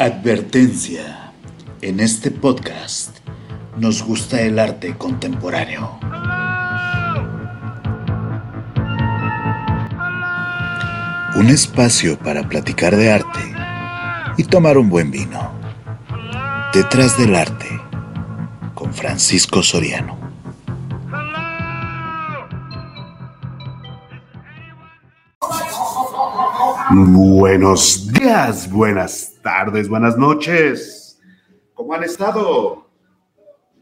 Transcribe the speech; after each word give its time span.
Advertencia. 0.00 1.32
En 1.80 1.98
este 1.98 2.30
podcast 2.30 3.18
nos 3.78 4.04
gusta 4.04 4.40
el 4.42 4.60
arte 4.60 4.94
contemporáneo. 4.96 5.98
Un 11.34 11.48
espacio 11.48 12.16
para 12.16 12.48
platicar 12.48 12.94
de 12.94 13.10
arte 13.10 13.40
y 14.36 14.44
tomar 14.44 14.78
un 14.78 14.88
buen 14.88 15.10
vino. 15.10 15.52
Detrás 16.72 17.18
del 17.18 17.34
arte, 17.34 17.66
con 18.74 18.94
Francisco 18.94 19.64
Soriano. 19.64 20.27
Buenos 26.90 28.10
días, 28.14 28.70
buenas 28.70 29.34
tardes, 29.42 29.90
buenas 29.90 30.16
noches. 30.16 31.20
¿Cómo 31.74 31.92
han 31.92 32.02
estado? 32.02 32.88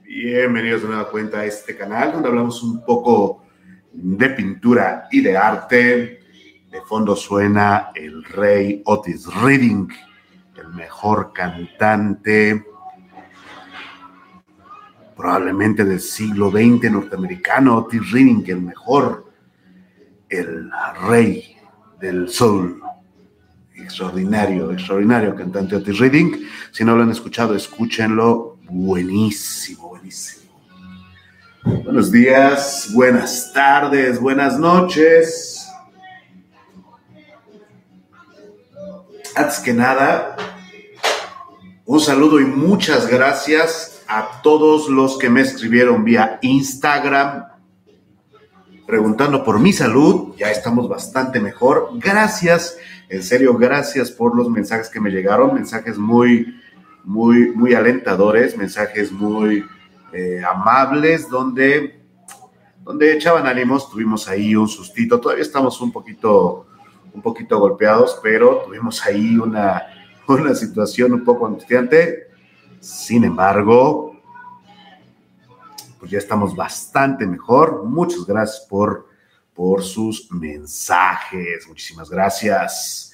Bienvenidos 0.03 0.83
de 0.83 0.89
nueva 0.89 1.09
cuenta 1.09 1.39
a 1.39 1.45
este 1.45 1.77
canal 1.77 2.11
donde 2.11 2.29
hablamos 2.29 2.61
un 2.65 2.85
poco 2.85 3.45
de 3.93 4.29
pintura 4.31 5.07
y 5.13 5.21
de 5.21 5.37
arte. 5.37 6.21
De 6.69 6.81
fondo 6.89 7.15
suena 7.15 7.93
el 7.95 8.25
rey 8.25 8.83
Otis 8.85 9.33
Reading, 9.41 9.89
el 10.57 10.69
mejor 10.71 11.33
cantante 11.33 12.67
probablemente 15.17 15.85
del 15.85 16.01
siglo 16.01 16.51
XX 16.51 16.91
norteamericano, 16.91 17.79
Otis 17.79 18.11
Reading, 18.11 18.43
el 18.49 18.63
mejor, 18.63 19.31
el 20.29 20.73
rey 21.09 21.57
del 22.01 22.29
soul 22.29 22.83
extraordinario, 23.87 24.73
extraordinario 24.73 25.35
cantante 25.35 25.77
Otis 25.77 25.99
Reading. 25.99 26.45
Si 26.73 26.85
no 26.85 26.97
lo 26.97 27.05
han 27.05 27.11
escuchado, 27.11 27.55
escúchenlo. 27.55 28.59
Buenísimo, 28.69 29.89
buenísimo. 29.89 30.53
Buenos 31.65 32.11
días, 32.11 32.91
buenas 32.93 33.53
tardes, 33.53 34.21
buenas 34.21 34.59
noches. 34.59 35.69
Antes 39.37 39.59
que 39.61 39.73
nada, 39.73 40.37
un 41.85 42.01
saludo 42.01 42.41
y 42.41 42.45
muchas 42.45 43.07
gracias 43.07 44.03
a 44.09 44.41
todos 44.43 44.89
los 44.89 45.19
que 45.19 45.31
me 45.31 45.43
escribieron 45.43 46.05
vía 46.05 46.39
Instagram 46.43 47.45
preguntando 48.87 49.45
por 49.45 49.59
mi 49.59 49.73
salud. 49.73 50.35
Ya 50.37 50.51
estamos 50.51 50.89
bastante 50.89 51.41
mejor. 51.41 51.91
Gracias 51.95 52.77
en 53.09 53.23
serio, 53.23 53.57
gracias 53.57 54.11
por 54.11 54.37
los 54.37 54.51
mensajes 54.51 54.89
que 54.89 55.01
me 55.01 55.11
llegaron, 55.11 55.55
mensajes 55.55 55.97
muy, 55.97 56.61
muy, 57.05 57.53
muy 57.53 57.75
alentadores, 57.75 58.57
mensajes 58.57 59.13
muy 59.13 59.65
eh, 60.13 60.43
amables, 60.49 61.29
donde, 61.29 62.01
donde 62.83 63.13
echaban 63.13 63.47
ánimos, 63.47 63.89
tuvimos 63.91 64.29
ahí 64.29 64.57
un 64.57 64.69
sustito, 64.69 65.21
todavía 65.21 65.43
estamos 65.43 65.81
un 65.81 65.93
poquito, 65.93 66.67
un 67.15 67.23
poquito 67.23 67.61
golpeados, 67.61 68.19
pero 68.23 68.63
tuvimos 68.67 69.05
ahí 69.07 69.39
una, 69.39 69.83
una 70.27 70.55
situación 70.55 71.13
un 71.13 71.25
poco 71.25 71.47
angustiante. 71.47 72.27
Sin 72.81 73.25
embargo, 73.25 74.17
pues 75.99 76.11
ya 76.11 76.19
estamos 76.19 76.55
bastante 76.57 77.27
mejor. 77.27 77.85
Muchas 77.85 78.27
gracias 78.27 78.67
por 78.69 79.07
por 79.57 79.83
sus 79.83 80.31
mensajes. 80.31 81.67
Muchísimas 81.67 82.11
gracias. 82.11 83.13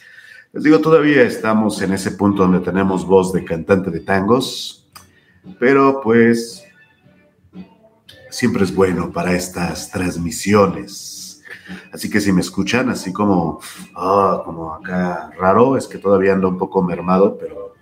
Les 0.53 0.65
digo, 0.65 0.81
todavía 0.81 1.23
estamos 1.23 1.81
en 1.81 1.93
ese 1.93 2.11
punto 2.11 2.43
donde 2.43 2.61
tenemos 2.61 3.07
voz 3.07 3.33
de 3.33 3.45
cantante 3.45 3.91
de 3.91 4.01
tangos, 4.01 4.87
pero 5.59 6.01
pues 6.03 6.65
siempre 8.29 8.65
es 8.65 8.75
bueno 8.75 9.11
para 9.13 9.33
estas 9.33 9.91
transmisiones. 9.91 11.43
Así 11.93 12.11
que 12.11 12.21
si 12.21 12.33
me 12.33 12.41
escuchan 12.41 12.91
así 12.91 13.13
como, 13.13 13.61
ah, 13.95 14.43
como 14.45 14.75
acá 14.75 15.31
raro, 15.39 15.77
es 15.77 15.87
que 15.87 15.99
todavía 15.99 16.33
ando 16.33 16.49
un 16.49 16.59
poco 16.59 16.83
mermado, 16.83 17.39
pero, 17.39 17.75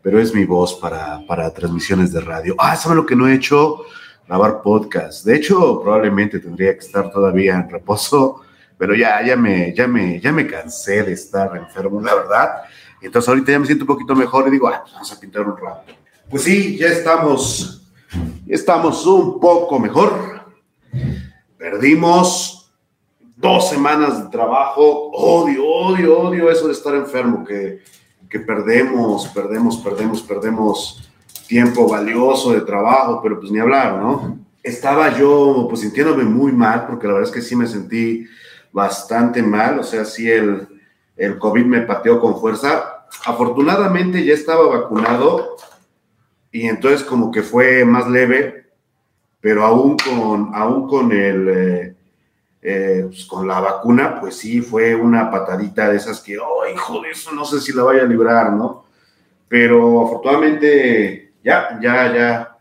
pero 0.00 0.20
es 0.20 0.34
mi 0.34 0.44
voz 0.44 0.74
para, 0.74 1.26
para 1.26 1.52
transmisiones 1.52 2.12
de 2.12 2.20
radio. 2.20 2.54
Ah, 2.58 2.76
¿saben 2.76 2.96
lo 2.96 3.04
que 3.04 3.16
no 3.16 3.28
he 3.28 3.34
hecho? 3.34 3.84
Grabar 4.26 4.60
podcast. 4.62 5.24
De 5.24 5.36
hecho, 5.36 5.80
probablemente 5.80 6.40
tendría 6.40 6.72
que 6.74 6.84
estar 6.84 7.10
todavía 7.10 7.54
en 7.54 7.70
reposo, 7.70 8.42
pero 8.76 8.94
ya, 8.94 9.24
ya 9.24 9.36
me, 9.36 9.72
ya 9.74 9.86
me, 9.86 10.20
ya 10.20 10.32
me 10.32 10.46
cansé 10.46 11.02
de 11.02 11.12
estar 11.12 11.56
enfermo, 11.56 12.00
la 12.00 12.14
verdad. 12.14 12.48
Entonces 13.00 13.28
ahorita 13.28 13.52
ya 13.52 13.58
me 13.58 13.66
siento 13.66 13.84
un 13.84 13.88
poquito 13.88 14.14
mejor 14.14 14.48
y 14.48 14.50
digo, 14.50 14.68
ah, 14.68 14.84
vamos 14.92 15.12
a 15.12 15.20
pintar 15.20 15.42
un 15.42 15.56
rato. 15.56 15.92
Pues 16.28 16.42
sí, 16.42 16.76
ya 16.76 16.88
estamos, 16.88 17.88
estamos 18.48 19.06
un 19.06 19.38
poco 19.38 19.78
mejor. 19.78 20.44
Perdimos 21.56 22.72
dos 23.36 23.68
semanas 23.68 24.24
de 24.24 24.30
trabajo. 24.30 25.10
Odio, 25.12 25.64
odio, 25.64 26.18
odio 26.18 26.50
eso 26.50 26.66
de 26.66 26.72
estar 26.72 26.94
enfermo, 26.94 27.44
que, 27.44 27.82
que 28.28 28.40
perdemos, 28.40 29.28
perdemos, 29.28 29.76
perdemos, 29.76 30.22
perdemos 30.22 31.05
tiempo 31.46 31.88
valioso 31.88 32.52
de 32.52 32.62
trabajo, 32.62 33.20
pero 33.22 33.38
pues 33.38 33.50
ni 33.50 33.58
hablar, 33.58 34.00
¿no? 34.00 34.38
Estaba 34.62 35.16
yo 35.16 35.66
pues 35.68 35.80
sintiéndome 35.80 36.24
muy 36.24 36.52
mal, 36.52 36.86
porque 36.86 37.06
la 37.06 37.14
verdad 37.14 37.28
es 37.28 37.34
que 37.34 37.42
sí 37.42 37.54
me 37.54 37.66
sentí 37.66 38.26
bastante 38.72 39.42
mal, 39.42 39.78
o 39.78 39.82
sea, 39.82 40.04
sí 40.04 40.30
el, 40.30 40.66
el 41.16 41.38
COVID 41.38 41.64
me 41.64 41.82
pateó 41.82 42.20
con 42.20 42.40
fuerza. 42.40 43.06
Afortunadamente 43.24 44.24
ya 44.24 44.34
estaba 44.34 44.66
vacunado 44.66 45.56
y 46.50 46.66
entonces 46.68 47.04
como 47.04 47.30
que 47.30 47.42
fue 47.42 47.84
más 47.84 48.08
leve, 48.08 48.66
pero 49.40 49.64
aún 49.64 49.96
con, 49.96 50.54
aún 50.54 50.88
con 50.88 51.12
el... 51.12 51.48
Eh, 51.48 51.96
eh, 52.68 53.04
pues 53.06 53.24
con 53.26 53.46
la 53.46 53.60
vacuna, 53.60 54.18
pues 54.18 54.38
sí, 54.38 54.60
fue 54.60 54.92
una 54.92 55.30
patadita 55.30 55.88
de 55.88 55.98
esas 55.98 56.20
que, 56.20 56.36
oh, 56.36 56.66
hijo 56.66 57.00
de 57.00 57.10
eso, 57.10 57.30
no 57.30 57.44
sé 57.44 57.60
si 57.60 57.72
la 57.72 57.84
vaya 57.84 58.02
a 58.02 58.06
librar, 58.06 58.52
¿no? 58.52 58.86
Pero 59.46 60.04
afortunadamente 60.04 61.25
ya, 61.46 61.78
ya, 61.80 62.12
ya, 62.12 62.58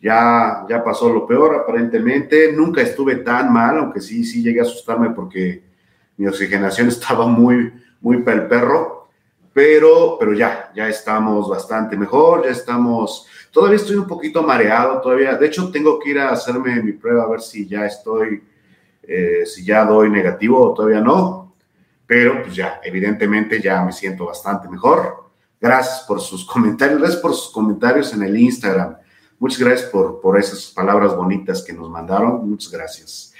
ya, 0.00 0.66
ya 0.68 0.84
pasó 0.84 1.12
lo 1.12 1.26
peor 1.26 1.56
aparentemente. 1.56 2.52
Nunca 2.52 2.80
estuve 2.80 3.16
tan 3.16 3.52
mal, 3.52 3.78
aunque 3.78 4.00
sí, 4.00 4.24
sí 4.24 4.40
llegué 4.40 4.60
a 4.60 4.62
asustarme 4.62 5.10
porque 5.10 5.64
mi 6.16 6.28
oxigenación 6.28 6.88
estaba 6.96 7.26
muy, 7.26 7.72
muy 8.00 8.18
para 8.22 8.42
el 8.42 8.46
perro. 8.46 9.08
Pero, 9.52 10.16
pero 10.18 10.32
ya, 10.32 10.70
ya 10.76 10.88
estamos 10.88 11.48
bastante 11.48 11.96
mejor, 11.96 12.44
ya 12.44 12.50
estamos, 12.50 13.26
todavía 13.50 13.78
estoy 13.78 13.96
un 13.96 14.06
poquito 14.06 14.44
mareado, 14.44 15.00
todavía, 15.00 15.34
de 15.34 15.46
hecho 15.48 15.72
tengo 15.72 15.98
que 15.98 16.10
ir 16.10 16.20
a 16.20 16.30
hacerme 16.30 16.80
mi 16.80 16.92
prueba 16.92 17.24
a 17.24 17.28
ver 17.28 17.40
si 17.40 17.66
ya 17.66 17.84
estoy, 17.84 18.44
eh, 19.02 19.44
si 19.44 19.64
ya 19.64 19.84
doy 19.84 20.08
negativo 20.08 20.70
o 20.70 20.72
todavía 20.72 21.00
no, 21.00 21.56
pero 22.06 22.42
pues 22.42 22.54
ya, 22.54 22.80
evidentemente 22.84 23.60
ya 23.60 23.82
me 23.82 23.90
siento 23.90 24.26
bastante 24.26 24.68
mejor. 24.68 25.29
Gracias 25.60 26.04
por 26.08 26.20
sus 26.20 26.44
comentarios, 26.44 26.98
gracias 26.98 27.20
por 27.20 27.34
sus 27.34 27.52
comentarios 27.52 28.12
en 28.14 28.22
el 28.22 28.38
Instagram. 28.38 28.96
Muchas 29.38 29.60
gracias 29.60 29.90
por, 29.90 30.20
por 30.20 30.38
esas 30.38 30.66
palabras 30.66 31.14
bonitas 31.14 31.62
que 31.62 31.72
nos 31.72 31.90
mandaron. 31.90 32.48
Muchas 32.48 32.72
gracias. 32.72 33.32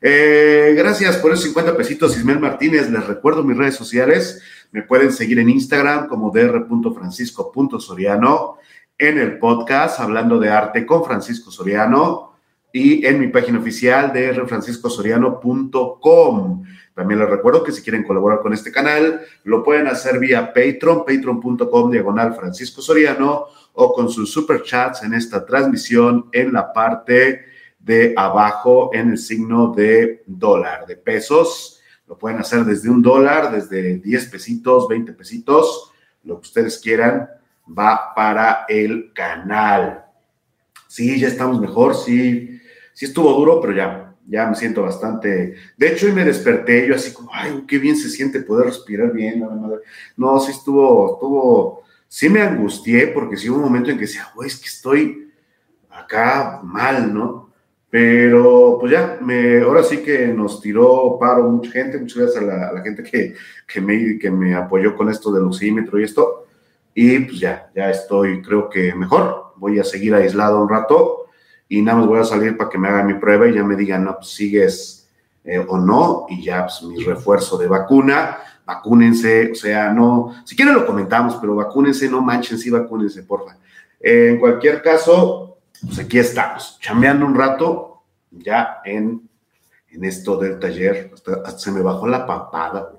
Eh, 0.00 0.74
gracias 0.76 1.16
por 1.16 1.32
esos 1.32 1.44
50 1.44 1.76
pesitos, 1.76 2.16
Ismael 2.16 2.40
Martínez. 2.40 2.90
Les 2.90 3.06
recuerdo 3.06 3.44
mis 3.44 3.56
redes 3.56 3.76
sociales. 3.76 4.42
Me 4.70 4.82
pueden 4.82 5.12
seguir 5.12 5.38
en 5.38 5.48
Instagram 5.50 6.08
como 6.08 6.30
dr.francisco.soriano, 6.30 8.58
en 8.98 9.18
el 9.18 9.38
podcast 9.38 10.00
Hablando 10.00 10.38
de 10.38 10.50
Arte 10.50 10.84
con 10.84 11.04
Francisco 11.04 11.50
Soriano 11.50 12.27
y 12.72 13.06
en 13.06 13.20
mi 13.20 13.28
página 13.28 13.58
oficial 13.58 14.12
drfranciscosoriano.com. 14.12 16.64
También 16.94 17.20
les 17.20 17.30
recuerdo 17.30 17.62
que 17.62 17.72
si 17.72 17.82
quieren 17.82 18.02
colaborar 18.02 18.40
con 18.40 18.52
este 18.52 18.72
canal, 18.72 19.20
lo 19.44 19.62
pueden 19.62 19.86
hacer 19.86 20.18
vía 20.18 20.52
Patreon, 20.52 21.04
patreon.com 21.06 21.92
diagonal 21.92 22.34
Francisco 22.34 22.82
Soriano, 22.82 23.44
o 23.74 23.92
con 23.92 24.10
sus 24.10 24.32
super 24.32 24.64
chats 24.64 25.04
en 25.04 25.14
esta 25.14 25.46
transmisión 25.46 26.28
en 26.32 26.52
la 26.52 26.72
parte 26.72 27.44
de 27.78 28.14
abajo 28.16 28.90
en 28.92 29.10
el 29.10 29.18
signo 29.18 29.72
de 29.72 30.24
dólar, 30.26 30.86
de 30.86 30.96
pesos. 30.96 31.80
Lo 32.08 32.18
pueden 32.18 32.40
hacer 32.40 32.64
desde 32.64 32.90
un 32.90 33.00
dólar, 33.00 33.52
desde 33.52 33.98
10 33.98 34.26
pesitos, 34.26 34.88
20 34.88 35.12
pesitos, 35.12 35.92
lo 36.24 36.40
que 36.40 36.48
ustedes 36.48 36.78
quieran, 36.78 37.28
va 37.66 38.12
para 38.16 38.64
el 38.68 39.12
canal. 39.14 40.04
Sí, 40.88 41.20
ya 41.20 41.28
estamos 41.28 41.60
mejor, 41.60 41.94
sí, 41.94 42.57
sí 42.98 43.04
estuvo 43.04 43.32
duro, 43.32 43.60
pero 43.60 43.72
ya, 43.74 44.12
ya 44.26 44.48
me 44.48 44.56
siento 44.56 44.82
bastante. 44.82 45.54
De 45.76 45.86
hecho, 45.86 46.06
hoy 46.06 46.12
me 46.12 46.24
desperté 46.24 46.84
yo 46.88 46.96
así 46.96 47.12
como, 47.12 47.30
ay, 47.32 47.62
qué 47.68 47.78
bien 47.78 47.94
se 47.94 48.08
siente 48.08 48.40
poder 48.40 48.66
respirar 48.66 49.12
bien. 49.12 49.46
No, 50.16 50.40
sí 50.40 50.50
estuvo, 50.50 51.14
estuvo, 51.14 51.82
sí 52.08 52.28
me 52.28 52.40
angustié 52.40 53.06
porque 53.06 53.36
sí 53.36 53.48
hubo 53.48 53.58
un 53.58 53.66
momento 53.66 53.92
en 53.92 53.98
que 53.98 54.06
decía, 54.06 54.26
güey, 54.34 54.48
es 54.48 54.56
que 54.56 54.66
estoy 54.66 55.30
acá 55.88 56.58
mal, 56.64 57.14
¿no? 57.14 57.52
Pero 57.88 58.78
pues 58.80 58.90
ya, 58.90 59.16
me, 59.22 59.60
ahora 59.60 59.84
sí 59.84 59.98
que 59.98 60.26
nos 60.26 60.60
tiró 60.60 61.18
paro 61.20 61.44
mucha 61.44 61.70
gente, 61.70 61.98
muchas 61.98 62.18
gracias 62.18 62.42
a 62.42 62.72
la, 62.72 62.82
gente 62.82 63.04
que, 63.04 63.34
que, 63.64 63.80
me, 63.80 64.18
que 64.18 64.28
me 64.28 64.56
apoyó 64.56 64.96
con 64.96 65.08
esto 65.08 65.30
del 65.30 65.44
oxímetro 65.44 66.00
y 66.00 66.02
esto. 66.02 66.48
Y 66.94 67.20
pues 67.20 67.38
ya, 67.38 67.70
ya 67.76 67.90
estoy, 67.90 68.42
creo 68.42 68.68
que 68.68 68.92
mejor. 68.92 69.52
Voy 69.54 69.78
a 69.78 69.84
seguir 69.84 70.16
aislado 70.16 70.60
un 70.60 70.68
rato 70.68 71.27
y 71.68 71.82
nada 71.82 71.98
más 71.98 72.06
voy 72.06 72.20
a 72.20 72.24
salir 72.24 72.56
para 72.56 72.70
que 72.70 72.78
me 72.78 72.88
hagan 72.88 73.06
mi 73.06 73.14
prueba 73.14 73.46
y 73.46 73.54
ya 73.54 73.62
me 73.62 73.76
digan, 73.76 74.04
no, 74.04 74.16
pues 74.16 74.28
sigues 74.28 75.08
eh, 75.44 75.58
o 75.58 75.78
no, 75.78 76.26
y 76.28 76.42
ya 76.42 76.66
pues 76.66 76.82
mi 76.82 77.02
refuerzo 77.04 77.58
de 77.58 77.66
vacuna. 77.66 78.38
Vacúnense, 78.64 79.52
o 79.52 79.54
sea, 79.54 79.90
no, 79.94 80.34
si 80.44 80.54
quieren 80.54 80.74
lo 80.74 80.84
comentamos, 80.84 81.36
pero 81.36 81.54
vacúnense, 81.54 82.06
no 82.10 82.20
manchen, 82.20 82.58
sí 82.58 82.68
vacúnense, 82.68 83.22
porfa. 83.22 83.56
en 83.98 84.38
cualquier 84.38 84.82
caso, 84.82 85.58
pues 85.86 85.98
aquí 85.98 86.18
estamos, 86.18 86.78
chambeando 86.78 87.24
un 87.24 87.34
rato, 87.34 88.02
ya 88.30 88.80
en, 88.84 89.26
en 89.90 90.04
esto 90.04 90.36
del 90.36 90.58
taller, 90.58 91.10
hasta 91.14 91.58
se 91.58 91.72
me 91.72 91.80
bajó 91.80 92.06
la 92.08 92.26
papada. 92.26 92.92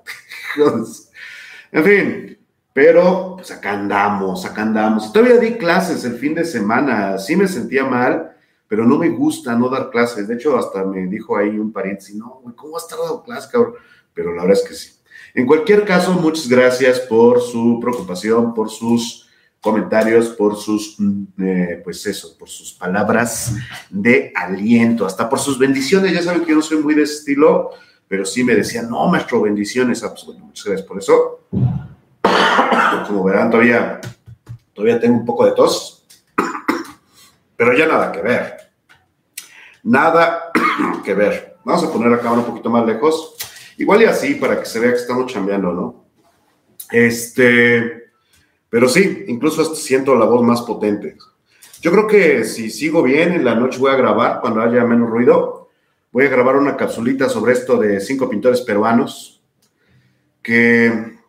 en 1.72 1.84
fin, 1.84 2.38
pero 2.72 3.34
pues 3.36 3.52
acá 3.52 3.72
andamos, 3.72 4.44
acá 4.44 4.62
andamos. 4.62 5.12
Todavía 5.12 5.36
di 5.36 5.54
clases 5.56 6.04
el 6.04 6.14
fin 6.14 6.34
de 6.34 6.44
semana, 6.44 7.16
sí 7.18 7.36
me 7.36 7.46
sentía 7.46 7.84
mal, 7.84 8.29
pero 8.70 8.86
no 8.86 8.98
me 8.98 9.08
gusta 9.08 9.56
no 9.56 9.68
dar 9.68 9.90
clases. 9.90 10.28
De 10.28 10.34
hecho, 10.34 10.56
hasta 10.56 10.84
me 10.84 11.08
dijo 11.08 11.36
ahí 11.36 11.58
un 11.58 11.72
pariente, 11.72 12.04
no, 12.14 12.40
¿cómo 12.54 12.76
has 12.76 12.86
tardado 12.86 13.24
clases, 13.24 13.50
cabrón? 13.50 13.74
Pero 14.14 14.32
la 14.32 14.42
verdad 14.42 14.62
es 14.62 14.68
que 14.68 14.74
sí. 14.76 14.90
En 15.34 15.44
cualquier 15.44 15.84
caso, 15.84 16.12
muchas 16.12 16.48
gracias 16.48 17.00
por 17.00 17.40
su 17.40 17.80
preocupación, 17.82 18.54
por 18.54 18.70
sus 18.70 19.28
comentarios, 19.60 20.28
por 20.28 20.56
sus, 20.56 20.94
mm, 21.00 21.24
eh, 21.42 21.80
pues 21.82 22.06
eso, 22.06 22.38
por 22.38 22.48
sus 22.48 22.72
palabras 22.74 23.56
de 23.90 24.32
aliento, 24.36 25.04
hasta 25.04 25.28
por 25.28 25.40
sus 25.40 25.58
bendiciones. 25.58 26.12
Ya 26.12 26.22
saben 26.22 26.42
que 26.42 26.50
yo 26.50 26.56
no 26.56 26.62
soy 26.62 26.78
muy 26.78 26.94
de 26.94 27.02
ese 27.02 27.14
estilo, 27.14 27.70
pero 28.06 28.24
sí 28.24 28.44
me 28.44 28.54
decían, 28.54 28.88
no, 28.88 29.04
maestro, 29.08 29.42
bendiciones. 29.42 30.04
Ah, 30.04 30.10
pues, 30.10 30.24
bueno, 30.26 30.44
muchas 30.44 30.66
gracias 30.66 30.86
por 30.86 30.96
eso. 30.96 31.40
Como 33.08 33.24
verán, 33.24 33.50
todavía, 33.50 34.00
todavía 34.72 35.00
tengo 35.00 35.18
un 35.18 35.24
poco 35.24 35.44
de 35.44 35.56
tos, 35.56 36.06
pero 37.56 37.76
ya 37.76 37.88
nada 37.88 38.12
que 38.12 38.22
ver. 38.22 38.59
Nada 39.82 40.50
que 41.04 41.14
ver. 41.14 41.56
Vamos 41.64 41.84
a 41.84 41.92
poner 41.92 42.10
la 42.10 42.18
cámara 42.18 42.40
un 42.40 42.46
poquito 42.46 42.70
más 42.70 42.86
lejos. 42.86 43.36
Igual 43.78 44.02
y 44.02 44.04
así, 44.04 44.34
para 44.34 44.60
que 44.60 44.66
se 44.66 44.78
vea 44.78 44.90
que 44.90 44.98
estamos 44.98 45.32
chambeando, 45.32 45.72
¿no? 45.72 46.04
Este, 46.90 48.10
pero 48.68 48.88
sí, 48.88 49.24
incluso 49.28 49.74
siento 49.74 50.14
la 50.14 50.26
voz 50.26 50.42
más 50.42 50.62
potente. 50.62 51.16
Yo 51.80 51.90
creo 51.90 52.06
que 52.06 52.44
si 52.44 52.70
sigo 52.70 53.02
bien, 53.02 53.32
en 53.32 53.44
la 53.44 53.54
noche 53.54 53.78
voy 53.78 53.92
a 53.92 53.96
grabar, 53.96 54.40
cuando 54.40 54.60
haya 54.60 54.84
menos 54.84 55.08
ruido, 55.08 55.70
voy 56.12 56.26
a 56.26 56.30
grabar 56.30 56.56
una 56.56 56.76
capsulita 56.76 57.28
sobre 57.28 57.52
esto 57.52 57.76
de 57.76 58.00
cinco 58.00 58.28
pintores 58.28 58.60
peruanos 58.62 59.42
que 60.42 61.20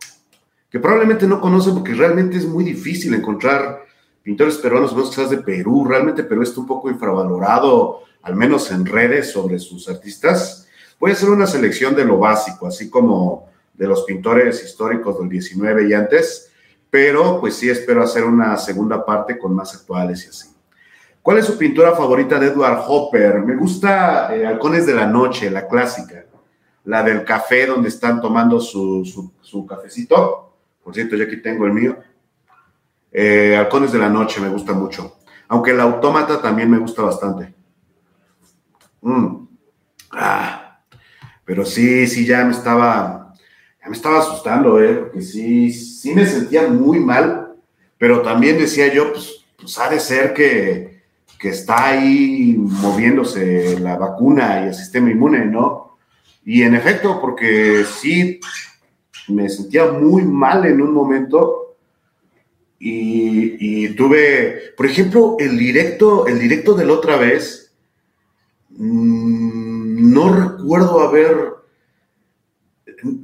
que 0.72 0.80
probablemente 0.80 1.28
no 1.28 1.42
conocen 1.42 1.74
porque 1.74 1.94
realmente 1.94 2.38
es 2.38 2.48
muy 2.48 2.64
difícil 2.64 3.14
encontrar 3.14 3.81
pintores 4.24 4.58
peruanos, 4.58 4.94
menos 4.94 5.10
quizás 5.10 5.30
de 5.30 5.38
Perú. 5.38 5.86
Realmente 5.86 6.24
Perú 6.24 6.44
está 6.44 6.60
un 6.60 6.68
poco 6.68 6.90
infravalorado, 6.90 8.02
al 8.22 8.36
menos 8.36 8.72
en 8.72 8.86
redes, 8.86 9.32
sobre 9.32 9.60
sus 9.60 9.90
artistas. 9.90 10.68
Voy 11.00 11.12
a 11.12 11.14
hacer 11.14 11.30
una 11.30 11.48
selección 11.48 11.96
de 11.96 12.06
lo 12.06 12.18
básico, 12.18 12.68
así 12.68 12.90
como 12.90 13.50
de 13.74 13.88
los 13.88 14.04
pintores 14.04 14.64
históricos 14.64 15.20
del 15.20 15.30
19 15.30 15.90
y 15.90 15.94
antes, 15.94 16.52
pero 16.90 17.40
pues 17.40 17.56
sí 17.56 17.70
espero 17.70 18.04
hacer 18.04 18.24
una 18.24 18.58
segunda 18.58 19.06
parte 19.06 19.40
con 19.40 19.56
más 19.56 19.74
actuales 19.74 20.26
y 20.26 20.30
así. 20.30 20.50
¿Cuál 21.22 21.38
es 21.38 21.46
su 21.46 21.58
pintura 21.58 21.96
favorita 21.96 22.40
de 22.40 22.48
Edward 22.48 22.84
Hopper? 22.88 23.42
Me 23.42 23.56
gusta 23.56 24.36
eh, 24.36 24.46
Halcones 24.46 24.86
de 24.86 24.94
la 24.94 25.08
Noche, 25.08 25.50
la 25.50 25.68
clásica, 25.68 26.26
la 26.86 27.04
del 27.04 27.24
café 27.24 27.68
donde 27.68 27.90
están 27.90 28.22
tomando 28.22 28.60
su, 28.60 29.06
su, 29.06 29.32
su 29.42 29.66
cafecito 29.66 30.52
por 30.84 30.94
cierto, 30.94 31.16
ya 31.16 31.26
aquí 31.26 31.38
tengo 31.38 31.66
el 31.66 31.74
mío. 31.74 31.98
Eh, 33.12 33.56
Halcones 33.58 33.92
de 33.92 34.00
la 34.00 34.10
Noche 34.10 34.40
me 34.40 34.50
gusta 34.50 34.74
mucho. 34.74 35.18
Aunque 35.48 35.72
el 35.72 35.80
Autómata 35.82 36.42
también 36.42 36.70
me 36.70 36.78
gusta 36.78 37.02
bastante. 37.02 37.54
Mm. 39.02 39.48
Ah. 40.12 40.62
Pero 41.44 41.66
sí, 41.66 42.08
sí, 42.08 42.26
ya 42.26 42.46
me 42.46 42.52
estaba, 42.52 43.34
me 43.86 43.92
estaba 43.92 44.20
asustando, 44.20 44.82
¿eh? 44.82 44.94
Porque 44.94 45.22
sí, 45.22 45.74
sí 45.74 46.14
me 46.14 46.26
sentía 46.26 46.68
muy 46.68 47.00
mal. 47.00 47.56
Pero 47.98 48.22
también 48.22 48.58
decía 48.58 48.94
yo, 48.94 49.12
pues, 49.12 49.46
pues 49.60 49.78
ha 49.78 49.90
de 49.90 50.00
ser 50.00 50.34
que, 50.34 51.02
que 51.38 51.50
está 51.50 51.88
ahí 51.88 52.56
moviéndose 52.58 53.80
la 53.80 53.98
vacuna 53.98 54.62
y 54.62 54.68
el 54.68 54.74
sistema 54.74 55.12
inmune, 55.12 55.46
¿no? 55.46 55.98
Y 56.46 56.64
en 56.64 56.76
efecto, 56.76 57.20
porque 57.20 57.84
sí, 57.84 58.40
me 59.28 59.50
sentía 59.50 59.92
muy 59.92 60.24
mal 60.24 60.66
en 60.66 60.82
un 60.82 60.94
momento 60.94 61.71
y, 62.84 63.90
tuve, 63.90 64.74
por 64.76 64.88
ejemplo, 64.88 65.36
el 65.40 65.58
directo, 65.58 66.26
el 66.26 66.40
directo 66.40 66.74
de 66.74 66.86
la 66.86 66.94
otra 66.94 67.16
vez, 67.16 67.74
mm, 68.70 70.12
no 70.12 70.34
recuerdo 70.34 71.02
haber, 71.02 71.54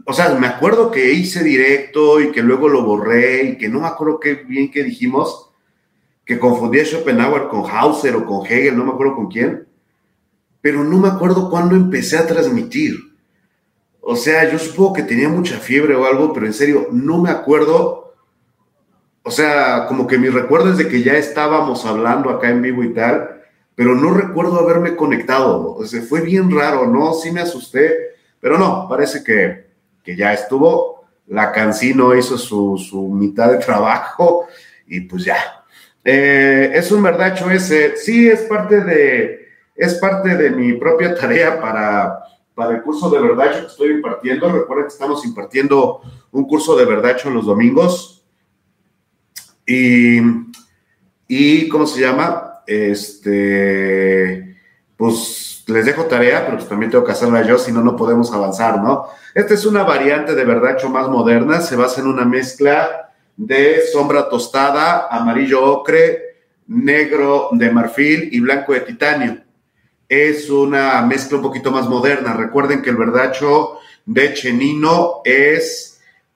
o 0.06 0.14
sea, 0.14 0.36
me 0.36 0.46
acuerdo 0.46 0.92
que 0.92 1.12
hice 1.12 1.44
directo 1.44 2.22
y 2.22 2.32
que 2.32 2.44
luego 2.44 2.70
lo 2.70 2.84
borré 2.84 3.44
y 3.46 3.58
que 3.58 3.68
no 3.68 3.80
me 3.80 3.88
acuerdo 3.88 4.20
qué 4.20 4.36
bien 4.36 4.70
que 4.70 4.84
dijimos, 4.84 5.50
que 6.24 6.38
confundí 6.38 6.80
a 6.80 6.86
Schopenhauer 6.86 7.48
con 7.48 7.66
Hauser 7.66 8.16
o 8.16 8.26
con 8.26 8.46
Hegel, 8.46 8.78
no 8.78 8.86
me 8.86 8.92
acuerdo 8.92 9.16
con 9.16 9.28
quién, 9.28 9.68
pero 10.62 10.84
no 10.84 11.00
me 11.00 11.08
acuerdo 11.08 11.50
cuándo 11.50 11.76
empecé 11.76 12.18
a 12.18 12.28
transmitir. 12.28 12.96
O 14.02 14.16
sea, 14.16 14.50
yo 14.52 14.60
supongo 14.60 14.94
que 14.94 15.04
tenía 15.04 15.30
mucha 15.30 15.58
fiebre 15.58 15.96
o 15.96 16.06
algo, 16.06 16.32
pero 16.32 16.46
en 16.46 16.54
serio, 16.54 16.90
no 16.92 17.22
me 17.22 17.30
acuerdo. 17.30 18.07
O 19.28 19.32
sea, 19.32 19.88
como 19.90 20.08
que 20.08 20.18
mi 20.18 20.30
recuerdo 20.30 20.72
es 20.72 20.78
de 20.78 20.88
que 20.88 21.04
ya 21.04 21.18
estábamos 21.18 21.86
hablando 21.86 22.30
acá 22.30 22.50
en 22.50 22.62
vivo 22.62 22.82
y 22.82 22.94
tal, 22.94 23.42
pero 23.76 23.94
no 23.94 24.14
recuerdo 24.14 24.58
haberme 24.58 24.96
conectado. 24.96 25.76
O 25.76 25.86
sea, 25.86 26.02
fue 26.02 26.22
bien 26.22 26.50
raro, 26.50 26.88
¿no? 26.88 27.14
Sí 27.14 27.34
me 27.34 27.42
asusté, 27.42 28.16
pero 28.40 28.58
no, 28.58 28.88
parece 28.88 29.26
que, 29.26 29.68
que 30.02 30.16
ya 30.16 30.32
estuvo. 30.32 31.04
La 31.28 31.52
Cancino 31.52 32.16
hizo 32.16 32.38
su, 32.38 32.78
su 32.78 33.10
mitad 33.10 33.52
de 33.52 33.58
trabajo 33.58 34.48
y 34.88 35.02
pues 35.02 35.26
ya. 35.26 35.36
Eh, 36.06 36.72
es 36.74 36.90
un 36.90 37.04
verdacho 37.04 37.52
ese. 37.52 37.98
Sí, 37.98 38.30
es 38.30 38.44
parte 38.44 38.80
de, 38.80 39.50
es 39.76 39.96
parte 39.96 40.38
de 40.38 40.52
mi 40.52 40.72
propia 40.76 41.14
tarea 41.14 41.60
para 41.60 42.24
para 42.58 42.76
el 42.76 42.82
curso 42.82 43.12
de 43.12 43.20
verdacho 43.20 43.60
que 43.60 43.68
estoy 43.68 43.92
impartiendo. 43.92 44.52
Recuerden 44.52 44.88
que 44.88 44.94
estamos 44.94 45.24
impartiendo 45.24 46.02
un 46.32 46.48
curso 46.48 46.76
de 46.76 46.86
verdacho 46.86 47.30
los 47.30 47.46
domingos. 47.46 48.17
Y, 49.68 50.20
y 51.28 51.68
¿cómo 51.68 51.86
se 51.86 52.02
llama? 52.02 52.62
Este, 52.66 54.56
pues 54.96 55.64
les 55.68 55.86
dejo 55.86 56.06
tarea, 56.06 56.46
pero 56.46 56.58
pues 56.58 56.70
también 56.70 56.90
tengo 56.90 57.04
que 57.04 57.12
hacerla 57.12 57.46
yo, 57.46 57.58
si 57.58 57.72
no, 57.72 57.82
no 57.82 57.96
podemos 57.96 58.34
avanzar, 58.34 58.82
¿no? 58.82 59.08
Esta 59.36 59.54
es 59.54 59.66
una 59.66 59.84
variante 59.84 60.34
de 60.34 60.46
verdacho 60.46 60.90
más 60.90 61.10
moderna, 61.10 61.62
se 61.62 61.76
basa 61.76 62.02
en 62.02 62.08
una 62.08 62.26
mezcla 62.26 63.12
de 63.36 63.82
sombra 63.92 64.30
tostada, 64.30 65.08
amarillo 65.12 65.64
ocre, 65.64 66.38
negro 66.68 67.50
de 67.52 67.70
marfil 67.70 68.30
y 68.32 68.40
blanco 68.40 68.74
de 68.74 68.80
titanio 68.82 69.48
es 70.10 70.50
una 70.50 71.02
mezcla 71.02 71.38
un 71.38 71.44
poquito 71.44 71.72
más 71.72 71.88
moderna. 71.88 72.34
Recuerden 72.34 72.82
que 72.82 72.90
el 72.90 72.98
verdacho 72.98 73.80
de 74.06 74.34
Chenino 74.34 75.22
es 75.26 75.87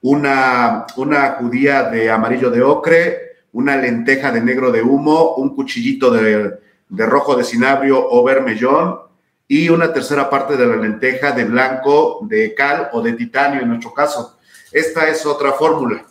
una, 0.01 0.86
una 0.98 1.31
judía 1.34 1.84
de 1.84 2.10
amarillo 2.10 2.50
de 2.50 2.62
ocre, 2.62 3.31
una 3.53 3.75
lenteja 3.77 4.31
de 4.31 4.41
negro 4.41 4.72
de 4.72 4.81
humo, 4.81 5.36
un 5.36 5.55
cuchillito 5.55 6.12
de, 6.12 6.60
de 6.89 7.05
rojo 7.05 7.36
de 7.36 7.43
cinabrio 7.43 8.05
o 8.10 8.24
vermellón 8.24 9.00
y 9.48 9.70
una 9.70 9.91
tercera 9.91 10.29
parte 10.29 10.55
de 10.55 10.65
la 10.65 10.77
lenteja 10.77 11.31
de 11.31 11.46
blanco 11.46 12.20
de 12.24 12.53
cal 12.55 12.89
o 12.93 13.01
de 13.01 13.13
titanio 13.13 13.62
en 13.62 13.70
nuestro 13.70 13.93
caso. 13.93 14.38
Esta 14.72 15.10
es 15.10 15.25
otra 15.25 15.51
fórmula, 15.51 16.05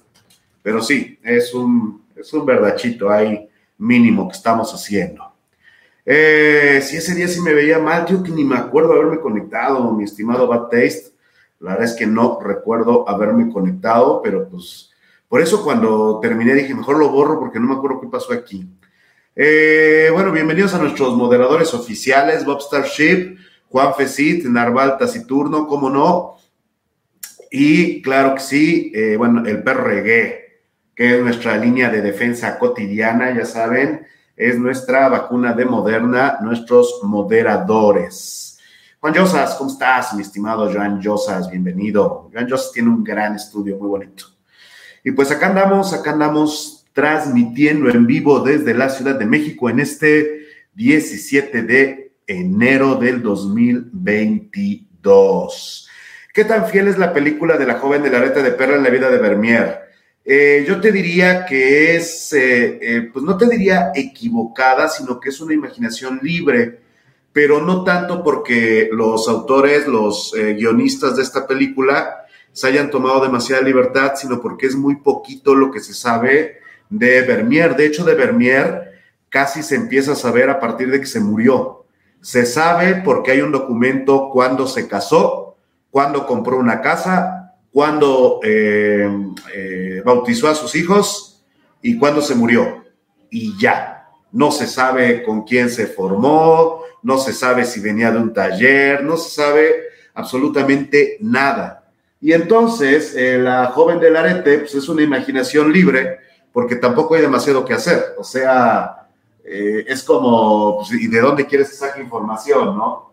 pero 0.63 0.83
sí, 0.83 1.19
es 1.23 1.55
un, 1.55 2.05
es 2.15 2.33
un 2.33 2.45
verdachito 2.45 3.11
ahí 3.11 3.49
mínimo 3.79 4.29
que 4.29 4.37
estamos 4.37 4.73
haciendo. 4.75 5.33
Eh, 6.05 6.81
si 6.83 6.97
ese 6.97 7.15
día 7.15 7.29
sí 7.29 7.41
me 7.41 7.55
veía 7.55 7.79
mal, 7.79 8.07
yo 8.07 8.23
que 8.23 8.31
ni 8.31 8.45
me 8.45 8.57
acuerdo 8.57 8.93
haberme 8.93 9.21
conectado, 9.21 9.91
mi 9.93 10.05
estimado 10.05 10.47
Bad 10.47 10.69
Taste. 10.69 11.10
La 11.61 11.73
verdad 11.73 11.87
es 11.87 11.95
que 11.95 12.07
no 12.07 12.39
recuerdo 12.41 13.09
haberme 13.09 13.53
conectado, 13.53 14.21
pero 14.23 14.49
pues 14.49 14.91
por 15.29 15.41
eso 15.41 15.63
cuando 15.63 16.19
terminé 16.21 16.55
dije, 16.55 16.75
mejor 16.75 16.99
lo 16.99 17.11
borro 17.11 17.39
porque 17.39 17.61
no 17.61 17.69
me 17.69 17.75
acuerdo 17.75 18.01
qué 18.01 18.09
pasó 18.09 18.33
aquí. 18.33 18.67
Eh, 19.37 20.09
bueno, 20.13 20.33
bienvenidos 20.33 20.75
a 20.75 20.79
nuestros 20.79 21.15
moderadores 21.17 21.73
oficiales, 21.75 22.45
Bob 22.45 22.61
Starship, 22.61 23.37
Juan 23.69 23.95
Fesit, 23.95 24.45
Narval 24.47 24.99
Taciturno, 24.99 25.67
cómo 25.67 25.89
no. 25.89 26.37
Y 27.51 28.03
claro 28.03 28.35
que 28.35 28.41
sí, 28.41 28.93
eh, 28.95 29.17
bueno, 29.17 29.47
el 29.47 29.63
reggae, 29.63 30.63
que 30.95 31.17
es 31.17 31.23
nuestra 31.23 31.57
línea 31.57 31.91
de 31.91 32.01
defensa 32.03 32.59
cotidiana, 32.59 33.37
ya 33.37 33.45
saben 33.45 34.07
es 34.41 34.59
nuestra 34.59 35.07
vacuna 35.11 35.53
de 35.53 35.67
Moderna, 35.67 36.39
nuestros 36.41 37.01
moderadores. 37.03 38.50
Juan 39.01 39.15
Josas, 39.15 39.55
¿cómo 39.55 39.71
estás, 39.71 40.13
mi 40.13 40.21
estimado 40.21 40.71
Joan 40.71 41.03
Josas? 41.03 41.51
Bienvenido. 41.51 42.29
Joan 42.31 42.51
Josas 42.51 42.71
tiene 42.71 42.91
un 42.91 43.03
gran 43.03 43.35
estudio, 43.35 43.79
muy 43.79 43.89
bonito. 43.89 44.27
Y 45.03 45.13
pues 45.13 45.31
acá 45.31 45.47
andamos, 45.47 45.95
acá 45.95 46.11
andamos 46.11 46.85
transmitiendo 46.93 47.89
en 47.89 48.07
vivo 48.07 48.41
desde 48.41 48.75
la 48.75 48.91
Ciudad 48.91 49.15
de 49.15 49.25
México 49.25 49.71
en 49.71 49.81
este 49.81 50.41
17 50.75 51.63
de 51.63 52.13
enero 52.27 52.97
del 52.97 53.23
2022. 53.23 55.89
¿Qué 56.35 56.45
tan 56.45 56.67
fiel 56.67 56.89
es 56.89 56.99
la 56.99 57.15
película 57.15 57.57
de 57.57 57.65
la 57.65 57.79
joven 57.79 58.03
de 58.03 58.11
la 58.11 58.21
reta 58.21 58.43
de 58.43 58.51
perra 58.51 58.77
en 58.77 58.83
la 58.83 58.91
vida 58.91 59.09
de 59.09 59.17
Vermeer? 59.17 59.81
Eh, 60.23 60.63
yo 60.69 60.79
te 60.79 60.93
diría 60.93 61.47
que 61.47 61.97
es, 61.97 62.35
eh, 62.35 62.79
eh, 62.83 63.09
pues 63.11 63.25
no 63.25 63.39
te 63.39 63.49
diría 63.49 63.93
equivocada, 63.95 64.91
sino 64.91 65.19
que 65.19 65.31
es 65.31 65.41
una 65.41 65.55
imaginación 65.55 66.21
libre, 66.23 66.90
pero 67.33 67.61
no 67.61 67.85
tanto 67.85 68.23
porque 68.23 68.89
los 68.93 69.29
autores, 69.29 69.87
los 69.87 70.33
guionistas 70.35 71.17
de 71.17 71.23
esta 71.23 71.47
película 71.47 72.27
se 72.53 72.67
hayan 72.67 72.91
tomado 72.91 73.21
demasiada 73.21 73.63
libertad, 73.63 74.13
sino 74.17 74.41
porque 74.41 74.67
es 74.67 74.75
muy 74.75 74.97
poquito 74.97 75.55
lo 75.55 75.71
que 75.71 75.81
se 75.81 75.95
sabe 75.95 76.59
de 76.89 77.23
Vermeer. 77.23 77.77
De 77.77 77.87
hecho, 77.87 78.05
de 78.05 78.15
Vermeer 78.15 78.91
casi 79.29 79.63
se 79.63 79.77
empieza 79.77 80.13
a 80.13 80.17
saber 80.17 80.51
a 80.51 80.61
partir 80.61 80.91
de 80.91 81.01
que 81.01 81.07
se 81.07 81.21
murió. 81.21 81.87
Se 82.21 82.45
sabe 82.45 82.97
porque 82.97 83.31
hay 83.31 83.41
un 83.41 83.53
documento 83.53 84.29
cuando 84.31 84.67
se 84.67 84.87
casó, 84.89 85.57
cuando 85.91 86.27
compró 86.27 86.59
una 86.59 86.81
casa, 86.81 87.55
cuando 87.73 88.41
eh, 88.43 89.09
eh, 89.55 90.03
bautizó 90.05 90.49
a 90.49 90.55
sus 90.55 90.75
hijos 90.75 91.45
y 91.81 91.97
cuando 91.99 92.21
se 92.21 92.35
murió. 92.35 92.85
Y 93.31 93.59
ya, 93.59 94.09
no 94.33 94.51
se 94.51 94.67
sabe 94.67 95.23
con 95.23 95.45
quién 95.45 95.71
se 95.71 95.87
formó, 95.87 96.80
no 97.03 97.19
se 97.19 97.33
sabe 97.33 97.65
si 97.65 97.81
venía 97.81 98.11
de 98.11 98.19
un 98.19 98.33
taller, 98.33 99.03
no 99.03 99.17
se 99.17 99.31
sabe 99.31 99.85
absolutamente 100.15 101.17
nada. 101.21 101.91
Y 102.21 102.33
entonces 102.33 103.15
eh, 103.17 103.39
la 103.39 103.67
joven 103.67 103.99
del 103.99 104.17
arete 104.17 104.59
pues, 104.59 104.75
es 104.75 104.89
una 104.89 105.03
imaginación 105.03 105.73
libre 105.73 106.19
porque 106.53 106.77
tampoco 106.77 107.15
hay 107.15 107.23
demasiado 107.23 107.65
que 107.65 107.75
hacer. 107.75 108.15
O 108.19 108.25
sea, 108.25 109.09
eh, 109.45 109.85
es 109.89 110.03
como, 110.03 110.79
pues, 110.79 110.93
¿y 110.93 111.07
de 111.07 111.21
dónde 111.21 111.47
quieres 111.47 111.71
que 111.71 111.77
saque 111.77 112.01
información, 112.01 112.77
no? 112.77 113.13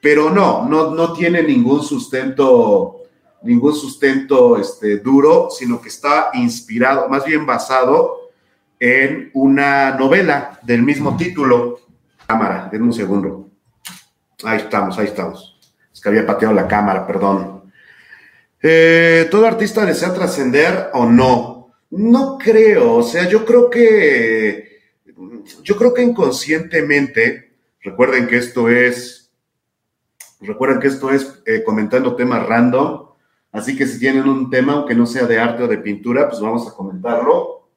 Pero 0.00 0.30
no, 0.30 0.68
no, 0.68 0.90
no 0.90 1.12
tiene 1.12 1.42
ningún 1.42 1.82
sustento, 1.82 3.02
ningún 3.42 3.74
sustento 3.74 4.56
este, 4.56 4.98
duro, 4.98 5.48
sino 5.50 5.80
que 5.80 5.88
está 5.88 6.30
inspirado, 6.34 7.08
más 7.08 7.24
bien 7.24 7.46
basado 7.46 8.30
en 8.80 9.30
una 9.34 9.92
novela 9.92 10.58
del 10.62 10.82
mismo 10.82 11.16
título. 11.16 11.78
Cámara, 12.26 12.68
denme 12.70 12.86
un 12.86 12.92
segundo. 12.92 13.50
Ahí 14.44 14.58
estamos, 14.58 14.98
ahí 14.98 15.06
estamos. 15.06 15.58
Es 15.92 16.00
que 16.00 16.08
había 16.08 16.26
pateado 16.26 16.54
la 16.54 16.66
cámara, 16.66 17.06
perdón. 17.06 17.72
Eh, 18.62 19.28
¿Todo 19.30 19.46
artista 19.46 19.84
desea 19.84 20.14
trascender 20.14 20.90
o 20.94 21.04
no? 21.06 21.74
No 21.90 22.38
creo, 22.38 22.94
o 22.94 23.02
sea, 23.02 23.28
yo 23.28 23.44
creo 23.44 23.68
que, 23.68 24.80
yo 25.62 25.76
creo 25.76 25.92
que 25.92 26.02
inconscientemente, 26.02 27.52
recuerden 27.82 28.26
que 28.26 28.38
esto 28.38 28.68
es, 28.70 29.30
recuerden 30.40 30.80
que 30.80 30.88
esto 30.88 31.10
es 31.10 31.42
eh, 31.44 31.62
comentando 31.64 32.16
temas 32.16 32.46
random, 32.46 33.08
así 33.50 33.76
que 33.76 33.86
si 33.86 33.98
tienen 33.98 34.26
un 34.26 34.48
tema, 34.48 34.72
aunque 34.72 34.94
no 34.94 35.04
sea 35.04 35.26
de 35.26 35.38
arte 35.38 35.64
o 35.64 35.68
de 35.68 35.78
pintura, 35.78 36.28
pues 36.28 36.40
vamos 36.40 36.66
a 36.66 36.74
comentarlo 36.74 37.68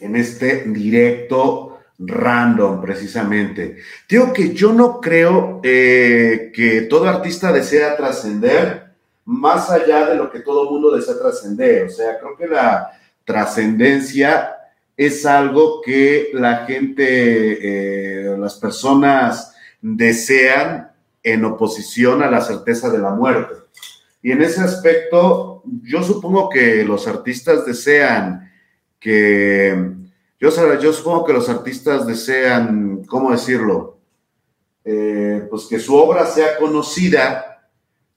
en 0.00 0.16
este 0.16 0.64
directo 0.64 1.75
random, 1.98 2.80
precisamente. 2.80 3.78
Digo 4.08 4.32
que 4.32 4.52
yo 4.52 4.72
no 4.72 5.00
creo 5.00 5.60
eh, 5.62 6.52
que 6.54 6.82
todo 6.82 7.08
artista 7.08 7.52
desea 7.52 7.96
trascender, 7.96 8.86
más 9.24 9.70
allá 9.70 10.06
de 10.06 10.16
lo 10.16 10.30
que 10.30 10.40
todo 10.40 10.70
mundo 10.70 10.94
desea 10.94 11.18
trascender. 11.18 11.86
O 11.86 11.90
sea, 11.90 12.18
creo 12.18 12.36
que 12.36 12.46
la 12.46 12.90
trascendencia 13.24 14.56
es 14.96 15.26
algo 15.26 15.82
que 15.82 16.30
la 16.32 16.64
gente, 16.66 18.30
eh, 18.30 18.36
las 18.38 18.54
personas 18.54 19.54
desean 19.80 20.90
en 21.22 21.44
oposición 21.44 22.22
a 22.22 22.30
la 22.30 22.40
certeza 22.40 22.88
de 22.88 22.98
la 22.98 23.10
muerte. 23.10 23.54
Y 24.22 24.32
en 24.32 24.42
ese 24.42 24.60
aspecto, 24.60 25.62
yo 25.82 26.02
supongo 26.02 26.48
que 26.48 26.84
los 26.84 27.06
artistas 27.06 27.66
desean 27.66 28.50
que, 28.98 29.92
yo, 30.50 30.80
yo 30.80 30.92
supongo 30.92 31.24
que 31.24 31.32
los 31.32 31.48
artistas 31.48 32.06
desean, 32.06 33.04
¿cómo 33.06 33.32
decirlo? 33.32 33.98
Eh, 34.84 35.46
pues 35.50 35.64
que 35.64 35.78
su 35.78 35.94
obra 35.96 36.26
sea 36.26 36.56
conocida 36.58 37.68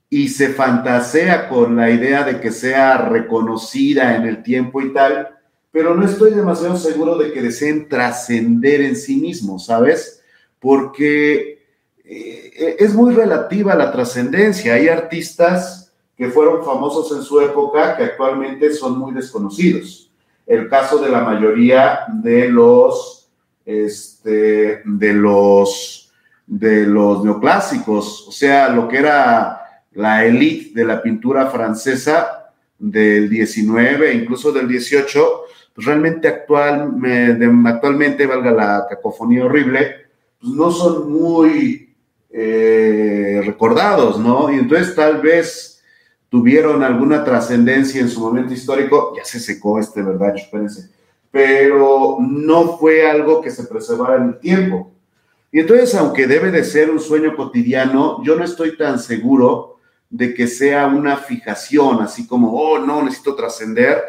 y 0.09 0.29
se 0.29 0.49
fantasea 0.49 1.49
con 1.49 1.75
la 1.75 1.89
idea 1.89 2.23
de 2.23 2.39
que 2.39 2.51
sea 2.51 2.97
reconocida 2.97 4.15
en 4.15 4.27
el 4.27 4.43
tiempo 4.43 4.81
y 4.81 4.93
tal, 4.93 5.29
pero 5.71 5.95
no 5.95 6.05
estoy 6.05 6.31
demasiado 6.31 6.77
seguro 6.77 7.17
de 7.17 7.31
que 7.31 7.41
deseen 7.41 7.87
trascender 7.87 8.81
en 8.81 8.95
sí 8.95 9.17
mismos, 9.17 9.65
¿sabes? 9.65 10.21
Porque 10.59 11.63
eh, 12.03 12.75
es 12.79 12.93
muy 12.93 13.13
relativa 13.13 13.75
la 13.75 13.91
trascendencia. 13.91 14.73
Hay 14.73 14.89
artistas 14.89 15.93
que 16.17 16.29
fueron 16.29 16.65
famosos 16.65 17.15
en 17.15 17.23
su 17.23 17.39
época 17.39 17.95
que 17.95 18.03
actualmente 18.03 18.73
son 18.73 18.97
muy 18.97 19.13
desconocidos. 19.13 20.08
El 20.49 20.67
caso 20.67 20.97
de 20.97 21.11
la 21.11 21.21
mayoría 21.21 22.05
de 22.07 22.49
los, 22.49 23.29
este, 23.63 24.81
de 24.83 25.13
los, 25.13 26.11
de 26.47 26.87
los 26.87 27.23
neoclásicos, 27.23 28.27
o 28.27 28.31
sea, 28.31 28.69
lo 28.69 28.87
que 28.87 28.97
era 28.97 29.61
la 29.91 30.25
élite 30.25 30.71
de 30.73 30.85
la 30.85 31.03
pintura 31.03 31.51
francesa 31.51 32.51
del 32.79 33.29
19, 33.29 34.11
incluso 34.11 34.51
del 34.51 34.67
18, 34.67 35.41
pues 35.75 35.85
realmente 35.85 36.27
actual, 36.27 36.95
actualmente, 37.67 38.25
valga 38.25 38.49
la 38.49 38.87
cacofonía 38.89 39.45
horrible, 39.45 40.07
pues 40.41 40.51
no 40.51 40.71
son 40.71 41.11
muy 41.11 41.95
eh, 42.31 43.39
recordados, 43.45 44.17
¿no? 44.17 44.51
Y 44.51 44.55
entonces 44.55 44.95
tal 44.95 45.21
vez 45.21 45.78
tuvieron 46.29 46.83
alguna 46.83 47.23
trascendencia 47.23 47.99
en 47.99 48.09
su 48.09 48.19
momento 48.19 48.53
histórico, 48.53 49.13
ya 49.17 49.25
se 49.25 49.39
secó 49.39 49.79
este, 49.79 50.01
¿verdad? 50.01 50.35
Espérense. 50.35 50.89
Pero 51.31 52.17
no 52.21 52.77
fue 52.77 53.09
algo 53.09 53.41
que 53.41 53.51
se 53.51 53.65
preservara 53.65 54.17
en 54.17 54.29
el 54.29 54.39
tiempo. 54.39 54.91
Y 55.51 55.59
entonces, 55.59 55.95
aunque 55.95 56.27
debe 56.27 56.51
de 56.51 56.63
ser 56.63 56.91
un 56.91 56.99
sueño 56.99 57.35
cotidiano, 57.35 58.23
yo 58.23 58.35
no 58.35 58.43
estoy 58.43 58.77
tan 58.77 58.99
seguro 58.99 59.77
de 60.09 60.33
que 60.33 60.47
sea 60.47 60.87
una 60.87 61.17
fijación, 61.17 62.01
así 62.01 62.27
como, 62.27 62.53
oh, 62.53 62.79
no, 62.79 63.03
necesito 63.03 63.35
trascender. 63.35 64.03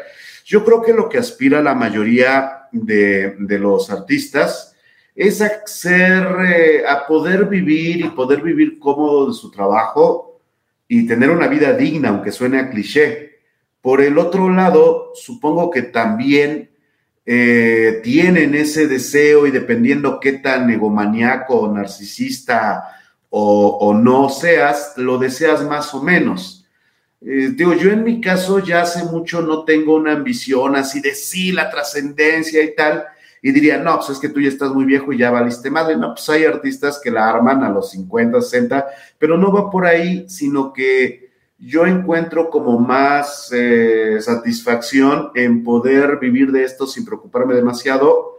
Yo 0.45 0.65
creo 0.65 0.83
que 0.83 0.93
lo 0.93 1.09
que 1.09 1.19
aspira 1.19 1.63
la 1.63 1.75
mayoría 1.75 2.69
de, 2.73 3.37
los 3.39 3.91
artistas 3.91 4.75
es 5.15 5.41
a, 5.41 5.67
ser, 5.67 6.27
eh, 6.47 6.85
a 6.87 7.07
poder 7.07 7.47
vivir 7.47 8.05
y 8.05 8.09
poder 8.11 8.43
vivir 8.43 8.79
cómodo 8.79 9.29
de 9.29 9.35
su 9.35 9.51
trabajo 9.51 10.30
y 10.93 11.07
tener 11.07 11.31
una 11.31 11.47
vida 11.47 11.73
digna, 11.75 12.09
aunque 12.09 12.33
suene 12.33 12.59
a 12.59 12.69
cliché. 12.69 13.39
Por 13.81 14.01
el 14.01 14.19
otro 14.19 14.51
lado, 14.51 15.13
supongo 15.15 15.71
que 15.71 15.83
también 15.83 16.73
eh, 17.25 18.01
tienen 18.03 18.57
ese 18.57 18.89
deseo 18.89 19.47
y 19.47 19.53
dependiendo 19.53 20.19
qué 20.19 20.33
tan 20.33 20.69
egomaniaco 20.69 21.73
narcisista 21.73 22.83
o, 23.29 23.95
no 23.95 24.29
seas, 24.31 24.95
lo 24.97 25.17
deseas 25.19 25.63
más 25.63 25.95
o 25.95 26.03
menos. 26.03 26.67
Eh, 27.21 27.53
digo, 27.55 27.73
yo 27.75 27.93
en 27.93 28.03
mi 28.03 28.21
caso 28.21 28.59
ya 28.59 28.83
hace 28.83 29.05
mucho 29.05 29.43
no 29.43 29.65
tengo 29.65 29.95
una 29.95 30.15
ambición 30.15 30.75
así 30.75 31.01
de 31.01 31.15
sí, 31.15 31.53
la 31.53 31.71
trascendencia 31.71 32.65
y 32.65 32.75
tal, 32.75 33.05
y 33.43 33.53
diría, 33.53 33.79
no, 33.79 33.97
pues 33.97 34.11
es 34.11 34.19
que 34.19 34.29
tú 34.29 34.41
ya 34.41 34.49
estás 34.49 34.73
muy 34.73 34.85
viejo 34.85 35.13
y 35.13 35.19
ya 35.19 35.31
valiste 35.31 35.71
madre. 35.71 35.97
No, 35.97 36.15
pues 36.15 36.29
hay 36.29 36.45
artistas 36.45 37.01
que 37.03 37.11
la 37.11 37.29
arman 37.29 37.65
a 37.65 37.71
los 37.71 37.91
50, 37.91 38.41
60, 38.41 38.87
pero 39.19 39.39
no 39.39 39.53
va 39.53 39.71
por 39.71 39.87
ahí, 39.87 40.29
sino 40.29 40.73
que 40.73 41.31
yo 41.59 41.87
encuentro 41.87 42.51
como 42.51 42.79
más 42.79 43.51
eh, 43.53 44.19
satisfacción 44.21 45.31
en 45.35 45.63
poder 45.63 46.19
vivir 46.19 46.53
de 46.53 46.65
esto 46.65 46.87
sin 46.87 47.05
preocuparme 47.05 47.55
demasiado 47.55 48.39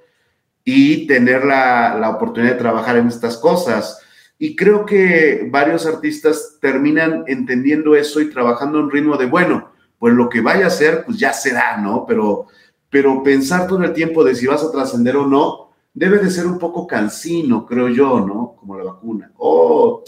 y 0.63 1.07
tener 1.07 1.45
la, 1.45 1.95
la 1.99 2.09
oportunidad 2.11 2.53
de 2.53 2.59
trabajar 2.59 2.97
en 2.97 3.07
estas 3.07 3.37
cosas. 3.37 3.99
Y 4.37 4.55
creo 4.55 4.85
que 4.85 5.47
varios 5.51 5.85
artistas 5.85 6.57
terminan 6.61 7.23
entendiendo 7.27 7.95
eso 7.95 8.21
y 8.21 8.29
trabajando 8.29 8.79
en 8.79 8.89
ritmo 8.89 9.17
de, 9.17 9.25
bueno, 9.25 9.71
pues 9.97 10.13
lo 10.13 10.29
que 10.29 10.41
vaya 10.41 10.67
a 10.67 10.71
ser, 10.71 11.05
pues 11.05 11.17
ya 11.17 11.31
será, 11.31 11.77
¿no? 11.77 12.05
Pero, 12.07 12.47
pero 12.91 13.23
pensar 13.23 13.67
todo 13.67 13.83
el 13.83 13.93
tiempo 13.93 14.23
de 14.23 14.35
si 14.35 14.45
vas 14.45 14.61
a 14.63 14.71
trascender 14.71 15.15
o 15.15 15.25
no, 15.25 15.71
debe 15.93 16.19
de 16.19 16.29
ser 16.29 16.45
un 16.45 16.59
poco 16.59 16.85
cansino, 16.85 17.65
creo 17.65 17.87
yo, 17.87 18.19
¿no? 18.19 18.55
Como 18.59 18.77
la 18.77 18.83
vacuna. 18.83 19.31
Oh, 19.37 20.03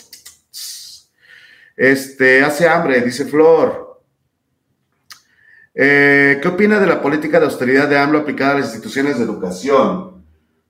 este, 1.76 2.44
hace 2.44 2.68
hambre, 2.68 3.02
dice 3.02 3.26
Flor. 3.26 4.02
Eh, 5.74 6.40
¿Qué 6.42 6.48
opina 6.48 6.80
de 6.80 6.86
la 6.86 7.02
política 7.02 7.40
de 7.40 7.46
austeridad 7.46 7.88
de 7.88 7.98
AMLO 7.98 8.20
aplicada 8.20 8.52
a 8.52 8.60
las 8.60 8.66
instituciones 8.66 9.18
de 9.18 9.24
educación? 9.24 10.24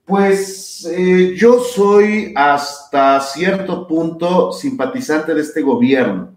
Pues 0.06 0.86
eh, 0.86 1.34
yo 1.36 1.62
soy 1.62 2.32
hasta 2.36 3.20
cierto 3.22 3.88
punto 3.88 4.52
simpatizante 4.52 5.34
de 5.34 5.42
este 5.42 5.62
gobierno. 5.62 6.36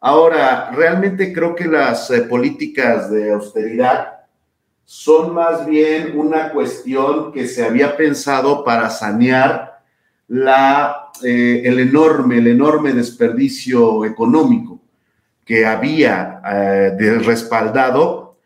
Ahora, 0.00 0.70
realmente 0.70 1.32
creo 1.32 1.54
que 1.54 1.66
las 1.66 2.10
eh, 2.10 2.22
políticas 2.22 3.10
de 3.10 3.32
austeridad 3.32 4.19
son 4.92 5.32
más 5.32 5.66
bien 5.66 6.18
una 6.18 6.50
cuestión 6.50 7.30
que 7.30 7.46
se 7.46 7.64
había 7.64 7.96
pensado 7.96 8.64
para 8.64 8.90
sanear 8.90 9.78
la, 10.26 11.12
eh, 11.22 11.62
el 11.64 11.78
enorme, 11.78 12.38
el 12.38 12.48
enorme 12.48 12.92
desperdicio 12.92 14.04
económico 14.04 14.80
que 15.44 15.64
había 15.64 16.42
eh, 16.44 17.20
respaldado 17.20 18.36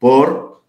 por 0.00 0.62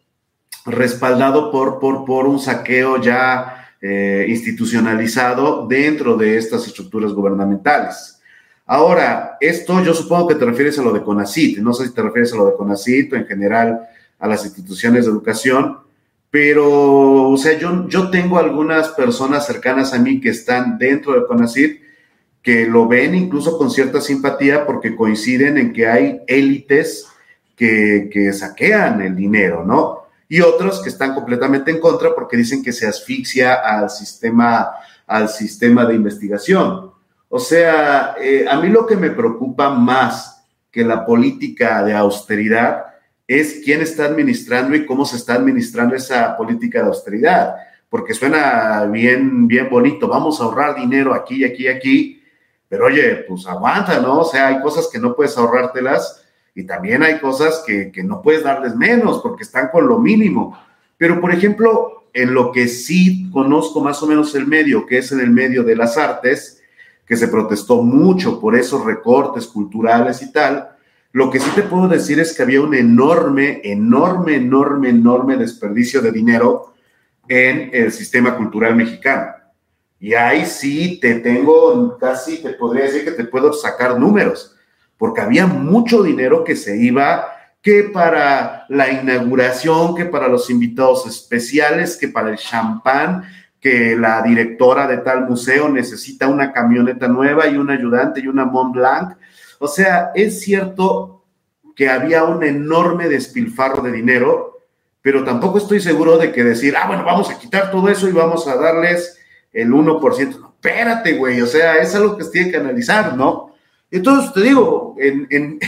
respaldado 0.67 1.51
por, 1.51 1.79
por, 1.79 2.05
por 2.05 2.27
un 2.27 2.39
saqueo 2.39 3.01
ya 3.01 3.71
eh, 3.81 4.27
institucionalizado 4.29 5.65
dentro 5.65 6.15
de 6.15 6.37
estas 6.37 6.67
estructuras 6.67 7.11
gubernamentales. 7.11 8.21
Ahora, 8.67 9.37
esto 9.41 9.83
yo 9.83 9.95
supongo 9.95 10.27
que 10.27 10.35
te 10.35 10.45
refieres 10.45 10.77
a 10.77 10.83
lo 10.83 10.93
de 10.93 11.01
CONACIT, 11.01 11.57
no 11.57 11.73
sé 11.73 11.87
si 11.87 11.93
te 11.95 12.03
refieres 12.03 12.31
a 12.33 12.35
lo 12.35 12.45
de 12.45 12.53
CONACIT 12.53 13.13
o 13.13 13.15
en 13.15 13.25
general 13.25 13.89
a 14.23 14.27
las 14.29 14.45
instituciones 14.45 15.03
de 15.03 15.11
educación, 15.11 15.79
pero, 16.31 17.29
o 17.29 17.37
sea, 17.37 17.59
yo, 17.59 17.89
yo 17.89 18.09
tengo 18.09 18.39
algunas 18.39 18.87
personas 18.87 19.45
cercanas 19.45 19.93
a 19.93 19.99
mí 19.99 20.21
que 20.21 20.29
están 20.29 20.77
dentro 20.77 21.13
de 21.13 21.27
CONACIT 21.27 21.81
que 22.41 22.65
lo 22.65 22.87
ven 22.87 23.15
incluso 23.15 23.57
con 23.57 23.69
cierta 23.69 23.99
simpatía 23.99 24.65
porque 24.65 24.95
coinciden 24.95 25.57
en 25.57 25.73
que 25.73 25.87
hay 25.87 26.21
élites 26.25 27.05
que, 27.57 28.09
que 28.09 28.31
saquean 28.31 29.01
el 29.01 29.13
dinero, 29.13 29.65
¿no? 29.65 30.03
Y 30.29 30.39
otros 30.39 30.81
que 30.81 30.89
están 30.89 31.13
completamente 31.13 31.69
en 31.69 31.81
contra 31.81 32.15
porque 32.15 32.37
dicen 32.37 32.63
que 32.63 32.71
se 32.71 32.87
asfixia 32.87 33.55
al 33.55 33.89
sistema, 33.89 34.71
al 35.05 35.27
sistema 35.27 35.85
de 35.85 35.95
investigación. 35.95 36.91
O 37.27 37.39
sea, 37.39 38.15
eh, 38.21 38.45
a 38.49 38.57
mí 38.61 38.69
lo 38.69 38.85
que 38.85 38.95
me 38.95 39.09
preocupa 39.09 39.69
más 39.69 40.45
que 40.71 40.85
la 40.85 41.05
política 41.05 41.83
de 41.83 41.93
austeridad 41.93 42.92
es 43.27 43.61
quién 43.63 43.81
está 43.81 44.05
administrando 44.05 44.75
y 44.75 44.85
cómo 44.85 45.05
se 45.05 45.17
está 45.17 45.35
administrando 45.35 45.95
esa 45.95 46.35
política 46.35 46.81
de 46.81 46.87
austeridad, 46.87 47.55
porque 47.89 48.13
suena 48.13 48.85
bien, 48.85 49.47
bien 49.47 49.69
bonito, 49.69 50.07
vamos 50.07 50.39
a 50.39 50.45
ahorrar 50.45 50.75
dinero 50.75 51.13
aquí, 51.13 51.43
aquí, 51.45 51.63
y 51.63 51.67
aquí, 51.67 52.23
pero 52.67 52.85
oye, 52.87 53.25
pues 53.27 53.45
aguanta, 53.45 53.99
¿no? 53.99 54.21
O 54.21 54.25
sea, 54.25 54.47
hay 54.47 54.61
cosas 54.61 54.89
que 54.91 54.99
no 54.99 55.15
puedes 55.15 55.37
ahorrártelas 55.37 56.25
y 56.55 56.63
también 56.63 57.03
hay 57.03 57.19
cosas 57.19 57.63
que, 57.65 57.91
que 57.91 58.03
no 58.03 58.21
puedes 58.21 58.43
darles 58.43 58.75
menos 58.75 59.21
porque 59.21 59.43
están 59.43 59.69
con 59.69 59.87
lo 59.87 59.99
mínimo. 59.99 60.57
Pero, 60.97 61.21
por 61.21 61.31
ejemplo, 61.31 62.05
en 62.13 62.33
lo 62.33 62.51
que 62.51 62.67
sí 62.67 63.29
conozco 63.31 63.81
más 63.81 64.01
o 64.01 64.07
menos 64.07 64.33
el 64.35 64.47
medio, 64.47 64.85
que 64.85 64.99
es 64.99 65.11
en 65.11 65.19
el 65.19 65.29
medio 65.29 65.63
de 65.63 65.75
las 65.75 65.97
artes, 65.97 66.61
que 67.05 67.17
se 67.17 67.27
protestó 67.27 67.81
mucho 67.83 68.39
por 68.39 68.55
esos 68.55 68.85
recortes 68.85 69.47
culturales 69.47 70.21
y 70.21 70.31
tal, 70.31 70.72
lo 71.13 71.29
que 71.29 71.39
sí 71.39 71.49
te 71.53 71.61
puedo 71.61 71.87
decir 71.87 72.19
es 72.19 72.35
que 72.35 72.41
había 72.41 72.59
un 72.59 72.73
enorme, 72.73 73.61
enorme, 73.63 74.35
enorme, 74.35 74.89
enorme 74.89 75.37
desperdicio 75.37 76.01
de 76.01 76.11
dinero 76.11 76.73
en 77.27 77.69
el 77.71 77.91
sistema 77.91 78.35
cultural 78.35 78.75
mexicano. 78.75 79.31
Y 79.99 80.15
ahí 80.15 80.47
sí 80.47 80.99
te 80.99 81.19
tengo, 81.19 81.99
casi 81.99 82.41
te 82.41 82.53
podría 82.53 82.85
decir 82.85 83.05
que 83.05 83.11
te 83.11 83.25
puedo 83.25 83.53
sacar 83.53 83.99
números, 83.99 84.55
porque 84.97 85.21
había 85.21 85.45
mucho 85.45 86.01
dinero 86.01 86.43
que 86.43 86.55
se 86.55 86.77
iba, 86.77 87.27
que 87.61 87.83
para 87.83 88.65
la 88.67 88.89
inauguración, 88.89 89.93
que 89.93 90.05
para 90.05 90.27
los 90.27 90.49
invitados 90.49 91.05
especiales, 91.05 91.95
que 91.95 92.07
para 92.07 92.31
el 92.31 92.37
champán, 92.37 93.23
que 93.61 93.95
la 93.95 94.23
directora 94.23 94.87
de 94.87 94.97
tal 94.97 95.29
museo 95.29 95.69
necesita 95.69 96.27
una 96.27 96.51
camioneta 96.51 97.07
nueva 97.07 97.47
y 97.47 97.55
un 97.55 97.69
ayudante 97.69 98.19
y 98.19 98.27
una 98.27 98.45
Mont 98.45 98.73
Blanc 98.73 99.15
o 99.63 99.67
sea, 99.69 100.11
es 100.13 100.41
cierto 100.41 101.23
que 101.73 101.87
había 101.87 102.25
un 102.25 102.43
enorme 102.43 103.07
despilfarro 103.07 103.81
de 103.81 103.93
dinero, 103.93 104.59
pero 105.01 105.23
tampoco 105.23 105.57
estoy 105.57 105.79
seguro 105.79 106.17
de 106.17 106.33
que 106.33 106.43
decir, 106.43 106.75
ah, 106.75 106.85
bueno, 106.85 107.05
vamos 107.05 107.29
a 107.29 107.39
quitar 107.39 107.71
todo 107.71 107.87
eso 107.87 108.09
y 108.09 108.11
vamos 108.11 108.45
a 108.45 108.57
darles 108.57 109.17
el 109.53 109.71
1%. 109.71 110.39
No, 110.41 110.55
espérate, 110.55 111.13
güey, 111.13 111.39
o 111.39 111.47
sea, 111.47 111.77
es 111.77 111.95
algo 111.95 112.17
que 112.17 112.25
se 112.25 112.31
tiene 112.31 112.51
que 112.51 112.57
analizar, 112.57 113.15
¿no? 113.15 113.55
Entonces, 113.89 114.33
te 114.33 114.41
digo, 114.41 114.97
en, 114.99 115.59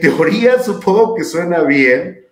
teoría 0.00 0.58
supongo 0.62 1.14
que 1.14 1.24
suena 1.24 1.60
bien, 1.64 2.24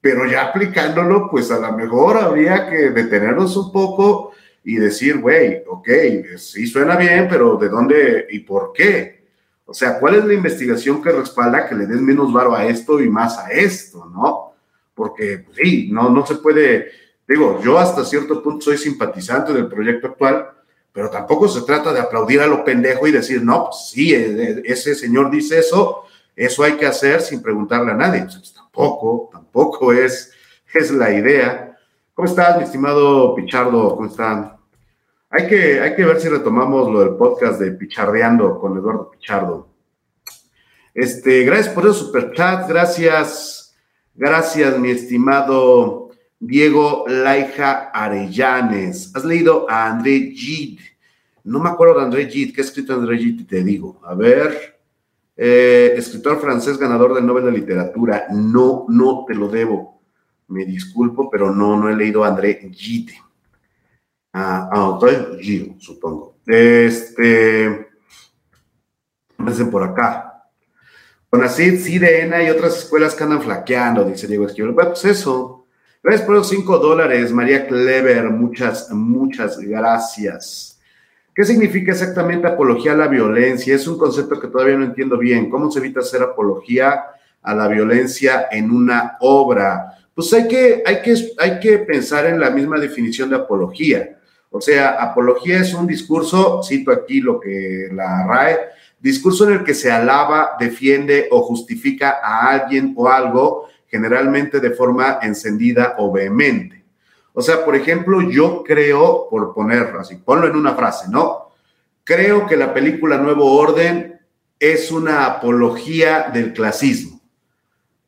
pero 0.00 0.30
ya 0.30 0.44
aplicándolo, 0.44 1.28
pues 1.28 1.50
a 1.50 1.58
lo 1.58 1.72
mejor 1.72 2.18
habría 2.18 2.70
que 2.70 2.90
detenernos 2.90 3.56
un 3.56 3.72
poco 3.72 4.30
y 4.62 4.76
decir, 4.76 5.18
güey, 5.18 5.64
ok, 5.66 5.88
sí 6.36 6.68
suena 6.68 6.94
bien, 6.94 7.26
pero 7.28 7.56
¿de 7.56 7.68
dónde 7.68 8.28
y 8.30 8.38
por 8.38 8.72
qué? 8.72 9.17
O 9.70 9.74
sea, 9.74 10.00
¿cuál 10.00 10.14
es 10.14 10.24
la 10.24 10.32
investigación 10.32 11.02
que 11.02 11.10
respalda 11.10 11.68
que 11.68 11.74
le 11.74 11.84
den 11.84 12.02
menos 12.02 12.32
varo 12.32 12.56
a 12.56 12.64
esto 12.64 13.02
y 13.02 13.10
más 13.10 13.36
a 13.36 13.50
esto, 13.50 14.06
no? 14.06 14.54
Porque, 14.94 15.44
pues, 15.44 15.58
sí, 15.58 15.90
no, 15.92 16.08
no 16.08 16.24
se 16.24 16.36
puede, 16.36 16.90
digo, 17.28 17.60
yo 17.62 17.78
hasta 17.78 18.02
cierto 18.02 18.42
punto 18.42 18.64
soy 18.64 18.78
simpatizante 18.78 19.52
del 19.52 19.68
proyecto 19.68 20.06
actual, 20.06 20.48
pero 20.90 21.10
tampoco 21.10 21.48
se 21.48 21.60
trata 21.66 21.92
de 21.92 22.00
aplaudir 22.00 22.40
a 22.40 22.46
lo 22.46 22.64
pendejo 22.64 23.06
y 23.06 23.12
decir, 23.12 23.42
no, 23.42 23.64
pues 23.64 23.90
sí, 23.90 24.14
e, 24.14 24.42
e, 24.42 24.62
ese 24.64 24.94
señor 24.94 25.30
dice 25.30 25.58
eso, 25.58 26.04
eso 26.34 26.62
hay 26.64 26.72
que 26.78 26.86
hacer 26.86 27.20
sin 27.20 27.42
preguntarle 27.42 27.92
a 27.92 27.94
nadie. 27.94 28.22
Pues, 28.22 28.54
tampoco, 28.54 29.28
tampoco 29.30 29.92
es, 29.92 30.32
es 30.72 30.90
la 30.92 31.12
idea. 31.12 31.78
¿Cómo 32.14 32.26
estás, 32.26 32.56
mi 32.56 32.64
estimado 32.64 33.34
Pichardo? 33.34 33.94
¿Cómo 33.96 34.08
están? 34.08 34.57
Hay 35.30 35.46
que, 35.46 35.78
hay 35.80 35.94
que 35.94 36.06
ver 36.06 36.18
si 36.18 36.28
retomamos 36.28 36.90
lo 36.90 37.00
del 37.00 37.16
podcast 37.16 37.60
de 37.60 37.72
Pichardeando 37.72 38.58
con 38.58 38.78
Eduardo 38.78 39.10
Pichardo. 39.10 39.68
Este, 40.94 41.44
gracias 41.44 41.68
por 41.74 41.84
el 41.84 41.92
super 41.92 42.32
chat, 42.32 42.66
gracias, 42.66 43.76
gracias, 44.14 44.78
mi 44.78 44.90
estimado 44.90 46.08
Diego 46.40 47.04
Laija 47.06 47.90
Arellanes. 47.92 49.14
¿Has 49.14 49.26
leído 49.26 49.68
a 49.68 49.88
André 49.88 50.32
Gide? 50.34 50.82
No 51.44 51.60
me 51.60 51.68
acuerdo 51.68 51.98
de 51.98 52.04
André 52.06 52.26
Gide. 52.26 52.54
¿Qué 52.54 52.62
ha 52.62 52.64
escrito 52.64 52.94
André 52.94 53.18
Gide? 53.18 53.44
Te 53.44 53.62
digo. 53.62 54.00
A 54.04 54.14
ver. 54.14 54.80
Eh, 55.36 55.92
escritor 55.94 56.40
francés 56.40 56.78
ganador 56.78 57.14
del 57.14 57.26
Nobel 57.26 57.44
de 57.44 57.52
Literatura. 57.52 58.28
No, 58.30 58.86
no 58.88 59.24
te 59.26 59.34
lo 59.34 59.48
debo. 59.48 60.00
Me 60.48 60.64
disculpo, 60.64 61.28
pero 61.28 61.54
no, 61.54 61.78
no 61.78 61.90
he 61.90 61.96
leído 61.96 62.24
a 62.24 62.28
André 62.28 62.70
Gide 62.72 63.27
a, 64.32 64.68
a 64.70 64.98
Gio, 65.40 65.74
supongo. 65.78 66.36
Este, 66.46 67.88
por 69.70 69.82
acá. 69.82 70.44
Con 71.30 71.44
así, 71.44 71.76
CIDENA 71.76 72.42
y 72.42 72.50
otras 72.50 72.78
escuelas 72.78 73.14
que 73.14 73.24
andan 73.24 73.42
flaqueando, 73.42 74.04
dice 74.04 74.26
Diego 74.26 74.46
Esquivel. 74.46 74.74
pues 74.74 75.04
eso. 75.04 75.66
Gracias 76.02 76.24
por 76.24 76.36
los 76.36 76.48
5 76.48 76.78
dólares, 76.78 77.32
María 77.32 77.66
Clever. 77.66 78.30
Muchas, 78.30 78.90
muchas 78.90 79.58
gracias. 79.58 80.80
¿Qué 81.34 81.44
significa 81.44 81.92
exactamente 81.92 82.46
apología 82.46 82.92
a 82.92 82.96
la 82.96 83.08
violencia? 83.08 83.74
Es 83.74 83.86
un 83.86 83.98
concepto 83.98 84.40
que 84.40 84.48
todavía 84.48 84.76
no 84.76 84.84
entiendo 84.84 85.18
bien. 85.18 85.50
¿Cómo 85.50 85.70
se 85.70 85.80
evita 85.80 86.00
hacer 86.00 86.22
apología 86.22 87.04
a 87.42 87.54
la 87.54 87.68
violencia 87.68 88.48
en 88.50 88.70
una 88.70 89.18
obra? 89.20 89.98
Pues 90.14 90.32
hay 90.32 90.48
que, 90.48 90.82
hay 90.84 91.02
que, 91.02 91.14
hay 91.36 91.60
que 91.60 91.78
pensar 91.78 92.26
en 92.26 92.40
la 92.40 92.50
misma 92.50 92.78
definición 92.78 93.28
de 93.30 93.36
apología. 93.36 94.17
O 94.50 94.60
sea, 94.60 94.90
apología 95.02 95.60
es 95.60 95.74
un 95.74 95.86
discurso, 95.86 96.62
cito 96.62 96.90
aquí 96.90 97.20
lo 97.20 97.38
que 97.38 97.88
la 97.92 98.26
RAE, 98.26 98.58
discurso 98.98 99.46
en 99.46 99.58
el 99.58 99.64
que 99.64 99.74
se 99.74 99.90
alaba, 99.90 100.52
defiende 100.58 101.28
o 101.30 101.42
justifica 101.42 102.18
a 102.22 102.50
alguien 102.50 102.94
o 102.96 103.08
algo, 103.08 103.68
generalmente 103.86 104.60
de 104.60 104.70
forma 104.70 105.18
encendida 105.22 105.96
o 105.98 106.10
vehemente. 106.10 106.84
O 107.32 107.42
sea, 107.42 107.64
por 107.64 107.76
ejemplo, 107.76 108.22
yo 108.22 108.64
creo, 108.64 109.28
por 109.30 109.54
poner 109.54 109.94
así, 109.98 110.16
ponlo 110.16 110.48
en 110.48 110.56
una 110.56 110.74
frase, 110.74 111.08
¿no? 111.10 111.50
Creo 112.02 112.46
que 112.46 112.56
la 112.56 112.72
película 112.74 113.18
Nuevo 113.18 113.52
Orden 113.52 114.18
es 114.58 114.90
una 114.90 115.26
apología 115.26 116.30
del 116.32 116.52
clasismo, 116.52 117.20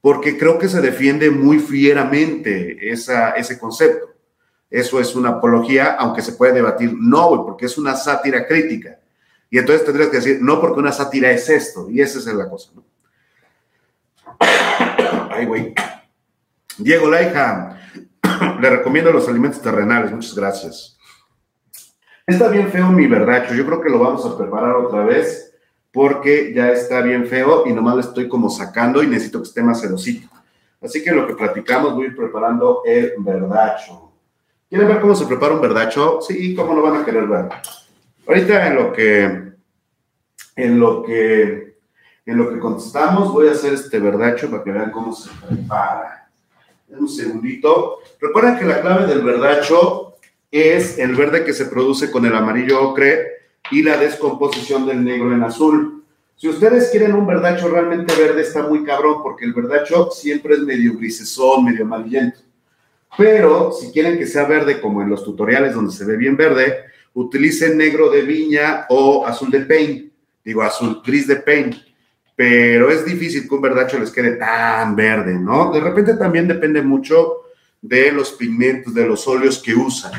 porque 0.00 0.37
creo 0.37 0.59
que 0.59 0.68
se 0.68 0.81
defiende 0.81 1.31
muy 1.31 1.59
fieramente 1.61 2.90
ese 2.90 3.59
concepto 3.59 4.09
eso 4.70 5.00
es 5.00 5.16
una 5.16 5.30
apología, 5.30 5.96
aunque 5.98 6.22
se 6.22 6.33
puede 6.33 6.52
debatir, 6.52 6.94
no, 6.96 7.28
güey, 7.28 7.40
porque 7.44 7.66
es 7.66 7.76
una 7.76 7.96
sátira 7.96 8.46
crítica. 8.46 9.00
Y 9.50 9.59
entonces 9.59 9.85
tendrías 9.85 10.11
que 10.11 10.18
decir, 10.18 10.38
no, 10.40 10.61
porque 10.61 10.78
una 10.78 10.92
sátira 10.92 11.30
es 11.30 11.48
esto, 11.48 11.90
y 11.90 12.00
esa 12.00 12.18
es 12.18 12.26
la 12.26 12.48
cosa, 12.48 12.70
¿no? 12.74 12.85
Ay, 15.30 15.46
güey. 15.46 15.74
Diego 16.78 17.11
Laija, 17.11 17.80
le 18.61 18.70
recomiendo 18.70 19.11
los 19.12 19.28
alimentos 19.28 19.61
terrenales, 19.61 20.12
muchas 20.12 20.37
gracias. 20.37 20.96
Está 22.24 22.46
bien 22.46 22.70
feo 22.70 22.90
mi 22.90 23.09
verdacho, 23.09 23.54
yo 23.54 23.66
creo 23.66 23.80
que 23.80 23.90
lo 23.90 23.98
vamos 23.98 24.24
a 24.24 24.38
preparar 24.38 24.76
otra 24.76 25.02
vez, 25.02 25.52
porque 25.92 26.52
ya 26.54 26.70
está 26.70 27.00
bien 27.00 27.26
feo 27.26 27.64
y 27.66 27.72
nomás 27.72 27.94
lo 27.96 28.00
estoy 28.02 28.28
como 28.28 28.48
sacando 28.48 29.02
y 29.02 29.09
necesito 29.09 29.42
que 29.42 29.48
esté 29.48 29.62
más 29.64 29.80
sedosito. 29.80 30.28
Así 30.80 31.02
que 31.02 31.11
lo 31.11 31.26
que 31.26 31.35
platicamos, 31.35 31.94
voy 31.94 32.04
a 32.04 32.09
ir 32.11 32.16
preparando 32.16 32.83
el 32.87 33.14
verdacho. 33.18 34.10
¿Quieren 34.70 34.87
ver 34.87 35.00
cómo 35.00 35.16
se 35.16 35.26
prepara 35.26 35.54
un 35.54 35.61
verdacho? 35.61 36.20
Sí, 36.20 36.54
¿cómo 36.54 36.74
lo 36.74 36.83
van 36.83 37.02
a 37.02 37.04
querer 37.04 37.26
ver? 37.26 37.46
Ahorita 38.24 38.68
en 38.68 38.76
lo 38.76 38.92
que, 38.92 39.24
en 40.54 40.78
lo 40.78 41.02
que, 41.02 41.76
en 42.24 42.38
lo 42.38 42.48
que 42.48 42.61
contestamos, 42.61 43.33
voy 43.33 43.48
a 43.48 43.50
hacer 43.50 43.74
este 43.74 43.98
verdacho 43.98 44.48
para 44.48 44.62
que 44.62 44.70
vean 44.70 44.92
cómo 44.92 45.12
se 45.12 45.28
prepara. 45.44 46.30
Un 46.88 47.09
segundito. 47.09 47.98
Recuerden 48.20 48.61
que 48.61 48.64
la 48.64 48.80
clave 48.80 49.09
del 49.09 49.22
verdacho 49.22 50.14
es 50.52 50.98
el 50.98 51.16
verde 51.16 51.44
que 51.44 51.52
se 51.52 51.64
produce 51.64 52.09
con 52.09 52.24
el 52.24 52.35
amarillo 52.37 52.90
ocre 52.90 53.26
y 53.72 53.83
la 53.83 53.96
descomposición 53.96 54.87
del 54.87 55.02
negro 55.02 55.35
en 55.35 55.42
azul. 55.42 56.04
Si 56.37 56.48
ustedes 56.48 56.90
quieren 56.90 57.14
un 57.14 57.26
verdacho 57.26 57.68
realmente 57.68 58.14
verde, 58.14 58.42
está 58.42 58.62
muy 58.62 58.85
cabrón, 58.85 59.20
porque 59.20 59.46
el 59.46 59.52
verdacho 59.52 60.11
siempre 60.12 60.54
es 60.54 60.61
medio 60.61 60.96
grisesón, 60.96 61.64
medio 61.64 61.85
amarillento. 61.85 62.38
Pero 63.16 63.73
si 63.73 63.90
quieren 63.92 64.18
que 64.18 64.27
sea 64.27 64.44
verde, 64.44 64.81
como 64.81 65.03
en 65.03 65.11
los 65.11 65.25
tutoriales 65.25 65.75
donde 65.75 65.92
se 65.92 66.05
ve 66.05 66.16
bien 66.16 66.37
verde, 66.37 66.85
utilicen 67.14 67.77
negro 67.77 68.11
de 68.11 68.23
viña 68.23 68.87
o 68.88 69.27
azul 69.27 69.51
de 69.51 69.61
paint. 69.61 70.12
Digo, 70.44 70.62
azul, 70.62 71.03
gris 71.05 71.27
de 71.27 71.37
paint 71.37 71.75
pero 72.40 72.90
es 72.90 73.05
difícil 73.05 73.46
que 73.46 73.55
un 73.55 73.61
verdacho 73.61 73.99
les 73.99 74.11
quede 74.11 74.37
tan 74.37 74.96
verde, 74.96 75.38
¿no? 75.38 75.70
De 75.70 75.79
repente 75.79 76.14
también 76.14 76.49
depende 76.49 76.81
mucho 76.81 77.42
de 77.83 78.11
los 78.12 78.33
pigmentos, 78.33 78.94
de 78.94 79.07
los 79.07 79.29
óleos 79.29 79.59
que 79.59 79.75
usan. 79.75 80.12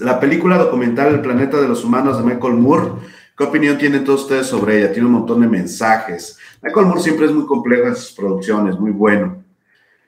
La 0.00 0.18
película 0.18 0.58
documental 0.58 1.14
El 1.14 1.20
planeta 1.20 1.60
de 1.60 1.68
los 1.68 1.84
humanos 1.84 2.18
de 2.18 2.24
Michael 2.24 2.54
Moore, 2.54 2.90
¿qué 3.38 3.44
opinión 3.44 3.78
tienen 3.78 4.02
todos 4.02 4.22
ustedes 4.22 4.48
sobre 4.48 4.78
ella? 4.78 4.92
Tiene 4.92 5.06
un 5.06 5.12
montón 5.12 5.42
de 5.42 5.46
mensajes. 5.46 6.36
Michael 6.60 6.86
Moore 6.86 7.00
siempre 7.00 7.26
es 7.26 7.32
muy 7.32 7.46
complejo 7.46 7.86
en 7.86 7.94
sus 7.94 8.10
producciones, 8.10 8.76
muy 8.76 8.90
bueno. 8.90 9.43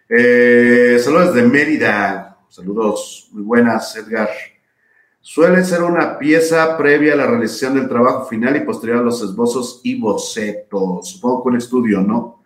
Eh, 0.08 0.98
saludos 1.02 1.34
de 1.34 1.42
Mérida, 1.42 2.38
saludos, 2.48 3.28
muy 3.32 3.42
buenas, 3.42 3.96
Edgar 3.96 4.28
suele 5.26 5.64
ser 5.64 5.82
una 5.82 6.20
pieza 6.20 6.78
previa 6.78 7.14
a 7.14 7.16
la 7.16 7.26
realización 7.26 7.74
del 7.74 7.88
trabajo 7.88 8.26
final 8.26 8.54
y 8.54 8.60
posterior 8.60 9.00
a 9.00 9.02
los 9.02 9.20
esbozos 9.20 9.80
y 9.82 9.98
bocetos. 9.98 11.10
Supongo 11.10 11.42
que 11.42 11.48
un 11.48 11.56
estudio, 11.56 12.00
¿no? 12.00 12.44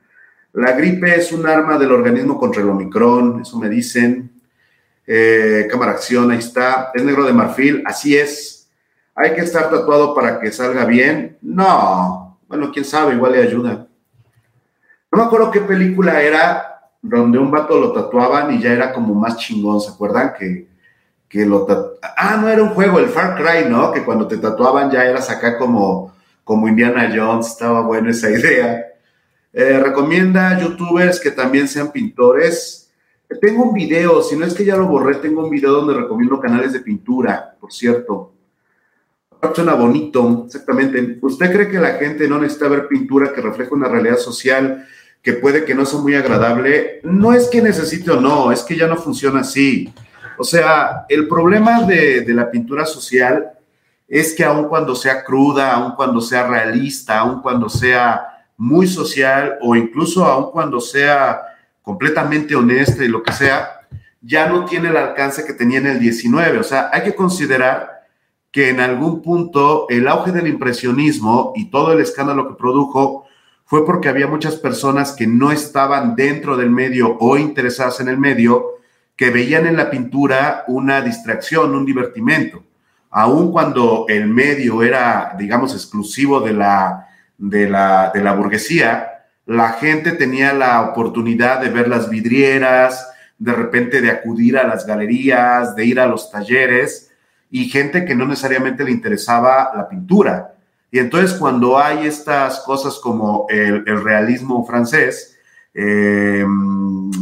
La 0.55 0.73
gripe 0.73 1.15
es 1.15 1.31
un 1.31 1.47
arma 1.47 1.77
del 1.77 1.93
organismo 1.93 2.39
contra 2.39 2.63
el 2.63 2.71
Omicron, 2.71 3.43
eso 3.43 3.59
me 3.59 3.69
dicen. 3.69 4.33
Eh, 5.07 5.69
cámara 5.71 5.93
acción, 5.93 6.31
ahí 6.31 6.39
está. 6.39 6.91
Es 6.95 7.05
negro 7.05 7.27
de 7.27 7.35
marfil, 7.35 7.83
así 7.85 8.17
es. 8.17 8.71
¿Hay 9.15 9.35
que 9.35 9.43
estar 9.43 9.69
tatuado 9.69 10.15
para 10.15 10.41
que 10.41 10.51
salga 10.51 10.87
bien? 10.87 11.37
No. 11.43 12.41
Bueno, 12.49 12.73
quién 12.73 12.87
sabe, 12.87 13.15
igual 13.15 13.33
le 13.33 13.43
ayuda. 13.43 13.87
No 15.13 15.19
me 15.19 15.25
acuerdo 15.25 15.51
qué 15.51 15.61
película 15.61 16.23
era 16.23 16.70
donde 17.03 17.39
un 17.39 17.51
vato 17.51 17.79
lo 17.79 17.93
tatuaban 17.93 18.53
y 18.53 18.61
ya 18.61 18.73
era 18.73 18.93
como 18.93 19.15
más 19.15 19.37
chingón, 19.37 19.81
¿se 19.81 19.91
acuerdan? 19.91 20.35
Que 20.39 20.71
que 21.31 21.47
lo 21.47 21.65
ah 22.03 22.39
no 22.43 22.49
era 22.49 22.61
un 22.61 22.71
juego 22.71 22.99
el 22.99 23.09
Far 23.09 23.37
Cry 23.37 23.71
no 23.71 23.93
que 23.93 24.05
cuando 24.05 24.27
te 24.27 24.37
tatuaban 24.37 24.91
ya 24.91 25.05
eras 25.05 25.31
acá 25.31 25.57
como 25.57 26.13
como 26.43 26.67
Indiana 26.67 27.09
Jones 27.15 27.47
estaba 27.47 27.83
buena 27.83 28.11
esa 28.11 28.29
idea. 28.39 28.87
Eh, 29.53 29.79
recomienda 29.79 30.59
youtubers 30.61 31.21
que 31.21 31.31
también 31.31 31.69
sean 31.69 31.93
pintores. 31.93 32.91
Tengo 33.41 33.63
un 33.63 33.73
video 33.73 34.23
si 34.23 34.37
no 34.37 34.45
es 34.45 34.55
que 34.55 34.65
ya 34.65 34.77
lo 34.77 34.89
borré 34.89 35.15
tengo 35.17 35.45
un 35.45 35.51
video 35.51 35.73
donde 35.73 35.95
recomiendo 35.95 36.41
canales 36.41 36.73
de 36.73 36.81
pintura 36.81 37.57
por 37.61 37.73
cierto. 37.73 38.35
Suena 39.55 39.75
bonito 39.75 40.43
exactamente. 40.47 41.19
Usted 41.23 41.53
cree 41.53 41.69
que 41.69 41.79
la 41.79 41.95
gente 41.95 42.29
no 42.29 42.41
necesita 42.41 42.69
ver 42.69 42.89
pintura 42.89 43.33
que 43.33 43.41
refleje 43.41 43.73
una 43.73 43.89
realidad 43.89 44.17
social 44.17 44.85
que 45.23 45.35
puede 45.35 45.65
que 45.65 45.75
no 45.75 45.85
sea 45.85 46.01
muy 46.01 46.15
agradable 46.15 47.01
no 47.03 47.33
es 47.33 47.49
que 47.49 47.63
necesite 47.63 48.11
o 48.11 48.21
no 48.21 48.53
es 48.53 48.63
que 48.63 48.77
ya 48.77 48.87
no 48.87 48.97
funciona 48.97 49.41
así 49.41 49.93
o 50.41 50.45
sea, 50.45 51.05
el 51.11 51.29
problema 51.29 51.83
de, 51.83 52.25
la 52.29 52.51
pintura 52.51 52.87
social 52.87 53.51
es 54.09 54.33
que 54.35 54.43
aun 54.43 54.69
cuando 54.69 54.95
sea 54.95 55.23
cruda, 55.23 55.75
aun 55.75 55.93
cuando 55.95 56.23
sea 56.23 56.47
realista, 56.47 57.19
aun 57.19 57.43
cuando 57.43 57.69
sea 57.69 58.47
muy 58.57 58.87
social 58.87 59.59
o 59.61 59.77
incluso 59.77 60.25
aun 60.25 60.51
cuando 60.51 60.81
sea 60.81 61.43
completamente 61.83 62.55
honesta 62.55 63.05
y 63.05 63.09
lo 63.09 63.23
que 63.23 63.35
sea, 63.35 63.83
ya 64.23 64.49
no 64.49 64.65
tiene 64.65 64.89
el 64.89 64.97
alcance 64.97 65.45
que 65.45 65.53
tenía 65.53 65.77
en 65.77 65.89
el 65.89 65.99
19. 65.99 66.57
O 66.59 66.65
sea, 66.65 66.89
hay 66.91 67.03
que 67.03 67.15
considerar 67.15 68.07
que 68.51 68.71
en 68.71 68.81
algún 68.81 69.21
punto 69.21 69.85
el 69.91 70.09
auge 70.09 70.33
del 70.33 70.47
impresionismo 70.47 71.53
y 71.55 71.71
todo 71.71 71.93
el 71.93 72.01
escándalo 72.01 72.49
que 72.49 72.55
produjo 72.55 73.27
fue 73.71 73.87
porque 73.87 74.09
había 74.09 74.27
muchas 74.27 74.57
personas 74.57 75.13
que 75.13 75.29
no 75.29 75.53
estaban 75.53 76.17
dentro 76.17 76.57
del 76.57 76.71
medio 76.71 77.17
o 77.21 77.39
interesadas 77.39 78.01
en 78.01 78.09
el 78.09 78.19
medio 78.19 78.81
que 79.15 79.31
veían 79.31 79.65
en 79.65 79.77
la 79.77 79.91
pintura 79.91 80.65
una 80.67 81.01
distracción, 81.03 81.77
un 81.77 81.87
divertimento. 81.87 82.65
Aun 83.11 83.53
cuando 83.53 84.07
el 84.09 84.27
medio 84.27 84.83
era, 84.83 85.37
digamos, 85.39 85.73
exclusivo 85.73 86.41
de 86.41 86.53
la, 86.53 87.07
de 87.39 87.71
la, 87.71 88.11
de 88.13 88.21
la 88.25 88.33
burguesía, 88.33 89.27
la 89.47 89.75
gente 89.75 90.11
tenía 90.13 90.53
la 90.53 90.83
oportunidad 90.83 91.61
de 91.61 91.69
ver 91.69 91.87
las 91.87 92.11
vidrieras, 92.11 93.09
de 93.39 93.53
repente 93.53 94.01
de 94.01 94.11
acudir 94.11 94.59
a 94.59 94.67
las 94.67 94.85
galerías, 94.85 95.77
de 95.77 95.85
ir 95.85 96.01
a 96.01 96.09
los 96.09 96.29
talleres, 96.29 97.13
y 97.53 97.69
gente 97.69 98.05
que 98.05 98.17
no 98.17 98.27
necesariamente 98.27 98.83
le 98.83 98.91
interesaba 98.91 99.71
la 99.77 99.89
pintura. 99.89 100.55
Y 100.91 100.99
entonces 100.99 101.39
cuando 101.39 101.79
hay 101.79 102.07
estas 102.07 102.61
cosas 102.61 102.99
como 102.99 103.47
el, 103.49 103.85
realismo 104.03 104.65
francés, 104.67 105.39
eh, 105.73 106.45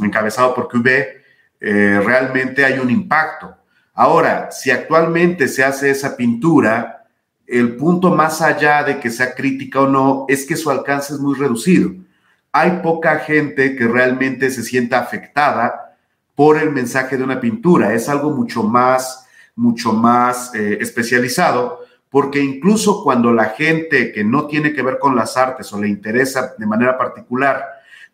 encabezado 0.03 0.55
por 0.55 0.69
Courbet, 0.69 1.23
eh, 1.61 2.01
realmente 2.05 2.65
hay 2.65 2.79
un 2.79 2.91
impacto. 2.91 3.55
Ahora, 3.95 4.51
si 4.51 4.71
actualmente 4.71 5.49
se 5.49 5.65
hace 5.65 5.91
esa 5.91 6.17
pintura, 6.17 7.05
el 7.47 7.77
punto 7.77 8.15
más 8.15 8.41
allá 8.43 8.85
de 8.85 9.01
que 9.01 9.11
sea 9.11 9.35
crítica 9.35 9.81
o 9.81 9.89
no 9.89 10.27
es 10.29 10.47
que 10.47 10.57
su 10.57 10.71
alcance 10.71 11.15
es 11.15 11.21
muy 11.21 11.35
reducido. 11.35 11.91
Hay 12.53 12.81
poca 12.83 13.19
gente 13.21 13.75
que 13.75 13.89
realmente 13.89 14.51
se 14.51 14.63
sienta 14.63 14.99
afectada 14.99 15.97
por 16.35 16.59
el 16.59 16.71
mensaje 16.71 17.17
de 17.17 17.25
una 17.25 17.41
pintura. 17.41 17.93
Es 17.95 18.09
algo 18.09 18.31
mucho 18.31 18.63
más, 18.63 19.27
mucho 19.57 19.93
más 19.93 20.55
eh, 20.55 20.79
especializado, 20.81 21.81
porque 22.11 22.41
incluso 22.41 23.03
cuando 23.03 23.33
la 23.33 23.47
gente 23.51 24.13
que 24.13 24.25
no 24.25 24.47
tiene 24.47 24.73
que 24.73 24.83
ver 24.83 24.99
con 24.99 25.15
las 25.15 25.37
artes 25.37 25.73
o 25.73 25.81
le 25.81 25.89
interesa 25.89 26.55
de 26.57 26.67
manera 26.67 26.97
particular 26.97 27.65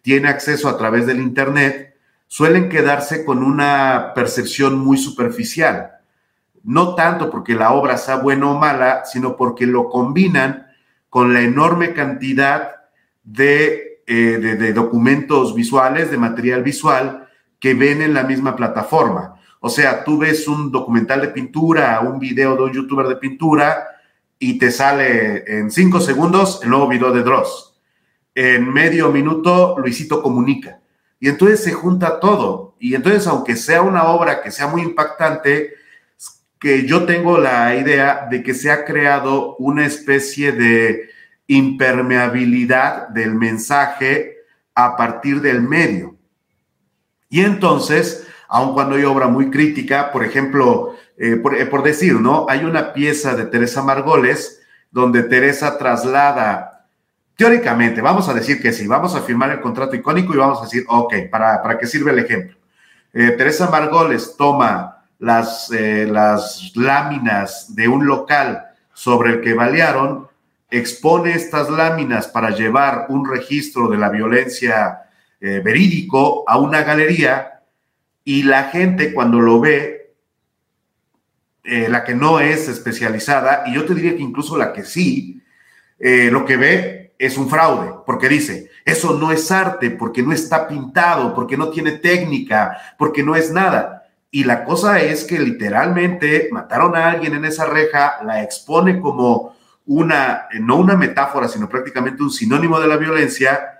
tiene 0.02 0.28
acceso 0.28 0.68
a 0.68 0.76
través 0.76 1.07
del 1.07 1.20
Internet, 1.20 1.96
suelen 2.26 2.68
quedarse 2.68 3.24
con 3.24 3.42
una 3.42 4.12
percepción 4.14 4.78
muy 4.78 4.98
superficial. 4.98 5.92
No 6.62 6.94
tanto 6.94 7.30
porque 7.30 7.54
la 7.54 7.72
obra 7.72 7.96
sea 7.96 8.16
buena 8.16 8.50
o 8.50 8.59
mala, 8.59 9.04
sino 9.04 9.37
porque 9.37 9.66
lo 9.66 9.88
combinan 9.88 10.66
con 11.09 11.33
la 11.33 11.42
enorme 11.42 11.92
cantidad 11.92 12.72
de, 13.22 14.02
eh, 14.07 14.72
documentos 14.74 15.54
visuales, 15.54 16.11
de 16.11 16.18
material 16.18 16.62
visual 16.62 17.28
que 17.61 17.74
ven 17.74 18.02
en 18.02 18.12
la 18.12 18.24
misma 18.24 18.57
plataforma. 18.57 19.37
O 19.66 19.70
sea, 19.70 20.05
tú 20.05 20.18
ves 20.18 20.46
un 20.46 20.70
documental 20.70 21.22
de 21.22 21.29
pintura, 21.29 21.98
un 22.00 22.18
video 22.18 22.55
de 22.55 22.64
un 22.64 22.72
youtuber 22.74 23.07
de 23.07 23.16
pintura 23.16 23.87
y 24.38 24.59
te 24.59 24.70
sale 24.70 25.42
en 25.46 25.70
cinco 25.70 26.00
segundos 26.00 26.61
el 26.62 26.68
nuevo 26.68 26.87
video 26.87 27.11
de 27.12 27.22
Dross. 27.22 27.74
En 28.35 28.70
medio 28.70 29.11
minuto, 29.11 29.77
Luisito 29.79 30.20
comunica. 30.20 30.81
Y 31.18 31.31
entonces 31.31 31.64
se 31.64 31.72
junta 31.72 32.20
todo. 32.20 32.77
Y 32.79 32.94
entonces, 32.94 33.27
aunque 33.27 33.57
sea 33.57 33.81
una 33.81 34.05
obra 34.09 34.42
que 34.42 34.50
sea 34.50 34.66
muy 34.66 34.83
impactante, 34.83 35.72
que 36.61 36.87
yo 36.87 37.07
tengo 37.07 37.38
la 37.38 37.74
idea 37.74 38.29
de 38.31 38.42
que 38.42 38.53
se 38.53 38.70
ha 38.70 38.85
creado 38.85 39.57
una 39.57 39.87
especie 39.87 40.53
de 40.53 41.09
impermeabilidad 41.46 43.09
del 43.09 43.35
mensaje 43.35 44.37
a 44.74 44.94
partir 44.94 45.40
del 45.40 45.62
medio. 45.62 46.18
Y 47.31 47.40
entonces, 47.40 48.27
aun 48.54 48.72
cuando 48.72 48.94
hay 48.94 49.02
obra 49.02 49.26
muy 49.26 49.50
crítica, 49.50 50.12
por 50.12 50.24
ejemplo, 50.24 50.94
eh, 51.18 51.34
por, 51.34 51.56
eh, 51.56 51.66
por, 51.66 51.82
decir, 51.82 52.20
¿no? 52.20 52.46
Hay 52.48 52.64
una 52.64 52.92
pieza 52.92 53.34
de 53.34 53.46
Teresa 53.46 53.82
Margoles 53.82 54.62
donde 54.92 55.24
Teresa 55.24 55.76
traslada 55.76 56.70
Teóricamente, 57.36 58.00
vamos 58.00 58.28
a 58.28 58.32
decir 58.32 58.62
que 58.62 58.72
sí, 58.72 58.86
vamos 58.86 59.16
a 59.16 59.20
firmar 59.22 59.50
el 59.50 59.60
contrato 59.60 59.96
icónico 59.96 60.32
y 60.32 60.36
vamos 60.36 60.60
a 60.60 60.66
decir, 60.66 60.84
ok, 60.86 61.14
¿para, 61.28 61.60
para 61.60 61.76
qué 61.76 61.84
sirve 61.88 62.12
el 62.12 62.20
ejemplo? 62.20 62.56
Eh, 63.12 63.32
Teresa 63.32 63.68
Margoles 63.68 64.36
toma 64.38 65.04
las, 65.18 65.68
las 65.70 66.70
láminas 66.76 67.74
de 67.74 67.88
un 67.88 68.06
local 68.06 68.66
sobre 68.92 69.30
el 69.32 69.40
que 69.40 69.52
balearon, 69.52 70.28
expone 70.70 71.32
estas 71.32 71.70
láminas 71.70 72.28
para 72.28 72.50
llevar 72.50 73.06
un 73.08 73.28
registro 73.28 73.88
de 73.88 73.98
la 73.98 74.10
violencia 74.10 75.00
verídico 75.40 76.44
a 76.46 76.56
una 76.56 76.84
galería 76.84 77.53
y 78.24 78.42
la 78.42 78.64
gente 78.64 79.12
cuando 79.12 79.40
lo 79.40 79.60
ve, 79.60 80.14
la 81.62 82.04
que 82.04 82.14
no 82.14 82.40
es 82.40 82.68
especializada, 82.68 83.64
y 83.66 83.74
yo 83.74 83.84
te 83.84 83.94
diría 83.94 84.16
que 84.16 84.22
incluso 84.22 84.56
la 84.56 84.72
que 84.72 84.84
sí, 84.84 85.42
lo 85.98 86.44
que 86.44 86.56
ve 86.56 87.14
es 87.18 87.38
un 87.38 87.48
fraude, 87.48 87.92
porque 88.04 88.28
dice, 88.28 88.70
eso 88.84 89.18
no 89.18 89.30
es 89.30 89.50
arte, 89.50 89.90
porque 89.90 90.22
no 90.22 90.32
está 90.32 90.66
pintado, 90.66 91.34
porque 91.34 91.56
no 91.56 91.70
tiene 91.70 91.92
técnica, 91.92 92.76
porque 92.98 93.22
no 93.22 93.37
es 93.37 93.50
nada. 93.50 94.08
Y 94.30 94.44
la 94.44 94.64
cosa 94.64 95.00
es 95.00 95.24
que 95.24 95.38
literalmente 95.38 96.48
mataron 96.50 96.96
a 96.96 97.10
alguien 97.10 97.34
en 97.34 97.44
esa 97.44 97.66
reja, 97.66 98.18
la 98.24 98.42
expone 98.42 99.00
como 99.00 99.54
una, 99.87 100.48
no 100.60 100.76
una 100.76 100.96
metáfora, 100.96 101.46
sino 101.46 101.68
prácticamente 101.68 102.22
un 102.22 102.30
sinónimo 102.30 102.80
de 102.80 102.88
la 102.88 102.96
violencia, 102.96 103.73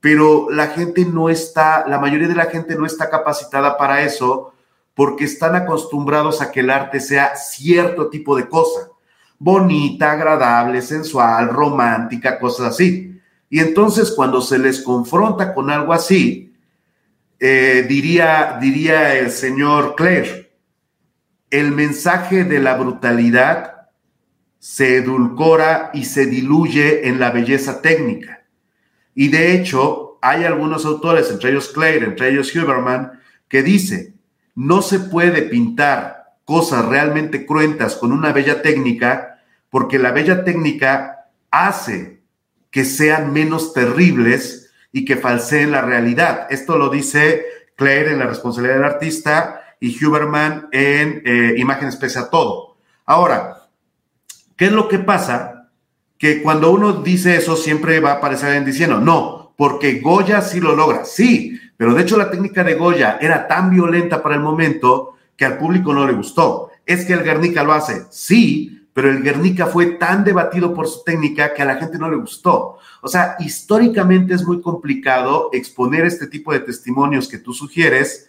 pero 0.00 0.48
la 0.50 0.68
gente 0.68 1.04
no 1.04 1.28
está, 1.28 1.86
la 1.86 1.98
mayoría 1.98 2.28
de 2.28 2.34
la 2.34 2.46
gente 2.46 2.74
no 2.74 2.86
está 2.86 3.10
capacitada 3.10 3.76
para 3.76 4.02
eso 4.02 4.54
porque 4.94 5.24
están 5.24 5.54
acostumbrados 5.54 6.40
a 6.40 6.50
que 6.50 6.60
el 6.60 6.70
arte 6.70 7.00
sea 7.00 7.36
cierto 7.36 8.08
tipo 8.08 8.36
de 8.36 8.48
cosa, 8.48 8.88
bonita, 9.38 10.12
agradable, 10.12 10.82
sensual, 10.82 11.48
romántica, 11.48 12.38
cosas 12.38 12.74
así. 12.74 13.20
Y 13.48 13.60
entonces 13.60 14.10
cuando 14.12 14.40
se 14.40 14.58
les 14.58 14.80
confronta 14.80 15.54
con 15.54 15.70
algo 15.70 15.92
así, 15.92 16.54
eh, 17.38 17.86
diría, 17.88 18.58
diría 18.60 19.14
el 19.16 19.30
señor 19.30 19.94
Claire, 19.96 20.52
el 21.50 21.72
mensaje 21.72 22.44
de 22.44 22.60
la 22.60 22.76
brutalidad 22.76 23.88
se 24.58 24.98
edulcora 24.98 25.90
y 25.94 26.04
se 26.04 26.26
diluye 26.26 27.08
en 27.08 27.18
la 27.18 27.30
belleza 27.30 27.80
técnica. 27.80 28.39
Y 29.14 29.28
de 29.28 29.54
hecho, 29.54 30.18
hay 30.22 30.44
algunos 30.44 30.84
autores, 30.84 31.30
entre 31.30 31.50
ellos 31.50 31.68
Claire, 31.68 32.06
entre 32.06 32.30
ellos 32.30 32.54
Huberman, 32.54 33.20
que 33.48 33.62
dice, 33.62 34.14
no 34.54 34.82
se 34.82 35.00
puede 35.00 35.42
pintar 35.42 36.34
cosas 36.44 36.84
realmente 36.86 37.46
cruentas 37.46 37.96
con 37.96 38.12
una 38.12 38.32
bella 38.32 38.62
técnica, 38.62 39.40
porque 39.70 39.98
la 39.98 40.10
bella 40.10 40.44
técnica 40.44 41.28
hace 41.50 42.20
que 42.70 42.84
sean 42.84 43.32
menos 43.32 43.72
terribles 43.72 44.72
y 44.92 45.04
que 45.04 45.16
falseen 45.16 45.72
la 45.72 45.82
realidad. 45.82 46.46
Esto 46.50 46.78
lo 46.78 46.88
dice 46.88 47.44
Claire 47.76 48.12
en 48.12 48.18
La 48.18 48.26
responsabilidad 48.26 48.76
del 48.76 48.84
artista 48.84 49.62
y 49.80 50.04
Huberman 50.04 50.68
en 50.72 51.22
eh, 51.24 51.54
Imágenes 51.56 51.96
pese 51.96 52.18
a 52.18 52.30
todo. 52.30 52.76
Ahora, 53.06 53.68
¿qué 54.56 54.66
es 54.66 54.72
lo 54.72 54.88
que 54.88 54.98
pasa? 54.98 55.59
Que 56.20 56.42
cuando 56.42 56.70
uno 56.70 57.00
dice 57.00 57.34
eso 57.34 57.56
siempre 57.56 57.98
va 57.98 58.10
a 58.10 58.14
aparecer 58.16 58.48
alguien 58.48 58.66
diciendo, 58.66 59.00
no, 59.00 59.54
porque 59.56 60.00
Goya 60.00 60.42
sí 60.42 60.60
lo 60.60 60.76
logra. 60.76 61.06
Sí, 61.06 61.58
pero 61.78 61.94
de 61.94 62.02
hecho 62.02 62.18
la 62.18 62.30
técnica 62.30 62.62
de 62.62 62.74
Goya 62.74 63.16
era 63.22 63.48
tan 63.48 63.70
violenta 63.70 64.22
para 64.22 64.34
el 64.34 64.42
momento 64.42 65.14
que 65.34 65.46
al 65.46 65.56
público 65.56 65.94
no 65.94 66.06
le 66.06 66.12
gustó. 66.12 66.70
Es 66.84 67.06
que 67.06 67.14
el 67.14 67.22
Guernica 67.22 67.64
lo 67.64 67.72
hace, 67.72 68.04
sí, 68.10 68.86
pero 68.92 69.08
el 69.08 69.22
Guernica 69.22 69.66
fue 69.66 69.92
tan 69.92 70.22
debatido 70.22 70.74
por 70.74 70.86
su 70.86 71.02
técnica 71.04 71.54
que 71.54 71.62
a 71.62 71.64
la 71.64 71.76
gente 71.76 71.98
no 71.98 72.10
le 72.10 72.18
gustó. 72.18 72.76
O 73.00 73.08
sea, 73.08 73.36
históricamente 73.38 74.34
es 74.34 74.46
muy 74.46 74.60
complicado 74.60 75.48
exponer 75.52 76.04
este 76.04 76.26
tipo 76.26 76.52
de 76.52 76.60
testimonios 76.60 77.28
que 77.28 77.38
tú 77.38 77.54
sugieres 77.54 78.28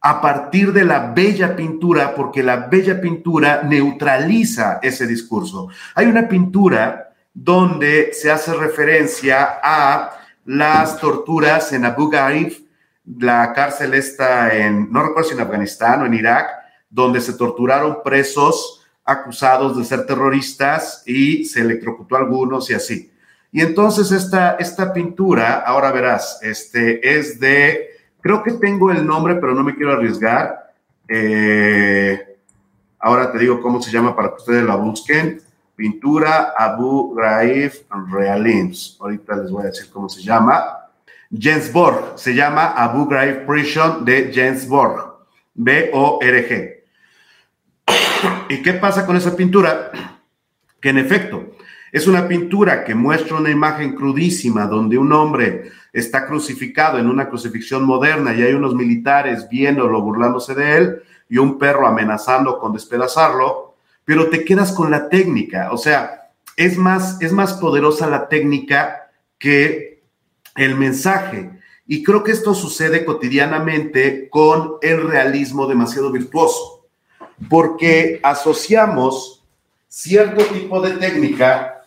a 0.00 0.22
partir 0.22 0.72
de 0.72 0.84
la 0.84 1.12
bella 1.12 1.56
pintura, 1.56 2.14
porque 2.14 2.42
la 2.42 2.68
bella 2.68 3.00
pintura 3.00 3.62
neutraliza 3.64 4.78
ese 4.82 5.06
discurso. 5.06 5.68
Hay 5.94 6.06
una 6.06 6.28
pintura 6.28 7.07
donde 7.44 8.12
se 8.12 8.30
hace 8.30 8.54
referencia 8.54 9.60
a 9.62 10.18
las 10.44 10.98
torturas 10.98 11.72
en 11.72 11.84
Abu 11.84 12.08
Ghraib 12.10 12.68
la 13.16 13.52
cárcel 13.54 13.94
está 13.94 14.54
en, 14.54 14.92
no 14.92 15.02
recuerdo 15.02 15.30
si 15.30 15.34
en 15.34 15.40
Afganistán 15.40 16.02
o 16.02 16.06
en 16.06 16.14
Irak, 16.14 16.50
donde 16.90 17.20
se 17.20 17.32
torturaron 17.34 18.02
presos 18.02 18.86
acusados 19.04 19.78
de 19.78 19.84
ser 19.84 20.04
terroristas 20.04 21.02
y 21.06 21.44
se 21.44 21.62
electrocutó 21.62 22.16
a 22.16 22.18
algunos 22.18 22.68
y 22.70 22.74
así. 22.74 23.10
Y 23.50 23.62
entonces 23.62 24.12
esta, 24.12 24.56
esta 24.56 24.92
pintura, 24.92 25.60
ahora 25.60 25.90
verás, 25.90 26.38
este 26.42 27.18
es 27.18 27.40
de, 27.40 27.88
creo 28.20 28.42
que 28.42 28.52
tengo 28.52 28.90
el 28.90 29.06
nombre, 29.06 29.36
pero 29.36 29.54
no 29.54 29.64
me 29.64 29.74
quiero 29.74 29.92
arriesgar. 29.92 30.74
Eh, 31.08 32.36
ahora 32.98 33.32
te 33.32 33.38
digo 33.38 33.62
cómo 33.62 33.80
se 33.80 33.90
llama 33.90 34.14
para 34.14 34.28
que 34.30 34.36
ustedes 34.36 34.64
la 34.64 34.76
busquen. 34.76 35.40
Pintura 35.78 36.54
Abu 36.58 37.14
Ghraib 37.14 37.70
Realins. 38.10 38.96
Ahorita 38.98 39.36
les 39.36 39.48
voy 39.48 39.62
a 39.62 39.66
decir 39.66 39.88
cómo 39.92 40.08
se 40.08 40.20
llama. 40.22 40.90
Jens 41.30 41.72
Borg, 41.72 42.18
se 42.18 42.34
llama 42.34 42.72
Abu 42.72 43.06
Ghraib 43.06 43.46
Prison 43.46 44.04
de 44.04 44.32
Jens 44.34 44.66
Borg, 44.66 45.18
B-O-R-G. 45.54 46.82
¿Y 48.48 48.60
qué 48.60 48.72
pasa 48.72 49.06
con 49.06 49.16
esa 49.16 49.36
pintura? 49.36 49.92
Que 50.80 50.88
en 50.88 50.98
efecto, 50.98 51.52
es 51.92 52.08
una 52.08 52.26
pintura 52.26 52.82
que 52.82 52.96
muestra 52.96 53.36
una 53.36 53.50
imagen 53.50 53.94
crudísima 53.94 54.66
donde 54.66 54.98
un 54.98 55.12
hombre 55.12 55.70
está 55.92 56.26
crucificado 56.26 56.98
en 56.98 57.06
una 57.06 57.28
crucifixión 57.28 57.84
moderna 57.84 58.34
y 58.34 58.42
hay 58.42 58.52
unos 58.52 58.74
militares 58.74 59.48
viéndolo, 59.48 60.02
burlándose 60.02 60.56
de 60.56 60.76
él 60.76 61.02
y 61.28 61.38
un 61.38 61.56
perro 61.56 61.86
amenazando 61.86 62.58
con 62.58 62.72
despedazarlo, 62.72 63.67
pero 64.08 64.30
te 64.30 64.42
quedas 64.42 64.72
con 64.72 64.90
la 64.90 65.10
técnica, 65.10 65.70
o 65.70 65.76
sea, 65.76 66.30
es 66.56 66.78
más, 66.78 67.20
es 67.20 67.30
más 67.30 67.52
poderosa 67.52 68.06
la 68.06 68.26
técnica 68.26 69.10
que 69.38 70.02
el 70.56 70.76
mensaje. 70.76 71.50
Y 71.86 72.02
creo 72.02 72.24
que 72.24 72.32
esto 72.32 72.54
sucede 72.54 73.04
cotidianamente 73.04 74.30
con 74.30 74.76
el 74.80 75.06
realismo 75.10 75.66
demasiado 75.66 76.10
virtuoso, 76.10 76.86
porque 77.50 78.18
asociamos 78.22 79.44
cierto 79.88 80.42
tipo 80.46 80.80
de 80.80 80.92
técnica 80.92 81.82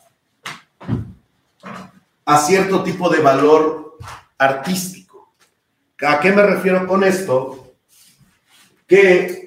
a 2.23 2.37
cierto 2.37 2.83
tipo 2.83 3.09
de 3.09 3.19
valor 3.19 3.97
artístico. 4.37 5.33
¿A 6.05 6.19
qué 6.19 6.31
me 6.31 6.43
refiero 6.43 6.85
con 6.85 7.03
esto? 7.03 7.73
Que 8.85 9.40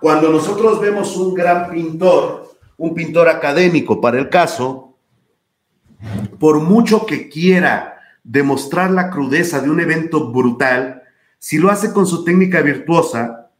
cuando 0.00 0.30
nosotros 0.30 0.80
vemos 0.80 1.16
un 1.16 1.34
gran 1.34 1.70
pintor, 1.70 2.56
un 2.76 2.94
pintor 2.94 3.28
académico 3.28 4.00
para 4.00 4.18
el 4.18 4.28
caso, 4.28 4.96
por 6.38 6.60
mucho 6.60 7.04
que 7.04 7.28
quiera 7.28 7.98
demostrar 8.22 8.90
la 8.92 9.10
crudeza 9.10 9.60
de 9.60 9.70
un 9.70 9.80
evento 9.80 10.30
brutal, 10.30 11.02
si 11.38 11.58
lo 11.58 11.70
hace 11.70 11.92
con 11.92 12.06
su 12.06 12.24
técnica 12.24 12.62
virtuosa, 12.62 13.50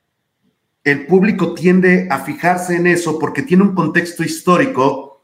el 0.84 1.06
público 1.06 1.54
tiende 1.54 2.06
a 2.10 2.20
fijarse 2.20 2.76
en 2.76 2.86
eso 2.86 3.18
porque 3.18 3.42
tiene 3.42 3.64
un 3.64 3.74
contexto 3.74 4.22
histórico 4.22 5.22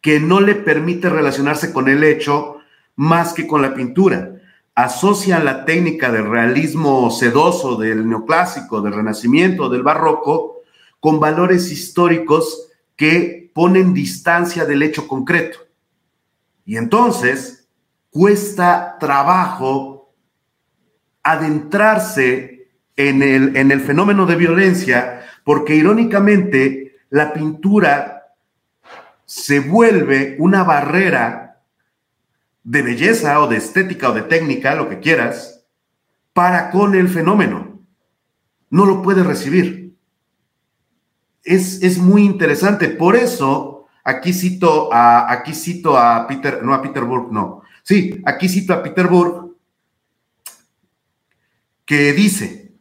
que 0.00 0.20
no 0.20 0.40
le 0.40 0.54
permite 0.54 1.08
relacionarse 1.10 1.72
con 1.72 1.88
el 1.88 2.04
hecho 2.04 2.58
más 2.94 3.32
que 3.32 3.46
con 3.46 3.60
la 3.60 3.74
pintura. 3.74 4.35
Asocian 4.76 5.44
la 5.44 5.64
técnica 5.64 6.12
del 6.12 6.28
realismo 6.28 7.10
sedoso, 7.10 7.76
del 7.76 8.08
neoclásico, 8.08 8.80
del 8.82 8.92
renacimiento, 8.92 9.68
del 9.68 9.82
barroco, 9.82 10.60
con 11.00 11.18
valores 11.18 11.72
históricos 11.72 12.68
que 12.94 13.50
ponen 13.54 13.94
distancia 13.94 14.66
del 14.66 14.82
hecho 14.82 15.08
concreto. 15.08 15.58
Y 16.66 16.76
entonces, 16.76 17.68
cuesta 18.10 18.96
trabajo 19.00 20.12
adentrarse 21.22 22.68
en 22.96 23.22
el, 23.22 23.56
en 23.56 23.70
el 23.70 23.80
fenómeno 23.80 24.26
de 24.26 24.36
violencia, 24.36 25.22
porque 25.42 25.74
irónicamente 25.74 26.96
la 27.08 27.32
pintura 27.32 28.34
se 29.24 29.60
vuelve 29.60 30.36
una 30.38 30.64
barrera 30.64 31.45
de 32.66 32.82
belleza 32.82 33.40
o 33.40 33.46
de 33.46 33.58
estética 33.58 34.10
o 34.10 34.12
de 34.12 34.22
técnica, 34.22 34.74
lo 34.74 34.88
que 34.88 34.98
quieras, 34.98 35.64
para 36.32 36.72
con 36.72 36.96
el 36.96 37.08
fenómeno. 37.08 37.80
No 38.70 38.84
lo 38.84 39.02
puede 39.02 39.22
recibir. 39.22 39.94
Es, 41.44 41.80
es 41.84 41.98
muy 41.98 42.24
interesante. 42.24 42.88
Por 42.88 43.14
eso, 43.14 43.86
aquí 44.02 44.32
cito 44.32 44.92
a, 44.92 45.30
aquí 45.32 45.54
cito 45.54 45.96
a 45.96 46.26
Peter, 46.26 46.64
no 46.64 46.74
a 46.74 46.82
Peter 46.82 47.04
Burke, 47.04 47.32
no, 47.32 47.62
Sí, 47.84 48.20
aquí 48.26 48.48
cito 48.48 48.72
a 48.72 48.82
Peter 48.82 49.06
Burke, 49.06 49.52
que 51.84 52.12
dice, 52.12 52.74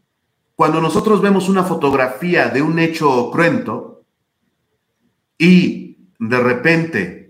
cuando 0.55 0.81
nosotros 0.81 1.21
vemos 1.21 1.47
una 1.47 1.63
fotografía 1.63 2.49
de 2.49 2.63
un 2.63 2.79
hecho 2.79 3.29
cruento 3.29 4.03
y 5.37 6.09
de 6.17 6.39
repente 6.39 7.24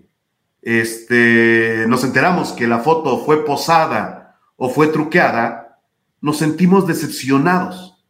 este, 0.66 1.86
nos 1.88 2.04
enteramos 2.04 2.52
que 2.52 2.66
la 2.66 2.80
foto 2.80 3.24
fue 3.24 3.44
posada 3.44 4.38
o 4.56 4.68
fue 4.68 4.88
truqueada, 4.88 5.80
nos 6.20 6.38
sentimos 6.38 6.86
decepcionados, 6.86 8.04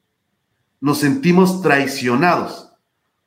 nos 0.80 0.98
sentimos 0.98 1.62
traicionados, 1.62 2.72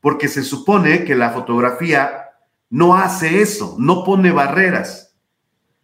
porque 0.02 0.28
se 0.28 0.44
supone 0.44 1.06
que 1.06 1.16
la 1.16 1.30
fotografía 1.30 2.32
no 2.70 2.96
hace 2.96 3.42
eso, 3.42 3.76
no 3.78 4.04
pone 4.04 4.32
barreras 4.32 5.10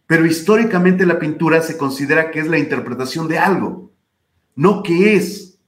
pero 0.06 0.24
históricamente 0.24 1.04
la 1.04 1.18
pintura 1.18 1.60
se 1.62 1.76
considera 1.76 2.30
que 2.30 2.40
es 2.40 2.46
la 2.46 2.58
interpretación 2.58 3.26
de 3.26 3.38
algo, 3.38 3.92
no 4.54 4.82
que 4.82 5.16
es 5.16 5.58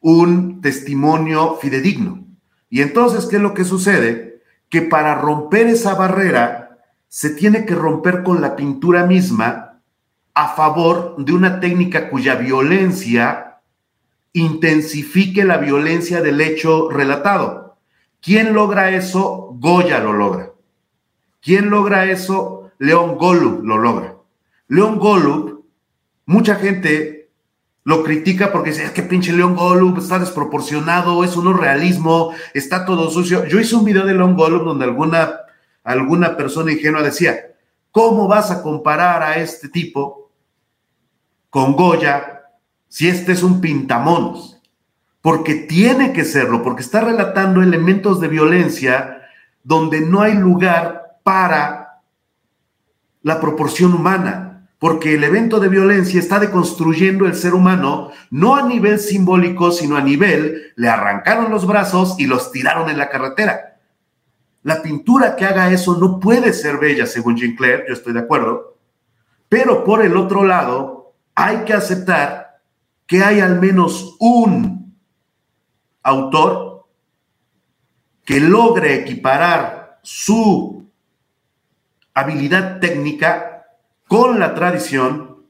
un 0.00 0.60
testimonio 0.60 1.56
fidedigno. 1.56 2.26
Y 2.68 2.82
entonces, 2.82 3.26
¿qué 3.26 3.36
es 3.36 3.42
lo 3.42 3.54
que 3.54 3.64
sucede? 3.64 4.29
Que 4.70 4.80
para 4.80 5.14
romper 5.14 5.66
esa 5.66 5.94
barrera 5.94 6.78
se 7.08 7.30
tiene 7.30 7.66
que 7.66 7.74
romper 7.74 8.22
con 8.22 8.40
la 8.40 8.56
pintura 8.56 9.04
misma 9.04 9.82
a 10.32 10.48
favor 10.54 11.16
de 11.18 11.32
una 11.32 11.60
técnica 11.60 12.08
cuya 12.08 12.36
violencia 12.36 13.58
intensifique 14.32 15.44
la 15.44 15.58
violencia 15.58 16.22
del 16.22 16.40
hecho 16.40 16.88
relatado. 16.88 17.76
¿Quién 18.22 18.54
logra 18.54 18.90
eso? 18.90 19.56
Goya 19.58 19.98
lo 19.98 20.12
logra. 20.12 20.52
¿Quién 21.42 21.68
logra 21.68 22.04
eso? 22.04 22.70
León 22.78 23.16
Golu 23.18 23.62
lo 23.62 23.76
logra. 23.76 24.16
León 24.68 24.98
Golub, 24.98 25.64
mucha 26.26 26.54
gente 26.54 27.19
lo 27.84 28.02
critica 28.04 28.52
porque 28.52 28.70
dice, 28.70 28.84
es 28.84 28.90
que 28.90 29.02
pinche 29.02 29.32
León 29.32 29.56
Golub 29.56 29.98
está 29.98 30.18
desproporcionado, 30.18 31.24
es 31.24 31.36
un 31.36 31.56
realismo, 31.58 32.32
está 32.52 32.84
todo 32.84 33.10
sucio. 33.10 33.46
Yo 33.46 33.58
hice 33.58 33.74
un 33.74 33.84
video 33.84 34.04
de 34.04 34.14
León 34.14 34.36
Golub 34.36 34.64
donde 34.64 34.84
alguna, 34.84 35.40
alguna 35.82 36.36
persona 36.36 36.72
ingenua 36.72 37.02
decía, 37.02 37.52
¿cómo 37.90 38.28
vas 38.28 38.50
a 38.50 38.62
comparar 38.62 39.22
a 39.22 39.36
este 39.36 39.68
tipo 39.68 40.30
con 41.48 41.74
Goya 41.74 42.42
si 42.88 43.08
este 43.08 43.32
es 43.32 43.42
un 43.42 43.60
pintamonos? 43.60 44.60
Porque 45.22 45.54
tiene 45.54 46.12
que 46.12 46.24
serlo, 46.24 46.62
porque 46.62 46.82
está 46.82 47.00
relatando 47.00 47.62
elementos 47.62 48.20
de 48.20 48.28
violencia 48.28 49.22
donde 49.62 50.00
no 50.00 50.20
hay 50.22 50.34
lugar 50.34 51.18
para 51.22 52.02
la 53.22 53.40
proporción 53.40 53.94
humana 53.94 54.49
porque 54.80 55.14
el 55.14 55.24
evento 55.24 55.60
de 55.60 55.68
violencia 55.68 56.18
está 56.18 56.40
deconstruyendo 56.40 57.26
el 57.26 57.34
ser 57.34 57.52
humano, 57.52 58.12
no 58.30 58.56
a 58.56 58.62
nivel 58.62 58.98
simbólico, 58.98 59.72
sino 59.72 59.94
a 59.94 60.00
nivel, 60.00 60.72
le 60.74 60.88
arrancaron 60.88 61.50
los 61.50 61.66
brazos 61.66 62.16
y 62.18 62.26
los 62.26 62.50
tiraron 62.50 62.88
en 62.88 62.96
la 62.96 63.10
carretera. 63.10 63.78
La 64.62 64.80
pintura 64.80 65.36
que 65.36 65.44
haga 65.44 65.70
eso 65.70 65.98
no 65.98 66.18
puede 66.18 66.54
ser 66.54 66.78
bella, 66.78 67.04
según 67.04 67.36
Jean 67.36 67.56
Claire, 67.56 67.84
yo 67.88 67.92
estoy 67.92 68.14
de 68.14 68.20
acuerdo, 68.20 68.78
pero 69.50 69.84
por 69.84 70.02
el 70.02 70.16
otro 70.16 70.44
lado, 70.44 71.12
hay 71.34 71.58
que 71.64 71.74
aceptar 71.74 72.62
que 73.06 73.22
hay 73.22 73.40
al 73.40 73.60
menos 73.60 74.16
un 74.18 74.96
autor 76.02 76.86
que 78.24 78.40
logre 78.40 78.94
equiparar 78.94 79.98
su 80.02 80.88
habilidad 82.14 82.80
técnica 82.80 83.59
con 84.10 84.40
la 84.40 84.56
tradición, 84.56 85.46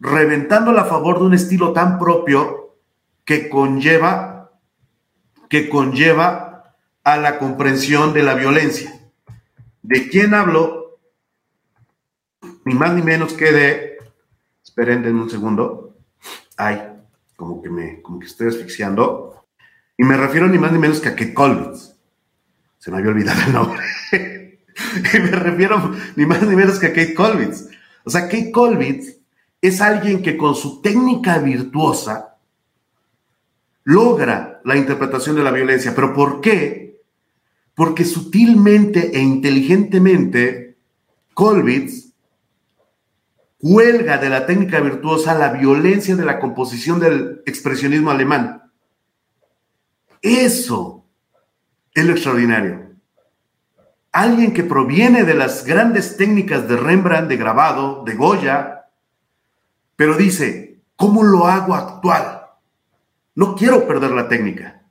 reventándola 0.00 0.82
a 0.82 0.86
favor 0.86 1.20
de 1.20 1.26
un 1.26 1.34
estilo 1.34 1.72
tan 1.72 1.96
propio 1.96 2.74
que 3.24 3.48
conlleva, 3.48 4.50
que 5.48 5.68
conlleva 5.68 6.74
a 7.04 7.16
la 7.18 7.38
comprensión 7.38 8.12
de 8.14 8.24
la 8.24 8.34
violencia. 8.34 8.92
¿De 9.80 10.08
quién 10.08 10.34
hablo? 10.34 10.98
Ni 12.64 12.74
más 12.74 12.94
ni 12.94 13.02
menos 13.02 13.32
que 13.32 13.52
de, 13.52 13.98
esperen 14.64 15.06
un 15.14 15.30
segundo, 15.30 15.96
ay, 16.56 16.82
como 17.36 17.62
que 17.62 17.70
me, 17.70 18.02
como 18.02 18.18
que 18.18 18.26
estoy 18.26 18.48
asfixiando, 18.48 19.46
y 19.96 20.02
me 20.02 20.16
refiero 20.16 20.48
ni 20.48 20.58
más 20.58 20.72
ni 20.72 20.80
menos 20.80 21.00
que 21.00 21.10
a 21.10 21.14
Kate 21.14 21.32
Colvitz. 21.32 21.94
Se 22.78 22.90
me 22.90 22.98
había 22.98 23.12
olvidado 23.12 23.40
el 23.46 23.52
nombre. 23.52 23.84
y 25.14 25.18
me 25.18 25.30
refiero 25.30 25.92
ni 26.16 26.26
más 26.26 26.42
ni 26.42 26.56
menos 26.56 26.78
que 26.78 26.86
a 26.86 26.92
Kate 26.92 27.14
Colvitz. 27.14 27.68
O 28.04 28.10
sea, 28.10 28.22
Kate 28.22 28.50
Colvitz 28.50 29.18
es 29.60 29.80
alguien 29.80 30.22
que 30.22 30.36
con 30.36 30.54
su 30.54 30.80
técnica 30.80 31.38
virtuosa 31.38 32.36
logra 33.84 34.60
la 34.64 34.76
interpretación 34.76 35.36
de 35.36 35.42
la 35.42 35.50
violencia. 35.50 35.94
¿Pero 35.94 36.14
por 36.14 36.40
qué? 36.40 37.00
Porque 37.74 38.04
sutilmente 38.04 39.16
e 39.16 39.20
inteligentemente 39.20 40.76
Colvitz 41.34 42.12
cuelga 43.58 44.18
de 44.18 44.28
la 44.28 44.44
técnica 44.44 44.80
virtuosa 44.80 45.38
la 45.38 45.52
violencia 45.52 46.16
de 46.16 46.24
la 46.24 46.40
composición 46.40 46.98
del 46.98 47.42
expresionismo 47.46 48.10
alemán. 48.10 48.70
Eso 50.20 51.04
es 51.94 52.04
lo 52.04 52.12
extraordinario 52.12 52.91
alguien 54.12 54.52
que 54.52 54.62
proviene 54.62 55.24
de 55.24 55.34
las 55.34 55.64
grandes 55.64 56.18
técnicas 56.18 56.68
de 56.68 56.76
Rembrandt, 56.76 57.28
de 57.28 57.38
grabado, 57.38 58.04
de 58.04 58.14
Goya, 58.14 58.90
pero 59.96 60.16
dice, 60.16 60.82
¿cómo 60.96 61.22
lo 61.22 61.46
hago 61.46 61.74
actual? 61.74 62.42
No 63.34 63.56
quiero 63.56 63.86
perder 63.86 64.10
la 64.10 64.28
técnica. 64.28 64.82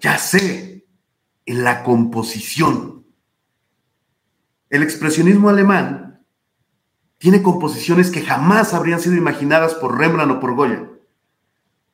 Ya 0.00 0.18
sé, 0.18 0.86
en 1.44 1.64
la 1.64 1.82
composición. 1.82 3.04
El 4.70 4.84
expresionismo 4.84 5.48
alemán 5.48 6.24
tiene 7.18 7.42
composiciones 7.42 8.10
que 8.10 8.22
jamás 8.22 8.72
habrían 8.72 9.00
sido 9.00 9.16
imaginadas 9.16 9.74
por 9.74 9.98
Rembrandt 9.98 10.32
o 10.32 10.40
por 10.40 10.54
Goya. 10.54 10.88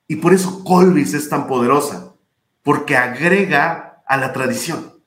Y 0.06 0.16
por 0.16 0.34
eso 0.34 0.62
Colvis 0.64 1.14
es 1.14 1.28
tan 1.28 1.46
poderosa, 1.46 2.14
porque 2.62 2.96
agrega 2.96 4.02
a 4.06 4.16
la 4.16 4.32
tradición 4.32 4.97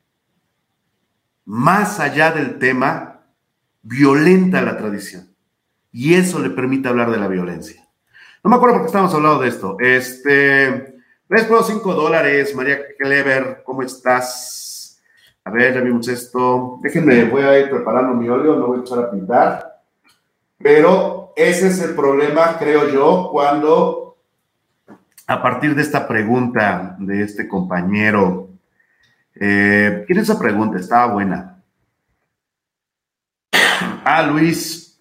más 1.46 2.00
allá 2.00 2.32
del 2.32 2.60
tema, 2.60 3.22
violenta 3.82 4.62
la 4.62 4.78
tradición. 4.78 5.34
Y 5.92 6.14
eso 6.14 6.40
le 6.40 6.50
permite 6.50 6.88
hablar 6.88 7.12
de 7.12 7.18
la 7.18 7.28
violencia. 7.28 7.88
No 8.44 8.50
me 8.50 8.56
acuerdo 8.56 8.76
por 8.76 8.84
qué 8.84 8.88
estábamos 8.88 9.14
hablando 9.14 9.42
de 9.42 9.50
esto. 9.50 9.78
Este, 9.80 10.96
3.5 11.30 11.82
dólares, 11.94 12.56
María 12.56 12.80
Clever, 12.98 13.62
¿cómo 13.64 13.84
estás? 13.84 15.02
A 15.44 15.52
ver, 15.52 15.74
ya 15.74 15.82
vimos 15.82 16.08
esto. 16.08 16.80
Déjenme, 16.82 17.26
voy 17.26 17.44
a 17.44 17.60
ir 17.60 17.70
preparando 17.70 18.14
mi 18.14 18.30
óleo, 18.30 18.56
no 18.56 18.68
voy 18.68 18.80
a 18.80 18.82
echar 18.82 19.00
a 19.00 19.12
pintar. 19.12 19.82
Pero 20.58 21.34
ese 21.36 21.68
es 21.68 21.82
el 21.82 21.96
problema, 21.96 22.58
creo 22.60 22.90
yo, 22.90 23.30
cuando 23.32 24.18
a 25.28 25.42
partir 25.42 25.76
de 25.76 25.82
esta 25.82 26.08
pregunta 26.08 26.96
de 27.00 27.24
este 27.24 27.48
compañero, 27.48 28.50
eh, 29.36 30.04
¿Quién 30.08 30.20
esa 30.20 30.38
pregunta? 30.38 30.78
Estaba 30.78 31.14
buena. 31.14 31.64
Ah, 34.04 34.24
Luis, 34.24 35.00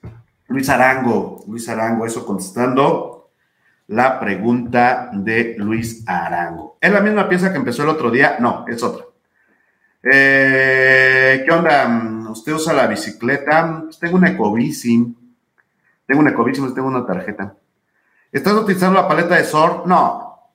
Luis 0.49 0.69
Arango, 0.69 1.43
Luis 1.49 1.69
Arango, 1.69 2.07
eso 2.07 2.27
contestando 2.27 3.31
la 3.89 4.21
pregunta 4.21 5.11
de 5.13 5.57
Luis 5.59 6.05
Arango. 6.07 6.79
¿Es 6.81 6.93
la 6.93 7.01
misma 7.01 7.29
pieza 7.29 7.51
que 7.51 7.59
empezó 7.59 7.83
el 7.83 7.89
otro 7.89 8.11
día? 8.11 8.37
No, 8.39 8.65
es 8.69 8.83
otra. 8.83 9.05
Eh, 10.03 11.43
¿Qué 11.45 11.53
onda? 11.53 12.31
¿Usted 12.31 12.53
usa 12.53 12.73
la 12.73 12.87
bicicleta? 12.87 13.83
Pues 13.85 13.99
tengo 13.99 14.17
una 14.17 14.31
ecobici. 14.31 15.17
Tengo 16.07 16.21
una 16.21 16.31
ecobici, 16.31 16.61
pues 16.61 16.75
tengo 16.75 16.89
una 16.89 17.05
tarjeta. 17.05 17.55
¿Estás 18.31 18.55
utilizando 18.55 19.01
la 19.01 19.09
paleta 19.09 19.37
de 19.37 19.45
SOR? 19.45 19.87
No. 19.87 20.53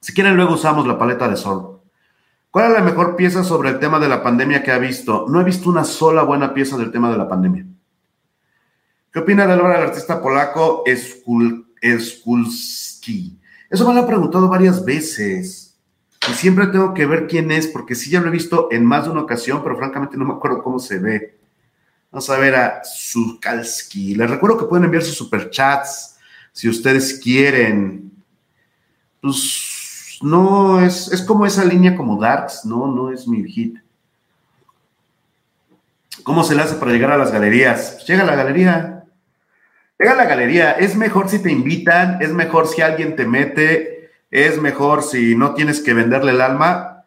Si 0.00 0.12
quieren, 0.12 0.36
luego 0.36 0.54
usamos 0.54 0.86
la 0.86 0.98
paleta 0.98 1.28
de 1.28 1.36
SOR. 1.36 1.75
¿Cuál 2.56 2.68
es 2.68 2.72
la 2.72 2.80
mejor 2.80 3.16
pieza 3.16 3.44
sobre 3.44 3.68
el 3.68 3.78
tema 3.78 3.98
de 3.98 4.08
la 4.08 4.22
pandemia 4.22 4.62
que 4.62 4.72
ha 4.72 4.78
visto? 4.78 5.26
No 5.28 5.42
he 5.42 5.44
visto 5.44 5.68
una 5.68 5.84
sola 5.84 6.22
buena 6.22 6.54
pieza 6.54 6.78
del 6.78 6.90
tema 6.90 7.10
de 7.12 7.18
la 7.18 7.28
pandemia. 7.28 7.66
¿Qué 9.12 9.18
opina 9.18 9.46
de 9.46 9.54
la 9.54 9.62
obra 9.62 9.74
del 9.74 9.88
artista 9.90 10.22
polaco 10.22 10.82
Skulski? 11.98 13.38
Eso 13.68 13.86
me 13.86 13.92
lo 13.92 14.00
han 14.00 14.06
preguntado 14.06 14.48
varias 14.48 14.82
veces. 14.82 15.76
Y 16.30 16.32
siempre 16.32 16.68
tengo 16.68 16.94
que 16.94 17.04
ver 17.04 17.26
quién 17.26 17.50
es, 17.50 17.66
porque 17.66 17.94
sí 17.94 18.08
ya 18.08 18.22
lo 18.22 18.28
he 18.28 18.30
visto 18.30 18.68
en 18.70 18.86
más 18.86 19.04
de 19.04 19.10
una 19.10 19.20
ocasión, 19.20 19.62
pero 19.62 19.76
francamente 19.76 20.16
no 20.16 20.24
me 20.24 20.32
acuerdo 20.32 20.62
cómo 20.62 20.78
se 20.78 20.98
ve. 20.98 21.38
Vamos 22.10 22.30
a 22.30 22.38
ver 22.38 22.56
a 22.56 22.82
Sukalski. 22.84 24.14
Les 24.14 24.30
recuerdo 24.30 24.56
que 24.56 24.64
pueden 24.64 24.86
enviar 24.86 25.02
sus 25.02 25.18
superchats 25.18 26.16
si 26.52 26.70
ustedes 26.70 27.20
quieren. 27.22 28.12
Pues 29.20 29.75
no, 30.22 30.80
es, 30.84 31.12
es 31.12 31.22
como 31.22 31.46
esa 31.46 31.64
línea 31.64 31.96
como 31.96 32.20
Darks, 32.20 32.64
no, 32.64 32.86
no 32.86 33.10
es 33.10 33.26
mi 33.28 33.44
hit. 33.44 33.78
¿Cómo 36.22 36.42
se 36.42 36.54
le 36.54 36.62
hace 36.62 36.74
para 36.74 36.92
llegar 36.92 37.12
a 37.12 37.18
las 37.18 37.30
galerías? 37.30 37.92
Pues 37.94 38.06
llega 38.06 38.22
a 38.22 38.26
la 38.26 38.34
galería. 38.34 39.04
Llega 39.98 40.12
a 40.12 40.16
la 40.16 40.24
galería. 40.24 40.72
Es 40.72 40.96
mejor 40.96 41.28
si 41.28 41.38
te 41.38 41.52
invitan, 41.52 42.20
es 42.20 42.32
mejor 42.32 42.66
si 42.66 42.82
alguien 42.82 43.14
te 43.14 43.26
mete, 43.26 44.10
es 44.30 44.60
mejor 44.60 45.02
si 45.02 45.36
no 45.36 45.54
tienes 45.54 45.80
que 45.80 45.94
venderle 45.94 46.32
el 46.32 46.40
alma. 46.40 47.04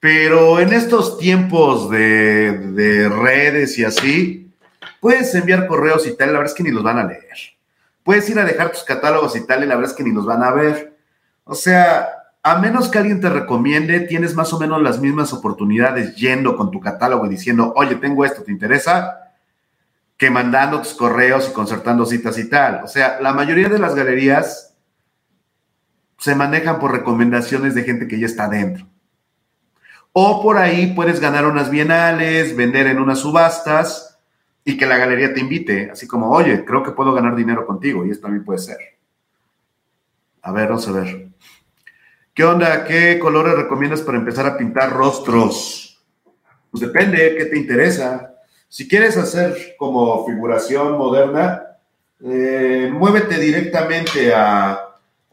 Pero 0.00 0.58
en 0.60 0.72
estos 0.72 1.18
tiempos 1.18 1.90
de, 1.90 2.58
de 2.72 3.08
redes 3.08 3.78
y 3.78 3.84
así, 3.84 4.50
puedes 5.00 5.34
enviar 5.34 5.66
correos 5.66 6.06
y 6.06 6.16
tal, 6.16 6.32
la 6.32 6.38
verdad 6.38 6.52
es 6.52 6.56
que 6.56 6.64
ni 6.64 6.70
los 6.70 6.82
van 6.82 6.98
a 6.98 7.04
leer. 7.04 7.36
Puedes 8.02 8.28
ir 8.30 8.38
a 8.38 8.44
dejar 8.44 8.72
tus 8.72 8.84
catálogos 8.84 9.36
y 9.36 9.46
tal, 9.46 9.62
y 9.62 9.66
la 9.66 9.76
verdad 9.76 9.90
es 9.90 9.96
que 9.96 10.04
ni 10.04 10.12
los 10.12 10.26
van 10.26 10.42
a 10.42 10.50
ver. 10.50 10.96
O 11.44 11.54
sea, 11.54 12.17
a 12.50 12.58
menos 12.58 12.88
que 12.88 12.98
alguien 12.98 13.20
te 13.20 13.28
recomiende, 13.28 14.00
tienes 14.00 14.34
más 14.34 14.52
o 14.52 14.58
menos 14.58 14.82
las 14.82 15.00
mismas 15.00 15.32
oportunidades 15.32 16.16
yendo 16.16 16.56
con 16.56 16.70
tu 16.70 16.80
catálogo 16.80 17.26
y 17.26 17.30
diciendo, 17.30 17.72
oye, 17.76 17.96
tengo 17.96 18.24
esto, 18.24 18.42
¿te 18.42 18.52
interesa? 18.52 19.32
Que 20.16 20.30
mandando 20.30 20.80
tus 20.80 20.94
correos 20.94 21.48
y 21.48 21.52
concertando 21.52 22.06
citas 22.06 22.38
y 22.38 22.48
tal. 22.48 22.82
O 22.84 22.88
sea, 22.88 23.20
la 23.20 23.32
mayoría 23.32 23.68
de 23.68 23.78
las 23.78 23.94
galerías 23.94 24.74
se 26.18 26.34
manejan 26.34 26.78
por 26.78 26.92
recomendaciones 26.92 27.74
de 27.74 27.84
gente 27.84 28.08
que 28.08 28.18
ya 28.18 28.26
está 28.26 28.48
dentro. 28.48 28.86
O 30.12 30.42
por 30.42 30.58
ahí 30.58 30.94
puedes 30.94 31.20
ganar 31.20 31.46
unas 31.46 31.70
bienales, 31.70 32.56
vender 32.56 32.88
en 32.88 32.98
unas 32.98 33.20
subastas 33.20 34.18
y 34.64 34.76
que 34.76 34.86
la 34.86 34.96
galería 34.96 35.32
te 35.32 35.40
invite, 35.40 35.90
así 35.90 36.06
como, 36.06 36.30
oye, 36.30 36.64
creo 36.64 36.82
que 36.82 36.90
puedo 36.90 37.12
ganar 37.12 37.36
dinero 37.36 37.66
contigo 37.66 38.04
y 38.04 38.10
esto 38.10 38.22
también 38.22 38.44
puede 38.44 38.58
ser. 38.58 38.78
A 40.42 40.52
ver, 40.52 40.68
vamos 40.68 40.88
a 40.88 40.92
ver. 40.92 41.28
¿Qué 42.38 42.44
onda? 42.44 42.84
¿Qué 42.84 43.18
colores 43.18 43.56
recomiendas 43.56 44.00
para 44.00 44.16
empezar 44.16 44.46
a 44.46 44.56
pintar 44.56 44.92
rostros? 44.92 46.00
Pues 46.70 46.80
depende, 46.82 47.34
¿qué 47.36 47.46
te 47.46 47.58
interesa? 47.58 48.32
Si 48.68 48.86
quieres 48.86 49.16
hacer 49.16 49.74
como 49.76 50.24
figuración 50.24 50.96
moderna, 50.96 51.64
eh, 52.22 52.92
muévete 52.92 53.40
directamente 53.40 54.32
a, 54.32 54.84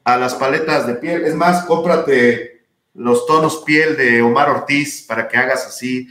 las 0.03 0.33
paletas 0.33 0.87
de 0.87 0.95
piel. 0.95 1.25
Es 1.25 1.35
más, 1.35 1.63
cómprate 1.65 2.65
los 2.95 3.27
tonos 3.27 3.57
piel 3.63 3.95
de 3.95 4.23
Omar 4.23 4.49
Ortiz 4.49 5.05
para 5.07 5.27
que 5.27 5.37
hagas 5.37 5.67
así. 5.67 6.07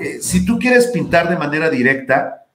Eh, 0.00 0.20
si 0.22 0.46
tú 0.46 0.58
quieres 0.58 0.86
pintar 0.86 1.28
de 1.28 1.36
manera 1.36 1.68
directa, 1.68 2.46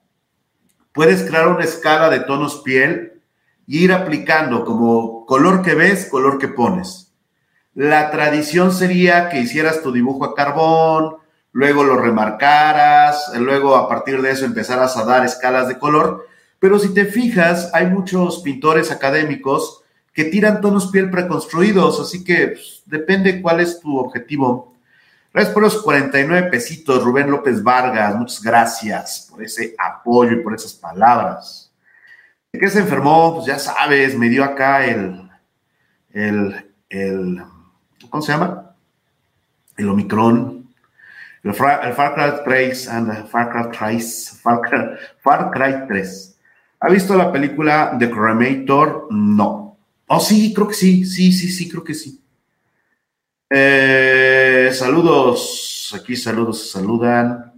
puedes 0.93 1.21
crear 1.21 1.47
una 1.47 1.63
escala 1.63 2.09
de 2.09 2.21
tonos 2.21 2.61
piel 2.61 3.21
y 3.67 3.83
ir 3.83 3.93
aplicando 3.93 4.65
como 4.65 5.27
color 5.27 5.61
que 5.61 5.75
ves, 5.75 6.07
color 6.07 6.39
que 6.39 6.47
pones. 6.47 7.12
La 7.75 8.11
tradición 8.11 8.71
sería 8.71 9.29
que 9.29 9.39
hicieras 9.39 9.81
tu 9.81 9.91
dibujo 9.91 10.25
a 10.25 10.35
carbón, 10.35 11.17
luego 11.51 11.83
lo 11.83 11.97
remarcaras, 11.97 13.31
luego 13.39 13.75
a 13.75 13.89
partir 13.89 14.21
de 14.21 14.31
eso 14.31 14.45
empezaras 14.45 14.95
a 14.95 15.05
dar 15.05 15.25
escalas 15.25 15.67
de 15.67 15.79
color. 15.79 16.27
Pero 16.59 16.77
si 16.77 16.93
te 16.93 17.05
fijas, 17.05 17.71
hay 17.73 17.87
muchos 17.87 18.41
pintores 18.41 18.91
académicos 18.91 19.83
que 20.13 20.25
tiran 20.25 20.61
tonos 20.61 20.91
piel 20.91 21.09
preconstruidos, 21.09 21.99
así 21.99 22.23
que 22.23 22.49
pues, 22.49 22.83
depende 22.85 23.41
cuál 23.41 23.59
es 23.59 23.79
tu 23.79 23.97
objetivo. 23.97 24.75
Gracias 25.33 25.51
por 25.51 25.63
los 25.63 25.81
49 25.81 26.49
pesitos, 26.51 27.03
Rubén 27.03 27.31
López 27.31 27.63
Vargas, 27.63 28.15
muchas 28.15 28.43
gracias 28.43 29.27
por 29.31 29.43
ese 29.43 29.73
apoyo 29.79 30.33
y 30.33 30.43
por 30.43 30.53
esas 30.53 30.73
palabras. 30.73 31.73
¿De 32.51 32.59
qué 32.59 32.69
se 32.69 32.79
enfermó? 32.79 33.33
Pues 33.33 33.47
ya 33.47 33.57
sabes, 33.57 34.15
me 34.15 34.29
dio 34.29 34.43
acá 34.43 34.85
el, 34.85 35.27
el, 36.11 36.71
el 36.87 37.43
¿cómo 38.13 38.21
se 38.21 38.31
llama? 38.31 38.75
El 39.75 39.89
Omicron, 39.89 40.69
el, 41.41 41.53
Far, 41.55 42.13
Cry 42.13 42.43
3 42.45 42.87
and 42.89 43.27
Far 43.27 43.49
Cry 43.49 43.75
3, 43.75 44.41
Far 45.19 45.49
Cry, 45.51 45.87
3. 45.87 46.37
¿Ha 46.81 46.89
visto 46.89 47.15
la 47.15 47.31
película 47.31 47.95
The 47.97 48.11
Cremator? 48.11 49.07
No. 49.09 49.79
Oh, 50.05 50.19
sí, 50.19 50.53
creo 50.53 50.67
que 50.67 50.75
sí, 50.75 51.05
sí, 51.05 51.31
sí, 51.31 51.49
sí, 51.49 51.67
creo 51.67 51.83
que 51.83 51.95
sí. 51.95 52.21
Eh, 53.49 54.69
saludos, 54.71 55.91
aquí 55.99 56.15
saludos, 56.15 56.69
saludan. 56.69 57.51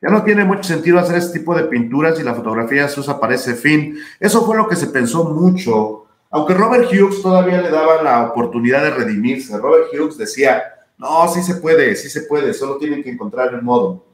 Ya 0.00 0.10
no 0.10 0.22
tiene 0.22 0.44
mucho 0.44 0.62
sentido 0.62 1.00
hacer 1.00 1.16
este 1.16 1.40
tipo 1.40 1.56
de 1.56 1.64
pinturas 1.64 2.20
y 2.20 2.22
la 2.22 2.36
fotografía 2.36 2.86
se 2.86 3.00
usa 3.00 3.18
para 3.18 3.34
ese 3.34 3.56
fin. 3.56 3.98
Eso 4.20 4.46
fue 4.46 4.56
lo 4.56 4.68
que 4.68 4.76
se 4.76 4.86
pensó 4.86 5.24
mucho 5.24 5.97
aunque 6.30 6.54
Robert 6.54 6.90
Hughes 6.92 7.22
todavía 7.22 7.60
le 7.60 7.70
daba 7.70 8.02
la 8.02 8.22
oportunidad 8.26 8.82
de 8.82 8.90
redimirse, 8.90 9.56
Robert 9.56 9.86
Hughes 9.92 10.18
decía, 10.18 10.62
no, 10.98 11.28
sí 11.28 11.42
se 11.42 11.54
puede, 11.56 11.94
sí 11.96 12.10
se 12.10 12.22
puede, 12.22 12.52
solo 12.52 12.76
tienen 12.76 13.02
que 13.02 13.10
encontrar 13.10 13.54
el 13.54 13.62
modo. 13.62 14.04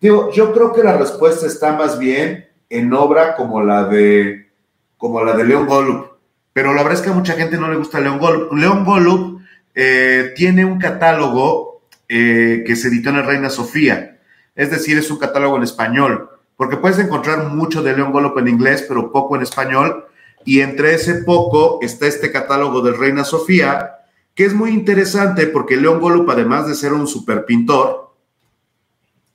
Digo, 0.00 0.30
yo 0.32 0.52
creo 0.52 0.72
que 0.72 0.82
la 0.82 0.96
respuesta 0.96 1.46
está 1.46 1.72
más 1.72 1.98
bien 1.98 2.46
en 2.68 2.92
obra 2.92 3.36
como 3.36 3.62
la 3.62 3.84
de, 3.84 4.50
como 4.98 5.22
la 5.24 5.34
de 5.34 5.44
Leon 5.44 5.66
Golub, 5.66 6.10
pero 6.52 6.74
la 6.74 6.82
verdad 6.82 6.98
es 6.98 7.04
que 7.04 7.10
a 7.10 7.14
mucha 7.14 7.34
gente 7.34 7.56
no 7.56 7.70
le 7.70 7.76
gusta 7.76 8.00
Leon 8.00 8.18
Golub. 8.18 8.52
Leon 8.52 8.84
Golub 8.84 9.40
eh, 9.74 10.32
tiene 10.36 10.64
un 10.64 10.78
catálogo 10.78 11.82
eh, 12.08 12.64
que 12.66 12.76
se 12.76 12.88
editó 12.88 13.10
en 13.10 13.16
la 13.16 13.22
Reina 13.22 13.48
Sofía, 13.48 14.18
es 14.54 14.70
decir, 14.70 14.98
es 14.98 15.10
un 15.10 15.18
catálogo 15.18 15.56
en 15.56 15.62
español, 15.62 16.30
porque 16.56 16.76
puedes 16.76 16.98
encontrar 16.98 17.48
mucho 17.48 17.82
de 17.82 17.96
Leon 17.96 18.12
Golub 18.12 18.38
en 18.38 18.48
inglés, 18.48 18.84
pero 18.86 19.10
poco 19.10 19.36
en 19.36 19.42
español, 19.42 20.04
y 20.44 20.60
entre 20.60 20.94
ese 20.94 21.22
poco 21.22 21.78
está 21.82 22.06
este 22.06 22.30
catálogo 22.30 22.80
de 22.82 22.92
Reina 22.92 23.24
Sofía, 23.24 23.98
que 24.34 24.44
es 24.44 24.54
muy 24.54 24.70
interesante 24.70 25.46
porque 25.46 25.76
León 25.76 26.00
Golup, 26.00 26.30
además 26.30 26.66
de 26.66 26.74
ser 26.74 26.92
un 26.92 27.06
super 27.06 27.44
pintor, 27.44 28.14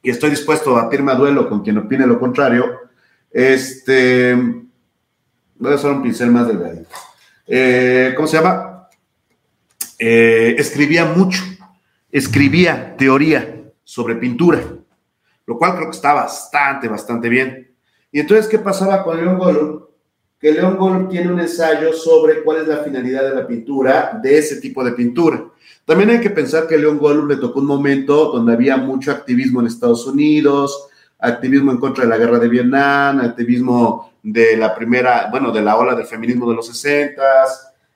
y 0.01 0.09
estoy 0.09 0.29
dispuesto 0.29 0.75
a 0.75 0.83
batirme 0.83 1.11
a 1.11 1.15
duelo 1.15 1.49
con 1.49 1.61
quien 1.61 1.77
opine 1.77 2.05
lo 2.05 2.19
contrario, 2.19 2.65
este, 3.31 4.35
voy 5.55 5.71
a 5.71 5.75
usar 5.75 5.91
un 5.91 6.03
pincel 6.03 6.31
más 6.31 6.47
delgadito. 6.47 6.89
Eh, 7.47 8.13
¿Cómo 8.15 8.27
se 8.27 8.37
llama? 8.37 8.87
Eh, 9.97 10.55
escribía 10.57 11.05
mucho, 11.05 11.43
escribía 12.11 12.95
teoría 12.95 13.71
sobre 13.83 14.15
pintura, 14.15 14.61
lo 15.45 15.57
cual 15.57 15.75
creo 15.75 15.89
que 15.89 15.95
está 15.95 16.13
bastante, 16.13 16.87
bastante 16.87 17.27
bien. 17.27 17.75
Y 18.11 18.19
entonces, 18.19 18.47
¿qué 18.47 18.59
pasaba 18.59 19.03
con 19.03 19.17
León 19.17 19.37
Golup? 19.37 19.88
Que 20.39 20.53
León 20.53 20.77
Golub 20.77 21.09
tiene 21.09 21.31
un 21.31 21.39
ensayo 21.39 21.91
sobre 21.91 22.41
cuál 22.43 22.61
es 22.61 22.67
la 22.67 22.77
finalidad 22.77 23.23
de 23.23 23.35
la 23.35 23.45
pintura, 23.45 24.17
de 24.21 24.37
ese 24.37 24.61
tipo 24.61 24.83
de 24.83 24.93
pintura. 24.93 25.43
También 25.85 26.11
hay 26.11 26.21
que 26.21 26.29
pensar 26.29 26.65
que 26.65 26.77
León 26.77 26.97
Golub 26.97 27.27
le 27.27 27.35
tocó 27.35 27.59
un 27.59 27.65
momento 27.65 28.31
donde 28.31 28.53
había 28.53 28.77
mucho 28.77 29.11
activismo 29.11 29.59
en 29.59 29.67
Estados 29.67 30.07
Unidos, 30.07 30.87
activismo 31.19 31.71
en 31.71 31.77
contra 31.77 32.05
de 32.05 32.09
la 32.09 32.17
guerra 32.17 32.39
de 32.39 32.47
Vietnam, 32.47 33.19
activismo 33.19 34.13
de 34.23 34.55
la 34.55 34.73
primera, 34.73 35.27
bueno, 35.29 35.51
de 35.51 35.61
la 35.61 35.75
ola 35.75 35.93
del 35.93 36.05
feminismo 36.05 36.49
de 36.49 36.55
los 36.55 36.67
60, 36.67 37.21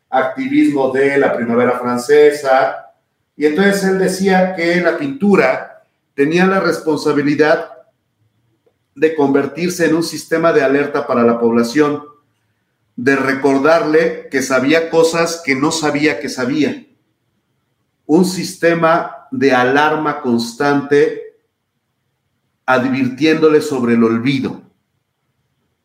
activismo 0.09 0.91
de 0.91 1.17
la 1.17 1.33
primavera 1.33 1.79
francesa. 1.79 2.91
Y 3.37 3.45
entonces 3.45 3.85
él 3.85 3.99
decía 3.99 4.53
que 4.53 4.81
la 4.81 4.97
pintura 4.97 5.83
tenía 6.13 6.45
la 6.45 6.59
responsabilidad 6.59 7.69
de 8.95 9.15
convertirse 9.15 9.85
en 9.85 9.95
un 9.95 10.03
sistema 10.03 10.51
de 10.51 10.61
alerta 10.61 11.07
para 11.07 11.23
la 11.23 11.39
población 11.39 12.12
de 12.95 13.15
recordarle 13.15 14.27
que 14.29 14.41
sabía 14.41 14.89
cosas 14.89 15.41
que 15.43 15.55
no 15.55 15.71
sabía 15.71 16.19
que 16.19 16.29
sabía. 16.29 16.85
Un 18.05 18.25
sistema 18.25 19.27
de 19.31 19.51
alarma 19.51 20.21
constante 20.21 21.37
advirtiéndole 22.65 23.61
sobre 23.61 23.95
el 23.95 24.03
olvido. 24.03 24.61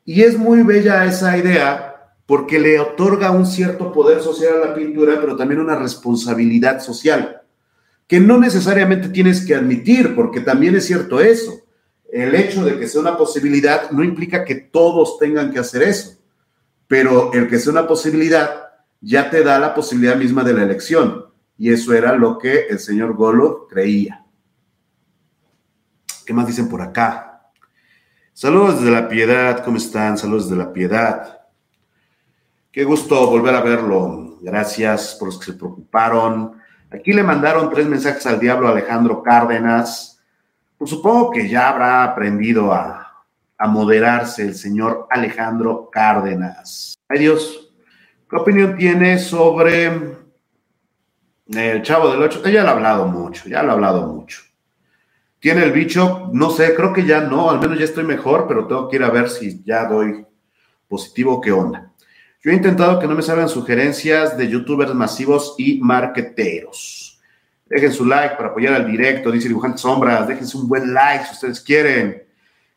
Y 0.04 0.22
es 0.22 0.38
muy 0.38 0.62
bella 0.62 1.04
esa 1.04 1.36
idea 1.36 2.14
porque 2.26 2.58
le 2.58 2.78
otorga 2.78 3.30
un 3.30 3.46
cierto 3.46 3.90
poder 3.90 4.20
social 4.20 4.62
a 4.62 4.66
la 4.68 4.74
pintura, 4.74 5.18
pero 5.18 5.34
también 5.34 5.60
una 5.60 5.76
responsabilidad 5.76 6.80
social, 6.80 7.40
que 8.06 8.20
no 8.20 8.38
necesariamente 8.38 9.08
tienes 9.08 9.44
que 9.46 9.54
admitir, 9.54 10.14
porque 10.14 10.40
también 10.40 10.76
es 10.76 10.86
cierto 10.86 11.20
eso. 11.20 11.62
El 12.10 12.34
hecho 12.34 12.64
de 12.64 12.78
que 12.78 12.86
sea 12.86 13.00
una 13.00 13.16
posibilidad 13.16 13.90
no 13.90 14.04
implica 14.04 14.44
que 14.44 14.56
todos 14.56 15.18
tengan 15.18 15.50
que 15.50 15.58
hacer 15.58 15.82
eso 15.82 16.17
pero 16.88 17.32
el 17.34 17.48
que 17.48 17.58
sea 17.58 17.72
una 17.72 17.86
posibilidad 17.86 18.70
ya 19.00 19.30
te 19.30 19.44
da 19.44 19.60
la 19.60 19.74
posibilidad 19.74 20.16
misma 20.16 20.42
de 20.42 20.54
la 20.54 20.62
elección. 20.64 21.26
Y 21.56 21.72
eso 21.72 21.92
era 21.92 22.14
lo 22.14 22.38
que 22.38 22.66
el 22.68 22.78
señor 22.78 23.14
Golo 23.14 23.66
creía. 23.68 24.24
¿Qué 26.24 26.32
más 26.32 26.46
dicen 26.46 26.68
por 26.68 26.80
acá? 26.80 27.50
Saludos 28.32 28.80
desde 28.80 28.92
la 28.92 29.08
piedad, 29.08 29.64
¿cómo 29.64 29.76
están? 29.76 30.16
Saludos 30.16 30.48
desde 30.48 30.62
la 30.62 30.72
piedad. 30.72 31.40
Qué 32.70 32.84
gusto 32.84 33.28
volver 33.28 33.54
a 33.54 33.60
verlo. 33.60 34.38
Gracias 34.40 35.16
por 35.18 35.28
los 35.28 35.38
que 35.38 35.46
se 35.46 35.54
preocuparon. 35.54 36.52
Aquí 36.90 37.12
le 37.12 37.22
mandaron 37.22 37.70
tres 37.70 37.86
mensajes 37.86 38.24
al 38.26 38.38
diablo 38.38 38.68
Alejandro 38.68 39.22
Cárdenas. 39.22 40.20
Pues 40.76 40.90
supongo 40.90 41.30
que 41.32 41.48
ya 41.48 41.68
habrá 41.68 42.04
aprendido 42.04 42.72
a, 42.72 43.07
a 43.58 43.66
moderarse 43.66 44.42
el 44.42 44.54
señor 44.54 45.06
Alejandro 45.10 45.90
Cárdenas. 45.90 46.96
Ay 47.08 47.18
Dios, 47.18 47.74
¿qué 48.30 48.36
opinión 48.36 48.76
tiene 48.76 49.18
sobre 49.18 50.16
el 51.48 51.82
Chavo 51.82 52.10
del 52.10 52.22
Ocho? 52.22 52.46
Ya 52.48 52.62
lo 52.62 52.68
ha 52.68 52.72
hablado 52.72 53.06
mucho, 53.06 53.48
ya 53.48 53.62
lo 53.62 53.70
ha 53.70 53.74
hablado 53.74 54.06
mucho. 54.06 54.42
¿Tiene 55.40 55.64
el 55.64 55.72
bicho? 55.72 56.30
No 56.32 56.50
sé, 56.50 56.74
creo 56.74 56.92
que 56.92 57.04
ya 57.04 57.20
no, 57.20 57.50
al 57.50 57.60
menos 57.60 57.78
ya 57.78 57.84
estoy 57.84 58.04
mejor, 58.04 58.46
pero 58.48 58.66
tengo 58.66 58.88
que 58.88 58.96
ir 58.96 59.04
a 59.04 59.10
ver 59.10 59.28
si 59.28 59.62
ya 59.64 59.84
doy 59.86 60.24
positivo, 60.88 61.40
qué 61.40 61.52
onda. 61.52 61.92
Yo 62.42 62.52
he 62.52 62.54
intentado 62.54 62.98
que 62.98 63.06
no 63.06 63.14
me 63.14 63.22
salgan 63.22 63.48
sugerencias 63.48 64.36
de 64.38 64.48
youtubers 64.48 64.94
masivos 64.94 65.54
y 65.58 65.80
marqueteros. 65.80 67.20
Dejen 67.66 67.92
su 67.92 68.04
like 68.04 68.36
para 68.36 68.50
apoyar 68.50 68.74
al 68.74 68.90
directo, 68.90 69.30
dice 69.30 69.48
Dibujante 69.48 69.78
Sombras. 69.78 70.26
Déjense 70.26 70.56
un 70.56 70.68
buen 70.68 70.94
like 70.94 71.24
si 71.26 71.32
ustedes 71.32 71.60
quieren. 71.60 72.27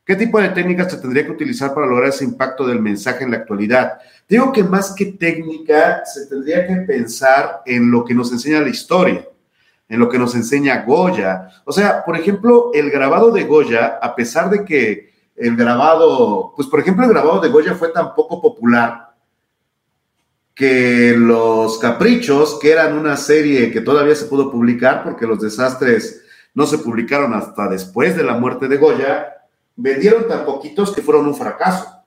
¿Qué 0.04 0.16
tipo 0.16 0.42
de 0.42 0.50
técnicas 0.50 0.92
se 0.92 0.98
tendría 0.98 1.26
que 1.26 1.32
utilizar 1.32 1.74
para 1.74 1.86
lograr 1.86 2.10
ese 2.10 2.24
impacto 2.24 2.66
del 2.66 2.82
mensaje 2.82 3.24
en 3.24 3.32
la 3.32 3.38
actualidad? 3.38 4.00
Digo 4.28 4.52
que 4.52 4.64
más 4.64 4.94
que 4.96 5.06
técnica, 5.06 6.04
se 6.06 6.26
tendría 6.26 6.66
que 6.66 6.76
pensar 6.78 7.62
en 7.66 7.92
lo 7.92 8.04
que 8.04 8.16
nos 8.16 8.32
enseña 8.32 8.62
la 8.62 8.70
historia, 8.70 9.28
en 9.88 10.00
lo 10.00 10.10
que 10.10 10.18
nos 10.18 10.34
enseña 10.34 10.84
Goya. 10.84 11.50
O 11.66 11.72
sea, 11.72 12.04
por 12.04 12.18
ejemplo, 12.18 12.72
el 12.74 12.90
grabado 12.90 13.32
de 13.32 13.44
Goya, 13.44 14.00
a 14.02 14.16
pesar 14.16 14.50
de 14.50 14.66
que 14.66 15.12
el 15.36 15.56
grabado, 15.56 16.54
pues 16.56 16.68
por 16.68 16.80
ejemplo, 16.80 17.06
el 17.06 17.12
grabado 17.12 17.40
de 17.40 17.50
Goya 17.50 17.76
fue 17.76 17.90
tan 17.90 18.16
poco 18.16 18.42
popular 18.42 19.12
que 20.56 21.16
Los 21.18 21.78
Caprichos, 21.80 22.60
que 22.60 22.72
eran 22.72 22.98
una 22.98 23.18
serie 23.18 23.72
que 23.72 23.82
todavía 23.82 24.16
se 24.16 24.26
pudo 24.26 24.52
publicar 24.52 25.04
porque 25.04 25.28
los 25.28 25.40
desastres 25.40 26.24
no 26.54 26.66
se 26.66 26.80
publicaron 26.80 27.34
hasta 27.34 27.68
después 27.68 28.16
de 28.16 28.24
la 28.24 28.34
muerte 28.34 28.68
de 28.68 28.78
Goya, 28.78 29.41
vendieron 29.76 30.28
tan 30.28 30.46
poquitos 30.46 30.94
que 30.94 31.02
fueron 31.02 31.28
un 31.28 31.36
fracaso. 31.36 32.04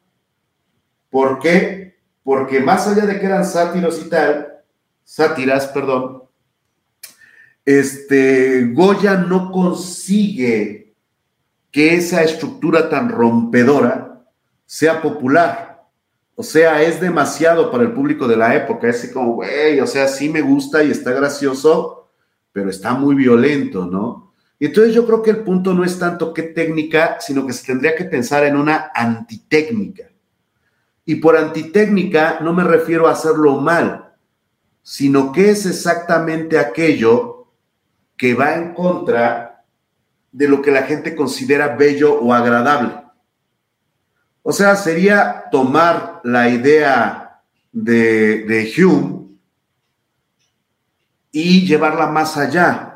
¿Por 1.11 1.39
qué? 1.39 1.97
Porque 2.23 2.61
más 2.61 2.87
allá 2.87 3.07
de 3.07 3.19
que 3.19 3.27
eran 3.27 3.45
sátiros 3.45 4.01
y 4.05 4.09
tal, 4.09 4.63
sátiras, 5.05 5.67
perdón, 5.69 6.25
este, 7.65 8.67
Goya 8.73 9.17
no 9.17 9.51
consigue 9.51 10.95
que 11.71 11.95
esa 11.95 12.23
estructura 12.23 12.89
tan 12.89 13.09
rompedora 13.09 14.25
sea 14.67 15.03
popular. 15.03 15.85
O 16.37 16.43
sea, 16.43 16.83
es 16.83 17.01
demasiado 17.01 17.71
para 17.71 17.85
el 17.85 17.93
público 17.93 18.27
de 18.27 18.37
la 18.37 18.55
época. 18.55 18.89
Es 18.89 19.11
como, 19.13 19.35
güey, 19.35 19.81
o 19.81 19.87
sea, 19.87 20.09
sí 20.09 20.29
me 20.29 20.41
gusta 20.41 20.83
y 20.83 20.91
está 20.91 21.13
gracioso, 21.13 22.11
pero 22.53 22.71
está 22.71 22.95
muy 22.95 23.15
violento, 23.15 23.87
¿no? 23.87 24.24
Y 24.65 24.69
entonces 24.69 24.95
yo 24.95 25.05
creo 25.05 25.23
que 25.23 25.31
el 25.31 25.45
punto 25.45 25.75
no 25.75 25.85
es 25.85 25.99
tanto 25.99 26.33
qué 26.33 26.43
técnica, 26.43 27.19
sino 27.21 27.47
que 27.47 27.53
se 27.53 27.67
tendría 27.67 27.95
que 27.95 28.07
pensar 28.07 28.45
en 28.45 28.57
una 28.57 28.91
antitécnica. 28.95 30.05
Y 31.05 31.17
por 31.17 31.37
antitécnica 31.37 32.39
no 32.41 32.55
me 32.55 32.65
refiero 32.65 33.07
a 33.07 33.13
hacerlo 33.13 33.61
mal, 33.61 34.15
sino 34.83 35.33
que 35.33 35.51
es 35.51 35.67
exactamente 35.67 36.59
aquello 36.59 37.49
que 38.17 38.33
va 38.33 38.55
en 38.55 38.73
contra 38.73 39.67
de 40.33 40.49
lo 40.49 40.63
que 40.63 40.71
la 40.71 40.85
gente 40.85 41.15
considera 41.15 41.77
bello 41.77 42.19
o 42.19 42.33
agradable. 42.33 42.95
O 44.43 44.51
sea, 44.51 44.77
sería 44.77 45.45
tomar 45.53 46.23
la 46.25 46.49
idea 46.49 47.43
de, 47.71 48.45
de 48.45 48.73
Hume 48.83 49.27
y 51.33 51.67
llevarla 51.67 52.07
más 52.07 52.39
allá. 52.39 52.94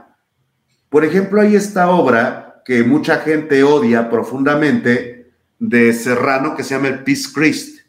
Por 0.88 1.04
ejemplo, 1.04 1.40
hay 1.40 1.54
esta 1.54 1.90
obra 1.90 2.62
que 2.64 2.82
mucha 2.82 3.18
gente 3.18 3.62
odia 3.62 4.10
profundamente 4.10 5.30
de 5.58 5.92
Serrano 5.92 6.54
que 6.56 6.62
se 6.62 6.74
llama 6.74 6.88
el 6.88 7.04
Peace 7.04 7.28
Christ. 7.32 7.80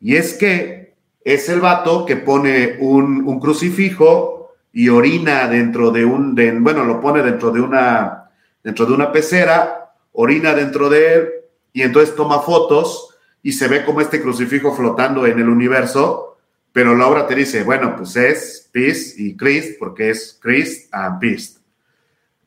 Y 0.00 0.16
es 0.16 0.34
que 0.34 0.94
es 1.24 1.48
el 1.48 1.60
vato 1.60 2.04
que 2.04 2.16
pone 2.16 2.76
un, 2.80 3.40
crucifijo 3.40 4.52
y 4.72 4.88
orina 4.88 5.48
dentro 5.48 5.90
de 5.90 6.04
un, 6.04 6.34
bueno, 6.62 6.84
lo 6.84 7.00
pone 7.00 7.22
dentro 7.22 7.50
de 7.50 7.60
una, 7.60 8.30
dentro 8.62 8.86
de 8.86 8.92
una 8.92 9.12
pecera, 9.12 9.92
orina 10.12 10.52
dentro 10.52 10.90
de 10.90 11.14
él 11.14 11.28
y 11.72 11.82
entonces 11.82 12.14
toma 12.14 12.40
fotos 12.40 13.16
y 13.42 13.52
se 13.52 13.68
ve 13.68 13.84
como 13.84 14.00
este 14.00 14.20
crucifijo 14.20 14.74
flotando 14.74 15.26
en 15.26 15.38
el 15.38 15.48
universo, 15.48 16.38
pero 16.72 16.94
la 16.94 17.06
obra 17.06 17.26
te 17.26 17.34
dice, 17.34 17.62
bueno, 17.62 17.94
pues 17.96 18.16
es 18.16 18.68
Peace 18.72 19.14
y 19.16 19.36
Christ, 19.36 19.78
porque 19.78 20.10
es 20.10 20.38
Christ 20.40 20.88
and 20.92 21.20
Peace. 21.20 21.63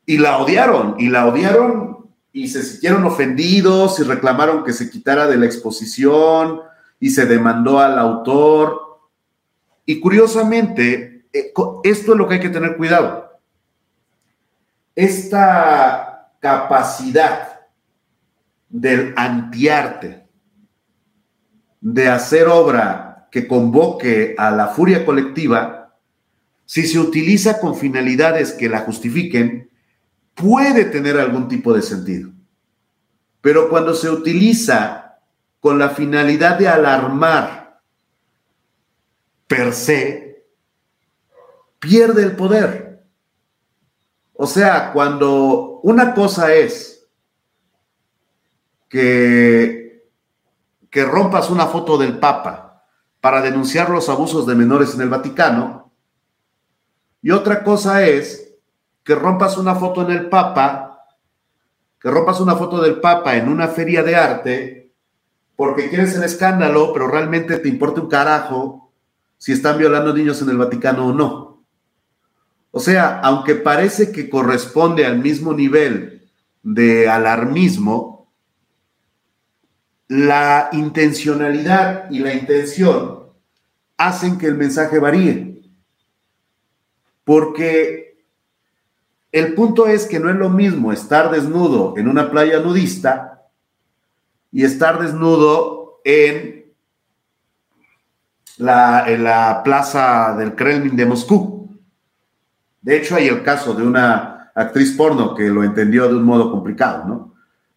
Y 0.08 0.16
la 0.16 0.38
odiaron, 0.38 0.94
y 0.98 1.10
la 1.10 1.26
odiaron 1.26 2.08
y 2.32 2.48
se 2.48 2.62
sintieron 2.62 3.04
ofendidos 3.04 4.00
y 4.00 4.04
reclamaron 4.04 4.64
que 4.64 4.72
se 4.72 4.88
quitara 4.88 5.26
de 5.26 5.36
la 5.36 5.44
exposición 5.44 6.62
y 6.98 7.10
se 7.10 7.26
demandó 7.26 7.78
al 7.78 7.98
autor. 7.98 9.00
Y 9.84 10.00
curiosamente, 10.00 11.26
eh, 11.30 11.52
esto 11.84 12.12
es 12.12 12.18
lo 12.18 12.26
que 12.26 12.36
hay 12.36 12.40
que 12.40 12.48
tener 12.48 12.78
cuidado. 12.78 13.38
Esta 14.96 16.32
capacidad 16.40 17.60
del 18.70 19.12
antiarte, 19.14 20.26
de 21.82 22.08
hacer 22.08 22.48
obra 22.48 23.28
que 23.30 23.46
convoque 23.46 24.34
a 24.38 24.50
la 24.52 24.68
furia 24.68 25.04
colectiva, 25.04 25.98
si 26.64 26.86
se 26.86 26.98
utiliza 26.98 27.60
con 27.60 27.76
finalidades 27.76 28.52
que 28.52 28.70
la 28.70 28.80
justifiquen, 28.80 29.68
puede 30.38 30.84
tener 30.84 31.18
algún 31.18 31.48
tipo 31.48 31.74
de 31.74 31.82
sentido. 31.82 32.30
Pero 33.40 33.68
cuando 33.68 33.94
se 33.94 34.08
utiliza 34.08 35.18
con 35.60 35.78
la 35.78 35.90
finalidad 35.90 36.58
de 36.58 36.68
alarmar 36.68 37.80
per 39.46 39.72
se, 39.72 40.46
pierde 41.78 42.22
el 42.22 42.36
poder. 42.36 43.04
O 44.34 44.46
sea, 44.46 44.92
cuando 44.92 45.80
una 45.82 46.14
cosa 46.14 46.54
es 46.54 47.08
que, 48.88 50.08
que 50.90 51.04
rompas 51.04 51.50
una 51.50 51.66
foto 51.66 51.98
del 51.98 52.18
Papa 52.18 52.84
para 53.20 53.40
denunciar 53.40 53.90
los 53.90 54.08
abusos 54.08 54.46
de 54.46 54.54
menores 54.54 54.94
en 54.94 55.00
el 55.00 55.08
Vaticano, 55.08 55.92
y 57.20 57.32
otra 57.32 57.64
cosa 57.64 58.06
es 58.06 58.47
que 59.08 59.14
rompas 59.14 59.56
una 59.56 59.74
foto 59.74 60.02
en 60.02 60.10
el 60.10 60.28
Papa, 60.28 61.06
que 61.98 62.10
rompas 62.10 62.42
una 62.42 62.56
foto 62.56 62.78
del 62.78 63.00
Papa 63.00 63.36
en 63.36 63.48
una 63.48 63.68
feria 63.68 64.02
de 64.02 64.14
arte 64.14 64.92
porque 65.56 65.88
quieres 65.88 66.14
el 66.14 66.24
escándalo, 66.24 66.92
pero 66.92 67.08
realmente 67.08 67.56
te 67.56 67.70
importa 67.70 68.02
un 68.02 68.10
carajo 68.10 68.92
si 69.38 69.52
están 69.52 69.78
violando 69.78 70.12
niños 70.12 70.42
en 70.42 70.50
el 70.50 70.58
Vaticano 70.58 71.06
o 71.06 71.14
no. 71.14 71.64
O 72.70 72.80
sea, 72.80 73.18
aunque 73.20 73.54
parece 73.54 74.12
que 74.12 74.28
corresponde 74.28 75.06
al 75.06 75.20
mismo 75.20 75.54
nivel 75.54 76.28
de 76.62 77.08
alarmismo, 77.08 78.30
la 80.06 80.68
intencionalidad 80.72 82.10
y 82.10 82.18
la 82.18 82.34
intención 82.34 83.20
hacen 83.96 84.36
que 84.36 84.48
el 84.48 84.56
mensaje 84.56 84.98
varíe. 84.98 85.62
Porque 87.24 88.07
el 89.32 89.54
punto 89.54 89.86
es 89.86 90.06
que 90.06 90.18
no 90.18 90.30
es 90.30 90.36
lo 90.36 90.48
mismo 90.48 90.92
estar 90.92 91.30
desnudo 91.30 91.94
en 91.96 92.08
una 92.08 92.30
playa 92.30 92.60
nudista 92.60 93.42
y 94.50 94.64
estar 94.64 95.00
desnudo 95.00 96.00
en 96.04 96.72
la, 98.56 99.60
plaza 99.64 100.34
del 100.36 100.54
Kremlin 100.54 100.96
de 100.96 101.06
Moscú. 101.06 101.78
De 102.80 102.96
hecho, 102.96 103.16
hay 103.16 103.28
el 103.28 103.42
caso 103.42 103.74
de 103.74 103.82
una 103.82 104.50
actriz 104.54 104.96
porno 104.96 105.34
que 105.34 105.44
lo 105.44 105.62
entendió 105.62 106.08
de 106.08 106.16
un 106.16 106.24
modo 106.24 106.50
complicado, 106.50 107.04
¿no? 107.04 107.34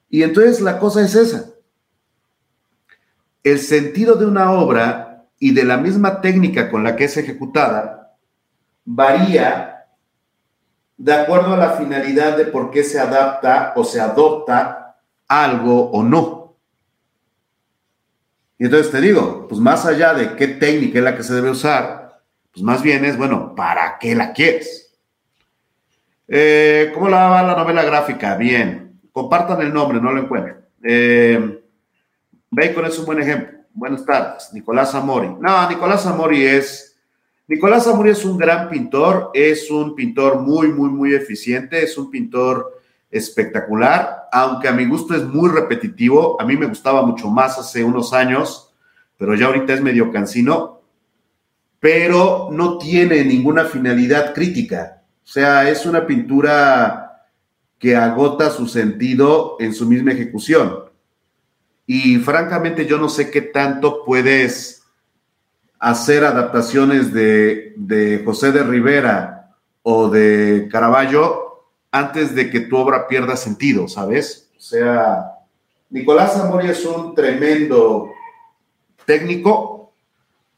Y 0.09 0.23
entonces 0.23 0.61
la 0.61 0.79
cosa 0.79 1.01
es 1.01 1.15
esa. 1.15 1.51
El 3.43 3.59
sentido 3.59 4.15
de 4.15 4.25
una 4.25 4.51
obra 4.51 5.25
y 5.39 5.53
de 5.53 5.63
la 5.63 5.77
misma 5.77 6.21
técnica 6.21 6.69
con 6.69 6.83
la 6.83 6.95
que 6.95 7.05
es 7.05 7.17
ejecutada 7.17 8.15
varía 8.85 9.80
de 11.01 11.13
acuerdo 11.13 11.55
a 11.55 11.57
la 11.57 11.71
finalidad 11.71 12.37
de 12.37 12.45
por 12.45 12.69
qué 12.69 12.83
se 12.83 12.99
adapta 12.99 13.73
o 13.75 13.83
se 13.83 13.99
adopta 13.99 14.97
algo 15.27 15.89
o 15.89 16.03
no. 16.03 16.57
Y 18.59 18.65
entonces 18.65 18.91
te 18.91 19.01
digo, 19.01 19.47
pues 19.49 19.59
más 19.59 19.87
allá 19.87 20.13
de 20.13 20.35
qué 20.35 20.47
técnica 20.47 20.99
es 20.99 21.03
la 21.03 21.17
que 21.17 21.23
se 21.23 21.33
debe 21.33 21.49
usar, 21.49 22.21
pues 22.53 22.63
más 22.63 22.83
bien 22.83 23.03
es, 23.03 23.17
bueno, 23.17 23.55
¿para 23.55 23.97
qué 23.97 24.13
la 24.13 24.31
quieres? 24.31 24.95
Eh, 26.27 26.91
¿Cómo 26.93 27.09
la 27.09 27.29
va 27.29 27.41
la 27.41 27.55
novela 27.55 27.81
gráfica? 27.83 28.35
Bien. 28.35 29.01
Compartan 29.11 29.59
el 29.61 29.73
nombre, 29.73 29.99
no 29.99 30.11
lo 30.11 30.21
encuentro. 30.21 30.55
Eh, 30.83 31.63
Bacon 32.51 32.85
es 32.85 32.99
un 32.99 33.05
buen 33.07 33.19
ejemplo. 33.19 33.57
Buenas 33.73 34.05
tardes. 34.05 34.53
Nicolás 34.53 34.93
Amori. 34.93 35.35
No, 35.39 35.67
Nicolás 35.67 36.05
Amori 36.05 36.45
es. 36.45 36.90
Nicolás 37.47 37.87
Amori 37.87 38.11
es 38.11 38.23
un 38.23 38.37
gran 38.37 38.69
pintor, 38.69 39.31
es 39.33 39.69
un 39.69 39.95
pintor 39.95 40.39
muy, 40.39 40.69
muy, 40.69 40.89
muy 40.89 41.13
eficiente, 41.13 41.83
es 41.83 41.97
un 41.97 42.09
pintor 42.09 42.81
espectacular, 43.09 44.29
aunque 44.31 44.69
a 44.69 44.71
mi 44.71 44.85
gusto 44.85 45.13
es 45.13 45.23
muy 45.23 45.49
repetitivo. 45.49 46.41
A 46.41 46.45
mí 46.45 46.55
me 46.55 46.67
gustaba 46.67 47.05
mucho 47.05 47.29
más 47.29 47.59
hace 47.59 47.83
unos 47.83 48.13
años, 48.13 48.73
pero 49.17 49.35
ya 49.35 49.47
ahorita 49.47 49.73
es 49.73 49.81
medio 49.81 50.11
cansino. 50.11 50.81
Pero 51.79 52.49
no 52.51 52.77
tiene 52.77 53.25
ninguna 53.25 53.65
finalidad 53.65 54.33
crítica. 54.33 55.03
O 55.23 55.27
sea, 55.27 55.69
es 55.69 55.85
una 55.85 56.05
pintura 56.05 57.27
que 57.77 57.95
agota 57.95 58.51
su 58.51 58.67
sentido 58.67 59.57
en 59.59 59.73
su 59.73 59.87
misma 59.87 60.11
ejecución. 60.11 60.85
Y 61.87 62.17
francamente 62.17 62.85
yo 62.85 62.97
no 62.99 63.09
sé 63.09 63.31
qué 63.31 63.41
tanto 63.41 64.05
puedes 64.05 64.80
hacer 65.81 66.23
adaptaciones 66.23 67.11
de, 67.11 67.73
de 67.75 68.21
José 68.23 68.51
de 68.51 68.61
Rivera 68.63 69.49
o 69.81 70.09
de 70.09 70.69
Caravaggio 70.71 71.65
antes 71.91 72.35
de 72.35 72.51
que 72.51 72.61
tu 72.61 72.77
obra 72.77 73.07
pierda 73.07 73.35
sentido, 73.35 73.87
¿sabes? 73.87 74.51
O 74.57 74.61
sea, 74.61 75.31
Nicolás 75.89 76.33
Zamori 76.33 76.69
es 76.69 76.85
un 76.85 77.15
tremendo 77.15 78.11
técnico, 79.05 79.91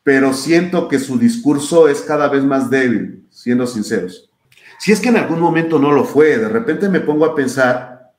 pero 0.03 0.33
siento 0.33 0.89
que 0.89 0.99
su 0.99 1.17
discurso 1.17 1.87
es 1.87 2.01
cada 2.01 2.27
vez 2.27 2.43
más 2.43 2.69
débil, 2.69 3.25
siendo 3.29 3.65
sinceros. 3.65 4.29
Si 4.77 4.91
es 4.91 4.99
que 4.99 5.07
en 5.07 5.17
algún 5.17 5.39
momento 5.39 5.79
no 5.79 5.93
lo 5.93 6.03
fue, 6.03 6.37
de 6.37 6.49
repente 6.49 6.89
me 6.89 6.99
pongo 6.99 7.23
a 7.25 7.33
pensar 7.33 8.11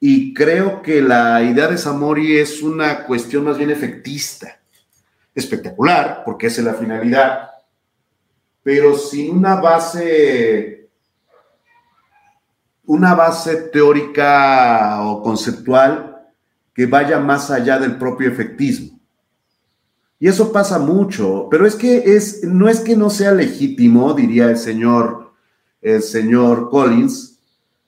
y 0.00 0.32
creo 0.32 0.80
que 0.80 1.02
la 1.02 1.42
idea 1.42 1.68
de 1.68 1.76
Zamori 1.76 2.38
es 2.38 2.62
una 2.62 3.04
cuestión 3.04 3.44
más 3.44 3.58
bien 3.58 3.70
efectista, 3.70 4.58
espectacular, 5.34 6.22
porque 6.24 6.46
esa 6.46 6.60
es 6.60 6.66
la 6.66 6.74
finalidad, 6.74 7.50
pero 8.62 8.96
sin 8.96 9.36
una 9.38 9.56
base 9.56 10.74
una 12.86 13.14
base 13.14 13.56
teórica 13.72 15.02
o 15.04 15.22
conceptual 15.22 16.22
que 16.74 16.86
vaya 16.86 17.18
más 17.18 17.50
allá 17.50 17.78
del 17.78 17.96
propio 17.96 18.28
efectismo. 18.28 18.98
Y 20.18 20.28
eso 20.28 20.52
pasa 20.52 20.78
mucho, 20.78 21.48
pero 21.50 21.66
es 21.66 21.76
que 21.76 22.16
es, 22.16 22.44
no 22.44 22.68
es 22.68 22.80
que 22.80 22.96
no 22.96 23.10
sea 23.10 23.32
legítimo, 23.32 24.14
diría 24.14 24.48
el 24.50 24.56
señor, 24.56 25.32
el 25.80 26.02
señor 26.02 26.70
Collins, 26.70 27.38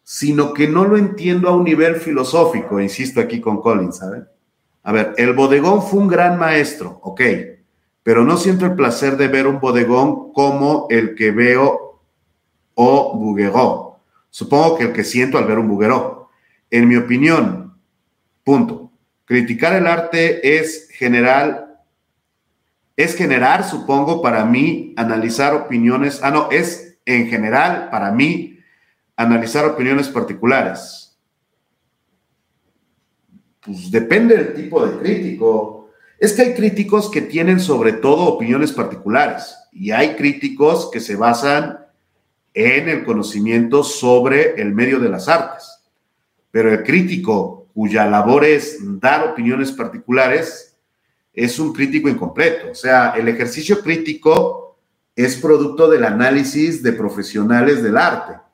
sino 0.02 0.52
que 0.52 0.68
no 0.68 0.84
lo 0.84 0.96
entiendo 0.96 1.48
a 1.48 1.56
un 1.56 1.64
nivel 1.64 1.96
filosófico, 1.96 2.80
insisto 2.80 3.20
aquí 3.20 3.40
con 3.40 3.60
Collins, 3.60 3.96
¿saben? 3.96 4.26
A 4.86 4.92
ver, 4.92 5.14
el 5.16 5.32
bodegón 5.32 5.82
fue 5.82 5.98
un 5.98 6.06
gran 6.06 6.38
maestro, 6.38 7.00
ok, 7.02 7.20
pero 8.04 8.22
no 8.22 8.36
siento 8.36 8.66
el 8.66 8.76
placer 8.76 9.16
de 9.16 9.26
ver 9.26 9.48
un 9.48 9.58
bodegón 9.58 10.32
como 10.32 10.86
el 10.90 11.16
que 11.16 11.32
veo 11.32 12.00
o 12.74 13.18
Bouguereau. 13.18 13.96
Supongo 14.30 14.78
que 14.78 14.84
el 14.84 14.92
que 14.92 15.02
siento 15.02 15.38
al 15.38 15.44
ver 15.46 15.58
un 15.58 15.66
Bouguereau. 15.66 16.28
En 16.70 16.86
mi 16.86 16.94
opinión, 16.94 17.76
punto. 18.44 18.92
Criticar 19.24 19.72
el 19.72 19.88
arte 19.88 20.56
es 20.56 20.88
general, 20.92 21.80
es 22.96 23.16
generar, 23.16 23.64
supongo, 23.68 24.22
para 24.22 24.44
mí, 24.44 24.94
analizar 24.96 25.52
opiniones. 25.52 26.20
Ah, 26.22 26.30
no, 26.30 26.48
es 26.52 26.96
en 27.04 27.26
general, 27.26 27.88
para 27.90 28.12
mí, 28.12 28.60
analizar 29.16 29.64
opiniones 29.64 30.08
particulares. 30.08 31.05
Pues 33.66 33.90
depende 33.90 34.36
del 34.36 34.54
tipo 34.54 34.86
de 34.86 34.98
crítico. 34.98 35.90
Es 36.18 36.32
que 36.32 36.42
hay 36.42 36.54
críticos 36.54 37.10
que 37.10 37.20
tienen 37.20 37.60
sobre 37.60 37.92
todo 37.92 38.24
opiniones 38.24 38.72
particulares 38.72 39.56
y 39.72 39.90
hay 39.90 40.14
críticos 40.14 40.90
que 40.90 41.00
se 41.00 41.16
basan 41.16 41.78
en 42.54 42.88
el 42.88 43.04
conocimiento 43.04 43.84
sobre 43.84 44.60
el 44.60 44.72
medio 44.72 44.98
de 44.98 45.10
las 45.10 45.28
artes. 45.28 45.80
Pero 46.50 46.72
el 46.72 46.82
crítico 46.84 47.66
cuya 47.74 48.06
labor 48.06 48.44
es 48.44 48.78
dar 49.00 49.28
opiniones 49.28 49.72
particulares 49.72 50.76
es 51.34 51.58
un 51.58 51.74
crítico 51.74 52.08
incompleto. 52.08 52.70
O 52.70 52.74
sea, 52.74 53.10
el 53.10 53.28
ejercicio 53.28 53.80
crítico 53.82 54.78
es 55.14 55.36
producto 55.36 55.90
del 55.90 56.04
análisis 56.04 56.82
de 56.82 56.92
profesionales 56.92 57.82
del 57.82 57.98
arte 57.98 58.46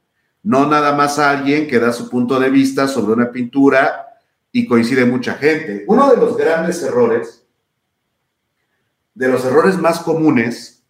no 0.43 0.67
nada 0.67 0.93
más 0.95 1.19
alguien 1.19 1.69
que 1.69 1.79
da 1.79 1.93
su 1.93 2.09
punto 2.09 2.41
de 2.41 2.51
vista 2.51 2.89
sobre 2.89 3.13
una 3.13 3.31
pintura 3.31 4.12
y 4.53 4.67
coincide 4.67 5.07
mucha 5.07 5.35
gente. 5.35 5.85
Uno 5.89 6.11
de 6.11 6.19
los 6.19 6.37
grandes 6.37 6.83
errores, 6.83 7.47
de 9.15 9.29
los 9.29 9.45
errores 9.45 9.79
más 9.79 10.01
comunes, 10.01 10.85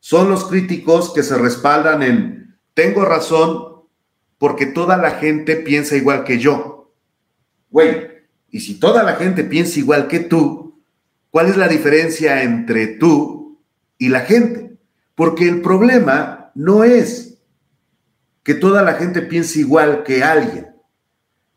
son 0.00 0.28
los 0.28 0.44
críticos 0.44 1.12
que 1.14 1.22
se 1.22 1.38
respaldan 1.38 2.02
en 2.02 2.58
tengo 2.74 3.04
razón 3.04 3.84
porque 4.38 4.66
toda 4.66 4.98
la 4.98 5.12
gente 5.12 5.56
piensa 5.56 5.96
igual 5.96 6.24
que 6.24 6.38
yo. 6.38 6.92
Güey, 7.70 8.08
y 8.50 8.60
si 8.60 8.78
toda 8.78 9.02
la 9.02 9.14
gente 9.16 9.44
piensa 9.44 9.78
igual 9.78 10.08
que 10.08 10.20
tú, 10.20 10.82
¿cuál 11.30 11.46
es 11.46 11.56
la 11.56 11.68
diferencia 11.68 12.42
entre 12.42 12.86
tú 12.86 13.58
y 13.96 14.08
la 14.08 14.20
gente? 14.20 14.76
Porque 15.14 15.48
el 15.48 15.62
problema 15.62 16.50
no 16.54 16.84
es 16.84 17.38
que 18.42 18.54
toda 18.54 18.82
la 18.82 18.94
gente 18.94 19.22
piense 19.22 19.60
igual 19.60 20.04
que 20.04 20.22
alguien. 20.22 20.68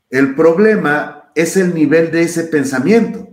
El 0.10 0.36
problema 0.36 1.19
es 1.36 1.58
el 1.58 1.74
nivel 1.74 2.12
de 2.12 2.24
ese 2.24 2.46
pensamiento. 2.46 3.28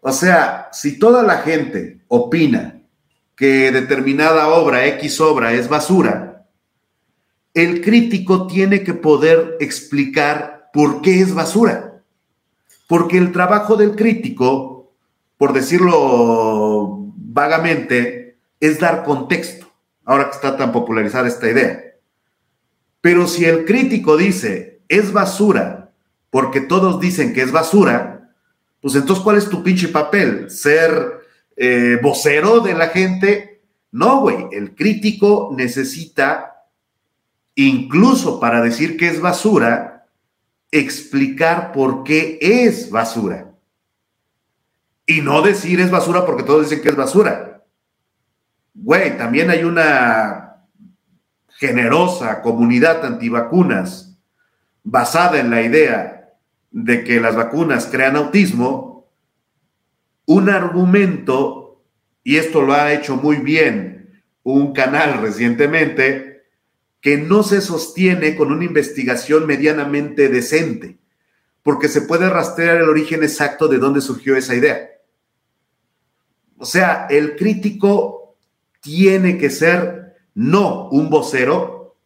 O 0.00 0.12
sea, 0.12 0.68
si 0.72 0.98
toda 0.98 1.22
la 1.22 1.38
gente 1.38 2.00
opina 2.08 2.82
que 3.36 3.70
determinada 3.70 4.48
obra, 4.48 4.86
X 4.86 5.20
obra, 5.20 5.52
es 5.52 5.68
basura, 5.68 6.46
el 7.54 7.80
crítico 7.82 8.46
tiene 8.46 8.84
que 8.84 8.94
poder 8.94 9.56
explicar 9.60 10.70
por 10.72 11.02
qué 11.02 11.20
es 11.20 11.34
basura. 11.34 12.02
Porque 12.86 13.18
el 13.18 13.32
trabajo 13.32 13.76
del 13.76 13.96
crítico, 13.96 14.92
por 15.36 15.52
decirlo 15.52 17.12
vagamente, 17.16 18.38
es 18.60 18.80
dar 18.80 19.04
contexto. 19.04 19.66
Ahora 20.04 20.30
que 20.30 20.36
está 20.36 20.56
tan 20.56 20.72
popularizada 20.72 21.28
esta 21.28 21.50
idea. 21.50 21.84
Pero 23.00 23.26
si 23.26 23.44
el 23.44 23.64
crítico 23.64 24.16
dice 24.16 24.80
es 24.88 25.12
basura 25.12 25.87
porque 26.30 26.60
todos 26.60 27.00
dicen 27.00 27.32
que 27.32 27.42
es 27.42 27.52
basura, 27.52 28.30
pues 28.80 28.94
entonces 28.94 29.24
¿cuál 29.24 29.36
es 29.36 29.48
tu 29.48 29.62
pinche 29.62 29.88
papel? 29.88 30.50
¿Ser 30.50 31.20
eh, 31.56 31.98
vocero 32.02 32.60
de 32.60 32.74
la 32.74 32.88
gente? 32.88 33.62
No, 33.90 34.20
güey, 34.20 34.46
el 34.52 34.74
crítico 34.74 35.54
necesita, 35.56 36.64
incluso 37.54 38.38
para 38.38 38.60
decir 38.60 38.96
que 38.96 39.08
es 39.08 39.20
basura, 39.20 40.06
explicar 40.70 41.72
por 41.72 42.04
qué 42.04 42.38
es 42.40 42.90
basura. 42.90 43.52
Y 45.06 45.22
no 45.22 45.40
decir 45.40 45.80
es 45.80 45.90
basura 45.90 46.26
porque 46.26 46.42
todos 46.42 46.68
dicen 46.68 46.82
que 46.82 46.90
es 46.90 46.96
basura. 46.96 47.64
Güey, 48.74 49.16
también 49.16 49.50
hay 49.50 49.64
una 49.64 50.66
generosa 51.48 52.42
comunidad 52.42 53.04
antivacunas 53.04 54.16
basada 54.84 55.40
en 55.40 55.50
la 55.50 55.62
idea 55.62 56.17
de 56.70 57.04
que 57.04 57.20
las 57.20 57.36
vacunas 57.36 57.86
crean 57.86 58.16
autismo, 58.16 59.10
un 60.26 60.50
argumento, 60.50 61.82
y 62.22 62.36
esto 62.36 62.62
lo 62.62 62.74
ha 62.74 62.92
hecho 62.92 63.16
muy 63.16 63.36
bien 63.36 64.22
un 64.42 64.72
canal 64.72 65.20
recientemente, 65.20 66.44
que 67.00 67.18
no 67.18 67.42
se 67.42 67.60
sostiene 67.60 68.34
con 68.34 68.50
una 68.50 68.64
investigación 68.64 69.46
medianamente 69.46 70.28
decente, 70.28 70.98
porque 71.62 71.88
se 71.88 72.02
puede 72.02 72.28
rastrear 72.28 72.78
el 72.78 72.88
origen 72.88 73.22
exacto 73.22 73.68
de 73.68 73.78
dónde 73.78 74.00
surgió 74.00 74.36
esa 74.36 74.54
idea. 74.54 74.88
O 76.56 76.64
sea, 76.64 77.06
el 77.10 77.36
crítico 77.36 78.36
tiene 78.80 79.38
que 79.38 79.50
ser 79.50 80.16
no 80.34 80.88
un 80.88 81.10
vocero, 81.10 81.96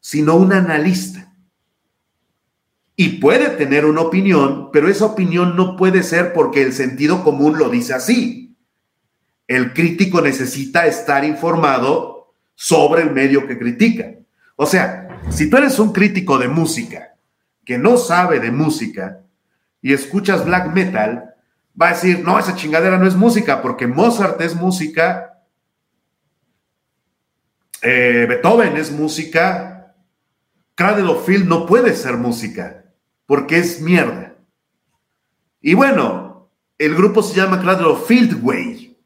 sino 0.00 0.36
un 0.36 0.52
analista. 0.52 1.15
Y 2.96 3.20
puede 3.20 3.50
tener 3.50 3.84
una 3.84 4.00
opinión, 4.00 4.70
pero 4.72 4.88
esa 4.88 5.04
opinión 5.04 5.54
no 5.54 5.76
puede 5.76 6.02
ser 6.02 6.32
porque 6.32 6.62
el 6.62 6.72
sentido 6.72 7.22
común 7.22 7.58
lo 7.58 7.68
dice 7.68 7.92
así. 7.92 8.56
El 9.46 9.74
crítico 9.74 10.22
necesita 10.22 10.86
estar 10.86 11.24
informado 11.24 12.34
sobre 12.54 13.02
el 13.02 13.10
medio 13.10 13.46
que 13.46 13.58
critica. 13.58 14.14
O 14.56 14.64
sea, 14.64 15.20
si 15.30 15.50
tú 15.50 15.58
eres 15.58 15.78
un 15.78 15.92
crítico 15.92 16.38
de 16.38 16.48
música 16.48 17.14
que 17.64 17.76
no 17.76 17.98
sabe 17.98 18.40
de 18.40 18.50
música 18.50 19.20
y 19.82 19.92
escuchas 19.92 20.44
black 20.44 20.72
metal, 20.74 21.34
va 21.80 21.88
a 21.88 21.92
decir, 21.92 22.20
no, 22.24 22.38
esa 22.38 22.56
chingadera 22.56 22.98
no 22.98 23.06
es 23.06 23.14
música, 23.14 23.60
porque 23.60 23.86
Mozart 23.86 24.40
es 24.40 24.54
música 24.54 25.36
eh, 27.82 28.26
Beethoven 28.28 28.76
es 28.76 28.90
música, 28.90 29.94
Cradle 30.74 31.08
of 31.08 31.24
Field 31.26 31.46
no 31.46 31.66
puede 31.66 31.94
ser 31.94 32.16
música, 32.16 32.85
porque 33.26 33.58
es 33.58 33.80
mierda. 33.80 34.36
Y 35.60 35.74
bueno, 35.74 36.50
el 36.78 36.94
grupo 36.94 37.22
se 37.22 37.34
llama 37.34 37.60
Cradle 37.60 37.86
of 37.86 38.06
Field 38.06 38.40
Way. 38.42 38.96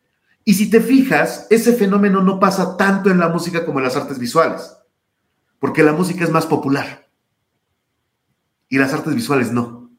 Y 0.45 0.55
si 0.55 0.71
te 0.71 0.81
fijas, 0.81 1.47
ese 1.51 1.73
fenómeno 1.75 2.23
no 2.23 2.41
pasa 2.41 2.77
tanto 2.77 3.11
en 3.11 3.19
la 3.19 3.29
música 3.29 3.65
como 3.65 3.79
en 3.79 3.85
las 3.85 3.97
artes 3.97 4.19
visuales, 4.19 4.77
porque 5.59 5.83
la 5.83 5.93
música 5.93 6.25
es 6.25 6.31
más 6.31 6.47
popular 6.47 7.09
y 8.69 8.79
las 8.79 8.93
artes 8.93 9.15
visuales 9.15 9.53
no. 9.53 9.91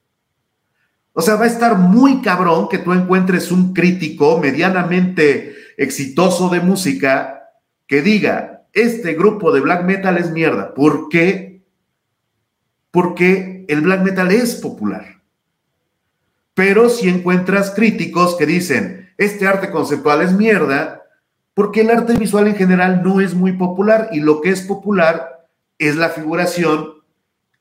O 1.14 1.22
sea, 1.22 1.36
va 1.36 1.44
a 1.44 1.48
estar 1.48 1.78
muy 1.78 2.22
cabrón 2.22 2.70
que 2.70 2.78
tú 2.78 2.94
encuentres 2.94 3.52
un 3.52 3.74
crítico 3.74 4.40
medianamente 4.40 5.56
exitoso 5.78 6.50
de 6.50 6.62
música 6.62 7.50
que 7.86 8.02
diga, 8.02 8.66
este 8.74 9.14
grupo 9.14 9.52
de 9.52 9.60
black 9.60 9.84
metal 9.84 10.18
es 10.18 10.32
mierda. 10.32 10.74
¿Por 10.74 11.10
qué? 11.10 11.66
Porque 12.92 13.61
el 13.74 13.82
black 13.82 14.02
metal 14.02 14.32
es 14.32 14.56
popular. 14.56 15.22
Pero 16.54 16.90
si 16.90 17.10
encuentras 17.10 17.72
críticos 17.72 18.36
que 18.36 18.46
dicen, 18.46 19.10
este 19.18 19.48
arte 19.48 19.72
conceptual 19.72 20.22
es 20.22 20.34
mierda, 20.34 21.04
porque 21.54 21.82
el 21.82 21.90
arte 21.90 22.14
visual 22.14 22.48
en 22.48 22.56
general 22.56 23.02
no 23.04 23.22
es 23.22 23.34
muy 23.34 23.54
popular 23.54 24.10
y 24.12 24.20
lo 24.20 24.42
que 24.42 24.50
es 24.50 24.62
popular 24.62 25.48
es 25.78 25.96
la 25.96 26.10
figuración 26.10 27.02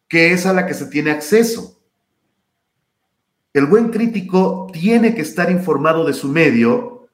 que 0.08 0.32
es 0.32 0.46
a 0.46 0.52
la 0.52 0.66
que 0.66 0.74
se 0.74 0.86
tiene 0.86 1.12
acceso. 1.12 1.80
El 3.52 3.66
buen 3.66 3.90
crítico 3.90 4.68
tiene 4.72 5.14
que 5.14 5.22
estar 5.22 5.50
informado 5.50 6.04
de 6.04 6.12
su 6.12 6.28
medio 6.28 7.08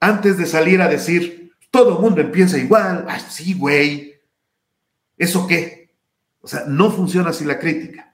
antes 0.00 0.38
de 0.38 0.46
salir 0.46 0.80
a 0.80 0.88
decir, 0.88 1.52
todo 1.70 1.96
el 1.96 2.02
mundo 2.02 2.20
empieza 2.20 2.58
igual. 2.58 3.04
Ay, 3.08 3.20
sí, 3.28 3.54
güey. 3.54 4.14
¿Eso 5.16 5.46
qué? 5.46 5.90
O 6.40 6.48
sea, 6.48 6.64
no 6.66 6.90
funciona 6.90 7.30
así 7.30 7.44
la 7.44 7.58
crítica. 7.58 8.07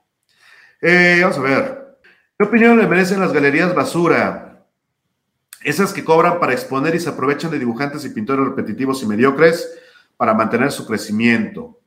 Eh, 0.81 1.18
vamos 1.22 1.39
a 1.39 1.43
ver. 1.43 1.99
¿Qué 2.37 2.45
opinión 2.45 2.79
le 2.79 2.87
merecen 2.87 3.20
las 3.20 3.33
galerías 3.33 3.75
basura? 3.75 4.66
Esas 5.62 5.93
que 5.93 6.05
cobran 6.05 6.39
para 6.41 6.53
exponer 6.53 6.95
y 6.95 7.01
se 7.01 7.09
aprovechan 7.09 7.51
de 7.51 7.59
dibujantes 7.59 8.05
y 8.05 8.11
pintores 8.11 8.45
repetitivos 8.45 9.03
y 9.03 9.07
mediocres 9.07 9.72
para 10.16 10.35
mantener 10.35 10.70
su 10.72 10.87
crecimiento. 10.87 11.81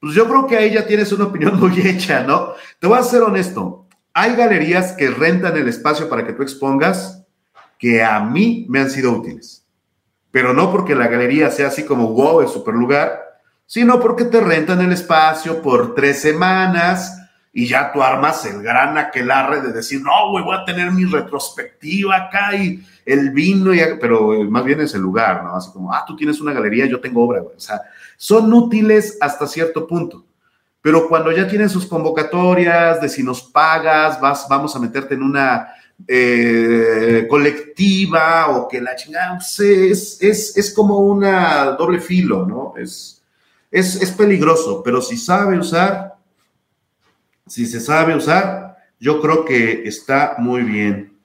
Pues 0.00 0.14
yo 0.14 0.26
creo 0.26 0.46
que 0.46 0.56
ahí 0.56 0.72
ya 0.72 0.86
tienes 0.86 1.12
una 1.12 1.24
opinión 1.24 1.58
muy 1.60 1.80
hecha, 1.80 2.24
¿no? 2.24 2.54
Te 2.78 2.86
voy 2.86 2.98
a 2.98 3.02
ser 3.02 3.22
honesto. 3.22 3.86
Hay 4.12 4.34
galerías 4.36 4.92
que 4.92 5.10
rentan 5.10 5.56
el 5.56 5.68
espacio 5.68 6.08
para 6.08 6.26
que 6.26 6.32
tú 6.32 6.42
expongas 6.42 7.24
que 7.78 8.02
a 8.02 8.20
mí 8.20 8.66
me 8.68 8.80
han 8.80 8.90
sido 8.90 9.12
útiles 9.12 9.64
pero 10.34 10.52
no 10.52 10.72
porque 10.72 10.96
la 10.96 11.06
galería 11.06 11.48
sea 11.52 11.68
así 11.68 11.84
como 11.84 12.08
wow, 12.08 12.40
el 12.40 12.48
super 12.48 12.74
lugar, 12.74 13.38
sino 13.66 14.00
porque 14.00 14.24
te 14.24 14.40
rentan 14.40 14.80
el 14.80 14.90
espacio 14.90 15.62
por 15.62 15.94
tres 15.94 16.20
semanas 16.20 17.23
y 17.56 17.68
ya 17.68 17.92
tú 17.92 18.02
armas 18.02 18.44
el 18.46 18.60
gran 18.62 18.98
aquelarre 18.98 19.62
de 19.62 19.72
decir, 19.72 20.02
no, 20.02 20.32
güey, 20.32 20.44
voy 20.44 20.56
a 20.56 20.64
tener 20.64 20.90
mi 20.90 21.04
retrospectiva 21.04 22.16
acá 22.16 22.56
y 22.56 22.84
el 23.06 23.30
vino, 23.30 23.72
y, 23.72 23.80
pero 24.00 24.42
más 24.50 24.64
bien 24.64 24.80
es 24.80 24.92
el 24.94 25.02
lugar, 25.02 25.44
¿no? 25.44 25.54
Así 25.54 25.70
como, 25.70 25.94
ah, 25.94 26.04
tú 26.04 26.16
tienes 26.16 26.40
una 26.40 26.52
galería, 26.52 26.86
yo 26.86 27.00
tengo 27.00 27.24
obra, 27.24 27.40
güey. 27.40 27.54
O 27.56 27.60
sea, 27.60 27.80
son 28.16 28.52
útiles 28.52 29.16
hasta 29.20 29.46
cierto 29.46 29.86
punto. 29.86 30.24
Pero 30.82 31.08
cuando 31.08 31.30
ya 31.30 31.46
tienen 31.46 31.70
sus 31.70 31.86
convocatorias 31.86 33.00
de 33.00 33.08
si 33.08 33.22
nos 33.22 33.40
pagas, 33.40 34.20
vas, 34.20 34.46
vamos 34.50 34.74
a 34.74 34.80
meterte 34.80 35.14
en 35.14 35.22
una 35.22 35.68
eh, 36.08 37.24
colectiva 37.30 38.48
o 38.50 38.66
que 38.66 38.80
la 38.80 38.96
chingada, 38.96 39.38
es, 39.38 40.18
es, 40.20 40.56
es, 40.56 40.74
como 40.74 40.98
una 40.98 41.66
doble 41.78 42.00
filo, 42.00 42.44
¿no? 42.44 42.74
Es, 42.76 43.22
es, 43.70 44.02
es 44.02 44.10
peligroso, 44.10 44.82
pero 44.84 45.00
si 45.00 45.16
sabe 45.16 45.56
usar, 45.56 46.13
si 47.54 47.66
se 47.66 47.78
sabe 47.78 48.16
usar, 48.16 48.78
yo 48.98 49.20
creo 49.20 49.44
que 49.44 49.86
está 49.86 50.34
muy 50.38 50.62
bien. 50.62 51.16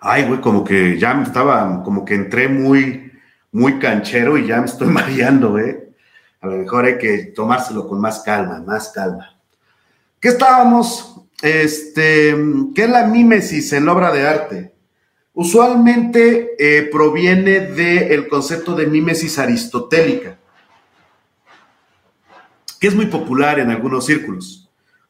Ay, 0.00 0.22
güey, 0.22 0.40
como 0.40 0.62
que 0.62 0.96
ya 0.96 1.14
me 1.14 1.24
estaba, 1.24 1.82
como 1.82 2.04
que 2.04 2.14
entré 2.14 2.46
muy, 2.46 3.10
muy 3.50 3.80
canchero 3.80 4.38
y 4.38 4.46
ya 4.46 4.60
me 4.60 4.66
estoy 4.66 4.86
mareando, 4.98 5.58
¿eh? 5.58 5.90
A 6.40 6.46
lo 6.46 6.58
mejor 6.58 6.84
hay 6.84 6.96
que 6.96 7.32
tomárselo 7.34 7.88
con 7.88 8.00
más 8.00 8.20
calma, 8.20 8.62
más 8.64 8.90
calma. 8.90 9.36
¿Qué 10.20 10.28
estábamos? 10.28 11.22
Este, 11.42 12.36
¿qué 12.72 12.84
es 12.84 12.90
la 12.90 13.08
mímesis 13.08 13.72
en 13.72 13.86
la 13.86 13.94
obra 13.94 14.12
de 14.12 14.28
arte? 14.28 14.74
Usualmente 15.34 16.54
eh, 16.56 16.82
proviene 16.84 17.58
del 17.62 18.28
concepto 18.28 18.76
de 18.76 18.86
mímesis 18.86 19.40
aristotélica, 19.40 20.38
que 22.78 22.86
es 22.86 22.94
muy 22.94 23.06
popular 23.06 23.58
en 23.58 23.72
algunos 23.72 24.06
círculos 24.06 24.67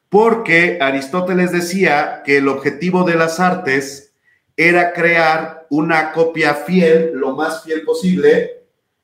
porque 0.09 0.79
Aristóteles 0.81 1.51
decía 1.51 2.23
que 2.25 2.37
el 2.37 2.47
objetivo 2.47 3.03
de 3.03 3.15
las 3.15 3.39
artes 3.39 4.13
era 4.57 4.91
crear 4.91 5.67
una 5.69 6.11
copia 6.11 6.55
fiel, 6.55 7.11
lo 7.13 7.35
más 7.35 7.63
fiel 7.63 7.83
posible, 7.83 8.63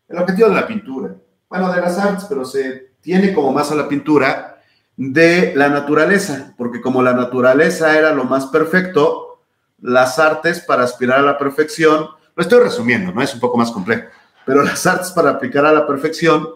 el 0.10 0.18
objetivo 0.18 0.50
de 0.50 0.56
la 0.56 0.68
pintura, 0.68 1.16
bueno, 1.48 1.72
de 1.72 1.82
las 1.82 1.98
artes, 1.98 2.26
pero 2.28 2.44
se 2.44 2.92
tiene 3.02 3.34
como 3.34 3.54
más 3.54 3.72
a 3.72 3.76
la 3.76 3.88
pintura 3.88 4.60
de 4.98 5.54
la 5.56 5.70
naturaleza, 5.70 6.54
porque 6.58 6.82
como 6.82 7.04
la 7.04 7.14
naturaleza 7.14 7.98
era 7.98 8.12
lo 8.12 8.24
más 8.24 8.48
perfecto, 8.48 9.44
las 9.82 10.18
artes 10.18 10.60
para 10.62 10.84
aspirar 10.84 11.20
a 11.20 11.24
la 11.24 11.38
perfección, 11.38 12.08
lo 12.36 12.42
estoy 12.42 12.60
resumiendo, 12.64 13.12
¿no? 13.12 13.22
Es 13.22 13.34
un 13.34 13.40
poco 13.40 13.58
más 13.58 13.72
complejo, 13.72 14.10
pero 14.46 14.64
las 14.64 14.86
artes 14.88 15.12
para 15.12 15.32
aplicar 15.32 15.66
a 15.66 15.74
la 15.74 15.86
perfección 15.86 16.48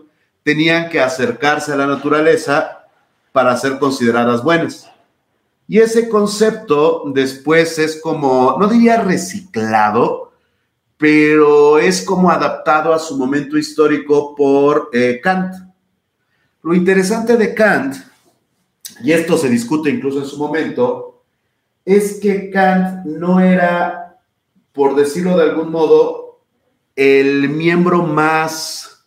tenían 0.43 0.89
que 0.89 0.99
acercarse 0.99 1.71
a 1.71 1.77
la 1.77 1.85
naturaleza 1.85 2.78
para 3.31 3.55
ser 3.57 3.79
consideradas 3.79 4.43
buenas. 4.43 4.89
Y 5.67 5.79
ese 5.79 6.09
concepto 6.09 7.03
después 7.13 7.77
es 7.77 8.01
como, 8.01 8.57
no 8.59 8.67
diría 8.67 9.01
reciclado, 9.01 10.33
pero 10.97 11.77
es 11.77 12.03
como 12.03 12.31
adaptado 12.31 12.93
a 12.93 12.99
su 12.99 13.17
momento 13.17 13.57
histórico 13.57 14.35
por 14.35 14.89
eh, 14.91 15.21
Kant. 15.23 15.53
Lo 16.63 16.73
interesante 16.73 17.37
de 17.37 17.53
Kant, 17.53 17.95
y 19.01 19.11
esto 19.11 19.37
se 19.37 19.47
discute 19.47 19.89
incluso 19.89 20.19
en 20.19 20.25
su 20.25 20.37
momento, 20.37 21.23
es 21.85 22.19
que 22.19 22.49
Kant 22.49 23.05
no 23.05 23.39
era, 23.39 24.19
por 24.73 24.95
decirlo 24.95 25.37
de 25.37 25.43
algún 25.43 25.71
modo, 25.71 26.41
el 26.95 27.47
miembro 27.47 28.03
más, 28.03 29.05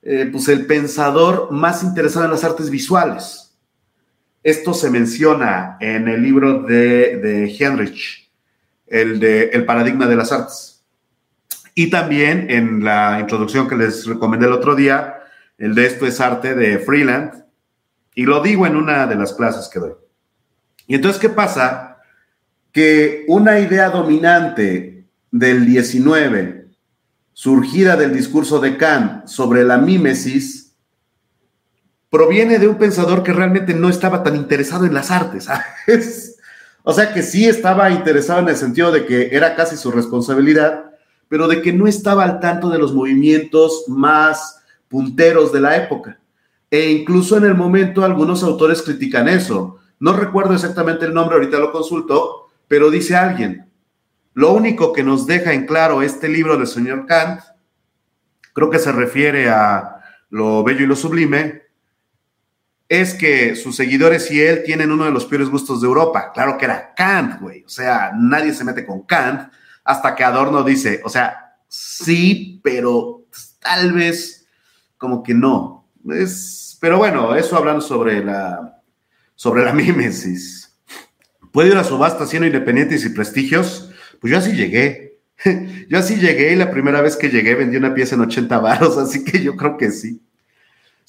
eh, 0.00 0.28
pues 0.32 0.48
el 0.48 0.64
pensador 0.64 1.50
más 1.50 1.82
interesado 1.82 2.24
en 2.24 2.30
las 2.30 2.44
artes 2.44 2.70
visuales. 2.70 3.47
Esto 4.48 4.72
se 4.72 4.88
menciona 4.88 5.76
en 5.78 6.08
el 6.08 6.22
libro 6.22 6.62
de, 6.62 7.18
de 7.18 7.54
Heinrich, 7.54 8.30
el 8.86 9.20
de 9.20 9.50
El 9.50 9.66
paradigma 9.66 10.06
de 10.06 10.16
las 10.16 10.32
artes. 10.32 10.82
Y 11.74 11.90
también 11.90 12.46
en 12.48 12.82
la 12.82 13.18
introducción 13.20 13.68
que 13.68 13.76
les 13.76 14.06
recomendé 14.06 14.46
el 14.46 14.54
otro 14.54 14.74
día, 14.74 15.16
el 15.58 15.74
de 15.74 15.84
Esto 15.84 16.06
es 16.06 16.18
arte 16.18 16.54
de 16.54 16.78
Freeland. 16.78 17.44
Y 18.14 18.24
lo 18.24 18.40
digo 18.40 18.66
en 18.66 18.76
una 18.76 19.06
de 19.06 19.16
las 19.16 19.34
clases 19.34 19.68
que 19.68 19.80
doy. 19.80 19.92
Y 20.86 20.94
entonces, 20.94 21.20
¿qué 21.20 21.28
pasa? 21.28 21.98
Que 22.72 23.26
una 23.28 23.60
idea 23.60 23.90
dominante 23.90 25.04
del 25.30 25.66
19, 25.66 26.68
surgida 27.34 27.96
del 27.96 28.14
discurso 28.14 28.60
de 28.60 28.78
Kant 28.78 29.26
sobre 29.26 29.62
la 29.62 29.76
mímesis, 29.76 30.67
proviene 32.10 32.58
de 32.58 32.68
un 32.68 32.76
pensador 32.76 33.22
que 33.22 33.32
realmente 33.32 33.74
no 33.74 33.88
estaba 33.88 34.22
tan 34.22 34.36
interesado 34.36 34.86
en 34.86 34.94
las 34.94 35.10
artes. 35.10 35.48
O 36.82 36.92
sea, 36.94 37.12
que 37.12 37.22
sí 37.22 37.46
estaba 37.46 37.90
interesado 37.90 38.40
en 38.40 38.48
el 38.48 38.56
sentido 38.56 38.90
de 38.90 39.04
que 39.04 39.28
era 39.32 39.54
casi 39.54 39.76
su 39.76 39.90
responsabilidad, 39.90 40.92
pero 41.28 41.46
de 41.46 41.60
que 41.60 41.72
no 41.72 41.86
estaba 41.86 42.24
al 42.24 42.40
tanto 42.40 42.70
de 42.70 42.78
los 42.78 42.94
movimientos 42.94 43.84
más 43.88 44.62
punteros 44.88 45.52
de 45.52 45.60
la 45.60 45.76
época. 45.76 46.18
E 46.70 46.90
incluso 46.90 47.36
en 47.36 47.44
el 47.44 47.54
momento 47.54 48.04
algunos 48.04 48.42
autores 48.42 48.80
critican 48.80 49.28
eso. 49.28 49.78
No 50.00 50.14
recuerdo 50.14 50.54
exactamente 50.54 51.04
el 51.04 51.12
nombre, 51.12 51.36
ahorita 51.36 51.58
lo 51.58 51.72
consulto, 51.72 52.48
pero 52.68 52.90
dice 52.90 53.16
alguien, 53.16 53.68
lo 54.32 54.52
único 54.52 54.92
que 54.92 55.02
nos 55.02 55.26
deja 55.26 55.52
en 55.52 55.66
claro 55.66 56.00
este 56.00 56.28
libro 56.28 56.56
del 56.56 56.66
señor 56.66 57.04
Kant, 57.06 57.40
creo 58.54 58.70
que 58.70 58.78
se 58.78 58.92
refiere 58.92 59.50
a 59.50 59.96
lo 60.30 60.62
bello 60.62 60.84
y 60.84 60.86
lo 60.86 60.96
sublime, 60.96 61.67
es 62.88 63.14
que 63.14 63.54
sus 63.54 63.76
seguidores 63.76 64.30
y 64.30 64.40
él 64.40 64.62
tienen 64.64 64.90
uno 64.90 65.04
de 65.04 65.10
los 65.10 65.26
peores 65.26 65.50
gustos 65.50 65.80
de 65.80 65.86
Europa. 65.86 66.32
Claro 66.32 66.56
que 66.56 66.64
era 66.64 66.94
Kant, 66.94 67.40
güey. 67.40 67.62
O 67.64 67.68
sea, 67.68 68.12
nadie 68.14 68.54
se 68.54 68.64
mete 68.64 68.86
con 68.86 69.02
Kant 69.02 69.52
hasta 69.84 70.14
que 70.14 70.24
Adorno 70.24 70.62
dice, 70.62 71.00
o 71.04 71.08
sea, 71.08 71.56
sí, 71.68 72.60
pero 72.62 73.26
tal 73.60 73.92
vez 73.92 74.46
como 74.96 75.22
que 75.22 75.34
no. 75.34 75.88
Es, 76.10 76.78
pero 76.80 76.98
bueno, 76.98 77.34
eso 77.34 77.56
hablando 77.56 77.80
sobre 77.82 78.24
la, 78.24 78.82
sobre 79.34 79.64
la 79.64 79.72
mímesis. 79.74 80.76
¿Puede 81.52 81.70
ir 81.70 81.76
a 81.76 81.84
subasta 81.84 82.26
siendo 82.26 82.46
independientes 82.46 83.04
y 83.04 83.10
prestigios? 83.10 83.90
Pues 84.20 84.30
yo 84.30 84.38
así 84.38 84.52
llegué. 84.52 85.20
Yo 85.88 85.98
así 85.98 86.16
llegué 86.16 86.52
y 86.52 86.56
la 86.56 86.68
primera 86.68 87.00
vez 87.00 87.14
que 87.14 87.28
llegué 87.28 87.54
vendí 87.54 87.76
una 87.76 87.94
pieza 87.94 88.16
en 88.16 88.22
80 88.22 88.58
varos, 88.58 88.98
así 88.98 89.22
que 89.22 89.40
yo 89.40 89.54
creo 89.54 89.76
que 89.76 89.92
sí. 89.92 90.20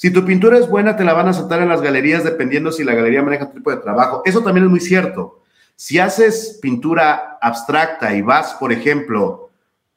Si 0.01 0.11
tu 0.11 0.23
pintura 0.23 0.57
es 0.57 0.69
buena, 0.69 0.95
te 0.95 1.03
la 1.03 1.11
van 1.11 1.27
a 1.27 1.31
aceptar 1.31 1.61
en 1.61 1.67
las 1.67 1.81
galerías 1.81 2.23
dependiendo 2.23 2.71
si 2.71 2.85
la 2.85 2.95
galería 2.95 3.21
maneja 3.21 3.49
tu 3.49 3.55
tipo 3.55 3.69
de 3.69 3.81
trabajo. 3.81 4.21
Eso 4.23 4.41
también 4.41 4.63
es 4.63 4.71
muy 4.71 4.79
cierto. 4.79 5.41
Si 5.75 5.99
haces 5.99 6.57
pintura 6.61 7.37
abstracta 7.41 8.15
y 8.15 8.21
vas, 8.21 8.53
por 8.53 8.71
ejemplo, 8.71 9.49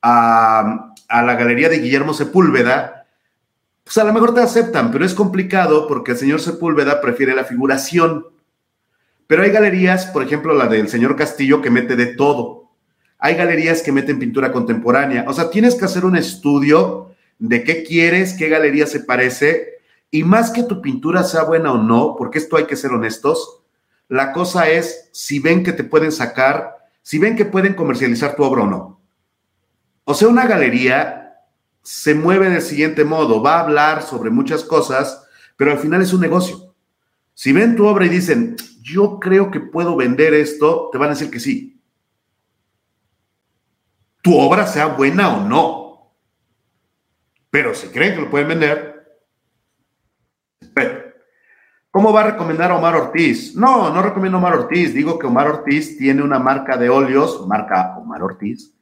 a, 0.03 0.93
la 1.09 1.37
galería 1.37 1.69
de 1.69 1.79
Guillermo 1.79 2.15
Sepúlveda, 2.15 3.07
pues 3.85 3.97
a 3.97 4.03
lo 4.03 4.13
mejor 4.13 4.35
te 4.35 4.41
aceptan, 4.41 4.91
pero 4.91 5.05
es 5.05 5.15
complicado 5.15 5.87
porque 5.87 6.11
el 6.11 6.19
señor 6.19 6.41
Sepúlveda 6.41 7.01
prefiere 7.01 7.37
la 7.37 7.45
figuración. 7.45 8.27
Pero 9.29 9.45
hay 9.45 9.53
galerías, 9.53 10.07
por 10.07 10.25
ejemplo, 10.25 10.53
la 10.53 10.67
del 10.67 10.89
señor 10.89 11.15
Castillo, 11.15 11.63
que 11.63 11.71
mete 11.71 11.95
de 11.95 12.07
todo. 12.07 12.73
Hay 13.21 13.37
galerías 13.37 13.83
que 13.83 13.93
meten 13.93 14.19
pintura 14.19 14.51
contemporánea. 14.51 15.27
O 15.29 15.33
sea, 15.33 15.49
tienes 15.49 15.77
que 15.77 15.85
hacer 15.85 16.05
un 16.05 16.17
estudio 16.17 17.15
de 17.39 17.63
qué 17.63 17.85
quieres, 17.85 18.35
qué 18.35 18.49
galería 18.49 18.89
se 18.89 18.99
parece 18.99 19.72
y 20.15 20.25
más 20.25 20.51
que 20.51 20.63
tu 20.63 20.83
pintura 20.83 21.25
sea 21.25 21.45
buena 21.45 21.73
o 21.73 21.79
no, 21.79 22.15
porque 22.17 22.39
esto 22.39 22.57
hay 22.57 22.67
que 22.67 22.77
ser 22.77 22.93
honestos, 22.93 23.63
la 24.09 24.33
cosa 24.33 24.69
es 24.69 25.09
si 25.11 25.39
ven 25.39 25.65
que 25.65 25.73
te 25.73 25.85
pueden 25.85 26.13
sacar, 26.13 26.77
si 27.01 27.19
ven 27.19 27.35
que 27.35 27.47
pueden 27.47 27.73
comercializar 27.73 28.37
tu 28.37 28.45
obra 28.45 28.65
o 28.65 28.67
no. 28.67 29.01
O 30.05 30.13
sea, 30.13 30.29
una 30.29 30.47
galería 30.47 31.41
se 31.83 32.15
mueve 32.15 32.51
del 32.51 32.61
siguiente 32.61 33.05
modo, 33.05 33.43
va 33.43 33.57
a 33.57 33.61
hablar 33.61 34.03
sobre 34.03 34.29
muchas 34.29 34.65
cosas, 34.65 35.27
pero 35.57 35.73
al 35.73 35.79
final 35.79 36.03
es 36.03 36.13
un 36.13 36.21
negocio. 36.21 36.75
Si 37.33 37.55
ven 37.55 37.75
tu 37.75 37.87
obra 37.87 38.05
y 38.05 38.11
dicen, 38.11 38.57
yo 38.83 39.19
creo 39.19 39.51
que 39.51 39.61
puedo 39.61 39.97
vender 39.97 40.35
esto, 40.35 40.91
te 40.93 40.99
van 40.99 41.09
a 41.09 41.15
decir 41.15 41.31
que 41.31 41.41
sí. 41.41 41.81
Tu 44.21 44.37
obra 44.37 44.67
sea 44.67 44.89
buena 44.89 45.35
o 45.35 45.49
no. 45.49 46.13
Pero 47.49 47.75
si 47.75 47.89
creen 47.89 48.15
que 48.15 48.21
lo 48.21 48.31
pueden 48.31 48.49
vender, 48.49 48.92
¿Cómo 51.93 52.11
va 52.11 52.23
a 52.23 52.31
recomendar 52.31 52.71
a 52.71 52.77
Omar 52.77 52.97
Ortiz? 52.97 53.55
No, 53.55 53.93
no 53.93 54.01
recomiendo 54.01 54.39
a 54.39 54.41
Omar 54.41 54.55
Ortiz. 54.55 54.95
Digo 54.95 55.19
que 55.19 55.27
Omar 55.27 55.47
Ortiz 55.47 55.99
tiene 55.99 56.23
una 56.23 56.39
marca 56.39 56.79
de 56.79 56.89
óleos, 56.89 57.47
marca 57.47 57.99
Omar 57.99 58.23
Ortiz, 58.23 58.73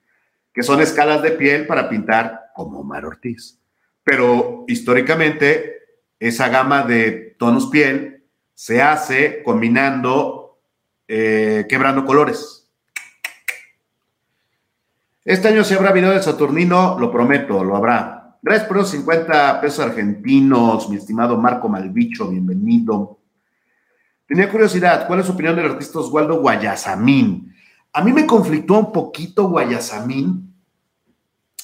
que 0.55 0.63
son 0.63 0.81
escalas 0.81 1.21
de 1.21 1.33
piel 1.33 1.67
para 1.67 1.89
pintar 1.89 2.53
como 2.55 2.79
Omar 2.79 3.05
Ortiz. 3.05 3.61
Pero 4.05 4.65
históricamente, 4.69 5.75
esa 6.21 6.49
gama 6.51 6.85
de 6.85 7.35
tonos 7.37 7.67
piel 7.67 8.27
se 8.55 8.81
hace 8.81 9.43
combinando, 9.43 10.61
eh, 11.09 11.67
quebrando 11.69 12.05
colores. 12.05 12.71
Este 15.25 15.49
año 15.49 15.65
si 15.65 15.75
habrá 15.75 15.91
video 15.91 16.13
de 16.13 16.23
Saturnino, 16.23 16.97
lo 17.01 17.11
prometo, 17.11 17.65
lo 17.65 17.75
habrá. 17.75 18.20
Gracias 18.43 18.69
por 18.69 18.79
los 18.79 18.91
50 18.91 19.61
pesos 19.61 19.81
argentinos, 19.85 20.89
mi 20.89 20.97
estimado 20.97 21.37
Marco 21.37 21.69
Malvicho, 21.69 22.31
bienvenido. 22.31 23.19
Tenía 24.27 24.49
curiosidad, 24.49 25.07
¿cuál 25.07 25.21
es 25.21 25.27
su 25.27 25.33
opinión 25.33 25.57
del 25.57 25.67
artista 25.73 25.99
Oswaldo 25.99 26.41
Guayasamín? 26.41 27.55
A 27.93 28.03
mí 28.03 28.15
me 28.15 28.25
conflictó 28.25 28.79
un 28.79 28.93
poquito 28.93 29.51
Guayasamín. 29.51 30.55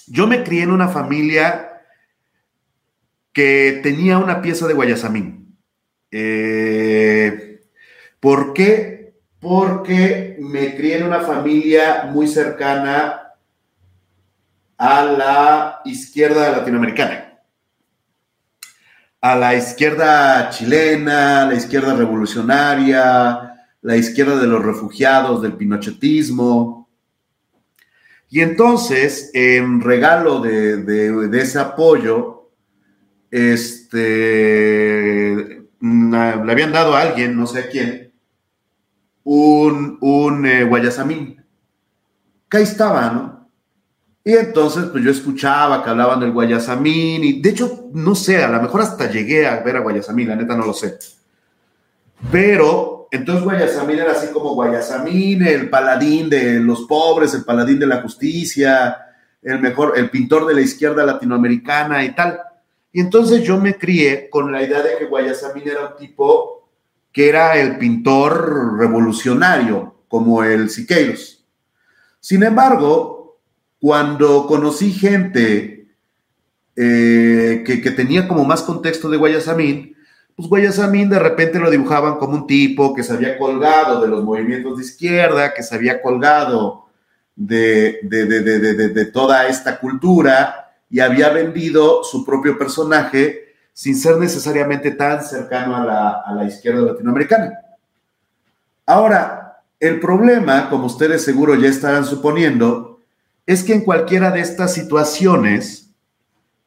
Yo 0.07 0.27
me 0.27 0.45
crié 0.45 0.65
en 0.65 0.71
una 0.71 0.89
familia 0.89 1.81
que 3.33 3.81
tenía 3.83 4.19
una 4.19 4.43
pieza 4.43 4.67
de 4.67 4.75
Guayasamín. 4.75 5.57
Eh, 6.11 7.61
¿Por 8.21 8.53
qué? 8.53 9.15
Porque 9.41 10.37
me 10.41 10.77
crié 10.77 10.99
en 10.99 11.05
una 11.05 11.21
familia 11.21 12.11
muy 12.13 12.27
cercana 12.29 13.26
a 14.79 15.05
la 15.05 15.81
izquierda 15.85 16.51
latinoamericana 16.51 17.27
a 19.21 19.35
la 19.35 19.55
izquierda 19.57 20.51
chilena, 20.51 21.47
la 21.47 21.55
izquierda 21.55 21.95
revolucionaria, 21.97 23.55
la 23.83 23.97
izquierda 23.97 24.37
de 24.37 24.47
los 24.47 24.65
refugiados, 24.65 25.43
del 25.43 25.55
pinochetismo. 25.55 26.89
Y 28.29 28.41
entonces, 28.41 29.33
en 29.35 29.81
regalo 29.81 30.39
de, 30.41 31.29
ese 31.41 31.59
apoyo, 31.59 32.53
este, 33.31 34.07
mm, 35.81 36.15
le 36.45 36.53
habían 36.53 36.71
dado 36.71 36.95
a 36.95 37.01
alguien, 37.01 37.37
no 37.37 37.49
sé 37.49 37.59
a 37.61 37.69
quién, 37.69 38.13
un, 39.25 39.99
un 40.01 40.47
eh, 40.47 40.63
guayasamín. 40.63 41.45
Que 42.49 42.59
ahí 42.59 42.63
estaba, 42.63 43.11
¿no? 43.11 43.36
Y 44.27 44.35
entonces, 44.35 44.87
pues 44.87 45.05
yo 45.05 45.13
escuchaba 45.13 45.85
que 45.85 45.91
hablaban 45.91 46.19
del 46.19 46.33
Guayasamín, 46.33 47.23
y 47.23 47.41
de 47.41 47.51
hecho, 47.51 47.91
no 47.93 48.17
sé, 48.17 48.43
a 48.43 48.49
lo 48.49 48.61
mejor 48.61 48.81
hasta 48.81 49.09
llegué 49.09 49.47
a 49.47 49.61
ver 49.61 49.77
a 49.77 49.81
Guayasamín, 49.81 50.27
la 50.27 50.35
neta 50.35 50.57
no 50.57 50.67
lo 50.67 50.73
sé. 50.73 50.99
Pero 52.33 53.07
entonces 53.13 53.45
Guayasamín 53.45 54.01
era 54.01 54.11
así 54.11 54.33
como 54.33 54.55
Guayasamín, 54.55 55.47
el 55.47 55.71
paladín 55.71 56.29
de 56.29 56.59
los 56.59 56.89
pobres, 56.89 57.35
el 57.35 57.45
paladín 57.45 57.79
de 57.79 57.87
la 57.87 58.03
justicia, 58.03 58.99
el 59.43 59.61
mejor, 59.61 59.93
el 59.97 60.11
pintor 60.11 60.45
de 60.47 60.55
la 60.55 60.61
izquierda 60.61 61.07
latinoamericana 61.07 62.05
y 62.05 62.13
tal. 62.13 62.41
Y 62.93 63.03
entonces 63.03 63.45
yo 63.45 63.61
me 63.61 63.79
crié 63.79 64.29
con 64.29 64.51
la 64.51 64.61
idea 64.61 64.83
de 64.83 64.99
que 64.99 65.05
Guayasamín 65.05 65.69
era 65.69 65.91
un 65.91 65.97
tipo 65.97 66.69
que 67.13 67.29
era 67.29 67.57
el 67.57 67.79
pintor 67.79 68.77
revolucionario, 68.77 69.95
como 70.09 70.43
el 70.43 70.69
Siqueiros. 70.69 71.47
Sin 72.19 72.43
embargo, 72.43 73.16
cuando 73.87 74.49
conocí 74.49 74.91
gente 74.91 75.87
eh, 76.75 77.63
que, 77.65 77.91
tenía 77.93 78.27
como 78.27 78.45
más 78.45 78.63
contexto 78.63 79.09
de 79.09 79.17
Guayasamín, 79.17 79.97
pues 80.35 80.49
Guayasamín 80.49 81.09
de 81.09 81.21
repente 81.21 81.61
lo 81.61 81.71
dibujaban 81.71 82.17
como 82.17 82.33
un 82.33 82.49
tipo 82.49 82.93
que 82.97 83.05
se 83.05 83.13
había 83.13 83.39
colgado 83.39 84.01
de 84.01 84.09
los 84.09 84.25
movimientos 84.25 84.77
de 84.77 84.83
izquierda, 84.83 85.55
que 85.55 85.63
se 85.63 85.77
había 85.77 86.03
colgado 86.03 86.87
de, 87.37 88.01
toda 89.13 89.47
esta 89.47 89.79
cultura 89.79 90.73
y 90.91 90.99
había 90.99 91.29
vendido 91.29 92.03
su 92.03 92.25
propio 92.25 92.59
personaje 92.59 93.55
sin 93.73 93.95
ser 93.95 94.17
necesariamente 94.17 94.91
tan 94.91 95.23
cercano 95.23 95.77
a 95.77 95.85
la, 95.85 96.11
a 96.27 96.35
la 96.35 96.45
izquierda 96.45 96.81
latinoamericana. 96.81 97.57
Ahora, 98.85 99.63
el 99.79 100.01
problema, 100.01 100.71
como 100.71 100.87
ustedes 100.87 101.23
seguro 101.23 101.55
ya 101.55 101.69
estarán 101.69 102.05
suponiendo, 102.05 102.86
es 103.47 103.63
que 103.63 103.75
en 103.75 103.83
cualquiera 103.83 104.31
de 104.33 104.41
estas 104.41 104.75
situaciones, 104.75 105.95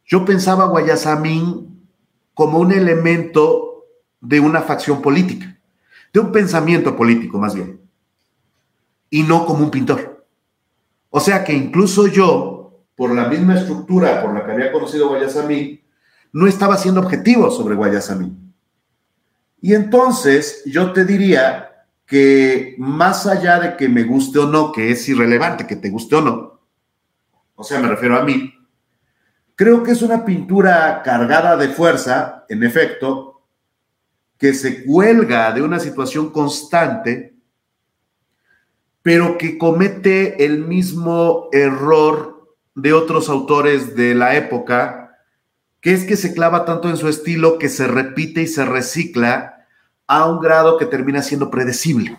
yo 0.06 0.26
pensaba 0.26 0.64
a 0.64 0.68
Guayasamín 0.68 1.88
como 2.34 2.60
un 2.60 2.72
elemento 2.72 3.86
de 4.22 4.40
una 4.40 4.62
facción 4.62 5.02
política, 5.02 5.60
de 6.14 6.22
un 6.22 6.32
pensamiento 6.32 6.96
político 6.96 7.38
más 7.38 7.54
bien, 7.54 7.82
y 9.10 9.24
no 9.24 9.46
como 9.46 9.66
un 9.66 9.72
pintor. 9.72 10.26
O 11.10 11.20
sea 11.20 11.44
que 11.44 11.54
incluso 11.54 12.08
yo, 12.08 12.86
por 12.96 13.14
la 13.14 13.28
misma 13.28 13.56
estructura 13.56 14.22
por 14.22 14.34
la 14.34 14.46
que 14.46 14.52
había 14.54 14.72
conocido 14.72 15.10
Guayasamín, 15.10 15.82
no 16.32 16.48
estaba 16.48 16.78
siendo 16.78 17.02
objetivo 17.02 17.52
sobre 17.52 17.76
Guayasamín. 17.76 18.54
Y 19.62 19.74
entonces 19.74 20.64
yo 20.66 20.94
te 20.94 21.04
diría 21.04 21.86
que 22.06 22.76
más 22.78 23.28
allá 23.28 23.60
de 23.60 23.76
que 23.76 23.90
me 23.90 24.04
guste 24.04 24.40
o 24.40 24.48
no, 24.48 24.72
que 24.72 24.92
es 24.92 25.08
irrelevante 25.10 25.68
que 25.68 25.76
te 25.76 25.90
guste 25.90 26.16
o 26.16 26.22
no, 26.22 26.49
o 27.60 27.64
sea, 27.66 27.82
me 27.82 27.90
refiero 27.90 28.18
a 28.18 28.24
mí, 28.24 28.54
creo 29.54 29.84
que 29.84 29.92
es 29.92 30.02
una 30.02 30.24
pintura 30.24 31.02
cargada 31.04 31.58
de 31.58 31.68
fuerza, 31.68 32.46
en 32.48 32.64
efecto, 32.64 33.42
que 34.38 34.54
se 34.54 34.86
cuelga 34.86 35.52
de 35.52 35.62
una 35.62 35.82
situación 35.82 36.30
constante, 36.32 37.36
pero 39.02 39.38
que 39.38 39.58
comete 39.58 40.46
el 40.46 40.60
mismo 40.60 41.50
error 41.52 42.56
de 42.76 42.94
otros 42.94 43.28
autores 43.28 43.94
de 43.94 44.16
la 44.16 44.38
época, 44.38 45.18
que 45.82 45.94
es 45.94 46.06
que 46.06 46.16
se 46.16 46.34
clava 46.34 46.64
tanto 46.64 46.90
en 46.90 46.96
su 46.96 47.10
estilo 47.10 47.60
que 47.60 47.68
se 47.68 47.88
repite 47.88 48.44
y 48.44 48.48
se 48.48 48.64
recicla 48.64 49.68
a 50.08 50.26
un 50.28 50.40
grado 50.40 50.78
que 50.78 50.86
termina 50.86 51.22
siendo 51.22 51.52
predecible. 51.52 52.18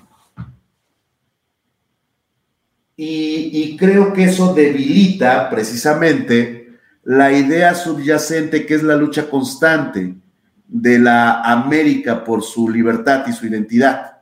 Y, 3.03 3.78
creo 3.78 4.12
que 4.12 4.24
eso 4.24 4.53
debilita 4.53 5.48
precisamente 5.48 6.76
la 7.03 7.32
idea 7.32 7.74
subyacente 7.74 8.66
que 8.66 8.74
es 8.74 8.82
la 8.82 8.94
lucha 8.94 9.30
constante 9.30 10.16
de 10.66 10.98
la 10.98 11.40
América 11.40 12.22
por 12.22 12.42
su 12.42 12.68
libertad 12.68 13.24
y 13.26 13.32
su 13.32 13.46
identidad. 13.46 14.18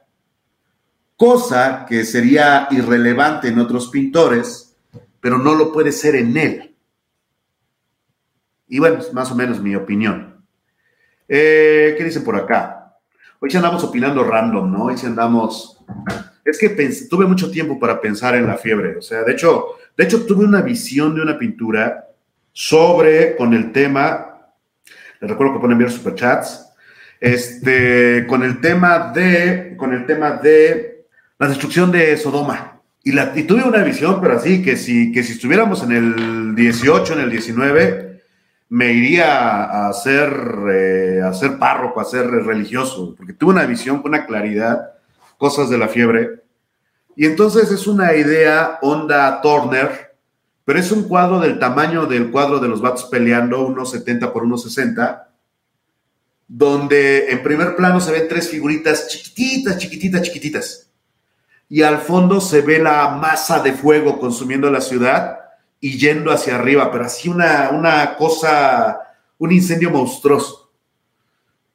Cosa 1.16 1.86
que 1.88 2.04
sería 2.04 2.68
irrelevante 2.70 3.48
en 3.48 3.58
otros 3.58 3.88
pintores, 3.88 4.76
pero 5.20 5.38
no 5.38 5.56
lo 5.56 5.72
puede 5.72 5.90
ser 5.90 6.14
en 6.14 6.36
él. 6.36 6.76
Y 8.68 8.78
bueno, 8.78 8.98
es 8.98 9.12
más 9.12 9.32
o 9.32 9.34
menos 9.34 9.60
mi 9.60 9.74
opinión. 9.74 10.44
Eh, 11.26 11.96
¿Qué 11.98 12.04
dicen 12.04 12.22
por 12.22 12.36
acá? 12.36 12.96
Hoy 13.40 13.50
ya 13.50 13.58
andamos 13.58 13.82
opinando 13.82 14.22
random, 14.22 14.70
¿no? 14.70 14.84
Hoy 14.84 14.96
sí 14.96 15.06
andamos 15.06 15.84
es 16.50 16.58
que 16.58 16.68
tuve 17.08 17.26
mucho 17.26 17.50
tiempo 17.50 17.78
para 17.78 18.00
pensar 18.00 18.34
en 18.34 18.46
la 18.46 18.56
fiebre. 18.56 18.96
O 18.96 19.02
sea, 19.02 19.22
de 19.22 19.32
hecho, 19.32 19.76
de 19.98 20.04
hecho, 20.04 20.24
tuve 20.24 20.44
una 20.44 20.62
visión 20.62 21.14
de 21.14 21.22
una 21.22 21.36
pintura 21.36 22.08
sobre, 22.52 23.34
con 23.36 23.52
el 23.52 23.72
tema, 23.72 24.52
les 25.20 25.28
recuerdo 25.28 25.54
que 25.54 25.58
pueden 25.58 25.72
enviar 25.72 25.90
superchats, 25.90 26.68
este, 27.20 28.24
con 28.28 28.44
el 28.44 28.60
tema 28.60 29.12
de, 29.12 29.74
con 29.76 29.92
el 29.92 30.06
tema 30.06 30.32
de 30.32 31.06
la 31.38 31.48
destrucción 31.48 31.90
de 31.90 32.16
Sodoma. 32.16 32.80
Y, 33.02 33.10
la, 33.10 33.32
y 33.34 33.42
tuve 33.42 33.64
una 33.64 33.82
visión, 33.82 34.20
pero 34.20 34.36
así, 34.36 34.62
que 34.62 34.76
si, 34.76 35.10
que 35.12 35.22
si 35.22 35.32
estuviéramos 35.32 35.82
en 35.82 35.92
el 35.92 36.54
18, 36.54 37.14
en 37.14 37.20
el 37.20 37.30
19, 37.30 38.22
me 38.68 38.92
iría 38.92 39.88
a 39.88 39.92
ser, 39.92 40.32
eh, 40.70 41.22
a 41.24 41.32
ser 41.32 41.58
párroco, 41.58 42.00
a 42.00 42.04
ser 42.04 42.26
religioso, 42.26 43.14
porque 43.16 43.32
tuve 43.32 43.52
una 43.52 43.66
visión 43.66 44.00
con 44.02 44.10
una 44.10 44.26
claridad 44.26 44.92
cosas 45.38 45.70
de 45.70 45.78
la 45.78 45.88
fiebre. 45.88 46.42
Y 47.16 47.24
entonces 47.24 47.70
es 47.72 47.86
una 47.86 48.14
idea 48.14 48.78
onda 48.82 49.40
Turner, 49.40 50.14
pero 50.64 50.78
es 50.78 50.92
un 50.92 51.04
cuadro 51.04 51.40
del 51.40 51.58
tamaño 51.58 52.04
del 52.04 52.30
cuadro 52.30 52.58
de 52.60 52.68
los 52.68 52.82
vatos 52.82 53.06
peleando, 53.06 53.66
unos 53.66 53.90
70 53.92 54.30
por 54.32 54.44
unos 54.44 54.62
60, 54.64 55.30
donde 56.46 57.30
en 57.30 57.42
primer 57.42 57.74
plano 57.76 58.00
se 58.00 58.12
ven 58.12 58.28
tres 58.28 58.50
figuritas 58.50 59.08
chiquititas, 59.08 59.78
chiquititas, 59.78 60.22
chiquititas. 60.22 60.90
Y 61.70 61.82
al 61.82 61.98
fondo 61.98 62.40
se 62.40 62.62
ve 62.62 62.78
la 62.78 63.08
masa 63.10 63.62
de 63.62 63.72
fuego 63.72 64.18
consumiendo 64.18 64.70
la 64.70 64.80
ciudad 64.80 65.38
y 65.80 65.98
yendo 65.98 66.32
hacia 66.32 66.56
arriba, 66.56 66.90
pero 66.90 67.04
así 67.04 67.28
una, 67.28 67.70
una 67.70 68.16
cosa, 68.16 68.98
un 69.38 69.52
incendio 69.52 69.90
monstruoso. 69.90 70.72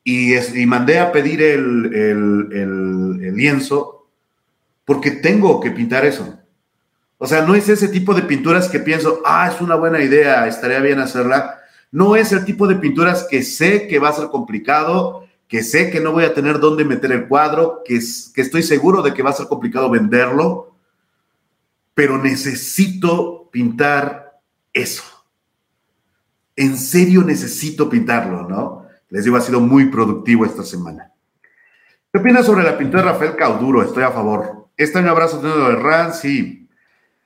Y, 0.03 0.36
mandé 0.66 0.99
a 0.99 1.11
pedir 1.14 1.41
el, 1.41 3.12
lienzo 3.32 4.07
porque 4.86 5.11
tengo 5.11 5.59
que 5.59 5.71
pintar 5.71 6.05
eso. 6.05 6.39
O 7.17 7.28
sea, 7.28 7.45
no 7.45 7.55
es 7.55 7.69
ese 7.69 7.88
tipo 7.88 8.13
de 8.13 8.24
pinturas 8.24 8.67
que 8.67 8.80
pienso, 8.80 9.21
ah, 9.26 9.49
es 9.53 9.61
una 9.61 9.76
buena 9.76 10.01
idea, 10.01 10.47
estaría 10.47 10.80
bien 10.80 10.99
hacerla. 10.99 11.59
No 11.91 12.15
es 12.15 12.32
el 12.32 12.43
tipo 12.43 12.67
de 12.67 12.76
pinturas 12.76 13.26
que 13.30 13.43
sé 13.43 13.88
que 13.88 13.99
va 13.99 14.09
a 14.09 14.13
ser 14.13 14.28
complicado, 14.28 15.26
que 15.47 15.63
sé 15.63 15.89
que 15.89 15.99
no 15.99 16.11
voy 16.11 16.26
a 16.26 16.34
tener 16.34 16.59
dónde 16.59 16.84
meter 16.84 17.11
el 17.11 17.28
cuadro, 17.28 17.82
que, 17.86 17.99
que 18.34 18.41
estoy 18.41 18.63
seguro 18.63 19.01
de 19.01 19.13
que 19.13 19.24
va 19.24 19.30
a 19.30 19.34
ser 19.34 19.47
complicado 19.47 19.89
venderlo, 19.89 20.76
pero 21.93 22.17
necesito 22.17 23.49
pintar 23.51 24.41
eso. 24.74 25.03
En 26.55 26.78
serio 26.78 27.24
necesito 27.24 27.89
pintarlo, 27.89 28.49
¿no? 28.49 28.86
Les 29.09 29.24
digo, 29.24 29.38
ha 29.38 29.41
sido 29.41 29.59
muy 29.59 29.86
productivo 29.86 30.45
esta 30.45 30.63
semana. 30.63 31.12
¿Qué 32.14 32.20
opinas 32.20 32.45
sobre 32.45 32.61
la 32.64 32.78
pintura 32.78 33.01
de 33.01 33.09
Rafael 33.09 33.36
Cauduro? 33.36 33.82
Estoy 33.82 34.03
a 34.03 34.11
favor. 34.11 34.68
Este 34.78 34.99
año 34.99 35.09
abrazo 35.09 35.41
de 35.41 35.76
Ran, 35.78 36.14
sí. 36.14 36.70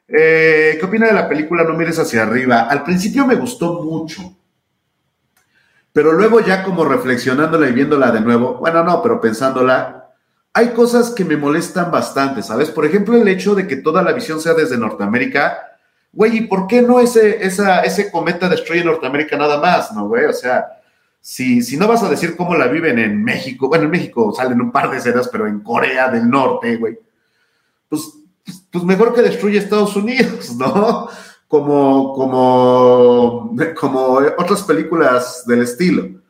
Eh, 0.07 0.77
¿Qué 0.79 0.85
opina 0.85 1.07
de 1.07 1.13
la 1.13 1.27
película 1.27 1.65
No 1.65 1.73
mires 1.73 1.99
hacia 1.99 2.23
arriba? 2.23 2.61
Al 2.69 2.83
principio 2.83 3.27
me 3.27 3.35
gustó 3.35 3.83
mucho. 3.83 4.37
Pero 5.91 6.13
luego 6.13 6.39
ya 6.39 6.63
como 6.63 6.85
reflexionándola 6.85 7.67
y 7.67 7.73
viéndola 7.73 8.11
de 8.11 8.21
nuevo, 8.21 8.59
bueno, 8.59 8.81
no, 8.81 9.01
pero 9.01 9.19
pensándola, 9.19 10.13
hay 10.53 10.69
cosas 10.69 11.09
que 11.09 11.25
me 11.25 11.35
molestan 11.35 11.91
bastante, 11.91 12.41
¿sabes? 12.41 12.69
Por 12.69 12.85
ejemplo, 12.85 13.17
el 13.17 13.27
hecho 13.27 13.55
de 13.55 13.67
que 13.67 13.75
toda 13.75 14.01
la 14.01 14.13
visión 14.13 14.39
sea 14.39 14.53
desde 14.53 14.77
Norteamérica. 14.77 15.57
Güey, 16.13 16.37
¿y 16.37 16.41
por 16.47 16.65
qué 16.65 16.81
no 16.81 17.01
ese, 17.01 17.45
esa, 17.45 17.81
ese 17.81 18.09
cometa 18.09 18.47
destruye 18.47 18.85
Norteamérica 18.85 19.35
nada 19.35 19.59
más, 19.59 19.91
no, 19.91 20.07
güey? 20.07 20.23
O 20.23 20.33
sea, 20.33 20.76
si, 21.29 21.61
si 21.61 21.75
no 21.75 21.89
vas 21.89 22.03
a 22.03 22.09
decir 22.09 22.37
cómo 22.37 22.55
la 22.55 22.67
viven 22.67 22.97
en 22.99 23.21
México, 23.21 23.67
bueno, 23.67 23.83
en 23.83 23.91
México 23.91 24.33
salen 24.33 24.61
un 24.61 24.71
par 24.71 24.89
de 24.89 24.95
escenas, 24.95 25.27
pero 25.27 25.45
en 25.45 25.59
Corea 25.59 26.09
del 26.09 26.29
Norte, 26.29 26.77
güey, 26.77 26.97
pues, 27.89 28.13
pues 28.71 28.83
mejor 28.85 29.13
que 29.13 29.21
destruye 29.21 29.57
Estados 29.57 29.93
Unidos, 29.97 30.55
¿no? 30.55 31.09
como, 31.49 32.13
como, 32.13 33.53
como 33.77 34.03
otras 34.37 34.63
películas 34.63 35.43
del 35.45 35.63
estilo. 35.63 36.21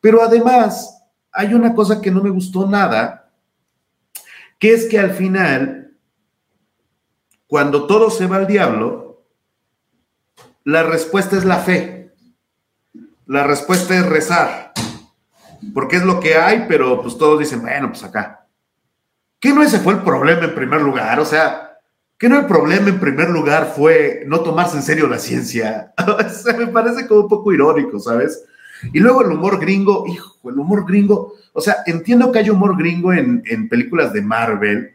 Pero 0.00 0.22
además, 0.22 0.98
hay 1.30 1.52
una 1.52 1.74
cosa 1.74 2.00
que 2.00 2.10
no 2.10 2.22
me 2.22 2.30
gustó 2.30 2.66
nada, 2.66 3.30
que 4.58 4.72
es 4.72 4.86
que 4.86 4.98
al 4.98 5.10
final, 5.10 5.92
cuando 7.46 7.86
todo 7.86 8.08
se 8.08 8.26
va 8.26 8.36
al 8.36 8.46
diablo, 8.46 9.24
la 10.64 10.84
respuesta 10.84 11.36
es 11.36 11.44
la 11.44 11.58
fe. 11.58 11.97
La 13.28 13.44
respuesta 13.44 13.94
es 13.94 14.06
rezar. 14.06 14.72
Porque 15.74 15.96
es 15.96 16.02
lo 16.02 16.18
que 16.18 16.36
hay, 16.36 16.64
pero 16.66 17.02
pues 17.02 17.18
todos 17.18 17.38
dicen, 17.38 17.60
bueno, 17.60 17.90
pues 17.90 18.02
acá. 18.02 18.46
¿Qué 19.38 19.52
no 19.52 19.62
ese 19.62 19.80
fue 19.80 19.92
el 19.92 20.00
problema 20.00 20.44
en 20.44 20.54
primer 20.54 20.80
lugar? 20.80 21.20
O 21.20 21.26
sea, 21.26 21.78
que 22.16 22.26
no 22.26 22.38
el 22.38 22.46
problema 22.46 22.88
en 22.88 22.98
primer 22.98 23.28
lugar 23.28 23.74
fue 23.76 24.22
no 24.26 24.40
tomarse 24.40 24.78
en 24.78 24.82
serio 24.82 25.06
la 25.08 25.18
ciencia. 25.18 25.92
Se 26.30 26.54
me 26.54 26.68
parece 26.68 27.06
como 27.06 27.20
un 27.20 27.28
poco 27.28 27.52
irónico, 27.52 28.00
¿sabes? 28.00 28.44
Y 28.94 28.98
luego 28.98 29.20
el 29.20 29.30
humor 29.32 29.60
gringo, 29.60 30.06
hijo, 30.06 30.38
el 30.48 30.58
humor 30.58 30.86
gringo, 30.86 31.34
o 31.52 31.60
sea, 31.60 31.78
entiendo 31.84 32.32
que 32.32 32.38
hay 32.38 32.48
humor 32.48 32.78
gringo 32.78 33.12
en, 33.12 33.42
en 33.44 33.68
películas 33.68 34.14
de 34.14 34.22
Marvel, 34.22 34.94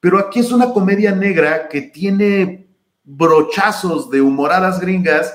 pero 0.00 0.18
aquí 0.18 0.40
es 0.40 0.50
una 0.52 0.72
comedia 0.72 1.14
negra 1.14 1.68
que 1.68 1.82
tiene 1.82 2.66
brochazos 3.04 4.08
de 4.08 4.22
humoradas 4.22 4.80
gringas 4.80 5.34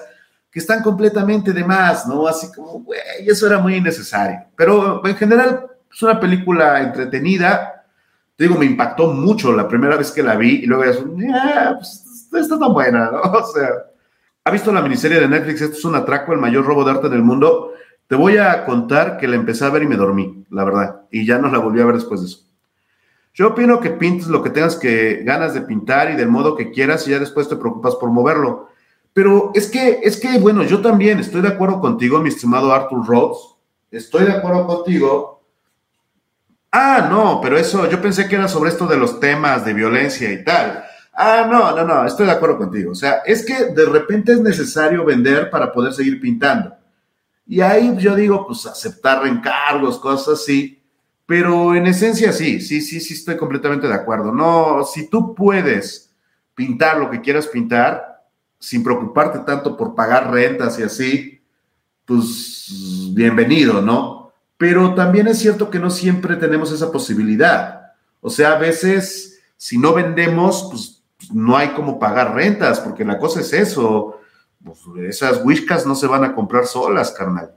que 0.51 0.59
están 0.59 0.81
completamente 0.81 1.53
de 1.53 1.63
más, 1.63 2.07
¿no? 2.07 2.27
Así 2.27 2.51
como, 2.51 2.79
güey, 2.79 2.99
eso 3.25 3.47
era 3.47 3.59
muy 3.59 3.75
innecesario. 3.75 4.45
Pero 4.55 5.05
en 5.05 5.15
general 5.15 5.67
es 5.91 6.01
una 6.01 6.19
película 6.19 6.81
entretenida, 6.81 7.85
te 8.35 8.45
digo, 8.45 8.57
me 8.57 8.65
impactó 8.65 9.07
mucho 9.07 9.51
la 9.53 9.67
primera 9.67 9.97
vez 9.97 10.11
que 10.11 10.23
la 10.23 10.35
vi 10.35 10.61
y 10.63 10.65
luego 10.65 10.85
ya, 10.85 11.75
pues, 11.75 12.05
está 12.33 12.57
tan 12.57 12.73
buena, 12.73 13.11
¿no? 13.11 13.21
O 13.21 13.45
sea, 13.51 13.69
¿ha 14.45 14.51
visto 14.51 14.71
la 14.71 14.81
miniserie 14.81 15.19
de 15.19 15.27
Netflix? 15.27 15.61
Esto 15.61 15.77
es 15.77 15.85
un 15.85 15.95
atraco, 15.95 16.33
el 16.33 16.39
mayor 16.39 16.65
robo 16.65 16.83
de 16.83 16.91
arte 16.91 17.09
del 17.09 17.21
mundo. 17.21 17.73
Te 18.07 18.15
voy 18.15 18.37
a 18.37 18.65
contar 18.65 19.17
que 19.17 19.27
la 19.27 19.35
empecé 19.35 19.65
a 19.65 19.69
ver 19.69 19.83
y 19.83 19.87
me 19.87 19.97
dormí, 19.97 20.45
la 20.49 20.63
verdad, 20.63 21.01
y 21.11 21.25
ya 21.25 21.37
no 21.37 21.51
la 21.51 21.59
volví 21.59 21.81
a 21.81 21.85
ver 21.85 21.95
después 21.95 22.21
de 22.21 22.27
eso. 22.27 22.39
Yo 23.33 23.49
opino 23.49 23.79
que 23.79 23.91
pintes 23.91 24.27
lo 24.27 24.41
que 24.41 24.49
tengas 24.49 24.75
que 24.75 25.21
ganas 25.23 25.53
de 25.53 25.61
pintar 25.61 26.09
y 26.09 26.15
del 26.15 26.29
modo 26.29 26.55
que 26.55 26.71
quieras 26.71 27.07
y 27.07 27.11
ya 27.11 27.19
después 27.19 27.47
te 27.47 27.55
preocupas 27.55 27.95
por 27.95 28.09
moverlo. 28.09 28.68
Pero 29.13 29.51
es 29.53 29.69
que, 29.69 29.99
es 30.03 30.17
que, 30.19 30.39
bueno, 30.39 30.63
yo 30.63 30.81
también 30.81 31.19
estoy 31.19 31.41
de 31.41 31.49
acuerdo 31.49 31.79
contigo, 31.79 32.19
mi 32.19 32.29
estimado 32.29 32.73
Arthur 32.73 33.05
Rhodes. 33.05 33.55
Estoy 33.91 34.25
de 34.25 34.33
acuerdo 34.33 34.67
contigo 34.67 35.39
Ah, 36.71 37.07
no, 37.09 37.39
pero 37.41 37.57
eso, 37.57 37.89
yo 37.89 37.99
pensé 38.01 38.27
que 38.27 38.35
era 38.35 38.47
sobre 38.47 38.69
esto 38.69 38.85
de 38.85 38.97
los 38.97 39.19
temas 39.19 39.65
de 39.65 39.73
violencia 39.73 40.31
y 40.31 40.43
tal. 40.43 40.83
Ah, 41.13 41.47
no, 41.49 41.75
no, 41.75 41.83
no, 41.83 42.05
estoy 42.05 42.27
de 42.27 42.31
acuerdo 42.31 42.59
contigo. 42.59 42.91
O 42.91 42.95
sea, 42.95 43.21
es 43.25 43.43
que 43.43 43.65
de 43.73 43.85
repente 43.85 44.33
es 44.33 44.39
necesario 44.39 45.03
vender 45.03 45.49
para 45.49 45.71
poder 45.71 45.93
seguir 45.93 46.19
pintando. 46.21 46.75
Y 47.47 47.61
ahí 47.61 47.95
yo 47.97 48.15
digo, 48.15 48.45
pues 48.45 48.67
aceptar 48.67 49.25
encargos, 49.25 49.97
cosas 49.97 50.39
así. 50.39 50.79
Pero 51.25 51.75
en 51.75 51.87
esencia 51.87 52.31
sí, 52.31 52.61
sí, 52.61 52.81
sí, 52.81 52.99
sí 52.99 53.15
estoy 53.15 53.37
completamente 53.37 53.87
de 53.87 53.93
acuerdo. 53.93 54.31
No, 54.31 54.83
si 54.83 55.09
tú 55.09 55.33
puedes 55.33 56.13
pintar 56.53 56.97
lo 56.97 57.09
que 57.09 57.21
quieras 57.21 57.47
pintar 57.47 58.18
sin 58.59 58.83
preocuparte 58.83 59.39
tanto 59.39 59.75
por 59.77 59.95
pagar 59.95 60.31
rentas 60.31 60.77
y 60.79 60.83
así, 60.83 61.41
pues 62.05 62.67
bienvenido, 63.13 63.81
¿no? 63.81 64.19
pero 64.59 64.93
también 64.93 65.25
es 65.29 65.39
cierto 65.39 65.69
que 65.69 65.79
no 65.79 65.89
siempre 65.89 66.35
tenemos 66.35 66.69
esa 66.73 66.91
posibilidad. 66.91 67.93
O 68.19 68.29
sea, 68.29 68.51
a 68.51 68.57
veces, 68.59 69.39
si 69.55 69.77
no 69.77 69.93
vendemos, 69.93 70.67
pues 70.69 71.01
no 71.33 71.55
hay 71.55 71.69
como 71.69 71.97
pagar 71.97 72.35
rentas, 72.35 72.81
porque 72.81 73.05
la 73.05 73.17
cosa 73.17 73.39
es 73.39 73.53
eso. 73.53 74.19
Pues, 74.61 74.79
esas 75.07 75.45
whiskas 75.45 75.85
no 75.85 75.95
se 75.95 76.07
van 76.07 76.25
a 76.25 76.35
comprar 76.35 76.65
solas, 76.65 77.11
carnal. 77.11 77.53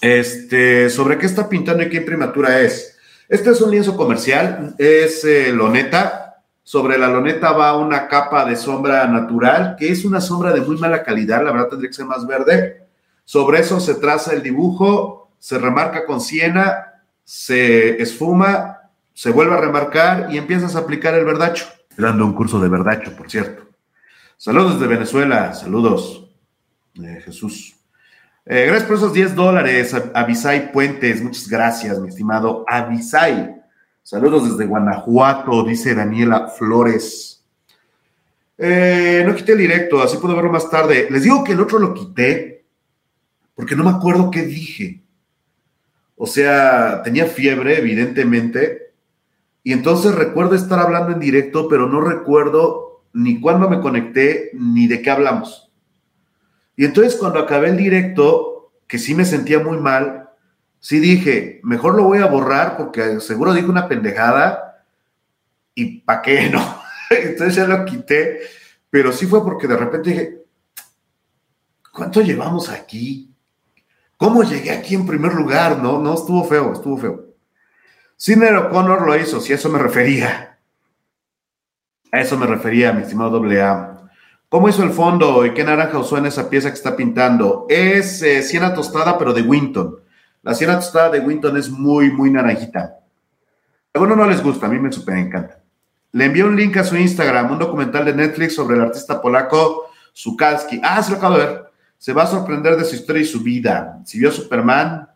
Este, 0.00 0.88
¿sobre 0.90 1.18
qué 1.18 1.26
está 1.26 1.48
pintando 1.48 1.82
y 1.82 1.88
qué 1.88 1.96
imprimatura 1.96 2.60
es? 2.60 2.96
Este 3.28 3.50
es 3.50 3.60
un 3.60 3.72
lienzo 3.72 3.96
comercial, 3.96 4.76
es 4.78 5.24
eh, 5.24 5.52
loneta. 5.52 6.27
Sobre 6.68 6.98
la 6.98 7.08
loneta 7.08 7.52
va 7.52 7.78
una 7.78 8.08
capa 8.08 8.44
de 8.44 8.54
sombra 8.54 9.06
natural, 9.06 9.74
que 9.78 9.90
es 9.90 10.04
una 10.04 10.20
sombra 10.20 10.52
de 10.52 10.60
muy 10.60 10.76
mala 10.76 11.02
calidad, 11.02 11.42
la 11.42 11.50
verdad 11.50 11.68
tendría 11.68 11.88
que 11.88 11.94
ser 11.94 12.04
más 12.04 12.26
verde. 12.26 12.86
Sobre 13.24 13.60
eso 13.60 13.80
se 13.80 13.94
traza 13.94 14.34
el 14.34 14.42
dibujo 14.42 15.30
se 15.38 15.58
remarca 15.58 16.04
con 16.04 16.20
siena, 16.20 17.00
se 17.24 18.02
esfuma, 18.02 18.90
se 19.14 19.30
vuelve 19.30 19.54
a 19.54 19.60
remarcar 19.62 20.28
y 20.30 20.36
empiezas 20.36 20.76
a 20.76 20.80
aplicar 20.80 21.14
el 21.14 21.24
verdacho. 21.24 21.64
Dando 21.96 22.26
un 22.26 22.34
curso 22.34 22.60
de 22.60 22.68
verdacho, 22.68 23.16
por 23.16 23.30
cierto. 23.30 23.62
Saludos 24.36 24.78
de 24.78 24.88
Venezuela, 24.88 25.54
saludos, 25.54 26.28
eh, 27.02 27.22
Jesús. 27.24 27.76
Eh, 28.44 28.66
gracias 28.66 28.84
por 28.86 28.96
esos 28.98 29.14
10 29.14 29.34
dólares, 29.34 29.96
Avisai 30.12 30.70
Puentes, 30.70 31.22
muchas 31.22 31.48
gracias, 31.48 31.98
mi 31.98 32.08
estimado 32.08 32.66
Avisai. 32.68 33.57
Saludos 34.10 34.48
desde 34.48 34.64
Guanajuato, 34.64 35.64
dice 35.64 35.94
Daniela 35.94 36.46
Flores. 36.46 37.44
Eh, 38.56 39.22
no 39.26 39.34
quité 39.34 39.52
el 39.52 39.58
directo, 39.58 40.00
así 40.00 40.16
puedo 40.16 40.34
verlo 40.34 40.50
más 40.50 40.70
tarde. 40.70 41.08
Les 41.10 41.24
digo 41.24 41.44
que 41.44 41.52
el 41.52 41.60
otro 41.60 41.78
lo 41.78 41.92
quité 41.92 42.64
porque 43.54 43.76
no 43.76 43.84
me 43.84 43.90
acuerdo 43.90 44.30
qué 44.30 44.46
dije. 44.46 45.02
O 46.16 46.26
sea, 46.26 47.02
tenía 47.02 47.26
fiebre, 47.26 47.76
evidentemente. 47.76 48.94
Y 49.62 49.74
entonces 49.74 50.14
recuerdo 50.14 50.54
estar 50.54 50.78
hablando 50.78 51.12
en 51.12 51.20
directo, 51.20 51.68
pero 51.68 51.86
no 51.86 52.00
recuerdo 52.00 53.02
ni 53.12 53.42
cuándo 53.42 53.68
me 53.68 53.82
conecté 53.82 54.52
ni 54.54 54.86
de 54.86 55.02
qué 55.02 55.10
hablamos. 55.10 55.70
Y 56.76 56.86
entonces 56.86 57.14
cuando 57.16 57.40
acabé 57.40 57.68
el 57.68 57.76
directo, 57.76 58.72
que 58.86 58.98
sí 58.98 59.14
me 59.14 59.26
sentía 59.26 59.58
muy 59.58 59.76
mal, 59.76 60.17
sí 60.80 61.00
dije, 61.00 61.60
mejor 61.62 61.94
lo 61.94 62.04
voy 62.04 62.18
a 62.18 62.26
borrar 62.26 62.76
porque 62.76 63.20
seguro 63.20 63.54
dije 63.54 63.68
una 63.68 63.88
pendejada 63.88 64.84
y 65.74 66.00
¿para 66.00 66.22
qué 66.22 66.50
no? 66.52 66.82
entonces 67.10 67.54
ya 67.54 67.66
lo 67.66 67.84
quité, 67.84 68.40
pero 68.90 69.12
sí 69.12 69.26
fue 69.26 69.42
porque 69.42 69.66
de 69.66 69.76
repente 69.76 70.10
dije, 70.10 70.44
¿cuánto 71.92 72.20
llevamos 72.20 72.68
aquí? 72.68 73.34
¿Cómo 74.16 74.42
llegué 74.42 74.72
aquí 74.72 74.94
en 74.94 75.06
primer 75.06 75.32
lugar? 75.34 75.78
No, 75.78 76.00
no, 76.00 76.14
estuvo 76.14 76.44
feo, 76.44 76.72
estuvo 76.72 76.98
feo. 76.98 77.24
Sidney 78.16 78.52
O'Connor 78.52 79.06
lo 79.06 79.16
hizo, 79.16 79.40
si 79.40 79.52
a 79.52 79.56
eso 79.56 79.68
me 79.68 79.78
refería. 79.78 80.58
A 82.10 82.20
eso 82.20 82.36
me 82.36 82.46
refería, 82.46 82.92
mi 82.92 83.02
estimado 83.02 83.30
doble 83.30 83.62
A. 83.62 84.10
¿Cómo 84.48 84.68
hizo 84.68 84.82
el 84.82 84.90
fondo 84.90 85.44
y 85.44 85.52
qué 85.52 85.62
naranja 85.62 85.98
usó 85.98 86.18
en 86.18 86.26
esa 86.26 86.50
pieza 86.50 86.70
que 86.70 86.74
está 86.74 86.96
pintando? 86.96 87.66
Es 87.68 88.22
eh, 88.22 88.42
siena 88.42 88.74
tostada, 88.74 89.18
pero 89.18 89.32
de 89.34 89.42
Winton. 89.42 90.00
La 90.48 90.54
siena 90.54 90.76
tostada 90.76 91.10
de 91.10 91.20
Winton 91.20 91.56
es 91.56 91.70
muy, 91.70 92.10
muy 92.10 92.30
naranjita. 92.30 92.80
A 92.80 92.98
algunos 93.94 94.16
no 94.16 94.26
les 94.26 94.42
gusta, 94.42 94.66
a 94.66 94.68
mí 94.68 94.78
me 94.78 94.90
super 94.90 95.16
encanta. 95.16 95.60
Le 96.12 96.24
envié 96.24 96.42
un 96.42 96.56
link 96.56 96.76
a 96.78 96.84
su 96.84 96.96
Instagram, 96.96 97.52
un 97.52 97.58
documental 97.58 98.04
de 98.04 98.14
Netflix 98.14 98.54
sobre 98.54 98.76
el 98.76 98.82
artista 98.82 99.20
polaco 99.20 99.90
Zukalski. 100.16 100.80
Ah, 100.82 101.02
se 101.02 101.10
lo 101.12 101.18
acabo 101.18 101.36
de 101.36 101.46
ver 101.46 101.68
se 101.98 102.12
va 102.12 102.22
a 102.22 102.26
sorprender 102.26 102.76
de 102.76 102.84
su 102.84 102.94
historia 102.94 103.22
y 103.22 103.26
su 103.26 103.42
vida. 103.42 104.00
Si 104.04 104.18
vio 104.18 104.30
Superman, 104.30 105.08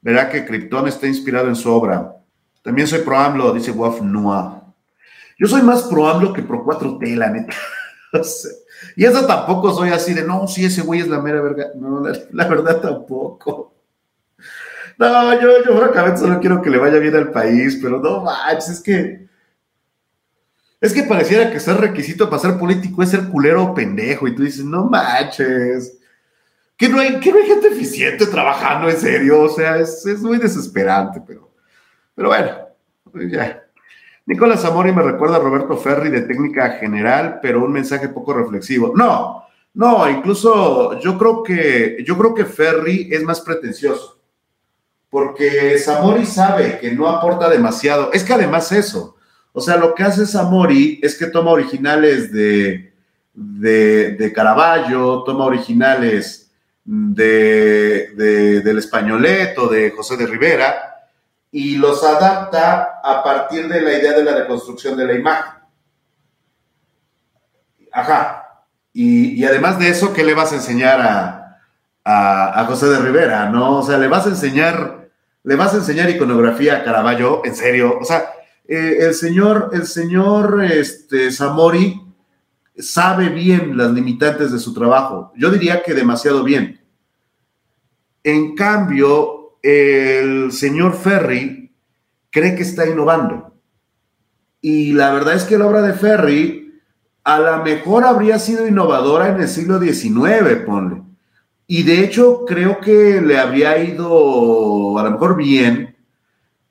verá 0.00 0.30
que 0.30 0.44
Krypton 0.44 0.88
está 0.88 1.06
inspirado 1.06 1.48
en 1.48 1.54
su 1.54 1.70
obra. 1.70 2.16
También 2.62 2.88
soy 2.88 3.00
pro 3.00 3.18
AMLO, 3.18 3.52
dice 3.52 3.70
Wolf 3.70 4.00
Noah. 4.00 4.62
Yo 5.38 5.46
soy 5.46 5.62
más 5.62 5.82
pro 5.82 6.08
AMLO 6.08 6.32
que 6.32 6.42
pro 6.42 6.64
4T, 6.64 7.16
la 7.16 7.28
neta. 7.28 7.54
y 8.96 9.04
eso 9.04 9.26
tampoco 9.26 9.74
soy 9.74 9.90
así 9.90 10.14
de, 10.14 10.24
no, 10.24 10.48
sí, 10.48 10.64
ese 10.64 10.82
güey 10.82 11.00
es 11.00 11.08
la 11.08 11.20
mera 11.20 11.42
verga. 11.42 11.66
No, 11.76 12.02
la, 12.30 12.48
verdad 12.48 12.80
tampoco. 12.80 13.71
No, 14.98 15.40
yo, 15.40 15.64
yo 15.64 15.76
francamente 15.76 16.20
solo 16.20 16.40
quiero 16.40 16.62
que 16.62 16.70
le 16.70 16.78
vaya 16.78 16.98
bien 16.98 17.16
al 17.16 17.30
país, 17.30 17.78
pero 17.82 18.00
no 18.00 18.22
manches, 18.22 18.68
es 18.68 18.80
que. 18.80 19.22
Es 20.80 20.92
que 20.92 21.04
pareciera 21.04 21.50
que 21.50 21.60
ser 21.60 21.76
requisito 21.76 22.28
para 22.28 22.42
ser 22.42 22.58
político 22.58 23.02
es 23.02 23.10
ser 23.10 23.28
culero 23.28 23.62
o 23.62 23.74
pendejo. 23.74 24.26
Y 24.26 24.34
tú 24.34 24.42
dices, 24.42 24.64
no 24.64 24.84
manches 24.86 25.98
que 26.82 26.88
no 26.88 26.98
hay, 26.98 27.20
que 27.20 27.30
no 27.30 27.38
hay 27.38 27.46
gente 27.46 27.68
eficiente 27.68 28.26
trabajando 28.26 28.90
en 28.90 28.96
serio, 28.96 29.42
o 29.42 29.48
sea, 29.48 29.78
es, 29.78 30.04
es 30.04 30.20
muy 30.20 30.36
desesperante, 30.38 31.22
pero, 31.24 31.52
pero 32.12 32.26
bueno, 32.26 32.50
pues 33.10 33.30
ya. 33.30 33.62
Nicolás 34.26 34.64
Amori 34.64 34.90
me 34.92 35.02
recuerda 35.02 35.36
a 35.36 35.38
Roberto 35.38 35.76
Ferri 35.76 36.10
de 36.10 36.22
técnica 36.22 36.70
general, 36.70 37.38
pero 37.40 37.64
un 37.64 37.70
mensaje 37.70 38.08
poco 38.08 38.32
reflexivo. 38.32 38.92
No, 38.96 39.44
no, 39.74 40.10
incluso 40.10 40.98
yo 40.98 41.16
creo 41.16 41.44
que 41.44 42.02
yo 42.04 42.18
creo 42.18 42.34
que 42.34 42.44
Ferri 42.44 43.08
es 43.12 43.22
más 43.22 43.40
pretencioso. 43.40 44.20
Porque 45.12 45.78
Samori 45.78 46.24
sabe 46.24 46.78
que 46.78 46.90
no 46.90 47.06
aporta 47.06 47.50
demasiado. 47.50 48.10
Es 48.14 48.24
que 48.24 48.32
además 48.32 48.72
eso, 48.72 49.16
o 49.52 49.60
sea, 49.60 49.76
lo 49.76 49.94
que 49.94 50.04
hace 50.04 50.24
Samori 50.24 51.00
es 51.02 51.18
que 51.18 51.26
toma 51.26 51.50
originales 51.50 52.32
de, 52.32 52.94
de, 53.34 54.32
Caravaggio, 54.34 55.22
toma 55.24 55.44
originales 55.44 56.50
de, 56.82 58.62
del 58.64 58.78
Españolet 58.78 59.58
o 59.58 59.68
de 59.68 59.90
José 59.90 60.16
de 60.16 60.26
Rivera 60.26 61.06
y 61.50 61.76
los 61.76 62.02
adapta 62.02 63.00
a 63.04 63.22
partir 63.22 63.68
de 63.68 63.82
la 63.82 63.92
idea 63.92 64.12
de 64.14 64.24
la 64.24 64.34
reconstrucción 64.34 64.96
de 64.96 65.04
la 65.04 65.12
imagen. 65.12 65.52
Ajá. 67.92 68.64
Y, 68.94 69.44
además 69.44 69.78
de 69.78 69.90
eso, 69.90 70.14
¿qué 70.14 70.24
le 70.24 70.32
vas 70.32 70.52
a 70.52 70.54
enseñar 70.54 71.02
a, 71.02 71.58
a, 72.02 72.64
José 72.64 72.86
de 72.86 72.98
Rivera? 72.98 73.50
¿No? 73.50 73.80
O 73.80 73.82
sea, 73.82 73.98
le 73.98 74.08
vas 74.08 74.24
a 74.24 74.30
enseñar, 74.30 75.01
le 75.44 75.56
vas 75.56 75.74
a 75.74 75.78
enseñar 75.78 76.10
iconografía 76.10 76.78
a 76.78 76.84
Caravaggio, 76.84 77.42
en 77.44 77.54
serio. 77.54 77.98
O 78.00 78.04
sea, 78.04 78.32
eh, 78.66 78.98
el 79.00 79.14
señor, 79.14 79.70
el 79.72 79.86
señor 79.86 80.64
este, 80.64 81.30
sabe 81.32 83.28
bien 83.28 83.76
las 83.76 83.90
limitantes 83.92 84.52
de 84.52 84.58
su 84.58 84.72
trabajo. 84.72 85.32
Yo 85.36 85.50
diría 85.50 85.82
que 85.82 85.94
demasiado 85.94 86.44
bien. 86.44 86.80
En 88.22 88.54
cambio, 88.54 89.58
el 89.62 90.52
señor 90.52 90.94
Ferry 90.94 91.74
cree 92.30 92.54
que 92.54 92.62
está 92.62 92.86
innovando. 92.86 93.54
Y 94.60 94.92
la 94.92 95.12
verdad 95.12 95.34
es 95.34 95.44
que 95.44 95.58
la 95.58 95.66
obra 95.66 95.82
de 95.82 95.94
Ferry 95.94 96.80
a 97.24 97.38
lo 97.38 97.64
mejor 97.64 98.04
habría 98.04 98.38
sido 98.38 98.66
innovadora 98.66 99.28
en 99.28 99.40
el 99.40 99.48
siglo 99.48 99.80
XIX, 99.80 100.64
ponle. 100.64 101.02
Y 101.66 101.82
de 101.84 102.04
hecho 102.04 102.44
creo 102.44 102.80
que 102.80 103.20
le 103.20 103.38
habría 103.38 103.78
ido 103.78 104.98
a 104.98 105.04
lo 105.04 105.10
mejor 105.12 105.36
bien, 105.36 105.96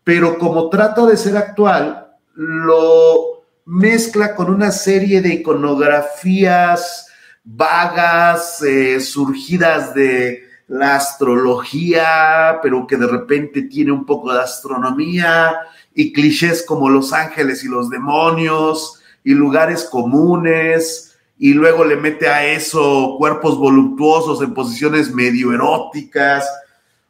pero 0.04 0.38
como 0.38 0.70
trata 0.70 1.06
de 1.06 1.18
ser 1.18 1.38
actual, 1.38 2.16
lo 2.36 3.44
mezcla 3.66 4.36
con 4.36 4.50
una 4.50 4.72
serie 4.72 5.22
de 5.22 5.36
iconografías 5.36 7.08
vagas, 7.44 8.62
eh, 8.62 9.00
surgidas 9.00 9.94
de 9.94 10.44
la 10.68 10.96
astrología, 10.96 12.60
pero 12.62 12.88
que 12.88 12.98
de 12.98 13.08
repente 13.08 13.64
tiene 13.64 13.92
un 13.92 14.06
poco 14.06 14.34
de 14.34 14.42
astronomía 14.42 15.58
y 15.94 16.14
clichés 16.14 16.64
como 16.66 16.90
los 16.90 17.12
ángeles 17.12 17.64
y 17.64 17.68
los 17.68 17.90
demonios 17.90 19.02
y 19.24 19.34
lugares 19.34 19.84
comunes 19.84 21.11
y 21.42 21.56
luego 21.56 21.84
le 21.84 21.96
mete 21.96 22.30
a 22.30 22.46
eso 22.46 23.16
cuerpos 23.18 23.58
voluptuosos 23.58 24.44
en 24.44 24.54
posiciones 24.54 25.12
medio 25.12 25.52
eróticas. 25.52 26.48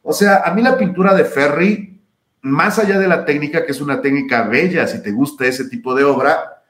O 0.00 0.14
sea, 0.14 0.38
a 0.38 0.54
mí 0.54 0.62
la 0.62 0.78
pintura 0.78 1.12
de 1.14 1.26
Ferry, 1.26 2.00
más 2.40 2.78
allá 2.78 2.98
de 2.98 3.06
la 3.06 3.26
técnica, 3.26 3.66
que 3.66 3.72
es 3.72 3.82
una 3.82 4.00
técnica 4.00 4.44
bella, 4.44 4.86
si 4.86 5.02
te 5.02 5.12
gusta 5.12 5.44
ese 5.44 5.68
tipo 5.68 5.94
de 5.94 6.04
obra, 6.04 6.62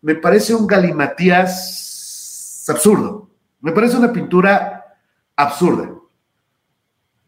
me 0.00 0.14
parece 0.14 0.54
un 0.54 0.66
galimatías 0.66 2.64
absurdo. 2.66 3.28
Me 3.60 3.72
parece 3.72 3.98
una 3.98 4.10
pintura 4.10 4.96
absurda 5.36 6.00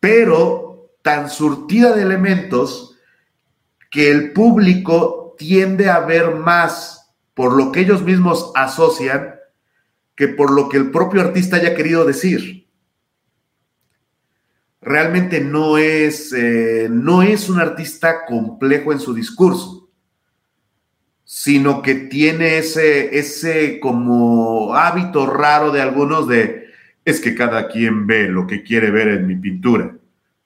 pero 0.03 0.97
tan 1.03 1.31
surtida 1.31 1.95
de 1.95 2.03
elementos 2.03 2.97
que 3.89 4.11
el 4.11 4.33
público 4.33 5.37
tiende 5.39 5.89
a 5.89 6.01
ver 6.01 6.35
más 6.35 7.15
por 7.35 7.53
lo 7.53 7.71
que 7.71 7.83
ellos 7.83 8.03
mismos 8.03 8.51
asocian 8.57 9.37
que 10.23 10.29
por 10.29 10.53
lo 10.53 10.69
que 10.69 10.77
el 10.77 10.93
propio 10.93 11.21
artista 11.21 11.57
haya 11.57 11.75
querido 11.75 12.05
decir. 12.05 12.69
Realmente 14.81 15.41
no 15.41 15.79
es, 15.79 16.33
eh, 16.33 16.87
no 16.89 17.23
es 17.23 17.49
un 17.49 17.59
artista 17.59 18.25
complejo 18.25 18.93
en 18.93 19.01
su 19.01 19.15
discurso, 19.15 19.91
sino 21.25 21.83
que 21.83 21.97
tiene 21.97 22.59
ese, 22.59 23.19
ese 23.19 23.81
como 23.81 24.77
hábito 24.77 25.27
raro 25.27 25.73
de 25.73 25.83
algunos 25.83 26.29
de 26.29 26.67
es 27.05 27.19
que 27.19 27.35
cada 27.35 27.67
quien 27.67 28.07
ve 28.07 28.29
lo 28.29 28.47
que 28.47 28.63
quiere 28.63 28.93
ver 28.93 29.09
en 29.09 29.27
mi 29.27 29.35
pintura. 29.35 29.97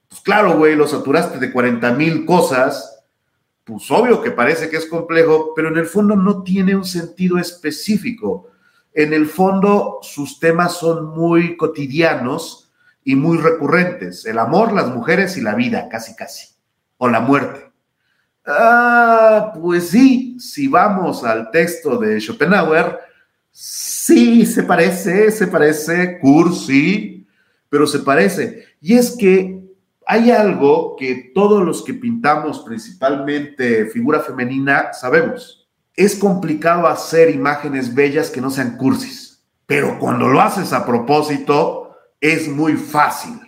Pues 0.09 0.23
claro, 0.23 0.57
güey, 0.57 0.75
lo 0.75 0.89
saturaste 0.89 1.39
de 1.39 1.53
40 1.53 1.93
mil 1.93 2.25
cosas, 2.25 3.05
pues 3.63 3.91
obvio 3.91 4.23
que 4.23 4.31
parece 4.31 4.71
que 4.71 4.79
es 4.79 4.87
complejo, 4.87 5.53
pero 5.55 5.69
en 5.69 5.77
el 5.77 5.85
fondo 5.85 6.17
no 6.17 6.43
tiene 6.45 6.75
un 6.75 6.87
sentido 6.87 7.37
específico. 7.37 8.56
En 8.97 9.13
el 9.13 9.27
fondo 9.27 10.01
sus 10.03 10.41
temas 10.41 10.73
son 10.79 11.15
muy 11.15 11.57
cotidianos 11.57 12.73
y 13.05 13.15
muy 13.15 13.39
recurrentes. 13.39 14.27
El 14.27 14.41
amor, 14.41 14.73
las 14.73 14.89
mujeres 14.89 15.37
y 15.37 15.43
la 15.43 15.55
vida, 15.55 15.89
casi 15.89 16.17
casi. 16.17 16.49
O 16.97 17.09
la 17.09 17.21
muerte. 17.21 17.71
Ah, 18.45 19.53
pues 19.55 19.91
sí, 19.91 20.37
si 20.41 20.67
vamos 20.67 21.23
al 21.23 21.53
texto 21.53 21.99
de 21.99 22.19
Schopenhauer, 22.21 23.07
Sí, 23.59 24.45
se 24.45 24.65
parece, 24.65 25.31
se 25.31 25.47
parece, 25.47 26.19
cursi, 26.21 27.27
pero 27.71 27.87
se 27.87 28.01
parece. 28.01 28.67
Y 28.83 28.93
es 28.93 29.17
que 29.17 29.63
hay 30.07 30.31
algo 30.31 30.95
que 30.95 31.33
todos 31.35 31.65
los 31.65 31.83
que 31.83 31.95
pintamos, 31.95 32.61
principalmente 32.61 33.87
figura 33.87 34.21
femenina, 34.21 34.93
sabemos. 34.93 35.66
Es 35.97 36.15
complicado 36.17 36.87
hacer 36.87 37.31
imágenes 37.31 37.95
bellas 37.95 38.31
que 38.31 38.41
no 38.41 38.51
sean 38.51 38.77
cursis, 38.77 39.43
pero 39.67 39.99
cuando 39.99 40.29
lo 40.29 40.41
haces 40.41 40.73
a 40.73 40.85
propósito, 40.85 41.97
es 42.21 42.49
muy 42.49 42.75
fácil 42.75 43.41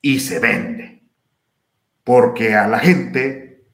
y 0.00 0.20
se 0.20 0.38
vende, 0.38 1.02
porque 2.02 2.54
a 2.54 2.66
la 2.66 2.78
gente 2.78 3.66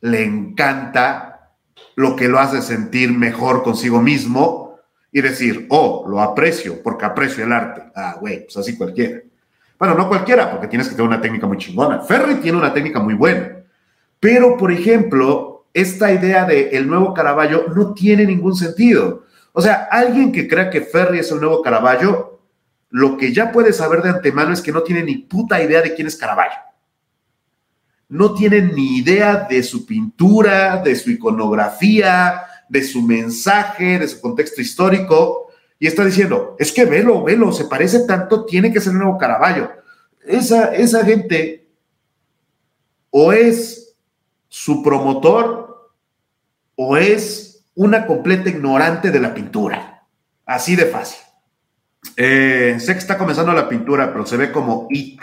le 0.00 0.24
encanta 0.24 1.54
lo 1.96 2.16
que 2.16 2.28
lo 2.28 2.38
hace 2.38 2.62
sentir 2.62 3.12
mejor 3.12 3.62
consigo 3.62 4.00
mismo 4.00 4.78
y 5.10 5.20
decir, 5.20 5.66
oh, 5.70 6.04
lo 6.08 6.20
aprecio 6.20 6.82
porque 6.82 7.04
aprecio 7.04 7.44
el 7.44 7.52
arte. 7.52 7.82
Ah, 7.94 8.16
güey, 8.20 8.44
pues 8.44 8.56
así 8.56 8.76
cualquiera. 8.76 9.20
Bueno, 9.78 9.94
no 9.94 10.08
cualquiera, 10.08 10.50
porque 10.50 10.66
tienes 10.66 10.88
que 10.88 10.94
tener 10.94 11.08
una 11.08 11.20
técnica 11.20 11.46
muy 11.46 11.56
chingona. 11.56 12.00
Ferry 12.00 12.36
tiene 12.36 12.58
una 12.58 12.72
técnica 12.72 13.00
muy 13.00 13.14
buena. 13.14 13.62
Pero, 14.20 14.56
por 14.56 14.72
ejemplo, 14.72 15.57
esta 15.74 16.12
idea 16.12 16.44
de 16.44 16.70
el 16.70 16.88
nuevo 16.88 17.14
Caravaggio 17.14 17.66
no 17.74 17.94
tiene 17.94 18.24
ningún 18.26 18.54
sentido. 18.54 19.24
O 19.52 19.60
sea, 19.60 19.88
alguien 19.90 20.32
que 20.32 20.48
crea 20.48 20.70
que 20.70 20.80
Ferry 20.80 21.18
es 21.20 21.30
el 21.30 21.40
nuevo 21.40 21.62
Caravaggio, 21.62 22.40
lo 22.90 23.16
que 23.16 23.32
ya 23.32 23.52
puede 23.52 23.72
saber 23.72 24.02
de 24.02 24.10
antemano 24.10 24.52
es 24.52 24.62
que 24.62 24.72
no 24.72 24.82
tiene 24.82 25.02
ni 25.02 25.18
puta 25.18 25.62
idea 25.62 25.82
de 25.82 25.94
quién 25.94 26.06
es 26.06 26.16
Caravaggio 26.16 26.58
no 28.08 28.34
tienen 28.34 28.74
ni 28.74 28.98
idea 28.98 29.46
de 29.48 29.62
su 29.62 29.84
pintura, 29.84 30.82
de 30.82 30.96
su 30.96 31.10
iconografía, 31.10 32.42
de 32.68 32.82
su 32.82 33.02
mensaje, 33.02 33.98
de 33.98 34.08
su 34.08 34.20
contexto 34.20 34.60
histórico, 34.60 35.48
y 35.78 35.86
está 35.86 36.04
diciendo, 36.04 36.56
es 36.58 36.72
que 36.72 36.86
velo, 36.86 37.22
velo, 37.22 37.52
se 37.52 37.66
parece 37.66 38.00
tanto, 38.00 38.44
tiene 38.44 38.72
que 38.72 38.80
ser 38.80 38.92
el 38.92 38.98
nuevo 38.98 39.18
Caravaggio. 39.18 39.70
Esa, 40.26 40.74
esa 40.74 41.04
gente 41.04 41.68
o 43.10 43.32
es 43.32 43.77
su 44.48 44.82
promotor 44.82 45.92
o 46.74 46.96
es 46.96 47.64
una 47.74 48.06
completa 48.06 48.48
ignorante 48.48 49.10
de 49.10 49.20
la 49.20 49.34
pintura. 49.34 50.06
Así 50.44 50.74
de 50.74 50.86
fácil. 50.86 51.20
Eh, 52.16 52.76
sé 52.80 52.92
que 52.92 52.98
está 52.98 53.18
comenzando 53.18 53.52
la 53.52 53.68
pintura, 53.68 54.12
pero 54.12 54.26
se 54.26 54.36
ve 54.36 54.50
como 54.50 54.86
it 54.90 55.20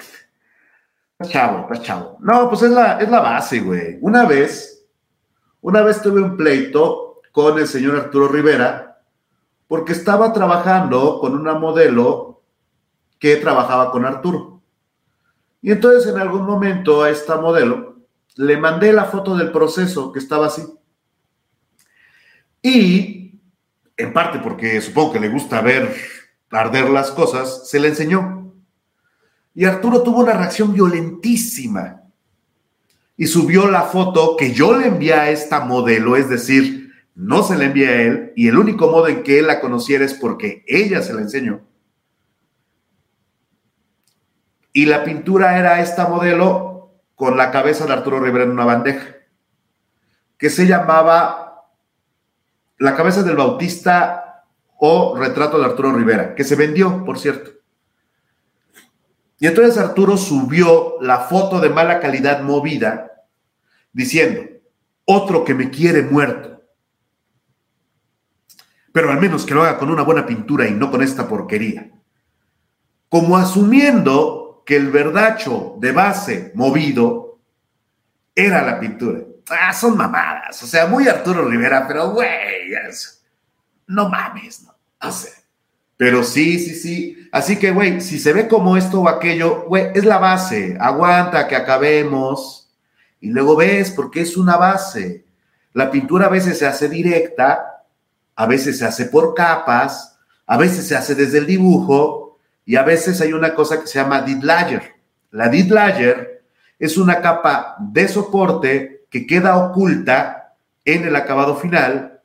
chavo, 1.23 1.68
chavo. 1.81 2.18
No, 2.19 2.49
pues 2.49 2.64
es 2.64 2.72
la, 2.72 2.99
es 2.99 3.10
la 3.10 3.22
base, 3.22 3.60
güey. 3.60 3.97
Una 4.02 4.26
vez, 4.26 4.85
una 5.61 5.81
vez 5.81 6.02
tuve 6.02 6.22
un 6.22 6.35
pleito 6.35 7.22
con 7.31 7.57
el 7.57 7.68
señor 7.68 7.95
Arturo 7.95 8.27
Rivera 8.27 9.02
porque 9.68 9.93
estaba 9.93 10.31
trabajando 10.31 11.19
con 11.19 11.34
una 11.34 11.53
modelo 11.53 12.43
que 13.19 13.38
trabajaba 13.38 13.91
con 13.91 14.06
Arturo. 14.06 14.61
Y 15.61 15.72
entonces 15.72 16.11
en 16.11 16.19
algún 16.19 16.45
momento 16.45 17.03
a 17.03 17.10
esta 17.10 17.38
modelo 17.38 17.94
le 18.36 18.57
mandé 18.57 18.94
la 18.94 19.06
foto 19.06 19.36
del 19.36 19.52
proceso 19.52 20.12
que 20.12 20.20
estaba 20.20 20.48
así. 20.48 20.64
Y, 22.62 23.40
en 23.98 24.14
parte 24.14 24.40
porque 24.40 24.82
supongo 24.82 25.14
que 25.14 25.20
le 25.20 25.30
gusta 25.30 25.62
ver 25.62 25.95
arder 26.52 26.90
las 26.90 27.12
cosas, 27.12 27.70
se 27.70 27.80
le 27.80 27.90
enseñó. 27.90 28.53
Y 29.53 29.66
Arturo 29.66 30.03
tuvo 30.03 30.22
una 30.22 30.34
reacción 30.34 30.74
violentísima 30.74 32.02
y 33.18 33.28
subió 33.28 33.70
la 33.70 33.84
foto 33.84 34.36
que 34.36 34.52
yo 34.52 34.78
le 34.78 34.88
envié 34.88 35.14
a 35.14 35.30
esta 35.30 35.62
modelo, 35.62 36.16
es 36.16 36.30
decir, 36.30 36.91
no 37.16 37.44
se 37.44 37.57
la 37.57 37.66
envié 37.66 37.88
a 37.88 38.02
él 38.02 38.34
y 38.36 38.48
el 38.48 38.57
único 38.57 38.90
modo 38.90 39.07
en 39.07 39.24
que 39.24 39.40
él 39.40 39.48
la 39.48 39.62
conociera 39.62 40.03
es 40.03 40.14
porque 40.14 40.64
ella 40.68 41.02
se 41.02 41.14
la 41.14 41.22
enseñó. 41.22 41.62
Y 44.74 44.86
la 44.86 45.06
pintura 45.06 45.57
era 45.57 45.82
esta 45.82 46.10
modelo 46.10 46.74
con 47.15 47.37
la 47.37 47.51
cabeza 47.51 47.85
de 47.85 47.93
Arturo 47.93 48.19
Rivera 48.19 48.43
en 48.43 48.51
una 48.51 48.65
bandeja, 48.65 49.15
que 50.37 50.49
se 50.49 50.67
llamaba 50.67 51.65
La 52.77 52.95
cabeza 52.95 53.23
del 53.23 53.37
Bautista 53.37 54.45
o 54.77 55.15
Retrato 55.17 55.57
de 55.57 55.65
Arturo 55.65 55.93
Rivera, 55.93 56.35
que 56.35 56.43
se 56.43 56.55
vendió, 56.55 57.05
por 57.05 57.17
cierto. 57.17 57.51
Y 59.39 59.47
entonces 59.47 59.77
Arturo 59.77 60.17
subió 60.17 60.95
la 61.01 61.19
foto 61.19 61.59
de 61.59 61.69
mala 61.69 61.99
calidad 61.99 62.41
movida 62.41 63.11
diciendo, 63.91 64.41
otro 65.05 65.45
que 65.45 65.53
me 65.53 65.69
quiere 65.69 66.03
muerto. 66.03 66.63
Pero 68.91 69.11
al 69.11 69.19
menos 69.19 69.45
que 69.45 69.53
lo 69.53 69.63
haga 69.63 69.77
con 69.77 69.89
una 69.89 70.03
buena 70.03 70.25
pintura 70.25 70.67
y 70.67 70.71
no 70.71 70.91
con 70.91 71.01
esta 71.01 71.27
porquería. 71.27 71.91
Como 73.09 73.37
asumiendo 73.37 74.44
que 74.65 74.75
el 74.75 74.89
verdacho 74.89 75.75
de 75.79 75.91
base 75.91 76.51
movido 76.55 77.39
era 78.33 78.61
la 78.63 78.79
pintura. 78.79 79.21
Ah, 79.49 79.71
son 79.73 79.95
mamadas. 79.95 80.61
O 80.63 80.67
sea, 80.67 80.87
muy 80.87 81.07
Arturo 81.07 81.45
Rivera, 81.45 81.87
pero 81.87 82.11
güey, 82.11 82.73
no 83.87 84.09
mames, 84.09 84.63
no. 84.63 84.75
O 85.07 85.11
sea, 85.11 85.31
pero 85.97 86.23
sí, 86.23 86.59
sí, 86.59 86.75
sí. 86.75 87.29
Así 87.31 87.57
que, 87.57 87.71
güey, 87.71 88.01
si 88.01 88.19
se 88.19 88.33
ve 88.33 88.47
como 88.47 88.75
esto 88.75 89.01
o 89.01 89.09
aquello, 89.09 89.65
güey, 89.67 89.91
es 89.93 90.03
la 90.03 90.17
base. 90.17 90.77
Aguanta 90.79 91.47
que 91.47 91.55
acabemos. 91.55 92.73
Y 93.21 93.29
luego 93.29 93.55
ves, 93.55 93.91
porque 93.91 94.21
es 94.21 94.35
una 94.35 94.57
base. 94.57 95.25
La 95.73 95.91
pintura 95.91 96.25
a 96.25 96.29
veces 96.29 96.57
se 96.57 96.65
hace 96.65 96.89
directa, 96.89 97.83
a 98.35 98.45
veces 98.45 98.79
se 98.79 98.85
hace 98.85 99.05
por 99.05 99.33
capas, 99.33 100.17
a 100.45 100.57
veces 100.57 100.87
se 100.87 100.95
hace 100.95 101.15
desde 101.15 101.39
el 101.39 101.45
dibujo, 101.45 102.24
y 102.65 102.75
a 102.75 102.83
veces 102.83 103.21
hay 103.21 103.33
una 103.33 103.53
cosa 103.53 103.79
que 103.79 103.87
se 103.87 103.99
llama 103.99 104.21
dead 104.21 104.41
layer. 104.41 104.93
La 105.31 105.49
dead 105.49 105.67
layer 105.67 106.43
es 106.79 106.97
una 106.97 107.21
capa 107.21 107.75
de 107.79 108.07
soporte 108.07 109.05
que 109.09 109.27
queda 109.27 109.57
oculta 109.57 110.55
en 110.83 111.05
el 111.05 111.15
acabado 111.15 111.55
final 111.55 112.15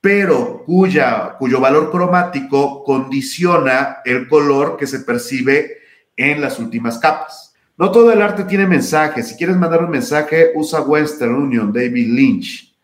pero 0.00 0.62
cuya, 0.64 1.34
cuyo 1.38 1.60
valor 1.60 1.90
cromático 1.90 2.84
condiciona 2.84 3.98
el 4.04 4.28
color 4.28 4.76
que 4.76 4.86
se 4.86 5.00
percibe 5.00 5.78
en 6.16 6.40
las 6.40 6.58
últimas 6.58 6.98
capas. 6.98 7.54
No 7.76 7.90
todo 7.90 8.12
el 8.12 8.22
arte 8.22 8.44
tiene 8.44 8.66
mensaje. 8.66 9.22
Si 9.22 9.36
quieres 9.36 9.56
mandar 9.56 9.84
un 9.84 9.90
mensaje, 9.90 10.52
usa 10.54 10.82
Western 10.82 11.34
Union, 11.34 11.72
David 11.72 12.08
Lynch. 12.08 12.74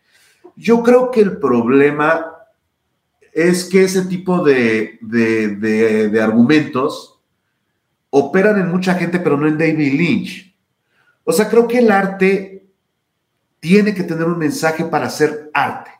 Yo 0.55 0.83
creo 0.83 1.11
que 1.11 1.21
el 1.21 1.37
problema 1.37 2.34
es 3.35 3.65
que 3.65 3.83
ese 3.83 4.05
tipo 4.05 4.43
de, 4.43 4.97
de 5.01 6.21
argumentos 6.21 7.21
operan 8.09 8.59
en 8.59 8.71
mucha 8.71 8.95
gente, 8.95 9.19
pero 9.19 9.37
no 9.37 9.47
en 9.47 9.59
David 9.59 9.93
Lynch. 9.93 10.57
O 11.23 11.31
sea, 11.31 11.47
creo 11.47 11.67
que 11.67 11.77
el 11.77 11.91
arte 11.91 12.65
tiene 13.59 13.93
que 13.93 14.03
tener 14.03 14.25
un 14.25 14.39
mensaje 14.39 14.85
para 14.85 15.05
hacer 15.05 15.51
arte 15.53 15.91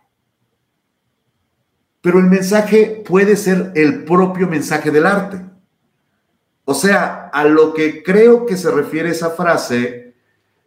pero 2.06 2.20
el 2.20 2.28
mensaje 2.28 3.02
puede 3.04 3.36
ser 3.36 3.72
el 3.74 4.04
propio 4.04 4.48
mensaje 4.48 4.92
del 4.92 5.08
arte. 5.08 5.42
O 6.64 6.76
sea, 6.76 7.32
a 7.34 7.46
lo 7.46 7.74
que 7.74 8.04
creo 8.04 8.46
que 8.46 8.58
se 8.58 8.70
refiere 8.70 9.10
esa 9.10 9.32
frase 9.32 10.14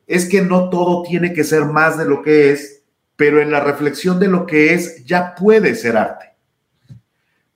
es 0.09 0.29
que 0.29 0.43
no 0.43 0.69
todo 0.69 1.05
tiene 1.05 1.33
que 1.33 1.45
ser 1.45 1.65
más 1.65 1.97
de 1.97 2.07
lo 2.07 2.23
que 2.23 2.51
es, 2.51 2.83
pero 3.15 3.41
en 3.41 3.53
la 3.53 3.61
reflexión 3.61 4.19
de 4.19 4.27
lo 4.27 4.47
que 4.47 4.75
es 4.75 5.05
ya 5.05 5.37
puede 5.37 5.77
ser 5.77 5.97
arte. 5.97 6.35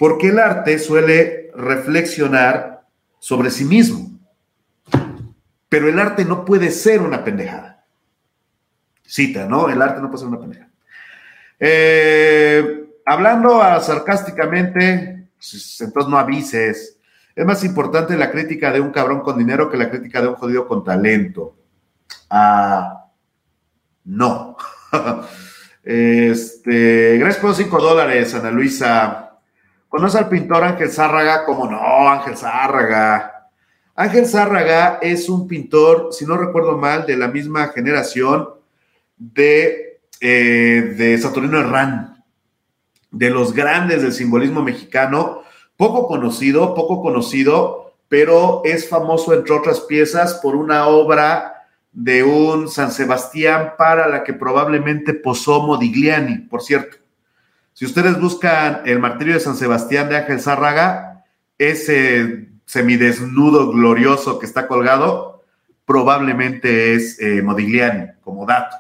Porque 0.03 0.31
el 0.31 0.41
arte 0.41 0.81
suele 0.81 1.53
reflexionar 1.55 2.89
sobre 3.21 3.53
sí 3.53 3.65
mismo. 3.65 4.19
Pero 5.69 5.89
el 5.89 5.97
arte 5.97 6.25
no 6.25 6.45
puede 6.45 6.73
ser 6.73 7.01
una 7.01 7.23
pendejada. 7.23 7.85
Cita, 9.05 9.47
¿no? 9.47 9.69
El 9.69 9.81
arte 9.81 10.01
no 10.01 10.09
puede 10.09 10.19
ser 10.19 10.27
una 10.27 10.41
pendejada. 10.41 10.73
Eh, 11.61 12.85
hablando 13.07 13.61
sarcásticamente, 13.81 15.29
entonces 15.79 16.09
no 16.09 16.19
avises. 16.19 16.99
Es 17.37 17.47
más 17.47 17.63
importante 17.63 18.17
la 18.17 18.33
crítica 18.33 18.73
de 18.73 18.81
un 18.81 18.91
cabrón 18.91 19.21
con 19.21 19.39
dinero 19.39 19.71
que 19.71 19.77
la 19.77 19.89
crítica 19.89 20.21
de 20.21 20.27
un 20.27 20.35
jodido 20.35 20.67
con 20.67 20.83
talento. 20.83 21.55
Ah, 22.29 23.07
no. 24.07 24.57
este, 25.85 27.19
gracias 27.19 27.41
por 27.41 27.55
5 27.55 27.79
dólares, 27.81 28.35
Ana 28.35 28.51
Luisa. 28.51 29.29
¿Conoce 29.93 30.17
al 30.17 30.31
pintor 30.31 30.65
Ángel 30.65 30.91
Zárraga? 30.91 31.45
¿Cómo 31.45 31.71
no, 31.71 32.09
Ángel 32.09 32.35
Zárraga? 32.35 33.51
Ángel 33.95 34.27
Zárraga 34.27 34.99
es 35.03 35.29
un 35.29 35.47
pintor, 35.47 36.09
si 36.13 36.25
no 36.25 36.39
recuerdo 36.39 36.79
mal, 36.79 37.05
de 37.05 37.15
la 37.15 37.29
misma 37.29 37.69
generación 37.69 38.49
de, 39.19 40.01
eh, 40.19 40.95
de 40.97 41.19
Saturnino 41.19 41.61
Herrán 41.61 42.25
de 43.11 43.29
los 43.29 43.53
grandes 43.53 44.01
del 44.01 44.15
simbolismo 44.15 44.63
mexicano, 44.63 45.43
poco 45.77 46.07
conocido, 46.07 46.75
poco 46.75 47.03
conocido, 47.03 47.93
pero 48.09 48.63
es 48.65 48.89
famoso, 48.89 49.35
entre 49.35 49.53
otras 49.53 49.81
piezas, 49.81 50.41
por 50.43 50.57
una 50.57 50.87
obra 50.87 51.67
de 51.93 52.23
un 52.23 52.71
San 52.71 52.93
Sebastián 52.93 53.75
para 53.77 54.09
la 54.09 54.25
que 54.25 54.33
probablemente 54.33 55.13
posó 55.13 55.61
Modigliani, 55.67 56.39
por 56.49 56.63
cierto. 56.63 57.02
Si 57.73 57.85
ustedes 57.85 58.21
buscan 58.21 58.83
el 58.85 58.99
martirio 58.99 59.35
de 59.35 59.41
San 59.41 59.57
Sebastián 59.57 60.09
de 60.09 60.17
Ángel 60.17 60.41
Zárraga, 60.41 61.25
ese 61.59 62.49
semidesnudo 62.67 63.73
glorioso 63.73 64.39
que 64.39 64.47
está 64.47 64.69
colgado, 64.69 65.45
probablemente 65.85 66.95
es 66.95 67.21
eh, 67.21 67.43
Modigliani, 67.43 68.13
como 68.21 68.47
dato. 68.47 68.77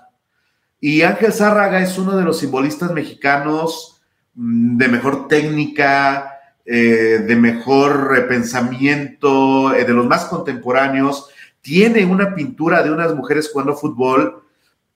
Y 0.80 1.02
Ángel 1.02 1.32
Zárraga 1.32 1.80
es 1.80 1.96
uno 1.98 2.16
de 2.16 2.24
los 2.24 2.38
simbolistas 2.38 2.92
mexicanos 2.92 3.92
Mm, 4.34 4.78
de 4.78 4.88
mejor 4.88 5.28
técnica, 5.28 6.40
eh, 6.64 7.24
de 7.26 7.36
mejor 7.36 8.26
pensamiento, 8.28 9.74
eh, 9.74 9.84
de 9.84 9.92
los 9.92 10.06
más 10.06 10.24
contemporáneos. 10.26 11.28
Tiene 11.60 12.04
una 12.04 12.34
pintura 12.34 12.82
de 12.82 12.90
unas 12.90 13.14
mujeres 13.14 13.50
jugando 13.52 13.74
fútbol 13.76 14.42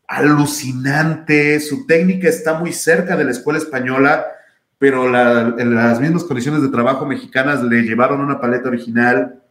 alucinante, 0.08 1.58
su 1.60 1.86
técnica 1.86 2.28
está 2.28 2.58
muy 2.58 2.72
cerca 2.72 3.16
de 3.16 3.24
la 3.24 3.32
escuela 3.32 3.58
española, 3.58 4.26
pero 4.78 5.06
en 5.58 5.74
las 5.74 6.00
mismas 6.00 6.24
condiciones 6.24 6.62
de 6.62 6.68
trabajo 6.68 7.06
mexicanas 7.06 7.62
le 7.62 7.82
llevaron 7.82 8.20
una 8.20 8.40
paleta 8.40 8.68
original. 8.68 9.42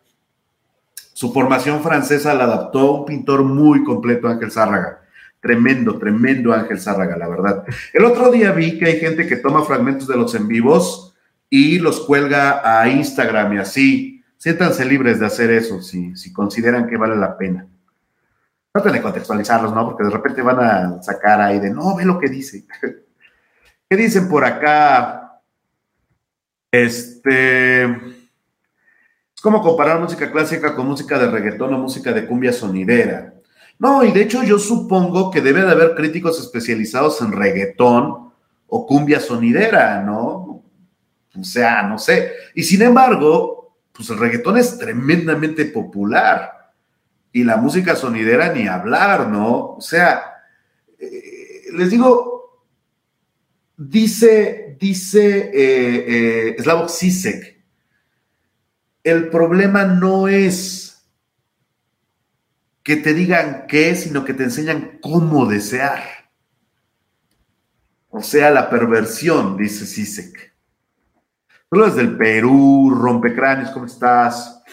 Su 1.14 1.34
formación 1.34 1.82
francesa 1.82 2.34
la 2.34 2.44
adaptó 2.44 2.94
un 2.94 3.06
pintor 3.06 3.44
muy 3.44 3.84
completo, 3.84 4.28
Ángel 4.28 4.52
Zárraga. 4.52 5.02
Tremendo, 5.40 5.98
tremendo 5.98 6.54
Ángel 6.54 6.80
Zárraga, 6.80 7.18
la 7.18 7.28
verdad. 7.28 7.64
El 7.94 8.06
otro 8.06 8.32
día 8.32 8.52
vi 8.52 8.78
que 8.78 8.86
hay 8.86 9.00
gente 9.00 9.28
que 9.28 9.38
toma 9.38 9.64
fragmentos 9.64 10.08
de 10.08 10.18
los 10.18 10.34
en 10.36 10.48
vivos 10.48 11.16
y 11.50 11.80
los 11.80 12.02
cuelga 12.02 12.62
a 12.64 12.88
Instagram 12.90 13.54
y 13.54 13.58
así. 13.58 14.24
Siéntanse 14.38 14.86
libres 14.86 15.20
de 15.20 15.26
hacer 15.26 15.52
eso 15.52 15.82
si, 15.82 16.16
si 16.16 16.32
consideran 16.34 16.88
que 16.88 16.98
vale 16.98 17.16
la 17.16 17.38
pena. 17.38 17.68
Traten 18.76 18.92
de 18.92 19.02
contextualizarlos, 19.02 19.74
¿no? 19.74 19.86
Porque 19.86 20.04
de 20.04 20.10
repente 20.10 20.42
van 20.42 20.60
a 20.60 21.02
sacar 21.02 21.40
ahí 21.40 21.60
de, 21.60 21.70
no, 21.70 21.96
ve 21.96 22.04
lo 22.04 22.20
que 22.20 22.28
dice. 22.28 22.66
¿Qué 23.90 23.96
dicen 23.96 24.28
por 24.28 24.44
acá? 24.44 25.40
Este... 26.70 27.84
Es 27.86 29.42
como 29.42 29.62
comparar 29.62 30.02
música 30.02 30.30
clásica 30.30 30.76
con 30.76 30.88
música 30.88 31.18
de 31.18 31.32
reggaetón 31.32 31.74
o 31.74 31.78
música 31.78 32.12
de 32.12 32.28
cumbia 32.28 32.52
sonidera. 32.52 33.36
No, 33.80 34.04
y 34.04 34.12
de 34.12 34.24
hecho 34.24 34.44
yo 34.44 34.60
supongo 34.60 35.32
que 35.32 35.40
debe 35.40 35.62
de 35.62 35.72
haber 35.72 35.96
críticos 35.96 36.38
especializados 36.42 37.22
en 37.22 37.32
reggaetón 37.32 38.34
o 38.68 38.86
cumbia 38.86 39.22
sonidera, 39.22 40.04
¿no? 40.04 40.66
O 41.34 41.44
sea, 41.44 41.82
no 41.84 41.98
sé. 41.98 42.34
Y 42.54 42.64
sin 42.64 42.82
embargo, 42.82 43.78
pues 43.94 44.10
el 44.10 44.18
reggaetón 44.18 44.58
es 44.58 44.78
tremendamente 44.78 45.64
popular 45.64 46.55
y 47.36 47.44
la 47.44 47.58
música 47.58 47.98
sonidera 47.98 48.54
ni 48.54 48.66
hablar, 48.66 49.28
¿no? 49.28 49.72
O 49.72 49.82
sea, 49.82 50.38
eh, 50.98 51.64
les 51.74 51.92
digo, 51.92 52.64
dice, 53.76 54.78
dice 54.80 55.52
eh, 55.54 56.54
eh, 56.54 56.56
Slavoj 56.58 56.90
Zizek, 56.90 57.62
el 59.04 59.28
problema 59.28 59.84
no 59.84 60.30
es 60.30 61.06
que 62.82 62.96
te 62.96 63.14
digan 63.14 63.66
qué, 63.68 63.98
sino 63.98 64.24
que 64.24 64.34
te 64.34 64.44
enseñan 64.44 65.00
cómo 65.02 65.46
desear. 65.46 66.04
O 68.08 68.22
sea, 68.22 68.50
la 68.50 68.70
perversión, 68.70 69.58
dice 69.58 69.86
Sisek. 69.86 70.56
Tú 71.70 71.82
desde 71.82 72.00
el 72.00 72.16
Perú, 72.16 72.96
rompecráneos, 72.98 73.72
¿cómo 73.72 73.88
estás? 73.88 74.64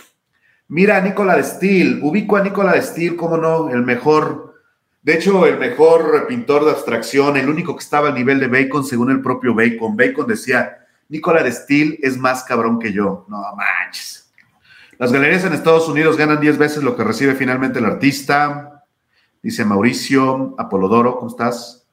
Mira, 0.73 1.03
Nicola 1.03 1.37
de 1.37 1.45
Steele, 1.45 1.99
ubico 2.01 2.35
a 2.35 2.43
Nicola 2.43 2.73
de 2.73 2.81
Steele, 2.81 3.15
cómo 3.15 3.37
no, 3.37 3.69
el 3.69 3.83
mejor, 3.83 4.55
de 5.03 5.13
hecho, 5.13 5.45
el 5.45 5.59
mejor 5.59 6.27
pintor 6.27 6.65
de 6.65 6.71
abstracción, 6.71 7.37
el 7.37 7.51
único 7.51 7.77
que 7.77 7.85
estaba 7.85 8.09
a 8.09 8.13
nivel 8.13 8.41
de 8.41 8.49
Bacon, 8.49 8.83
según 8.83 9.11
el 9.11 9.21
propio 9.21 9.55
Bacon. 9.55 9.95
Bacon 9.99 10.27
decía, 10.27 10.79
Nicola 11.11 11.43
de 11.43 11.53
Steele 11.53 11.99
es 12.01 12.17
más 12.17 12.45
cabrón 12.45 12.79
que 12.79 12.91
yo. 12.91 13.27
No 13.29 13.43
manches. 13.55 14.33
Las 14.97 15.13
galerías 15.13 15.45
en 15.45 15.53
Estados 15.53 15.87
Unidos 15.91 16.17
ganan 16.17 16.41
10 16.41 16.57
veces 16.57 16.83
lo 16.83 16.97
que 16.97 17.05
recibe 17.05 17.35
finalmente 17.35 17.79
el 17.79 17.85
artista. 17.85 18.83
Dice 19.43 19.67
Mauricio 19.67 20.55
Apolodoro, 20.57 21.17
¿cómo 21.17 21.29
estás? 21.29 21.87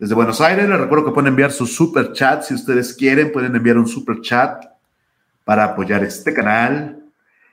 Desde 0.00 0.16
Buenos 0.16 0.40
Aires, 0.40 0.68
les 0.68 0.80
recuerdo 0.80 1.04
que 1.04 1.12
pueden 1.12 1.28
enviar 1.28 1.52
su 1.52 1.64
super 1.64 2.12
chat. 2.12 2.42
Si 2.42 2.54
ustedes 2.54 2.92
quieren, 2.92 3.30
pueden 3.30 3.54
enviar 3.54 3.78
un 3.78 3.86
super 3.86 4.20
chat 4.20 4.64
para 5.44 5.62
apoyar 5.62 6.02
este 6.02 6.34
canal. 6.34 6.99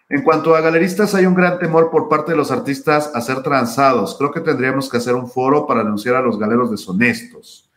En 0.09 0.21
cuanto 0.23 0.55
a 0.55 0.61
galeristas, 0.61 1.13
hay 1.15 1.25
un 1.25 1.35
gran 1.35 1.59
temor 1.59 1.89
por 1.91 2.07
parte 2.07 2.31
de 2.31 2.37
los 2.37 2.51
artistas 2.51 3.11
a 3.13 3.21
ser 3.21 3.43
transados. 3.43 4.15
Creo 4.17 4.31
que 4.31 4.39
tendríamos 4.39 4.89
que 4.89 4.97
hacer 4.97 5.15
un 5.15 5.29
foro 5.29 5.67
para 5.67 5.83
denunciar 5.83 6.15
a 6.15 6.21
los 6.21 6.39
galeros 6.39 6.71
deshonestos. 6.71 7.69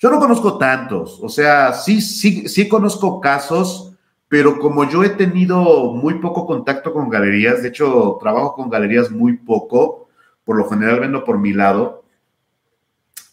Yo 0.00 0.10
no 0.10 0.18
conozco 0.18 0.58
tantos, 0.58 1.18
o 1.20 1.28
sea, 1.28 1.72
sí, 1.72 2.00
sí, 2.00 2.48
sí 2.48 2.68
conozco 2.68 3.20
casos, 3.20 3.92
pero 4.28 4.60
como 4.60 4.88
yo 4.88 5.02
he 5.02 5.10
tenido 5.10 5.92
muy 5.92 6.14
poco 6.20 6.46
contacto 6.46 6.92
con 6.92 7.08
galerías, 7.08 7.62
de 7.62 7.68
hecho 7.68 8.16
trabajo 8.20 8.54
con 8.54 8.70
galerías 8.70 9.10
muy 9.10 9.36
poco, 9.38 10.08
por 10.44 10.56
lo 10.56 10.68
general 10.68 11.00
vendo 11.00 11.24
por 11.24 11.38
mi 11.38 11.52
lado, 11.52 12.04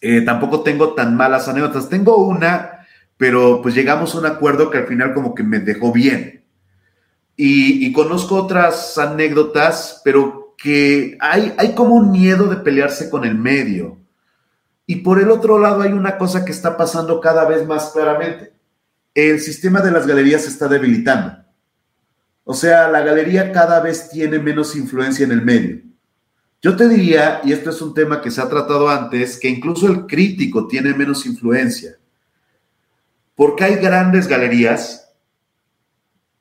eh, 0.00 0.22
tampoco 0.22 0.62
tengo 0.62 0.94
tan 0.94 1.16
malas 1.16 1.48
anécdotas. 1.48 1.88
Tengo 1.88 2.16
una, 2.16 2.86
pero 3.16 3.60
pues 3.62 3.74
llegamos 3.74 4.14
a 4.14 4.18
un 4.18 4.26
acuerdo 4.26 4.70
que 4.70 4.78
al 4.78 4.86
final 4.86 5.14
como 5.14 5.34
que 5.34 5.42
me 5.42 5.58
dejó 5.58 5.92
bien. 5.92 6.35
Y, 7.36 7.92
conozco 7.92 8.36
otras 8.36 8.96
anécdotas, 8.96 10.00
pero 10.04 10.54
que 10.56 11.18
hay, 11.20 11.54
hay 11.58 11.74
como 11.74 11.94
un 11.94 12.10
miedo 12.10 12.46
de 12.46 12.56
pelearse 12.56 13.10
con 13.10 13.24
el 13.24 13.34
medio. 13.34 13.98
Y 14.86 14.96
por 14.96 15.20
el 15.20 15.30
otro 15.30 15.58
lado 15.58 15.82
hay 15.82 15.92
una 15.92 16.16
cosa 16.16 16.44
que 16.44 16.52
está 16.52 16.76
pasando 16.76 17.20
cada 17.20 17.44
vez 17.44 17.66
más 17.66 17.90
claramente. 17.90 18.52
El 19.14 19.40
sistema 19.40 19.80
de 19.80 19.90
las 19.90 20.06
galerías 20.06 20.42
se 20.42 20.48
está 20.48 20.68
debilitando. 20.68 21.36
O 22.44 22.54
sea, 22.54 22.88
la 22.88 23.00
galería 23.00 23.50
cada 23.50 23.80
vez 23.80 24.08
tiene 24.08 24.38
menos 24.38 24.76
influencia 24.76 25.24
en 25.24 25.32
el 25.32 25.42
medio. 25.42 25.82
Yo 26.62 26.76
te 26.76 26.88
diría, 26.88 27.40
y 27.44 27.52
esto 27.52 27.70
es 27.70 27.82
un 27.82 27.92
tema 27.92 28.20
que 28.20 28.30
se 28.30 28.40
ha 28.40 28.48
tratado 28.48 28.88
antes, 28.88 29.38
que 29.38 29.48
incluso 29.48 29.88
el 29.88 30.06
crítico 30.06 30.66
tiene 30.66 30.94
menos 30.94 31.26
influencia. 31.26 31.96
Porque 33.34 33.64
hay 33.64 33.74
grandes 33.76 34.26
galerías 34.28 35.05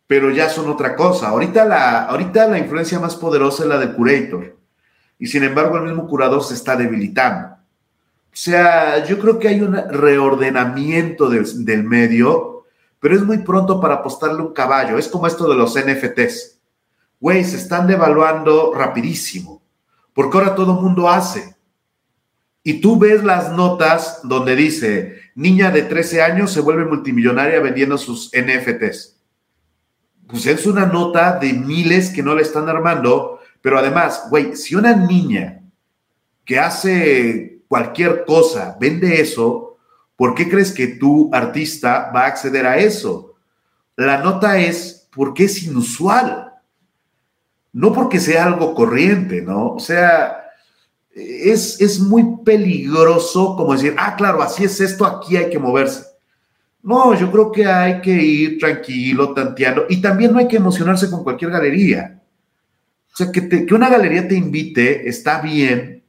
pero 0.07 0.29
ya 0.29 0.49
son 0.49 0.69
otra 0.69 0.95
cosa. 0.95 1.29
Ahorita 1.29 1.65
la, 1.65 2.05
ahorita 2.05 2.47
la 2.47 2.59
influencia 2.59 2.99
más 2.99 3.15
poderosa 3.15 3.63
es 3.63 3.69
la 3.69 3.77
del 3.77 3.93
curator. 3.93 4.55
Y 5.17 5.27
sin 5.27 5.43
embargo, 5.43 5.77
el 5.77 5.83
mismo 5.83 6.07
curador 6.07 6.43
se 6.43 6.53
está 6.53 6.75
debilitando. 6.75 7.55
O 7.55 8.37
sea, 8.37 9.03
yo 9.05 9.17
creo 9.17 9.39
que 9.39 9.47
hay 9.47 9.61
un 9.61 9.75
reordenamiento 9.75 11.29
del, 11.29 11.65
del 11.65 11.83
medio, 11.83 12.65
pero 12.99 13.15
es 13.15 13.23
muy 13.23 13.39
pronto 13.39 13.79
para 13.79 13.95
apostarle 13.95 14.41
un 14.41 14.53
caballo. 14.53 14.97
Es 14.97 15.07
como 15.07 15.25
esto 15.25 15.47
de 15.47 15.55
los 15.55 15.75
NFTs. 15.75 16.59
Güey, 17.19 17.43
se 17.43 17.55
están 17.55 17.87
devaluando 17.87 18.73
rapidísimo, 18.73 19.63
porque 20.13 20.37
ahora 20.37 20.53
todo 20.53 20.73
mundo 20.73 21.09
hace. 21.09 21.55
Y 22.61 22.81
tú 22.81 22.99
ves 22.99 23.23
las 23.23 23.51
notas 23.53 24.19
donde 24.23 24.55
dice, 24.55 25.21
niña 25.33 25.71
de 25.71 25.83
13 25.83 26.21
años 26.21 26.51
se 26.51 26.59
vuelve 26.59 26.83
multimillonaria 26.83 27.59
vendiendo 27.61 27.97
sus 27.97 28.31
NFTs 28.33 29.14
pues 30.27 30.45
es 30.45 30.65
una 30.65 30.85
nota 30.85 31.37
de 31.37 31.53
miles 31.53 32.09
que 32.09 32.23
no 32.23 32.35
le 32.35 32.41
están 32.41 32.67
armando, 32.69 33.39
pero 33.61 33.79
además, 33.79 34.27
güey, 34.29 34.55
si 34.55 34.75
una 34.75 34.95
niña 34.95 35.61
que 36.43 36.59
hace 36.59 37.61
cualquier 37.67 38.25
cosa 38.25 38.77
vende 38.79 39.21
eso, 39.21 39.77
¿por 40.15 40.35
qué 40.35 40.49
crees 40.49 40.71
que 40.71 40.87
tu 40.87 41.29
artista 41.33 42.11
va 42.15 42.21
a 42.21 42.27
acceder 42.27 42.65
a 42.65 42.77
eso? 42.77 43.35
La 43.95 44.17
nota 44.17 44.57
es 44.57 45.07
porque 45.11 45.45
es 45.45 45.63
inusual, 45.63 46.53
no 47.73 47.93
porque 47.93 48.19
sea 48.19 48.45
algo 48.45 48.73
corriente, 48.73 49.41
¿no? 49.41 49.73
O 49.73 49.79
sea, 49.79 50.45
es, 51.11 51.79
es 51.79 51.99
muy 51.99 52.43
peligroso 52.43 53.55
como 53.55 53.73
decir, 53.73 53.95
ah, 53.97 54.15
claro, 54.15 54.41
así 54.41 54.65
es 54.65 54.79
esto, 54.81 55.05
aquí 55.05 55.37
hay 55.37 55.49
que 55.49 55.59
moverse. 55.59 56.14
No, 56.85 57.17
yo 57.19 57.31
creo 57.31 57.51
que 57.51 57.65
hay 57.65 57.99
que 57.99 58.11
ir 58.11 58.59
tranquilo, 58.59 59.33
tanteando, 59.33 59.87
y 59.89 59.99
también 59.99 60.31
no 60.31 60.37
hay 60.37 60.47
que 60.47 60.57
emocionarse 60.57 61.09
con 61.09 61.23
cualquier 61.23 61.49
galería. 61.49 62.21
O 63.11 63.15
sea, 63.17 63.31
que, 63.31 63.65
que 63.65 63.73
una 63.73 63.89
galería 63.89 64.27
te 64.27 64.35
invite 64.35 65.09
está 65.09 65.41
bien, 65.41 66.03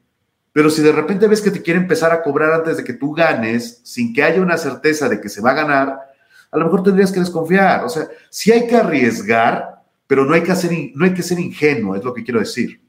pero 0.52 0.68
si 0.68 0.82
de 0.82 0.92
repente 0.92 1.28
ves 1.28 1.40
que 1.40 1.50
te 1.50 1.62
quiere 1.62 1.80
empezar 1.80 2.12
a 2.12 2.22
cobrar 2.22 2.52
antes 2.52 2.76
de 2.76 2.84
que 2.84 2.92
tú 2.92 3.14
ganes, 3.14 3.80
sin 3.84 4.12
que 4.12 4.22
haya 4.22 4.42
una 4.42 4.58
certeza 4.58 5.08
de 5.08 5.18
que 5.18 5.30
se 5.30 5.40
va 5.40 5.52
a 5.52 5.54
ganar, 5.54 5.98
a 6.50 6.58
lo 6.58 6.66
mejor 6.66 6.82
tendrías 6.82 7.10
que 7.10 7.20
desconfiar. 7.20 7.82
O 7.82 7.88
sea, 7.88 8.08
sí 8.28 8.52
hay 8.52 8.66
que 8.66 8.76
arriesgar, 8.76 9.82
pero 10.06 10.26
no 10.26 10.34
hay 10.34 10.42
que, 10.42 10.52
hacer, 10.52 10.70
no 10.94 11.06
hay 11.06 11.14
que 11.14 11.22
ser 11.22 11.40
ingenuo, 11.40 11.96
es 11.96 12.04
lo 12.04 12.12
que 12.12 12.22
quiero 12.22 12.40
decir. 12.40 12.82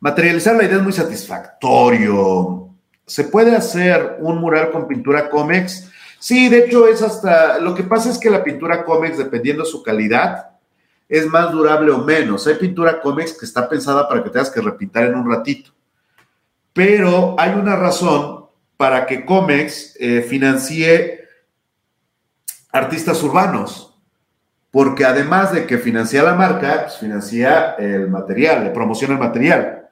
Materializar 0.00 0.56
la 0.56 0.64
idea 0.64 0.78
es 0.78 0.82
muy 0.82 0.92
satisfactorio. 0.92 2.74
Se 3.06 3.22
puede 3.22 3.54
hacer 3.54 4.16
un 4.18 4.38
mural 4.38 4.72
con 4.72 4.88
pintura 4.88 5.30
cómex 5.30 5.87
Sí, 6.18 6.48
de 6.48 6.64
hecho 6.64 6.88
es 6.88 7.00
hasta, 7.02 7.58
lo 7.58 7.74
que 7.74 7.84
pasa 7.84 8.10
es 8.10 8.18
que 8.18 8.30
la 8.30 8.42
pintura 8.42 8.84
cómics, 8.84 9.18
dependiendo 9.18 9.62
de 9.62 9.70
su 9.70 9.82
calidad, 9.82 10.50
es 11.08 11.26
más 11.26 11.52
durable 11.52 11.90
o 11.92 11.98
menos. 11.98 12.46
Hay 12.46 12.54
pintura 12.54 13.00
cómics 13.00 13.32
que 13.32 13.46
está 13.46 13.68
pensada 13.68 14.08
para 14.08 14.22
que 14.22 14.30
tengas 14.30 14.50
que 14.50 14.60
repintar 14.60 15.04
en 15.04 15.14
un 15.14 15.30
ratito. 15.30 15.70
Pero 16.72 17.36
hay 17.38 17.52
una 17.54 17.76
razón 17.76 18.46
para 18.76 19.06
que 19.06 19.24
Comex 19.24 19.96
eh, 19.98 20.22
financie 20.22 21.26
artistas 22.70 23.22
urbanos, 23.22 23.98
porque 24.70 25.04
además 25.04 25.52
de 25.52 25.66
que 25.66 25.78
financia 25.78 26.22
la 26.22 26.34
marca, 26.34 26.82
pues 26.82 26.98
financia 26.98 27.74
el 27.78 28.08
material, 28.08 28.64
le 28.64 28.70
promociona 28.70 29.14
el 29.14 29.20
material. 29.20 29.88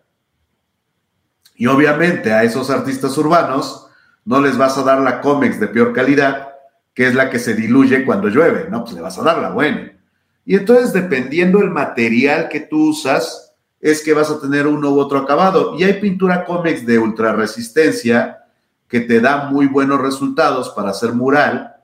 Y 1.57 1.67
obviamente 1.67 2.33
a 2.33 2.45
esos 2.45 2.69
artistas 2.69 3.17
urbanos, 3.17 3.86
no 4.27 4.41
les 4.41 4.59
vas 4.59 4.77
a 4.77 4.83
dar 4.83 5.01
la 5.01 5.21
cómex 5.23 5.59
de 5.59 5.69
peor 5.69 5.93
calidad, 5.93 6.49
que 6.93 7.07
es 7.07 7.15
la 7.15 7.31
que 7.31 7.39
se 7.39 7.55
diluye 7.55 8.05
cuando 8.05 8.29
llueve, 8.29 8.67
¿no? 8.69 8.83
Pues 8.83 8.95
le 8.95 9.01
vas 9.01 9.17
a 9.19 9.23
dar 9.23 9.39
la 9.39 9.51
buena. 9.51 9.93
Y 10.45 10.57
entonces, 10.57 10.93
dependiendo 10.93 11.61
el 11.61 11.71
material 11.71 12.49
que 12.49 12.61
tú 12.61 12.91
usas, 12.91 13.55
es 13.81 14.03
que 14.03 14.15
vas 14.15 14.31
a 14.31 14.41
tener 14.41 14.67
uno 14.67 14.91
u 14.91 14.99
otro 14.99 15.19
acabado. 15.19 15.77
Y 15.79 15.85
hay 15.85 15.95
pintura 16.01 16.45
cómex 16.45 16.85
de 16.85 16.99
ultra 16.99 17.33
resistencia 17.33 18.45
que 18.89 19.01
te 19.01 19.21
da 19.21 19.49
muy 19.49 19.67
buenos 19.67 20.01
resultados 20.01 20.71
para 20.71 20.91
hacer 20.91 21.13
mural, 21.13 21.77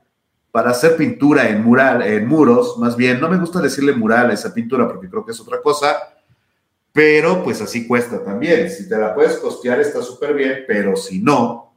para 0.50 0.70
hacer 0.70 0.96
pintura 0.96 1.48
en 1.48 1.62
mural, 1.62 2.02
en 2.02 2.26
muros, 2.26 2.76
más 2.78 2.96
bien. 2.96 3.20
No 3.20 3.28
me 3.28 3.38
gusta 3.38 3.60
decirle 3.60 3.92
mural 3.92 4.30
a 4.30 4.34
esa 4.34 4.52
pintura 4.52 4.88
porque 4.88 5.08
creo 5.08 5.24
que 5.24 5.32
es 5.32 5.40
otra 5.40 5.60
cosa, 5.60 5.96
pero 6.92 7.42
pues 7.44 7.60
así 7.62 7.86
cuesta 7.86 8.22
también. 8.22 8.68
Si 8.68 8.88
te 8.88 8.98
la 8.98 9.14
puedes 9.14 9.38
costear 9.38 9.80
está 9.80 10.02
súper 10.02 10.34
bien, 10.34 10.64
pero 10.66 10.96
si 10.96 11.20
no, 11.20 11.71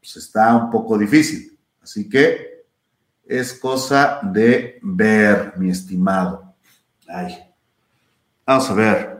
pues 0.00 0.16
está 0.16 0.56
un 0.56 0.70
poco 0.70 0.96
difícil. 0.96 1.58
Así 1.82 2.08
que 2.08 2.64
es 3.24 3.52
cosa 3.54 4.20
de 4.22 4.78
ver, 4.82 5.54
mi 5.56 5.70
estimado. 5.70 6.54
Ay. 7.06 7.36
Vamos 8.46 8.70
a 8.70 8.74
ver. 8.74 9.18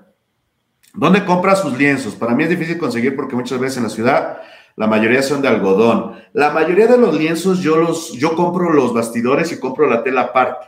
¿Dónde 0.94 1.24
compra 1.24 1.54
sus 1.54 1.76
lienzos? 1.76 2.14
Para 2.14 2.34
mí 2.34 2.44
es 2.44 2.50
difícil 2.50 2.78
conseguir 2.78 3.14
porque 3.14 3.36
muchas 3.36 3.60
veces 3.60 3.78
en 3.78 3.84
la 3.84 3.90
ciudad 3.90 4.38
la 4.76 4.86
mayoría 4.86 5.22
son 5.22 5.42
de 5.42 5.48
algodón. 5.48 6.14
La 6.32 6.50
mayoría 6.50 6.86
de 6.86 6.98
los 6.98 7.16
lienzos 7.16 7.60
yo 7.60 7.76
los 7.76 8.12
yo 8.12 8.34
compro 8.34 8.72
los 8.72 8.94
bastidores 8.94 9.52
y 9.52 9.58
compro 9.58 9.88
la 9.88 10.02
tela 10.02 10.22
aparte. 10.22 10.66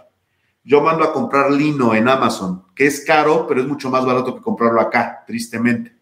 Yo 0.62 0.82
mando 0.82 1.04
a 1.04 1.12
comprar 1.12 1.50
lino 1.50 1.94
en 1.94 2.08
Amazon, 2.08 2.64
que 2.74 2.86
es 2.86 3.04
caro, 3.04 3.46
pero 3.46 3.60
es 3.60 3.66
mucho 3.66 3.88
más 3.88 4.04
barato 4.04 4.34
que 4.34 4.42
comprarlo 4.42 4.80
acá, 4.80 5.24
tristemente. 5.26 5.96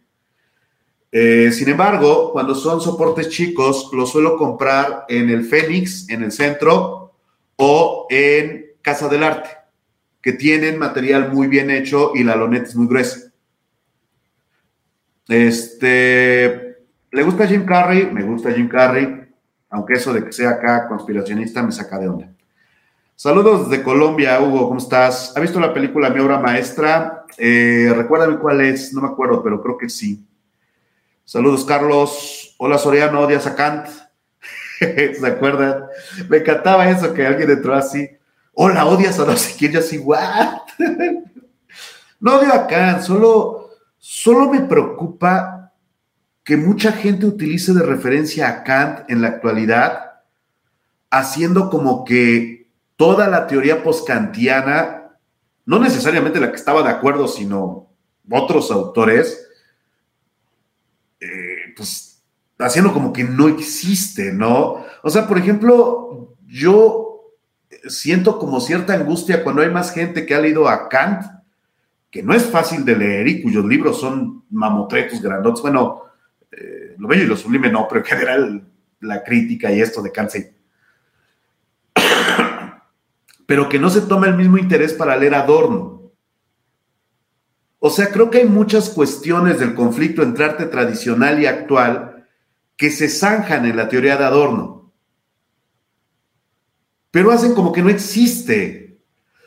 Eh, 1.11 1.51
sin 1.53 1.69
embargo, 1.71 2.33
cuando 2.33 2.55
son 2.55 2.81
soportes 2.81 3.31
chicos, 3.31 3.91
los 3.93 4.11
suelo 4.11 4.37
comprar 4.37 5.07
en 5.09 5.31
el 5.31 5.45
Fénix, 5.45 6.09
en 6.11 6.23
el 6.23 6.33
centro, 6.33 7.15
o 7.57 8.07
en 8.11 8.67
Casa 8.83 9.09
del 9.09 9.25
Arte, 9.25 9.51
que 10.23 10.33
tienen 10.33 10.79
material 10.79 11.33
muy 11.33 11.49
bien 11.49 11.71
hecho 11.71 12.13
y 12.15 12.23
la 12.23 12.37
loneta 12.37 12.69
es 12.69 12.77
muy 12.77 12.87
gruesa. 12.87 13.33
Este, 15.29 16.77
¿le 17.11 17.23
gusta 17.23 17.47
Jim 17.47 17.65
Carrey? 17.65 18.09
Me 18.13 18.23
gusta 18.23 18.53
Jim 18.53 18.69
Carrey, 18.69 19.29
aunque 19.71 19.95
eso 19.95 20.13
de 20.13 20.25
que 20.25 20.33
sea 20.33 20.51
acá 20.51 20.89
conspiracionista 20.89 21.63
me 21.63 21.73
saca 21.73 21.99
de 21.99 22.09
onda. 22.09 22.33
Saludos 23.17 23.69
desde 23.69 23.83
Colombia, 23.83 24.41
Hugo, 24.41 24.69
¿cómo 24.69 24.79
estás? 24.79 25.37
¿Ha 25.37 25.41
visto 25.41 25.59
la 25.59 25.75
película 25.75 26.11
Mi 26.11 26.21
obra 26.21 26.39
maestra? 26.39 27.25
Eh, 27.37 27.93
recuérdame 27.97 28.39
cuál 28.39 28.61
es, 28.61 28.95
no 28.95 29.01
me 29.01 29.09
acuerdo, 29.09 29.43
pero 29.43 29.61
creo 29.61 29.77
que 29.77 29.89
sí. 29.89 30.28
Saludos, 31.29 31.67
Carlos. 31.67 32.55
Hola, 32.57 32.79
Soriano, 32.79 33.21
odias 33.21 33.47
a 33.47 33.55
Kant. 33.55 33.87
¿Se 34.79 35.27
acuerdan? 35.27 35.85
Me 36.27 36.39
encantaba 36.39 36.89
eso 36.89 37.13
que 37.13 37.27
alguien 37.27 37.51
entró 37.51 37.75
así. 37.75 38.09
Hola, 38.55 38.87
odias 38.87 39.21
a 39.21 39.27
no 39.27 39.37
sé 39.37 39.55
quién. 39.59 39.73
Yo 39.73 39.81
así, 39.81 39.99
¿what? 39.99 40.63
no 42.21 42.37
odio 42.37 42.51
a 42.51 42.67
Kant, 42.67 43.03
solo, 43.03 43.73
solo 43.99 44.49
me 44.49 44.61
preocupa 44.61 45.71
que 46.43 46.57
mucha 46.57 46.93
gente 46.93 47.27
utilice 47.27 47.75
de 47.75 47.83
referencia 47.83 48.49
a 48.49 48.65
Kant 48.65 49.01
en 49.11 49.21
la 49.21 49.29
actualidad, 49.29 50.23
haciendo 51.11 51.69
como 51.69 52.07
que 52.07 52.71
toda 52.97 53.29
la 53.29 53.47
teoría 53.47 53.83
postkantiana, 53.83 55.11
no 55.67 55.79
necesariamente 55.79 56.41
la 56.41 56.49
que 56.49 56.57
estaba 56.57 56.83
de 56.83 56.89
acuerdo, 56.89 57.29
sino 57.29 57.91
otros 58.31 58.71
autores, 58.71 59.48
pues, 61.79 62.23
haciendo 62.59 62.93
como 62.93 63.15
que 63.15 63.25
no 63.25 63.49
existe, 63.49 64.33
¿no? 64.33 64.85
O 65.03 65.09
sea, 65.09 65.27
por 65.27 65.39
ejemplo, 65.39 66.37
yo 66.47 67.33
siento 67.89 68.39
como 68.39 68.61
cierta 68.61 68.93
angustia 68.95 69.43
cuando 69.43 69.63
hay 69.63 69.71
más 69.71 69.93
gente 69.93 70.27
que 70.27 70.35
ha 70.35 70.41
leído 70.41 70.69
a 70.69 70.89
Kant 70.89 71.23
que 72.11 72.23
no 72.23 72.35
es 72.35 72.45
fácil 72.45 72.85
de 72.85 72.97
leer 72.97 73.29
y 73.29 73.43
cuyos 73.43 73.65
libros 73.65 74.01
son 74.01 74.45
mamotretos 74.51 75.21
grandotes. 75.21 75.63
Bueno, 75.63 76.05
eh, 76.51 76.95
lo 76.99 77.07
bello 77.07 77.25
y 77.25 77.27
lo 77.27 77.37
sublime 77.37 77.71
no, 77.71 77.87
pero 77.89 78.01
en 78.01 78.07
general 78.07 78.69
la 79.01 79.23
crítica 79.23 79.71
y 79.71 79.81
esto 79.81 80.03
de 80.03 80.11
Kant 80.11 80.33
pero 83.47 83.69
que 83.69 83.79
no 83.79 83.91
se 83.91 84.01
toma 84.03 84.27
el 84.27 84.37
mismo 84.37 84.59
interés 84.59 84.93
para 84.95 85.17
leer 85.17 85.35
Adorno. 85.35 85.98
O 87.81 87.91
sea, 87.91 88.11
creo 88.11 88.31
que 88.31 88.39
hay 88.39 88.47
muchas 88.47 88.91
cuestiones 88.91 89.61
del 89.61 89.75
conflicto 89.75 90.23
entre 90.23 90.45
arte 90.45 90.67
tradicional 90.67 91.41
y 91.41 91.47
actual 91.47 92.27
que 92.77 92.91
se 92.91 93.09
zanjan 93.09 93.67
en 93.67 93.77
la 93.77 93.89
teoría 93.89 94.17
de 94.17 94.25
Adorno, 94.25 94.93
pero 97.11 97.31
hacen 97.31 97.55
como 97.55 97.73
que 97.73 97.83
no 97.83 97.91
existe. 97.91 99.01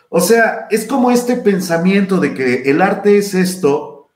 O 0.09 0.19
sea, 0.19 0.67
es 0.69 0.85
como 0.85 1.11
este 1.11 1.37
pensamiento 1.37 2.19
de 2.19 2.33
que 2.33 2.63
el 2.63 2.81
arte 2.81 3.17
es 3.17 3.33
esto 3.33 4.09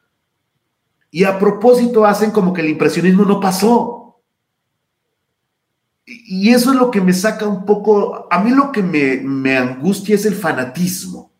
y 1.11 1.23
a 1.23 1.39
propósito 1.39 2.05
hacen 2.05 2.31
como 2.31 2.53
que 2.53 2.61
el 2.61 2.69
impresionismo 2.69 3.23
no 3.23 3.39
pasó. 3.39 4.21
Y 6.05 6.51
eso 6.51 6.71
es 6.71 6.77
lo 6.77 6.91
que 6.91 7.01
me 7.01 7.13
saca 7.13 7.47
un 7.47 7.65
poco, 7.65 8.27
a 8.29 8.43
mí 8.43 8.51
lo 8.51 8.71
que 8.71 8.83
me, 8.83 9.17
me 9.17 9.57
angustia 9.57 10.15
es 10.15 10.25
el 10.25 10.35
fanatismo. 10.35 11.34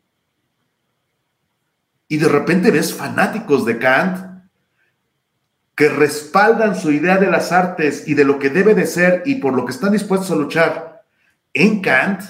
Y 2.08 2.18
de 2.18 2.28
repente 2.28 2.72
ves 2.72 2.94
fanáticos 2.94 3.66
de 3.66 3.80
Kant 3.80 4.36
que 5.76 5.90
respaldan 5.90 6.80
su 6.80 6.92
idea 6.92 7.18
de 7.18 7.30
las 7.30 7.52
artes 7.52 8.08
y 8.08 8.14
de 8.14 8.24
lo 8.24 8.40
que 8.40 8.50
debe 8.50 8.74
de 8.74 8.88
ser 8.88 9.24
y 9.26 9.36
por 9.36 9.54
lo 9.54 9.66
que 9.66 9.74
están 9.74 9.92
dispuestos 9.92 10.32
a 10.32 10.36
luchar 10.36 11.04
en 11.54 11.82
Kant. 11.82 12.22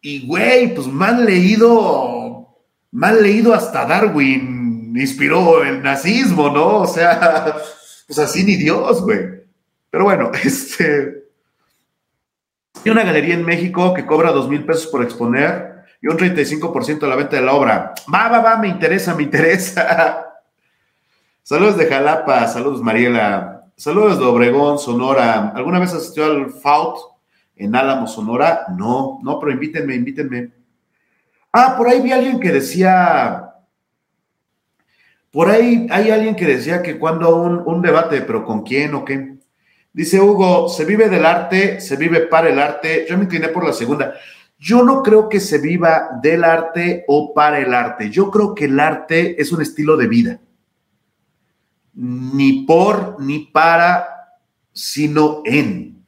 Y 0.00 0.26
güey, 0.26 0.74
pues 0.74 0.86
me 0.86 1.06
han 1.06 1.24
leído, 1.24 2.60
me 2.92 3.06
han 3.06 3.22
leído 3.22 3.54
hasta 3.54 3.86
Darwin, 3.86 4.94
inspiró 4.94 5.64
el 5.64 5.82
nazismo, 5.82 6.50
¿no? 6.50 6.82
O 6.82 6.86
sea, 6.86 7.56
pues 8.06 8.18
así 8.18 8.44
ni 8.44 8.56
Dios, 8.56 9.02
güey. 9.02 9.20
Pero 9.90 10.04
bueno, 10.04 10.30
este. 10.44 11.24
Hay 12.84 12.90
una 12.90 13.02
galería 13.02 13.34
en 13.34 13.46
México 13.46 13.94
que 13.94 14.04
cobra 14.04 14.30
dos 14.30 14.48
mil 14.48 14.64
pesos 14.64 14.88
por 14.88 15.02
exponer 15.02 15.73
y 16.04 16.06
un 16.06 16.18
35% 16.18 16.98
de 16.98 17.08
la 17.08 17.16
venta 17.16 17.36
de 17.36 17.40
la 17.42 17.54
obra. 17.54 17.94
Va, 18.12 18.28
va, 18.28 18.40
va, 18.40 18.58
me 18.58 18.68
interesa, 18.68 19.14
me 19.14 19.22
interesa. 19.22 20.26
Saludos 21.42 21.78
de 21.78 21.86
Jalapa, 21.86 22.46
saludos 22.46 22.82
Mariela, 22.82 23.70
saludos 23.76 24.18
de 24.18 24.24
Obregón, 24.24 24.78
Sonora. 24.78 25.52
¿Alguna 25.54 25.78
vez 25.78 25.92
asistió 25.92 26.24
al 26.24 26.50
FAUT 26.50 26.96
en 27.56 27.74
Álamo, 27.74 28.06
Sonora? 28.06 28.66
No, 28.76 29.18
no, 29.22 29.38
pero 29.38 29.52
invítenme, 29.52 29.94
invítenme. 29.94 30.52
Ah, 31.52 31.74
por 31.76 31.88
ahí 31.88 32.00
vi 32.00 32.12
a 32.12 32.16
alguien 32.16 32.40
que 32.40 32.50
decía, 32.50 33.54
por 35.30 35.50
ahí 35.50 35.86
hay 35.90 36.10
alguien 36.10 36.34
que 36.34 36.46
decía 36.46 36.82
que 36.82 36.98
cuando 36.98 37.36
un, 37.36 37.62
un 37.64 37.82
debate, 37.82 38.22
pero 38.22 38.44
¿con 38.44 38.62
quién 38.62 38.94
o 38.94 39.04
qué? 39.04 39.36
Dice 39.92 40.20
Hugo, 40.20 40.68
se 40.68 40.84
vive 40.84 41.08
del 41.08 41.24
arte, 41.24 41.80
se 41.80 41.96
vive 41.96 42.22
para 42.22 42.48
el 42.48 42.58
arte. 42.58 43.06
Yo 43.08 43.16
me 43.16 43.24
incliné 43.24 43.48
por 43.48 43.64
la 43.64 43.72
segunda. 43.72 44.14
Yo 44.58 44.82
no 44.82 45.02
creo 45.02 45.28
que 45.28 45.40
se 45.40 45.58
viva 45.58 46.18
del 46.22 46.44
arte 46.44 47.04
o 47.08 47.34
para 47.34 47.58
el 47.58 47.74
arte. 47.74 48.10
Yo 48.10 48.30
creo 48.30 48.54
que 48.54 48.66
el 48.66 48.80
arte 48.80 49.40
es 49.40 49.52
un 49.52 49.62
estilo 49.62 49.96
de 49.96 50.06
vida. 50.06 50.40
Ni 51.94 52.64
por, 52.64 53.20
ni 53.20 53.46
para, 53.46 54.06
sino 54.72 55.42
en. 55.44 56.04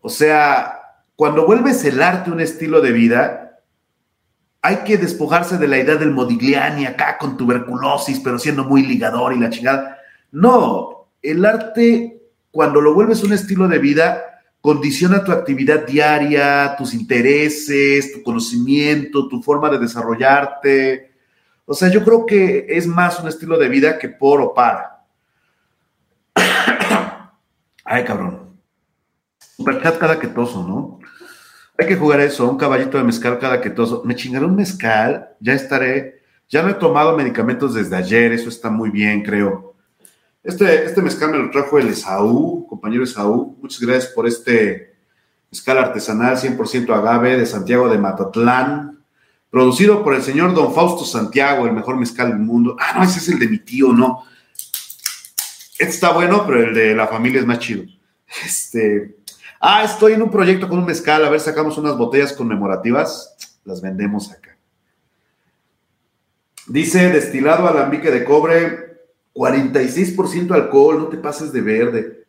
O 0.00 0.08
sea, 0.08 0.78
cuando 1.16 1.46
vuelves 1.46 1.84
el 1.84 2.02
arte 2.02 2.30
un 2.30 2.40
estilo 2.40 2.80
de 2.80 2.92
vida, 2.92 3.60
hay 4.62 4.78
que 4.78 4.98
despojarse 4.98 5.58
de 5.58 5.68
la 5.68 5.78
idea 5.78 5.96
del 5.96 6.10
Modigliani 6.10 6.86
acá 6.86 7.16
con 7.18 7.36
tuberculosis, 7.36 8.20
pero 8.20 8.38
siendo 8.38 8.64
muy 8.64 8.84
ligador 8.84 9.32
y 9.32 9.38
la 9.40 9.50
chingada. 9.50 9.98
No, 10.32 11.08
el 11.22 11.44
arte 11.44 12.20
cuando 12.50 12.80
lo 12.80 12.94
vuelves 12.94 13.22
un 13.22 13.32
estilo 13.32 13.68
de 13.68 13.78
vida, 13.78 14.29
condiciona 14.60 15.24
tu 15.24 15.32
actividad 15.32 15.86
diaria, 15.86 16.74
tus 16.76 16.94
intereses, 16.94 18.12
tu 18.12 18.22
conocimiento, 18.22 19.28
tu 19.28 19.42
forma 19.42 19.70
de 19.70 19.78
desarrollarte. 19.78 21.12
O 21.64 21.74
sea, 21.74 21.88
yo 21.88 22.04
creo 22.04 22.26
que 22.26 22.66
es 22.68 22.86
más 22.86 23.20
un 23.20 23.28
estilo 23.28 23.56
de 23.58 23.68
vida 23.68 23.98
que 23.98 24.08
por 24.08 24.40
o 24.40 24.52
para. 24.52 25.04
Ay, 27.84 28.04
cabrón. 28.04 28.58
Superchat 29.56 29.98
cada 29.98 30.18
quetoso, 30.18 30.66
¿no? 30.66 30.98
Hay 31.78 31.86
que 31.86 31.96
jugar 31.96 32.20
eso, 32.20 32.48
un 32.48 32.58
caballito 32.58 32.98
de 32.98 33.04
mezcal 33.04 33.38
cada 33.38 33.60
quetoso. 33.60 34.02
Me 34.04 34.14
chingaré 34.14 34.44
un 34.44 34.56
mezcal, 34.56 35.30
ya 35.40 35.54
estaré. 35.54 36.20
Ya 36.48 36.62
no 36.62 36.68
he 36.68 36.74
tomado 36.74 37.16
medicamentos 37.16 37.74
desde 37.74 37.96
ayer, 37.96 38.32
eso 38.32 38.48
está 38.48 38.68
muy 38.68 38.90
bien, 38.90 39.22
creo. 39.22 39.69
Este, 40.42 40.86
este 40.86 41.02
mezcal 41.02 41.30
me 41.30 41.38
lo 41.38 41.50
trajo 41.50 41.78
el 41.78 41.88
Esaú, 41.88 42.66
compañero 42.66 43.04
Esaú. 43.04 43.58
Muchas 43.60 43.80
gracias 43.80 44.12
por 44.12 44.26
este 44.26 44.94
mezcal 45.50 45.78
artesanal 45.78 46.36
100% 46.36 46.94
agave 46.94 47.36
de 47.36 47.44
Santiago 47.44 47.88
de 47.88 47.98
Matatlán, 47.98 49.04
producido 49.50 50.02
por 50.02 50.14
el 50.14 50.22
señor 50.22 50.54
Don 50.54 50.72
Fausto 50.72 51.04
Santiago, 51.04 51.66
el 51.66 51.72
mejor 51.72 51.96
mezcal 51.96 52.28
del 52.28 52.38
mundo. 52.38 52.76
Ah, 52.80 52.94
no, 52.96 53.04
ese 53.04 53.18
es 53.18 53.28
el 53.28 53.38
de 53.38 53.48
mi 53.48 53.58
tío, 53.58 53.92
no. 53.92 54.24
Este 55.78 55.94
está 55.94 56.12
bueno, 56.12 56.46
pero 56.46 56.68
el 56.68 56.74
de 56.74 56.94
la 56.94 57.06
familia 57.06 57.40
es 57.40 57.46
más 57.46 57.58
chido. 57.58 57.84
Este. 58.44 59.16
Ah, 59.60 59.82
estoy 59.84 60.12
en 60.12 60.22
un 60.22 60.30
proyecto 60.30 60.68
con 60.68 60.78
un 60.78 60.86
mezcal. 60.86 61.24
A 61.24 61.30
ver, 61.30 61.40
sacamos 61.40 61.76
unas 61.76 61.96
botellas 61.98 62.32
conmemorativas. 62.32 63.36
Las 63.64 63.82
vendemos 63.82 64.30
acá. 64.30 64.56
Dice 66.66 67.10
destilado 67.10 67.66
alambique 67.66 68.10
de 68.10 68.24
cobre, 68.24 68.89
46% 69.34 70.52
alcohol, 70.52 70.98
no 70.98 71.08
te 71.08 71.16
pases 71.16 71.52
de 71.52 71.60
verde. 71.60 72.26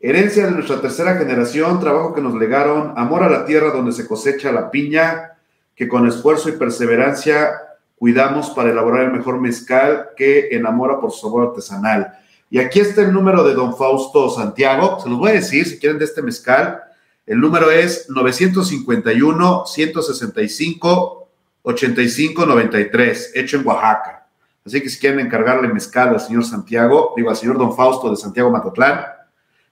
Herencia 0.00 0.46
de 0.46 0.52
nuestra 0.52 0.80
tercera 0.80 1.16
generación, 1.16 1.78
trabajo 1.78 2.14
que 2.14 2.20
nos 2.20 2.34
legaron, 2.34 2.94
amor 2.96 3.22
a 3.22 3.30
la 3.30 3.44
tierra 3.44 3.70
donde 3.70 3.92
se 3.92 4.06
cosecha 4.06 4.50
la 4.50 4.70
piña, 4.70 5.38
que 5.74 5.88
con 5.88 6.06
esfuerzo 6.06 6.48
y 6.48 6.52
perseverancia 6.52 7.52
cuidamos 7.96 8.50
para 8.50 8.70
elaborar 8.70 9.04
el 9.04 9.12
mejor 9.12 9.40
mezcal 9.40 10.10
que 10.16 10.48
enamora 10.50 10.98
por 10.98 11.12
su 11.12 11.20
sabor 11.20 11.48
artesanal. 11.48 12.18
Y 12.50 12.58
aquí 12.58 12.80
está 12.80 13.02
el 13.02 13.12
número 13.12 13.44
de 13.44 13.54
don 13.54 13.76
Fausto 13.76 14.28
Santiago, 14.28 14.98
se 15.00 15.08
los 15.08 15.18
voy 15.18 15.30
a 15.30 15.34
decir 15.34 15.66
si 15.66 15.78
quieren 15.78 15.98
de 15.98 16.04
este 16.04 16.20
mezcal. 16.20 16.82
El 17.24 17.40
número 17.40 17.70
es 17.70 18.10
951 18.10 19.66
165 19.66 21.28
8593, 21.62 23.32
hecho 23.36 23.56
en 23.58 23.66
Oaxaca. 23.66 24.21
Así 24.64 24.80
que 24.80 24.88
si 24.88 25.00
quieren 25.00 25.18
encargarle 25.20 25.68
mezcal 25.68 26.08
al 26.10 26.20
señor 26.20 26.44
Santiago, 26.44 27.14
digo 27.16 27.30
al 27.30 27.36
señor 27.36 27.58
Don 27.58 27.74
Fausto 27.74 28.08
de 28.10 28.16
Santiago 28.16 28.48
Matatlán, 28.50 29.06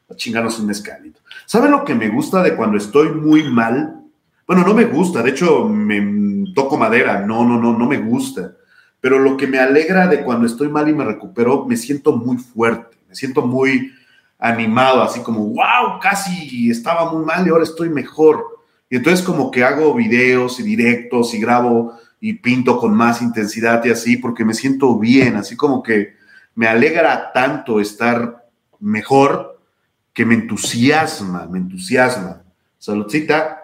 A 0.09 0.15
chingarnos 0.15 0.59
un 0.59 0.67
mezcalito. 0.67 1.21
¿Saben 1.45 1.71
lo 1.71 1.85
que 1.85 1.95
me 1.95 2.09
gusta 2.09 2.43
de 2.43 2.55
cuando 2.55 2.77
estoy 2.77 3.07
muy 3.09 3.43
mal? 3.43 4.01
Bueno, 4.45 4.65
no 4.65 4.73
me 4.73 4.83
gusta, 4.85 5.23
de 5.23 5.29
hecho 5.29 5.69
me 5.69 6.51
toco 6.53 6.75
madera, 6.77 7.25
no, 7.25 7.45
no, 7.45 7.57
no, 7.57 7.77
no 7.77 7.87
me 7.87 7.97
gusta. 7.97 8.57
Pero 8.99 9.17
lo 9.19 9.37
que 9.37 9.47
me 9.47 9.59
alegra 9.59 10.07
de 10.07 10.21
cuando 10.23 10.45
estoy 10.45 10.67
mal 10.67 10.89
y 10.89 10.93
me 10.93 11.05
recupero, 11.05 11.65
me 11.65 11.77
siento 11.77 12.11
muy 12.13 12.35
fuerte, 12.37 12.97
me 13.07 13.15
siento 13.15 13.41
muy 13.41 13.93
animado, 14.37 15.01
así 15.01 15.21
como, 15.21 15.45
wow, 15.45 15.99
casi 16.01 16.69
estaba 16.69 17.09
muy 17.11 17.25
mal 17.25 17.47
y 17.47 17.49
ahora 17.49 17.63
estoy 17.63 17.89
mejor 17.89 18.53
y 18.93 18.97
entonces 18.97 19.25
como 19.25 19.49
que 19.49 19.63
hago 19.63 19.95
videos 19.95 20.59
y 20.59 20.63
directos 20.63 21.33
y 21.33 21.39
grabo 21.39 21.97
y 22.19 22.33
pinto 22.33 22.77
con 22.77 22.93
más 22.93 23.23
intensidad 23.23 23.83
y 23.85 23.89
así, 23.89 24.17
porque 24.17 24.45
me 24.45 24.53
siento 24.53 24.99
bien, 24.99 25.35
así 25.35 25.57
como 25.57 25.81
que 25.81 26.15
me 26.53 26.67
alegra 26.67 27.31
tanto 27.31 27.79
estar 27.79 28.47
mejor 28.79 29.59
que 30.13 30.27
me 30.27 30.35
entusiasma, 30.35 31.47
me 31.47 31.57
entusiasma. 31.57 32.43
Saludcita 32.77 33.63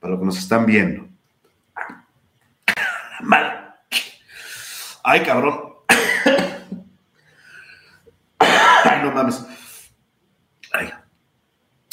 para 0.00 0.12
los 0.12 0.20
que 0.20 0.24
nos 0.24 0.38
están 0.38 0.64
viendo. 0.64 1.06
Mal. 3.20 3.74
Ay, 5.04 5.22
cabrón. 5.22 5.74
Ay, 8.38 9.02
no 9.02 9.12
mames. 9.12 9.44
Ay. 10.72 10.90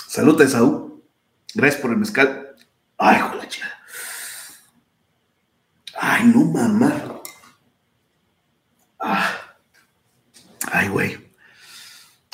Salud, 0.08 0.42
Esaú. 0.42 1.04
Gracias 1.54 1.82
por 1.82 1.92
el 1.92 1.98
mezcal. 1.98 2.49
Ay, 3.00 3.20
joder, 3.20 3.50
Ay, 6.02 6.26
no, 6.26 6.46
mamá. 6.46 7.22
Ah. 9.00 9.36
Ay, 10.72 10.90
güey. 10.90 11.18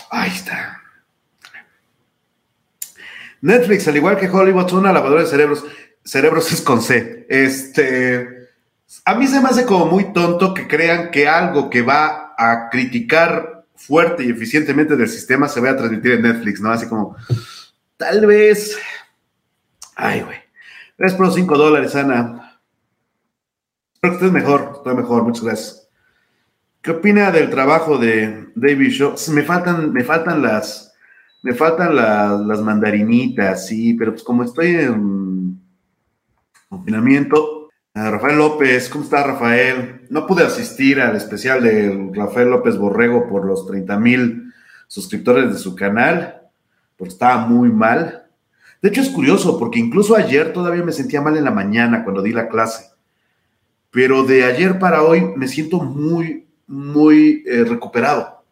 Ahí 0.10 0.32
está. 0.32 0.82
Netflix, 3.42 3.88
al 3.88 3.98
igual 3.98 4.18
que 4.18 4.28
Hollywood, 4.28 4.68
son 4.68 4.80
una 4.80 4.92
lavadora 4.92 5.22
de 5.22 5.28
cerebros. 5.28 5.64
Cerebros 6.04 6.52
es 6.52 6.62
con 6.62 6.82
C. 6.82 7.28
Este. 7.30 8.50
A 9.04 9.16
mí 9.16 9.28
se 9.28 9.40
me 9.42 9.50
hace 9.50 9.66
como 9.66 9.86
muy 9.86 10.14
tonto 10.14 10.54
que 10.54 10.68
crean 10.68 11.12
que 11.12 11.28
algo 11.28 11.70
que 11.70 11.82
va 11.84 12.34
a 12.38 12.70
criticar 12.70 13.66
fuerte 13.76 14.24
y 14.24 14.30
eficientemente 14.30 14.96
del 14.96 15.10
sistema 15.10 15.48
se 15.48 15.60
vaya 15.60 15.74
a 15.74 15.78
transmitir 15.78 16.14
en 16.14 16.24
Netflix, 16.24 16.60
¿no? 16.60 16.72
Así 16.72 16.88
como, 16.88 17.16
tal 17.98 18.26
vez. 18.26 18.78
Ay, 19.96 20.22
güey. 20.22 20.45
Gracias 20.98 21.18
por 21.18 21.26
los 21.28 21.36
5 21.36 21.58
dólares, 21.58 21.96
Ana. 21.96 22.62
Espero 23.94 24.12
que 24.12 24.26
estés 24.26 24.32
mejor, 24.32 24.72
estoy 24.76 24.96
mejor, 24.96 25.24
muchas 25.24 25.44
gracias. 25.44 25.90
¿Qué 26.82 26.92
opina 26.92 27.32
del 27.32 27.50
trabajo 27.50 27.98
de 27.98 28.50
David 28.56 28.92
Shaw? 28.92 29.16
Me 29.34 29.44
faltan, 29.44 29.92
me 29.92 30.04
faltan 30.04 30.42
las, 30.42 30.94
me 31.42 31.54
faltan 31.54 31.96
las, 31.96 32.62
mandarinitas, 32.62 33.68
sí, 33.68 33.94
pero 33.96 34.12
pues 34.12 34.24
como 34.24 34.44
estoy 34.44 34.76
en 34.76 35.60
confinamiento, 36.70 37.70
Rafael 37.94 38.38
López, 38.38 38.88
¿cómo 38.90 39.04
está 39.04 39.24
Rafael? 39.24 40.06
No 40.10 40.28
pude 40.28 40.44
asistir 40.44 41.02
al 41.02 41.16
especial 41.16 41.64
de 41.64 42.12
Rafael 42.14 42.50
López 42.50 42.78
Borrego 42.78 43.28
por 43.28 43.46
los 43.46 43.66
30 43.68 44.00
mil 44.00 44.54
suscriptores 44.88 45.52
de 45.52 45.58
su 45.58 45.76
canal, 45.76 46.42
porque 46.96 47.14
estaba 47.14 47.48
muy 47.48 47.70
mal. 47.70 48.25
De 48.86 48.92
hecho 48.92 49.02
es 49.02 49.10
curioso, 49.10 49.58
porque 49.58 49.80
incluso 49.80 50.16
ayer 50.16 50.54
todavía 50.54 50.84
me 50.84 50.92
sentía 50.92 51.20
mal 51.20 51.36
en 51.36 51.44
la 51.44 51.50
mañana 51.50 52.04
cuando 52.04 52.22
di 52.22 52.32
la 52.32 52.48
clase, 52.48 52.92
pero 53.90 54.22
de 54.22 54.44
ayer 54.44 54.78
para 54.78 55.02
hoy 55.02 55.22
me 55.36 55.48
siento 55.48 55.78
muy, 55.78 56.46
muy 56.68 57.44
eh, 57.48 57.64
recuperado. 57.64 58.44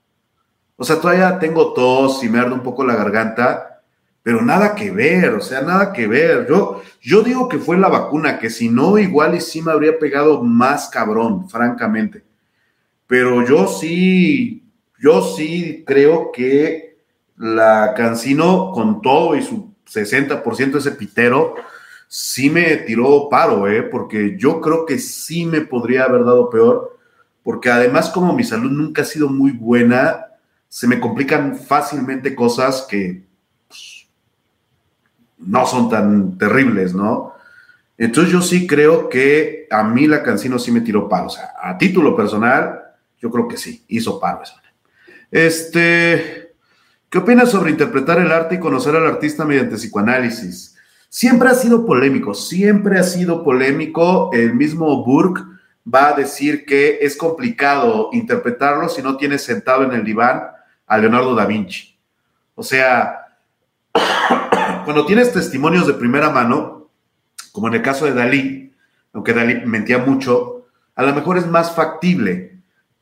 O 0.76 0.84
sea, 0.84 1.00
todavía 1.00 1.38
tengo 1.38 1.72
tos 1.74 2.24
y 2.24 2.30
me 2.30 2.40
arde 2.40 2.54
un 2.54 2.64
poco 2.64 2.84
la 2.84 2.96
garganta, 2.96 3.84
pero 4.24 4.42
nada 4.42 4.74
que 4.74 4.90
ver, 4.90 5.36
o 5.36 5.40
sea, 5.40 5.62
nada 5.62 5.94
que 5.94 6.08
ver. 6.08 6.48
Yo, 6.50 6.82
yo 7.00 7.22
digo 7.22 7.48
que 7.48 7.60
fue 7.60 7.78
la 7.78 7.90
vacuna, 7.90 8.40
que 8.40 8.50
si 8.50 8.70
no, 8.70 8.98
igual 8.98 9.36
y 9.36 9.40
sí 9.40 9.62
me 9.62 9.72
habría 9.72 10.00
pegado 10.00 10.42
más 10.42 10.90
cabrón, 10.90 11.48
francamente. 11.48 12.24
Pero 13.06 13.48
yo 13.48 13.68
sí, 13.68 14.64
yo 15.00 15.22
sí 15.22 15.84
creo 15.86 16.32
que 16.32 16.98
la 17.38 17.94
Cancino, 17.96 18.72
con 18.72 19.00
todo 19.00 19.36
y 19.36 19.44
su 19.44 19.73
60% 19.94 20.78
ese 20.78 20.92
pitero, 20.92 21.56
sí 22.08 22.50
me 22.50 22.78
tiró 22.78 23.28
paro, 23.30 23.68
¿eh? 23.68 23.84
porque 23.84 24.36
yo 24.38 24.62
creo 24.62 24.86
que 24.86 25.00
sí 25.00 25.46
me 25.46 25.62
podría 25.62 26.04
haber 26.04 26.24
dado 26.24 26.50
peor, 26.50 26.98
porque 27.44 27.70
además 27.70 28.10
como 28.10 28.34
mi 28.34 28.44
salud 28.44 28.72
nunca 28.72 29.02
ha 29.02 29.06
sido 29.06 29.30
muy 29.30 29.52
buena, 29.52 30.28
se 30.70 30.88
me 30.88 31.00
complican 31.00 31.58
fácilmente 31.58 32.36
cosas 32.36 32.86
que 32.90 33.24
pues, 33.68 34.08
no 35.38 35.66
son 35.66 35.90
tan 35.90 36.38
terribles, 36.38 36.94
¿no? 36.94 37.34
Entonces 37.98 38.34
yo 38.34 38.42
sí 38.42 38.66
creo 38.66 39.08
que 39.08 39.68
a 39.70 39.84
mí 39.84 40.08
la 40.08 40.24
Cancino 40.24 40.58
sí 40.58 40.72
me 40.72 40.82
tiró 40.82 41.08
paro. 41.08 41.28
O 41.28 41.30
sea, 41.30 41.54
a 41.62 41.78
título 41.78 42.16
personal, 42.16 42.82
yo 43.20 43.30
creo 43.30 43.48
que 43.48 43.58
sí, 43.58 43.84
hizo 43.88 44.20
paro. 44.20 44.42
Este, 45.32 46.43
¿qué 47.14 47.20
opinas 47.20 47.52
sobre 47.52 47.70
interpretar 47.70 48.18
el 48.18 48.32
arte 48.32 48.56
y 48.56 48.60
conocer 48.60 48.96
al 48.96 49.06
artista 49.06 49.46
mediante 49.46 49.76
psicoanálisis? 49.76 50.76
Siempre 51.10 51.48
ha 51.48 51.54
sido 51.54 51.86
polémico, 51.86 52.34
siempre 52.34 52.98
ha 52.98 53.04
sido 53.04 53.44
polémico. 53.44 54.32
El 54.34 54.56
mismo 54.56 55.06
Burke 55.06 55.44
va 55.86 56.08
a 56.08 56.14
decir 56.14 56.66
que 56.66 56.98
es 57.02 57.16
complicado 57.16 58.10
interpretarlo 58.14 58.90
si 58.90 59.04
no 59.04 59.16
tienes 59.16 59.44
sentado 59.44 59.84
en 59.84 59.92
el 59.92 60.04
diván 60.04 60.42
a 60.88 60.98
Leonardo 60.98 61.36
da 61.36 61.46
Vinci. 61.46 61.96
O 62.56 62.64
sea, 62.64 63.28
cuando 64.84 65.06
tienes 65.06 65.32
testimonios 65.32 65.86
de 65.86 65.94
primera 65.94 66.32
mano, 66.32 66.90
como 67.52 67.68
en 67.68 67.76
el 67.76 67.84
caso 67.84 68.06
de 68.06 68.16
Dalí, 68.16 68.74
aunque 69.14 69.34
Dalí 69.34 69.64
mentía 69.68 70.00
mucho, 70.00 70.66
a 70.96 71.04
lo 71.04 71.14
mejor 71.14 71.38
es 71.38 71.46
más 71.46 71.76
factible. 71.76 72.53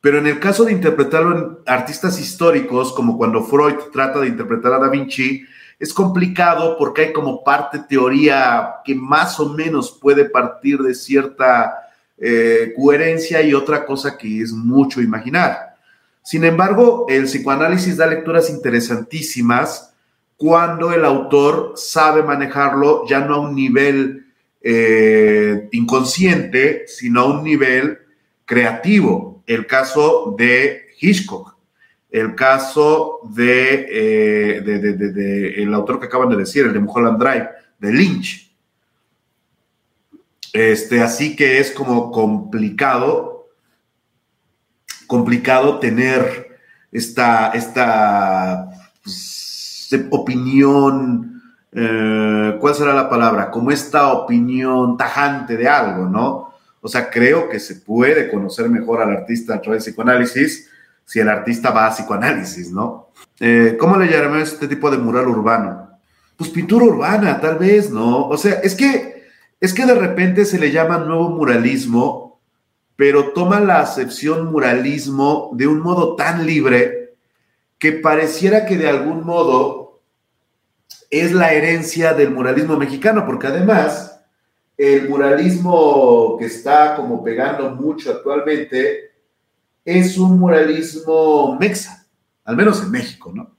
Pero 0.02 0.18
en 0.18 0.26
el 0.26 0.40
caso 0.40 0.64
de 0.64 0.72
interpretarlo 0.72 1.38
en 1.38 1.58
artistas 1.64 2.20
históricos, 2.20 2.92
como 2.92 3.16
cuando 3.16 3.44
Freud 3.44 3.76
trata 3.92 4.18
de 4.18 4.26
interpretar 4.26 4.74
a 4.74 4.78
Da 4.78 4.90
Vinci, 4.90 5.46
es 5.78 5.94
complicado 5.94 6.76
porque 6.76 7.02
hay 7.02 7.12
como 7.12 7.42
parte 7.42 7.78
teoría 7.88 8.74
que 8.84 8.96
más 8.96 9.38
o 9.38 9.48
menos 9.50 9.96
puede 10.02 10.24
partir 10.24 10.80
de 10.80 10.94
cierta 10.94 11.88
eh, 12.18 12.74
coherencia 12.76 13.42
y 13.42 13.54
otra 13.54 13.86
cosa 13.86 14.18
que 14.18 14.42
es 14.42 14.52
mucho 14.52 15.00
imaginar. 15.00 15.76
Sin 16.22 16.44
embargo, 16.44 17.06
el 17.08 17.24
psicoanálisis 17.24 17.96
da 17.96 18.06
lecturas 18.06 18.50
interesantísimas 18.50 19.92
cuando 20.36 20.92
el 20.92 21.04
autor 21.04 21.74
sabe 21.76 22.24
manejarlo 22.24 23.06
ya 23.08 23.20
no 23.20 23.36
a 23.36 23.40
un 23.40 23.54
nivel 23.54 24.26
eh, 24.60 25.68
inconsciente, 25.70 26.84
sino 26.88 27.20
a 27.20 27.26
un 27.26 27.44
nivel 27.44 27.98
creativo. 28.44 29.31
El 29.54 29.66
caso 29.66 30.34
de 30.36 30.86
Hitchcock, 31.00 31.56
el 32.10 32.34
caso 32.34 33.20
de, 33.24 33.86
eh, 33.90 35.54
el 35.62 35.74
autor 35.74 35.98
que 35.98 36.06
acaban 36.06 36.28
de 36.28 36.36
decir, 36.36 36.64
el 36.64 36.72
de 36.72 36.80
Mulholland 36.80 37.18
Drive, 37.18 37.48
de 37.78 37.92
Lynch. 37.92 38.54
Este, 40.52 41.00
así 41.00 41.34
que 41.34 41.58
es 41.58 41.70
como 41.70 42.10
complicado 42.10 43.32
complicado 45.12 45.78
tener 45.78 46.58
esta, 46.90 47.48
esta 47.50 48.70
pues, 49.02 49.94
opinión, 50.10 51.42
eh, 51.70 52.56
¿cuál 52.58 52.74
será 52.74 52.94
la 52.94 53.10
palabra? 53.10 53.50
Como 53.50 53.70
esta 53.70 54.10
opinión 54.10 54.96
tajante 54.96 55.58
de 55.58 55.68
algo, 55.68 56.06
¿no? 56.06 56.51
O 56.82 56.88
sea, 56.88 57.08
creo 57.08 57.48
que 57.48 57.58
se 57.58 57.76
puede 57.76 58.30
conocer 58.30 58.68
mejor 58.68 59.00
al 59.00 59.16
artista 59.16 59.54
a 59.54 59.62
través 59.62 59.84
de 59.84 59.92
psicoanálisis 59.92 60.68
si 61.06 61.20
el 61.20 61.28
artista 61.30 61.70
va 61.70 61.86
a 61.86 61.90
psicoanálisis, 61.90 62.70
¿no? 62.70 63.08
Eh, 63.40 63.76
¿Cómo 63.80 63.96
le 63.96 64.10
llamamos 64.10 64.52
este 64.52 64.68
tipo 64.68 64.90
de 64.90 64.98
mural 64.98 65.28
urbano? 65.28 65.98
Pues 66.36 66.50
pintura 66.50 66.84
urbana, 66.84 67.40
tal 67.40 67.56
vez, 67.56 67.90
¿no? 67.90 68.28
O 68.28 68.36
sea, 68.36 68.60
es 68.62 68.74
que, 68.74 69.30
es 69.60 69.72
que 69.72 69.86
de 69.86 69.94
repente 69.94 70.44
se 70.44 70.58
le 70.58 70.70
llama 70.70 70.98
nuevo 70.98 71.30
muralismo 71.30 72.22
pero 73.02 73.32
toma 73.32 73.58
la 73.58 73.80
acepción 73.80 74.52
muralismo 74.52 75.50
de 75.54 75.66
un 75.66 75.80
modo 75.80 76.14
tan 76.14 76.46
libre 76.46 77.16
que 77.78 77.90
pareciera 77.90 78.64
que 78.64 78.76
de 78.76 78.88
algún 78.88 79.24
modo 79.24 80.00
es 81.10 81.32
la 81.32 81.52
herencia 81.52 82.14
del 82.14 82.30
muralismo 82.30 82.76
mexicano, 82.76 83.26
porque 83.26 83.48
además 83.48 84.11
el 84.76 85.08
muralismo 85.08 86.36
que 86.38 86.46
está 86.46 86.96
como 86.96 87.22
pegando 87.22 87.70
mucho 87.70 88.10
actualmente 88.10 89.12
es 89.84 90.16
un 90.18 90.38
muralismo 90.38 91.56
mexa, 91.58 92.06
al 92.44 92.56
menos 92.56 92.82
en 92.82 92.90
México, 92.90 93.32
¿no? 93.34 93.54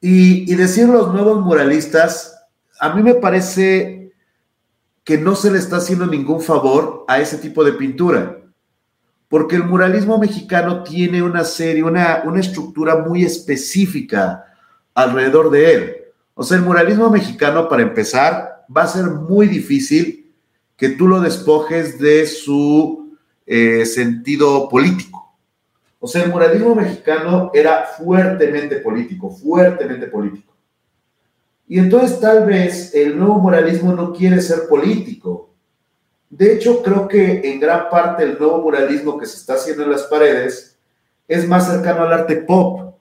Y, 0.00 0.50
y 0.52 0.56
decir 0.56 0.88
los 0.88 1.12
nuevos 1.12 1.40
muralistas, 1.42 2.34
a 2.78 2.94
mí 2.94 3.02
me 3.02 3.14
parece 3.14 4.12
que 5.04 5.18
no 5.18 5.34
se 5.34 5.50
le 5.50 5.58
está 5.58 5.76
haciendo 5.76 6.06
ningún 6.06 6.40
favor 6.40 7.04
a 7.08 7.20
ese 7.20 7.38
tipo 7.38 7.62
de 7.62 7.72
pintura, 7.72 8.38
porque 9.28 9.56
el 9.56 9.64
muralismo 9.64 10.18
mexicano 10.18 10.82
tiene 10.82 11.22
una 11.22 11.44
serie, 11.44 11.82
una, 11.82 12.22
una 12.24 12.40
estructura 12.40 12.96
muy 12.96 13.24
específica 13.24 14.44
alrededor 14.94 15.50
de 15.50 15.74
él. 15.74 15.96
O 16.34 16.42
sea, 16.42 16.56
el 16.56 16.62
muralismo 16.62 17.10
mexicano, 17.10 17.68
para 17.68 17.82
empezar, 17.82 18.53
va 18.74 18.82
a 18.82 18.88
ser 18.88 19.04
muy 19.04 19.48
difícil 19.48 20.32
que 20.76 20.90
tú 20.90 21.08
lo 21.08 21.20
despojes 21.20 21.98
de 21.98 22.26
su 22.26 23.16
eh, 23.46 23.86
sentido 23.86 24.68
político. 24.68 25.36
O 26.00 26.06
sea, 26.06 26.24
el 26.24 26.30
muralismo 26.30 26.74
mexicano 26.74 27.50
era 27.54 27.84
fuertemente 27.84 28.76
político, 28.76 29.30
fuertemente 29.30 30.06
político. 30.06 30.52
Y 31.66 31.78
entonces 31.78 32.20
tal 32.20 32.44
vez 32.44 32.94
el 32.94 33.18
nuevo 33.18 33.38
moralismo 33.38 33.92
no 33.94 34.12
quiere 34.12 34.42
ser 34.42 34.68
político. 34.68 35.54
De 36.28 36.52
hecho, 36.52 36.82
creo 36.82 37.08
que 37.08 37.40
en 37.50 37.60
gran 37.60 37.88
parte 37.88 38.24
el 38.24 38.38
nuevo 38.38 38.60
moralismo 38.60 39.16
que 39.16 39.26
se 39.26 39.36
está 39.36 39.54
haciendo 39.54 39.84
en 39.84 39.92
las 39.92 40.02
paredes 40.02 40.78
es 41.26 41.48
más 41.48 41.66
cercano 41.66 42.02
al 42.02 42.12
arte 42.12 42.36
pop, 42.36 42.96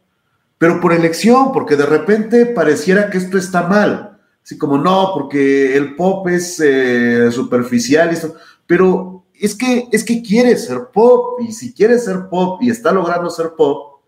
pero 0.57 0.79
por 0.79 0.93
elección, 0.93 1.51
porque 1.51 1.75
de 1.75 1.85
repente 1.85 2.45
pareciera 2.45 3.09
que 3.09 3.17
esto 3.17 3.37
está 3.37 3.67
mal. 3.67 4.12
Así 4.43 4.57
como 4.57 4.77
no, 4.77 5.11
porque 5.13 5.75
el 5.77 5.95
pop 5.95 6.27
es 6.27 6.59
eh, 6.59 7.31
superficial 7.31 8.09
y 8.11 8.15
eso. 8.15 8.35
Pero 8.67 9.25
es 9.33 9.55
que, 9.55 9.87
es 9.91 10.03
que 10.03 10.21
quiere 10.21 10.55
ser 10.57 10.87
pop, 10.93 11.39
y 11.41 11.51
si 11.51 11.73
quiere 11.73 11.97
ser 11.97 12.27
pop 12.29 12.61
y 12.61 12.69
está 12.69 12.91
logrando 12.91 13.29
ser 13.29 13.53
pop, 13.55 14.01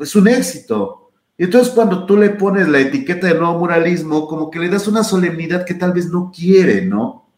es 0.00 0.14
un 0.14 0.28
éxito. 0.28 1.10
Y 1.36 1.44
entonces 1.44 1.72
cuando 1.72 2.06
tú 2.06 2.16
le 2.16 2.30
pones 2.30 2.68
la 2.68 2.80
etiqueta 2.80 3.26
de 3.26 3.34
nuevo 3.34 3.58
muralismo, 3.58 4.26
como 4.26 4.50
que 4.50 4.58
le 4.58 4.68
das 4.68 4.86
una 4.86 5.02
solemnidad 5.02 5.64
que 5.64 5.74
tal 5.74 5.92
vez 5.92 6.10
no 6.10 6.30
quiere, 6.34 6.84
¿no? 6.84 7.28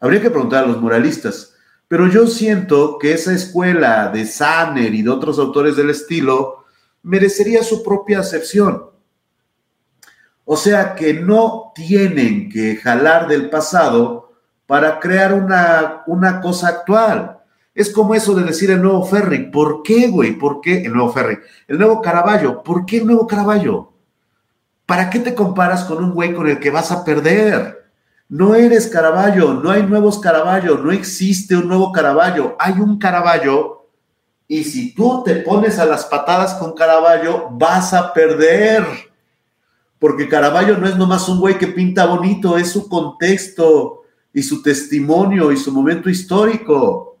Habría 0.00 0.22
que 0.22 0.30
preguntar 0.30 0.64
a 0.64 0.66
los 0.66 0.80
muralistas. 0.80 1.54
Pero 1.88 2.08
yo 2.08 2.26
siento 2.26 2.98
que 2.98 3.12
esa 3.12 3.34
escuela 3.34 4.08
de 4.08 4.24
Sanner 4.24 4.94
y 4.94 5.02
de 5.02 5.10
otros 5.10 5.38
autores 5.38 5.76
del 5.76 5.90
estilo 5.90 6.64
merecería 7.02 7.62
su 7.62 7.82
propia 7.82 8.20
acepción. 8.20 8.91
O 10.52 10.56
sea 10.58 10.94
que 10.94 11.14
no 11.14 11.72
tienen 11.74 12.50
que 12.50 12.76
jalar 12.76 13.26
del 13.26 13.48
pasado 13.48 14.34
para 14.66 15.00
crear 15.00 15.32
una, 15.32 16.02
una 16.06 16.42
cosa 16.42 16.68
actual. 16.68 17.38
Es 17.74 17.88
como 17.88 18.14
eso 18.14 18.34
de 18.34 18.44
decir 18.44 18.70
el 18.70 18.82
nuevo 18.82 19.02
ferry. 19.06 19.50
¿Por 19.50 19.82
qué, 19.82 20.08
güey? 20.08 20.32
¿Por 20.32 20.60
qué 20.60 20.82
el 20.82 20.92
nuevo 20.92 21.10
ferry? 21.10 21.38
El 21.66 21.78
nuevo 21.78 22.02
Caravaggio. 22.02 22.62
¿Por 22.62 22.84
qué 22.84 22.98
el 22.98 23.06
nuevo 23.06 23.26
Caravaggio? 23.26 23.94
¿Para 24.84 25.08
qué 25.08 25.20
te 25.20 25.34
comparas 25.34 25.84
con 25.84 26.04
un 26.04 26.12
güey 26.12 26.34
con 26.34 26.46
el 26.46 26.60
que 26.60 26.68
vas 26.68 26.92
a 26.92 27.02
perder? 27.02 27.86
No 28.28 28.54
eres 28.54 28.88
Caraballo, 28.88 29.54
no 29.54 29.70
hay 29.70 29.84
nuevos 29.84 30.18
Caraballo, 30.18 30.76
no 30.76 30.92
existe 30.92 31.56
un 31.56 31.68
nuevo 31.68 31.92
Caraballo, 31.92 32.56
hay 32.58 32.74
un 32.74 32.98
Caraballo 32.98 33.88
y 34.46 34.64
si 34.64 34.94
tú 34.94 35.22
te 35.24 35.36
pones 35.36 35.78
a 35.78 35.86
las 35.86 36.04
patadas 36.04 36.52
con 36.56 36.74
Caraballo, 36.74 37.48
vas 37.52 37.94
a 37.94 38.12
perder. 38.12 39.11
Porque 40.02 40.28
Caraballo 40.28 40.78
no 40.78 40.88
es 40.88 40.96
nomás 40.96 41.28
un 41.28 41.38
güey 41.38 41.58
que 41.58 41.68
pinta 41.68 42.06
bonito, 42.06 42.58
es 42.58 42.70
su 42.70 42.88
contexto 42.88 44.02
y 44.34 44.42
su 44.42 44.60
testimonio 44.60 45.52
y 45.52 45.56
su 45.56 45.70
momento 45.70 46.10
histórico. 46.10 47.18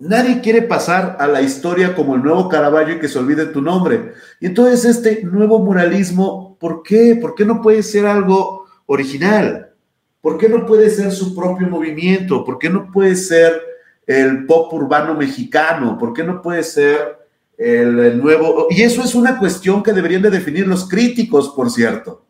Nadie 0.00 0.42
quiere 0.42 0.60
pasar 0.60 1.16
a 1.18 1.26
la 1.26 1.40
historia 1.40 1.94
como 1.94 2.14
el 2.14 2.22
nuevo 2.22 2.46
Caravaggio 2.50 2.96
y 2.96 2.98
que 2.98 3.08
se 3.08 3.18
olvide 3.18 3.46
tu 3.46 3.62
nombre. 3.62 4.12
Y 4.38 4.48
entonces 4.48 4.84
este 4.84 5.24
nuevo 5.24 5.60
muralismo, 5.60 6.58
¿por 6.60 6.82
qué? 6.82 7.16
¿Por 7.18 7.34
qué 7.34 7.46
no 7.46 7.62
puede 7.62 7.82
ser 7.82 8.04
algo 8.04 8.66
original? 8.84 9.72
¿Por 10.20 10.36
qué 10.36 10.50
no 10.50 10.66
puede 10.66 10.90
ser 10.90 11.10
su 11.10 11.34
propio 11.34 11.68
movimiento? 11.68 12.44
¿Por 12.44 12.58
qué 12.58 12.68
no 12.68 12.90
puede 12.92 13.16
ser 13.16 13.58
el 14.06 14.44
pop 14.44 14.70
urbano 14.74 15.14
mexicano? 15.14 15.96
¿Por 15.96 16.12
qué 16.12 16.22
no 16.22 16.42
puede 16.42 16.62
ser 16.64 17.19
el 17.60 18.18
nuevo? 18.18 18.66
Y 18.70 18.82
eso 18.82 19.02
es 19.02 19.14
una 19.14 19.38
cuestión 19.38 19.82
que 19.82 19.92
deberían 19.92 20.22
de 20.22 20.30
definir 20.30 20.66
los 20.66 20.88
críticos, 20.88 21.50
por 21.50 21.70
cierto 21.70 22.26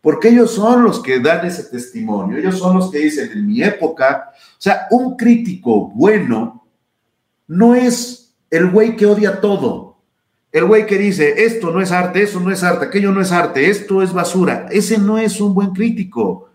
porque 0.00 0.28
ellos 0.28 0.52
son 0.52 0.84
los 0.84 1.02
que 1.02 1.20
dan 1.20 1.44
ese 1.46 1.64
testimonio, 1.64 2.38
ellos 2.38 2.58
son 2.58 2.76
los 2.76 2.90
que 2.90 2.98
dicen, 2.98 3.30
en 3.32 3.46
mi 3.46 3.62
época, 3.62 4.30
o 4.32 4.56
sea, 4.56 4.86
un 4.90 5.16
crítico 5.16 5.88
bueno 5.88 6.66
no 7.46 7.74
es 7.74 8.34
el 8.50 8.70
güey 8.70 8.96
que 8.96 9.06
odia 9.06 9.40
todo, 9.40 9.98
el 10.52 10.64
güey 10.64 10.86
que 10.86 10.96
dice, 10.96 11.44
esto 11.44 11.70
no 11.70 11.80
es 11.80 11.92
arte, 11.92 12.22
eso 12.22 12.40
no 12.40 12.50
es 12.50 12.62
arte, 12.62 12.86
aquello 12.86 13.12
no 13.12 13.20
es 13.20 13.32
arte, 13.32 13.68
esto 13.68 14.02
es 14.02 14.12
basura, 14.12 14.66
ese 14.70 14.98
no 14.98 15.18
es 15.18 15.40
un 15.40 15.54
buen 15.54 15.72
crítico. 15.72 16.48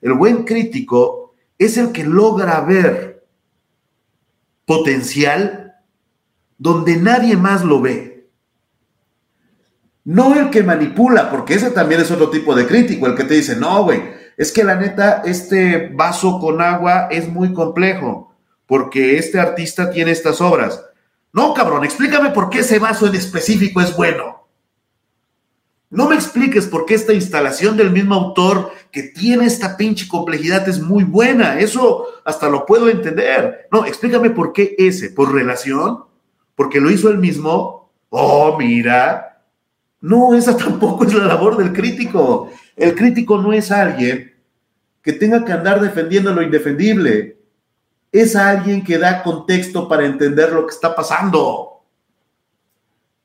El 0.00 0.14
buen 0.14 0.44
crítico 0.44 1.34
es 1.58 1.76
el 1.76 1.92
que 1.92 2.04
logra 2.04 2.60
ver 2.62 3.26
potencial 4.64 5.63
donde 6.64 6.96
nadie 6.96 7.36
más 7.36 7.62
lo 7.62 7.82
ve. 7.82 8.26
No 10.02 10.34
el 10.34 10.48
que 10.48 10.62
manipula, 10.62 11.30
porque 11.30 11.52
ese 11.52 11.70
también 11.70 12.00
es 12.00 12.10
otro 12.10 12.30
tipo 12.30 12.54
de 12.54 12.66
crítico, 12.66 13.06
el 13.06 13.14
que 13.14 13.24
te 13.24 13.34
dice, 13.34 13.54
no, 13.54 13.84
güey, 13.84 14.02
es 14.38 14.50
que 14.50 14.64
la 14.64 14.74
neta, 14.74 15.20
este 15.26 15.90
vaso 15.92 16.40
con 16.40 16.62
agua 16.62 17.08
es 17.10 17.28
muy 17.28 17.52
complejo, 17.52 18.34
porque 18.64 19.18
este 19.18 19.38
artista 19.38 19.90
tiene 19.90 20.12
estas 20.12 20.40
obras. 20.40 20.82
No, 21.34 21.52
cabrón, 21.52 21.84
explícame 21.84 22.30
por 22.30 22.48
qué 22.48 22.60
ese 22.60 22.78
vaso 22.78 23.06
en 23.08 23.14
específico 23.14 23.82
es 23.82 23.94
bueno. 23.94 24.46
No 25.90 26.08
me 26.08 26.14
expliques 26.14 26.66
por 26.66 26.86
qué 26.86 26.94
esta 26.94 27.12
instalación 27.12 27.76
del 27.76 27.90
mismo 27.90 28.14
autor 28.14 28.72
que 28.90 29.02
tiene 29.02 29.44
esta 29.44 29.76
pinche 29.76 30.08
complejidad 30.08 30.66
es 30.66 30.80
muy 30.80 31.04
buena. 31.04 31.60
Eso 31.60 32.06
hasta 32.24 32.48
lo 32.48 32.64
puedo 32.64 32.88
entender. 32.88 33.68
No, 33.70 33.84
explícame 33.84 34.30
por 34.30 34.54
qué 34.54 34.74
ese. 34.78 35.10
¿Por 35.10 35.30
relación? 35.30 36.13
¿Porque 36.54 36.80
lo 36.80 36.90
hizo 36.90 37.10
él 37.10 37.18
mismo? 37.18 37.92
Oh, 38.10 38.56
mira, 38.58 39.42
no, 40.00 40.34
esa 40.34 40.56
tampoco 40.56 41.04
es 41.04 41.14
la 41.14 41.26
labor 41.26 41.56
del 41.56 41.72
crítico. 41.72 42.50
El 42.76 42.94
crítico 42.94 43.38
no 43.38 43.52
es 43.52 43.70
alguien 43.70 44.34
que 45.02 45.12
tenga 45.12 45.44
que 45.44 45.52
andar 45.52 45.80
defendiendo 45.80 46.32
lo 46.32 46.42
indefendible. 46.42 47.38
Es 48.12 48.36
alguien 48.36 48.84
que 48.84 48.98
da 48.98 49.22
contexto 49.22 49.88
para 49.88 50.06
entender 50.06 50.52
lo 50.52 50.66
que 50.66 50.74
está 50.74 50.94
pasando. 50.94 51.82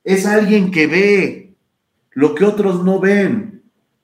Es 0.03 0.25
alguien 0.25 0.71
que 0.71 0.87
ve 0.87 1.55
lo 2.11 2.33
que 2.33 2.45
otros 2.45 2.83
no 2.83 2.99
ven 2.99 3.63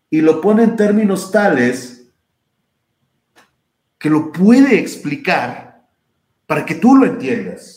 y 0.10 0.22
lo 0.22 0.40
pone 0.40 0.64
en 0.64 0.76
términos 0.76 1.32
tales 1.32 1.96
que 3.98 4.10
lo 4.10 4.32
puede 4.32 4.80
explicar 4.80 5.84
para 6.46 6.66
que 6.66 6.76
tú 6.76 6.96
lo 6.96 7.06
entiendas, 7.06 7.75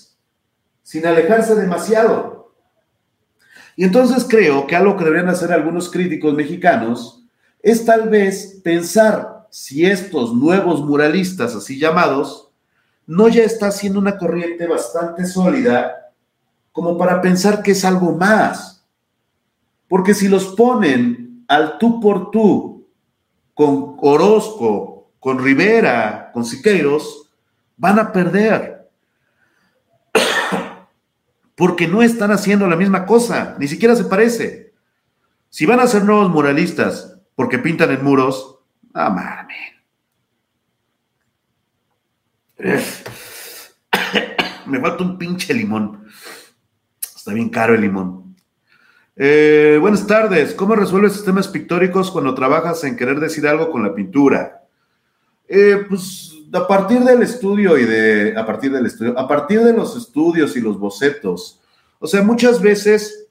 sin 0.89 1.07
alejarse 1.07 1.55
demasiado. 1.55 2.55
Y 3.77 3.85
entonces 3.85 4.25
creo 4.27 4.67
que 4.67 4.75
algo 4.75 4.97
que 4.97 5.05
deberían 5.05 5.29
hacer 5.29 5.53
algunos 5.53 5.91
críticos 5.91 6.33
mexicanos 6.33 7.27
es 7.63 7.85
tal 7.85 8.09
vez 8.09 8.63
pensar 8.65 9.47
si 9.51 9.85
estos 9.85 10.35
nuevos 10.35 10.83
muralistas, 10.83 11.55
así 11.55 11.79
llamados, 11.79 12.49
no 13.07 13.29
ya 13.29 13.43
está 13.43 13.71
siendo 13.71 13.99
una 13.99 14.17
corriente 14.17 14.67
bastante 14.67 15.27
sólida 15.27 16.11
como 16.73 16.97
para 16.97 17.21
pensar 17.21 17.63
que 17.63 17.73
es 17.73 17.85
algo 17.85 18.13
más. 18.13 18.83
Porque 19.89 20.15
si 20.15 20.27
los 20.27 20.47
ponen 20.55 21.45
al 21.49 21.77
tú 21.77 22.01
por 22.01 22.31
tú 22.31 22.89
con 23.53 23.97
Orozco, 23.99 25.11
con 25.21 25.39
Rivera, 25.39 26.31
con 26.33 26.47
Siqueiros, 26.47 27.31
van 27.77 27.99
a 27.99 28.11
perder 28.11 28.78
porque 31.59 31.87
no 31.89 32.03
están 32.03 32.31
haciendo 32.31 32.69
la 32.69 32.77
misma 32.77 33.05
cosa, 33.05 33.57
ni 33.59 33.67
siquiera 33.67 33.97
se 33.97 34.05
parece. 34.05 34.73
Si 35.51 35.67
van 35.67 35.81
a 35.81 35.89
ser 35.89 36.05
nuevos 36.05 36.31
muralistas 36.31 37.19
porque 37.35 37.59
pintan 37.59 37.91
en 37.91 38.05
muros, 38.05 38.61
ah. 38.95 39.45
Me 44.67 44.81
falta 44.81 45.03
un 45.03 45.19
pinche 45.19 45.53
limón. 45.53 46.05
Está 47.01 47.33
bien 47.33 47.49
caro 47.49 47.75
el 47.75 47.81
limón. 47.81 48.37
Eh, 49.17 49.79
buenas 49.81 50.07
tardes. 50.07 50.55
¿Cómo 50.55 50.77
resuelves 50.77 51.15
sistemas 51.15 51.49
pictóricos 51.49 52.13
cuando 52.13 52.35
trabajas 52.35 52.85
en 52.85 52.95
querer 52.95 53.19
decir 53.19 53.49
algo 53.49 53.73
con 53.73 53.83
la 53.83 53.97
pintura? 53.97 54.63
Eh, 55.49 55.85
pues 55.89 56.38
a 56.53 56.67
partir 56.67 57.01
del 57.01 57.23
estudio 57.23 57.77
y 57.79 57.85
de, 57.85 58.35
a 58.37 58.47
partir 58.47 58.73
del 58.73 58.87
estudio, 58.87 59.19
a 59.19 59.27
partir 59.27 59.61
de 59.63 59.73
los 59.73 59.97
estudios 59.97 60.57
y 60.57 60.61
los 60.61 60.79
bocetos, 60.79 61.61
o 61.99 62.07
sea, 62.07 62.23
muchas 62.23 62.61
veces 62.61 63.29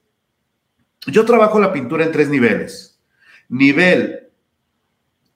yo 1.06 1.24
trabajo 1.24 1.58
la 1.58 1.72
pintura 1.72 2.04
en 2.04 2.12
tres 2.12 2.28
niveles. 2.28 3.00
Nivel, 3.48 4.28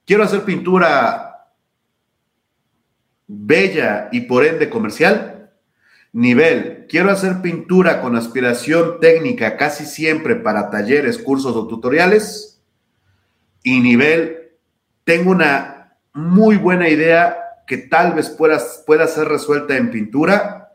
quiero 0.04 0.22
hacer 0.22 0.44
pintura 0.44 1.48
bella 3.26 4.08
y 4.12 4.22
por 4.22 4.44
ende 4.44 4.68
comercial. 4.68 5.50
Nivel, 6.12 6.86
quiero 6.90 7.10
hacer 7.10 7.40
pintura 7.40 8.02
con 8.02 8.16
aspiración 8.16 9.00
técnica 9.00 9.56
casi 9.56 9.86
siempre 9.86 10.36
para 10.36 10.68
talleres, 10.68 11.16
cursos 11.16 11.56
o 11.56 11.66
tutoriales. 11.66 12.60
Y 13.62 13.80
nivel, 13.80 14.50
tengo 15.04 15.30
una 15.30 15.96
muy 16.12 16.56
buena 16.56 16.90
idea 16.90 17.38
que 17.72 17.78
tal 17.78 18.12
vez 18.12 18.28
pueda, 18.28 18.58
ser 18.58 19.28
resuelta 19.28 19.78
en 19.78 19.90
pintura, 19.90 20.74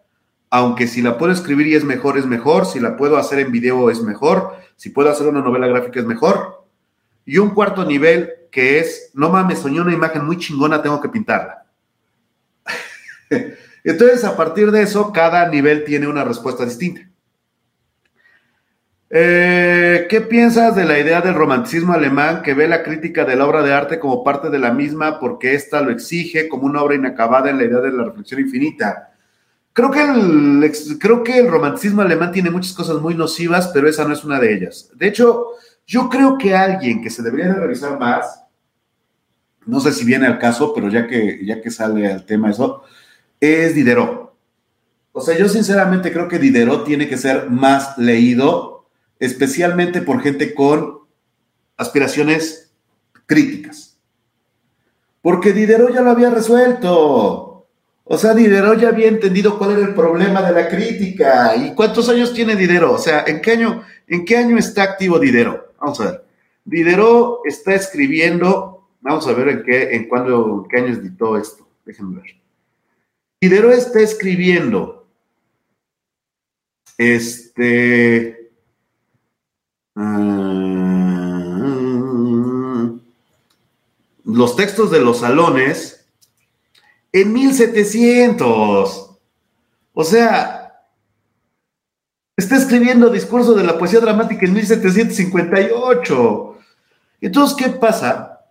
aunque 0.49 0.87
si 0.87 1.03
la 1.03 1.19
puedo 1.19 1.31
escribir 1.31 1.67
y 1.67 1.75
es 1.75 1.83
mejor, 1.83 2.17
es 2.17 2.25
mejor, 2.25 2.65
si 2.65 2.79
la 2.79 2.97
puedo 2.97 3.17
hacer 3.17 3.37
en 3.37 3.51
video 3.51 3.91
es 3.91 4.01
mejor, 4.01 4.55
si 4.77 4.89
puedo 4.89 5.11
hacer 5.11 5.27
una 5.27 5.41
novela 5.41 5.67
gráfica 5.67 5.99
es 5.99 6.07
mejor. 6.07 6.65
Y 7.23 7.37
un 7.37 7.51
cuarto 7.51 7.85
nivel 7.85 8.31
que 8.49 8.79
es, 8.79 9.11
no 9.13 9.29
mames, 9.29 9.59
soñé 9.59 9.79
una 9.79 9.93
imagen 9.93 10.25
muy 10.25 10.39
chingona, 10.39 10.81
tengo 10.81 10.99
que 10.99 11.09
pintarla. 11.09 11.67
Entonces, 13.83 14.23
a 14.23 14.35
partir 14.35 14.71
de 14.71 14.81
eso, 14.81 15.13
cada 15.13 15.47
nivel 15.49 15.83
tiene 15.83 16.07
una 16.07 16.23
respuesta 16.23 16.65
distinta. 16.65 17.07
Eh, 19.09 20.05
¿Qué 20.09 20.19
piensas 20.19 20.75
de 20.75 20.83
la 20.83 20.99
idea 20.99 21.21
del 21.21 21.33
romanticismo 21.33 21.93
alemán 21.93 22.41
que 22.41 22.53
ve 22.53 22.67
la 22.67 22.83
crítica 22.83 23.23
de 23.23 23.37
la 23.37 23.45
obra 23.47 23.63
de 23.63 23.73
arte 23.73 23.99
como 23.99 24.21
parte 24.21 24.49
de 24.49 24.59
la 24.59 24.73
misma 24.73 25.19
porque 25.19 25.53
ésta 25.53 25.81
lo 25.81 25.91
exige 25.91 26.49
como 26.49 26.65
una 26.65 26.81
obra 26.81 26.95
inacabada 26.95 27.49
en 27.49 27.57
la 27.57 27.63
idea 27.63 27.79
de 27.79 27.93
la 27.93 28.03
reflexión 28.03 28.41
infinita? 28.41 29.13
Creo 29.71 29.91
que, 29.91 30.01
el, 30.01 30.99
creo 30.99 31.23
que 31.23 31.37
el 31.37 31.49
romanticismo 31.49 32.01
alemán 32.01 32.31
tiene 32.31 32.49
muchas 32.49 32.73
cosas 32.73 32.99
muy 32.99 33.13
nocivas, 33.13 33.69
pero 33.73 33.87
esa 33.87 34.05
no 34.05 34.13
es 34.13 34.25
una 34.25 34.39
de 34.39 34.53
ellas. 34.53 34.89
De 34.95 35.07
hecho, 35.07 35.45
yo 35.85 36.09
creo 36.09 36.37
que 36.37 36.55
alguien 36.55 37.01
que 37.01 37.09
se 37.09 37.21
debería 37.21 37.53
de 37.53 37.59
revisar 37.59 37.97
más, 37.99 38.43
no 39.65 39.79
sé 39.79 39.93
si 39.93 40.03
viene 40.03 40.25
al 40.25 40.39
caso, 40.39 40.73
pero 40.73 40.89
ya 40.89 41.07
que, 41.07 41.45
ya 41.45 41.61
que 41.61 41.69
sale 41.69 42.11
al 42.11 42.25
tema 42.25 42.49
eso, 42.49 42.83
es 43.39 43.75
Diderot. 43.75 44.33
O 45.11 45.21
sea, 45.21 45.37
yo 45.37 45.47
sinceramente 45.47 46.11
creo 46.11 46.27
que 46.27 46.39
Diderot 46.39 46.83
tiene 46.83 47.07
que 47.07 47.17
ser 47.17 47.49
más 47.49 47.97
leído 47.97 48.76
especialmente 49.19 50.01
por 50.01 50.21
gente 50.21 50.53
con 50.53 50.99
aspiraciones 51.77 52.73
críticas. 53.25 53.97
Porque 55.21 55.53
Diderot 55.53 55.93
ya 55.93 56.01
lo 56.01 56.11
había 56.11 56.29
resuelto. 56.29 57.67
O 58.03 58.17
sea, 58.17 58.33
Diderot 58.33 58.79
ya 58.79 58.89
había 58.89 59.07
entendido 59.07 59.57
cuál 59.57 59.71
era 59.71 59.81
el 59.81 59.93
problema 59.93 60.41
de 60.41 60.53
la 60.53 60.69
crítica. 60.69 61.55
¿Y 61.55 61.73
cuántos 61.75 62.07
años 62.09 62.33
tiene 62.33 62.55
Diderot? 62.55 62.95
O 62.95 62.97
sea, 62.97 63.23
¿en 63.27 63.41
qué 63.41 63.51
año, 63.51 63.83
en 64.07 64.23
qué 64.23 64.37
año 64.37 64.57
está 64.57 64.83
activo 64.83 65.19
Diderot? 65.19 65.75
Vamos 65.79 65.99
a 65.99 66.05
ver. 66.05 66.23
Diderot 66.63 67.41
está 67.45 67.75
escribiendo, 67.75 68.87
vamos 69.01 69.27
a 69.27 69.33
ver 69.33 69.49
en 69.49 69.63
qué, 69.63 69.95
en 69.95 70.07
cuándo, 70.07 70.63
en 70.63 70.69
qué 70.69 70.77
año 70.77 70.93
editó 70.93 71.37
esto. 71.37 71.67
Déjenme 71.85 72.21
ver. 72.21 72.35
Diderot 73.41 73.73
está 73.73 73.99
escribiendo 73.99 75.07
este 76.97 78.36
los 84.25 84.55
textos 84.55 84.91
de 84.91 84.99
los 84.99 85.21
salones 85.21 86.05
en 87.11 87.33
1700. 87.33 89.17
O 89.93 90.03
sea, 90.03 90.83
está 92.35 92.57
escribiendo 92.57 93.09
discurso 93.09 93.55
de 93.55 93.63
la 93.63 93.79
poesía 93.79 93.99
dramática 93.99 94.45
en 94.45 94.53
1758. 94.53 96.57
Entonces, 97.21 97.57
¿qué 97.57 97.69
pasa? 97.71 98.41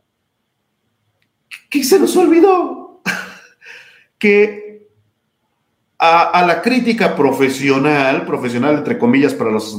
¿Qué 1.71 1.85
se 1.85 2.01
nos 2.01 2.17
olvidó? 2.17 3.03
que 4.19 4.67
a, 5.99 6.45
la 6.47 6.63
crítica 6.63 7.17
profesional, 7.17 8.27
profesional 8.27 8.79
entre 8.79 8.99
comillas 8.99 9.35
para 9.35 9.51
los, 9.51 9.77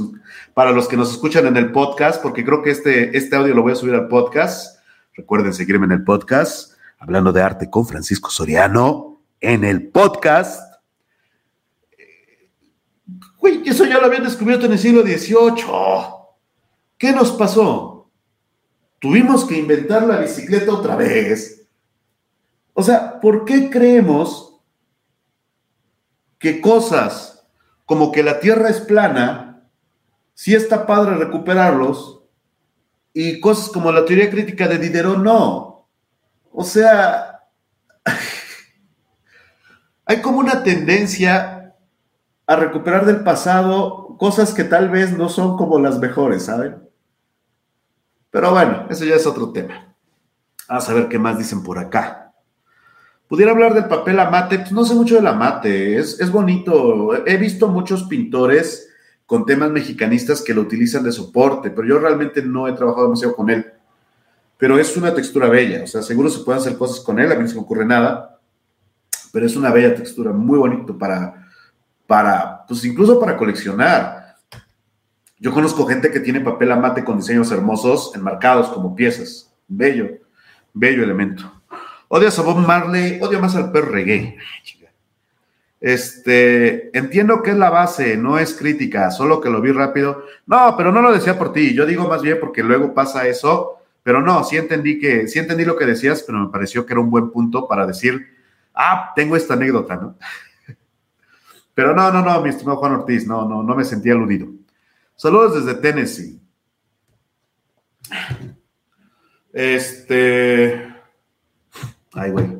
para 0.57 0.71
los 0.71 0.87
que 0.87 0.97
nos 0.97 1.11
escuchan 1.11 1.45
en 1.45 1.55
el 1.55 1.71
podcast, 1.71 2.19
porque 2.19 2.43
creo 2.43 2.63
que 2.63 2.71
este, 2.71 3.15
este 3.15 3.35
audio 3.35 3.53
lo 3.53 3.61
voy 3.61 3.73
a 3.73 3.75
subir 3.75 3.93
al 3.93 4.07
podcast. 4.07 4.79
Recuerden 5.13 5.53
seguirme 5.53 5.85
en 5.85 5.91
el 5.91 6.03
podcast, 6.03 6.73
hablando 6.97 7.31
de 7.31 7.43
arte 7.43 7.69
con 7.69 7.85
Francisco 7.85 8.31
Soriano, 8.31 9.21
en 9.39 9.63
el 9.63 9.89
podcast. 9.89 10.81
Güey, 13.37 13.69
eso 13.69 13.85
ya 13.85 13.99
lo 13.99 14.07
habían 14.07 14.23
descubierto 14.23 14.65
en 14.65 14.71
el 14.71 14.79
siglo 14.79 15.03
XVIII. 15.03 15.63
¿Qué 16.97 17.11
nos 17.11 17.33
pasó? 17.33 18.09
Tuvimos 18.97 19.45
que 19.45 19.59
inventar 19.59 20.07
la 20.07 20.21
bicicleta 20.21 20.73
otra 20.73 20.95
vez. 20.95 21.67
O 22.73 22.81
sea, 22.81 23.21
¿por 23.21 23.45
qué 23.45 23.69
creemos 23.69 24.59
que 26.39 26.59
cosas 26.59 27.47
como 27.85 28.11
que 28.11 28.23
la 28.23 28.39
Tierra 28.39 28.69
es 28.69 28.81
plana, 28.81 29.46
sí 30.37 30.53
está 30.53 30.85
padre 30.85 31.15
recuperarlos, 31.15 32.21
y 33.11 33.39
cosas 33.39 33.69
como 33.69 33.91
la 33.91 34.05
teoría 34.05 34.29
crítica 34.29 34.67
de 34.67 34.77
Diderot, 34.77 35.17
no? 35.17 35.89
O 36.51 36.63
sea, 36.63 37.41
hay 40.05 40.21
como 40.21 40.37
una 40.37 40.61
tendencia 40.61 41.73
a 42.45 42.55
recuperar 42.55 43.07
del 43.07 43.23
pasado 43.23 44.15
cosas 44.19 44.53
que 44.53 44.63
tal 44.63 44.89
vez 44.89 45.17
no 45.17 45.27
son 45.29 45.57
como 45.57 45.79
las 45.79 45.97
mejores, 45.97 46.43
¿saben? 46.43 46.87
Pero 48.29 48.51
bueno, 48.51 48.85
eso 48.91 49.05
ya 49.05 49.15
es 49.15 49.25
otro 49.25 49.51
tema. 49.51 49.95
A 50.67 50.79
ver 50.93 51.07
qué 51.07 51.17
más 51.17 51.39
dicen 51.39 51.63
por 51.63 51.79
acá. 51.79 52.31
Pudiera 53.27 53.53
hablar 53.53 53.73
del 53.73 53.85
papel 53.85 54.19
amate, 54.19 54.59
pues 54.59 54.71
no 54.71 54.85
sé 54.85 54.93
mucho 54.93 55.15
del 55.15 55.25
amate, 55.25 55.97
es, 55.97 56.19
es 56.19 56.31
bonito. 56.31 57.25
He 57.25 57.37
visto 57.37 57.67
muchos 57.67 58.03
pintores 58.03 58.87
con 59.27 59.45
temas 59.45 59.69
mexicanistas 59.69 60.41
que 60.41 60.53
lo 60.53 60.61
utilizan 60.61 61.03
de 61.03 61.11
soporte, 61.11 61.69
pero 61.69 61.87
yo 61.87 61.99
realmente 61.99 62.41
no 62.41 62.67
he 62.67 62.71
trabajado 62.71 63.03
demasiado 63.03 63.35
con 63.35 63.49
él. 63.49 63.73
Pero 64.57 64.79
es 64.79 64.95
una 64.97 65.13
textura 65.13 65.49
bella, 65.49 65.83
o 65.83 65.87
sea, 65.87 66.01
seguro 66.01 66.29
se 66.29 66.39
pueden 66.39 66.61
hacer 66.61 66.77
cosas 66.77 67.01
con 67.01 67.19
él, 67.19 67.31
a 67.31 67.35
mí 67.35 67.43
no 67.43 67.47
se 67.47 67.53
me 67.53 67.61
ocurre 67.61 67.85
nada, 67.85 68.39
pero 69.31 69.45
es 69.45 69.55
una 69.55 69.69
bella 69.69 69.93
textura, 69.93 70.31
muy 70.31 70.57
bonito 70.57 70.97
para, 70.97 71.45
para, 72.07 72.65
pues 72.65 72.83
incluso 72.85 73.19
para 73.19 73.37
coleccionar. 73.37 74.37
Yo 75.39 75.53
conozco 75.53 75.85
gente 75.85 76.09
que 76.09 76.21
tiene 76.21 76.39
papel 76.39 76.71
amate 76.71 77.03
con 77.03 77.17
diseños 77.17 77.51
hermosos 77.51 78.13
enmarcados 78.15 78.69
como 78.69 78.95
piezas. 78.95 79.53
Bello, 79.67 80.07
bello 80.73 81.03
elemento. 81.03 81.51
Odias 82.07 82.39
a 82.39 82.41
Bob 82.41 82.65
Marley, 82.65 83.19
odio 83.21 83.41
más 83.41 83.55
al 83.55 83.71
perro 83.71 83.91
reggae. 83.91 84.37
Este, 85.79 86.97
entiendo 86.97 87.43
que 87.43 87.51
es 87.51 87.57
la 87.57 87.69
base, 87.69 88.17
no 88.17 88.39
es 88.39 88.55
crítica, 88.55 89.11
solo 89.11 89.39
que 89.39 89.49
lo 89.49 89.61
vi 89.61 89.71
rápido. 89.71 90.23
No, 90.45 90.75
pero 90.75 90.91
no 90.91 91.01
lo 91.01 91.11
decía 91.11 91.37
por 91.37 91.53
ti, 91.53 91.73
yo 91.73 91.85
digo 91.85 92.07
más 92.07 92.21
bien 92.21 92.39
porque 92.39 92.63
luego 92.63 92.93
pasa 92.93 93.27
eso, 93.27 93.79
pero 94.03 94.21
no, 94.21 94.43
sí 94.43 94.57
entendí 94.57 94.99
que, 94.99 95.27
sí 95.27 95.39
entendí 95.39 95.65
lo 95.65 95.77
que 95.77 95.85
decías, 95.85 96.23
pero 96.23 96.39
me 96.39 96.49
pareció 96.49 96.85
que 96.85 96.93
era 96.93 97.01
un 97.01 97.11
buen 97.11 97.29
punto 97.29 97.67
para 97.67 97.85
decir, 97.85 98.25
ah, 98.73 99.11
tengo 99.15 99.35
esta 99.35 99.53
anécdota, 99.53 99.95
¿no? 99.95 100.17
Pero 101.73 101.93
no, 101.93 102.11
no, 102.11 102.23
no, 102.23 102.41
mi 102.41 102.49
estimado 102.49 102.77
Juan 102.77 102.93
Ortiz, 102.93 103.27
no, 103.27 103.47
no, 103.47 103.61
no 103.61 103.75
me 103.75 103.85
sentí 103.85 104.09
aludido. 104.09 104.47
Saludos 105.15 105.63
desde 105.63 105.79
Tennessee. 105.79 106.41
Este. 109.53 110.87
Ay, 112.13 112.31
güey. 112.31 112.56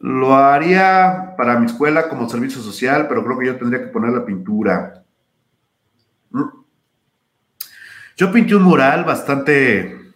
Lo 0.00 0.34
haría 0.34 1.34
para 1.36 1.58
mi 1.58 1.66
escuela 1.66 2.08
como 2.08 2.28
servicio 2.28 2.60
social, 2.60 3.06
pero 3.08 3.24
creo 3.24 3.38
que 3.38 3.46
yo 3.46 3.56
tendría 3.56 3.80
que 3.80 3.88
poner 3.88 4.10
la 4.10 4.24
pintura. 4.24 5.04
Mm. 6.30 6.44
Yo 8.16 8.32
pinté 8.32 8.54
un 8.54 8.62
mural 8.62 9.04
bastante, 9.04 10.14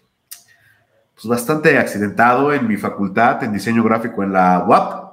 pues 1.14 1.26
bastante 1.26 1.78
accidentado 1.78 2.52
en 2.52 2.66
mi 2.66 2.76
facultad 2.76 3.42
en 3.44 3.52
diseño 3.52 3.82
gráfico 3.82 4.22
en 4.22 4.32
la 4.32 4.64
UAP. 4.66 5.10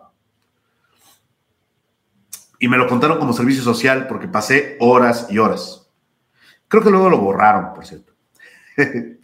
Y 2.59 2.67
me 2.67 2.77
lo 2.77 2.87
contaron 2.87 3.19
como 3.19 3.33
servicio 3.33 3.63
social 3.63 4.07
porque 4.07 4.27
pasé 4.27 4.77
horas 4.79 5.27
y 5.29 5.37
horas. 5.37 5.87
Creo 6.67 6.83
que 6.83 6.89
luego 6.89 7.09
lo 7.09 7.19
borraron, 7.19 7.73
por 7.73 7.85
cierto. 7.85 8.13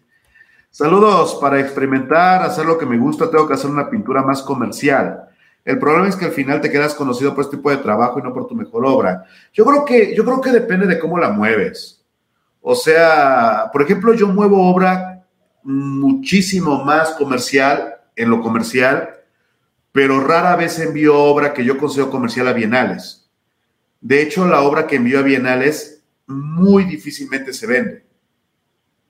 Saludos, 0.69 1.37
para 1.39 1.59
experimentar, 1.59 2.41
hacer 2.41 2.65
lo 2.65 2.77
que 2.77 2.85
me 2.85 2.97
gusta, 2.97 3.29
tengo 3.29 3.47
que 3.47 3.53
hacer 3.53 3.69
una 3.69 3.89
pintura 3.89 4.23
más 4.23 4.41
comercial. 4.41 5.29
El 5.65 5.79
problema 5.79 6.09
es 6.09 6.15
que 6.15 6.25
al 6.25 6.31
final 6.31 6.59
te 6.59 6.69
quedas 6.69 6.93
conocido 6.93 7.33
por 7.33 7.43
este 7.43 7.57
tipo 7.57 7.69
de 7.69 7.77
trabajo 7.77 8.19
y 8.19 8.21
no 8.21 8.33
por 8.33 8.47
tu 8.47 8.55
mejor 8.55 8.85
obra. 8.85 9.25
Yo 9.53 9.65
creo 9.65 9.85
que, 9.85 10.15
yo 10.15 10.25
creo 10.25 10.41
que 10.41 10.51
depende 10.51 10.85
de 10.87 10.99
cómo 10.99 11.17
la 11.17 11.29
mueves. 11.29 12.03
O 12.61 12.75
sea, 12.75 13.69
por 13.71 13.81
ejemplo, 13.81 14.13
yo 14.13 14.27
muevo 14.27 14.69
obra 14.69 15.25
muchísimo 15.63 16.83
más 16.83 17.11
comercial 17.11 17.95
en 18.15 18.29
lo 18.29 18.41
comercial, 18.41 19.09
pero 19.91 20.19
rara 20.19 20.55
vez 20.55 20.79
envío 20.79 21.17
obra 21.17 21.53
que 21.53 21.63
yo 21.63 21.77
considero 21.77 22.11
comercial 22.11 22.47
a 22.47 22.53
bienales. 22.53 23.29
De 24.01 24.21
hecho, 24.21 24.45
la 24.45 24.61
obra 24.61 24.85
que 24.85 24.97
envío 24.97 25.19
a 25.19 25.23
bienales 25.23 26.03
muy 26.27 26.83
difícilmente 26.83 27.53
se 27.53 27.67
vende. 27.67 28.05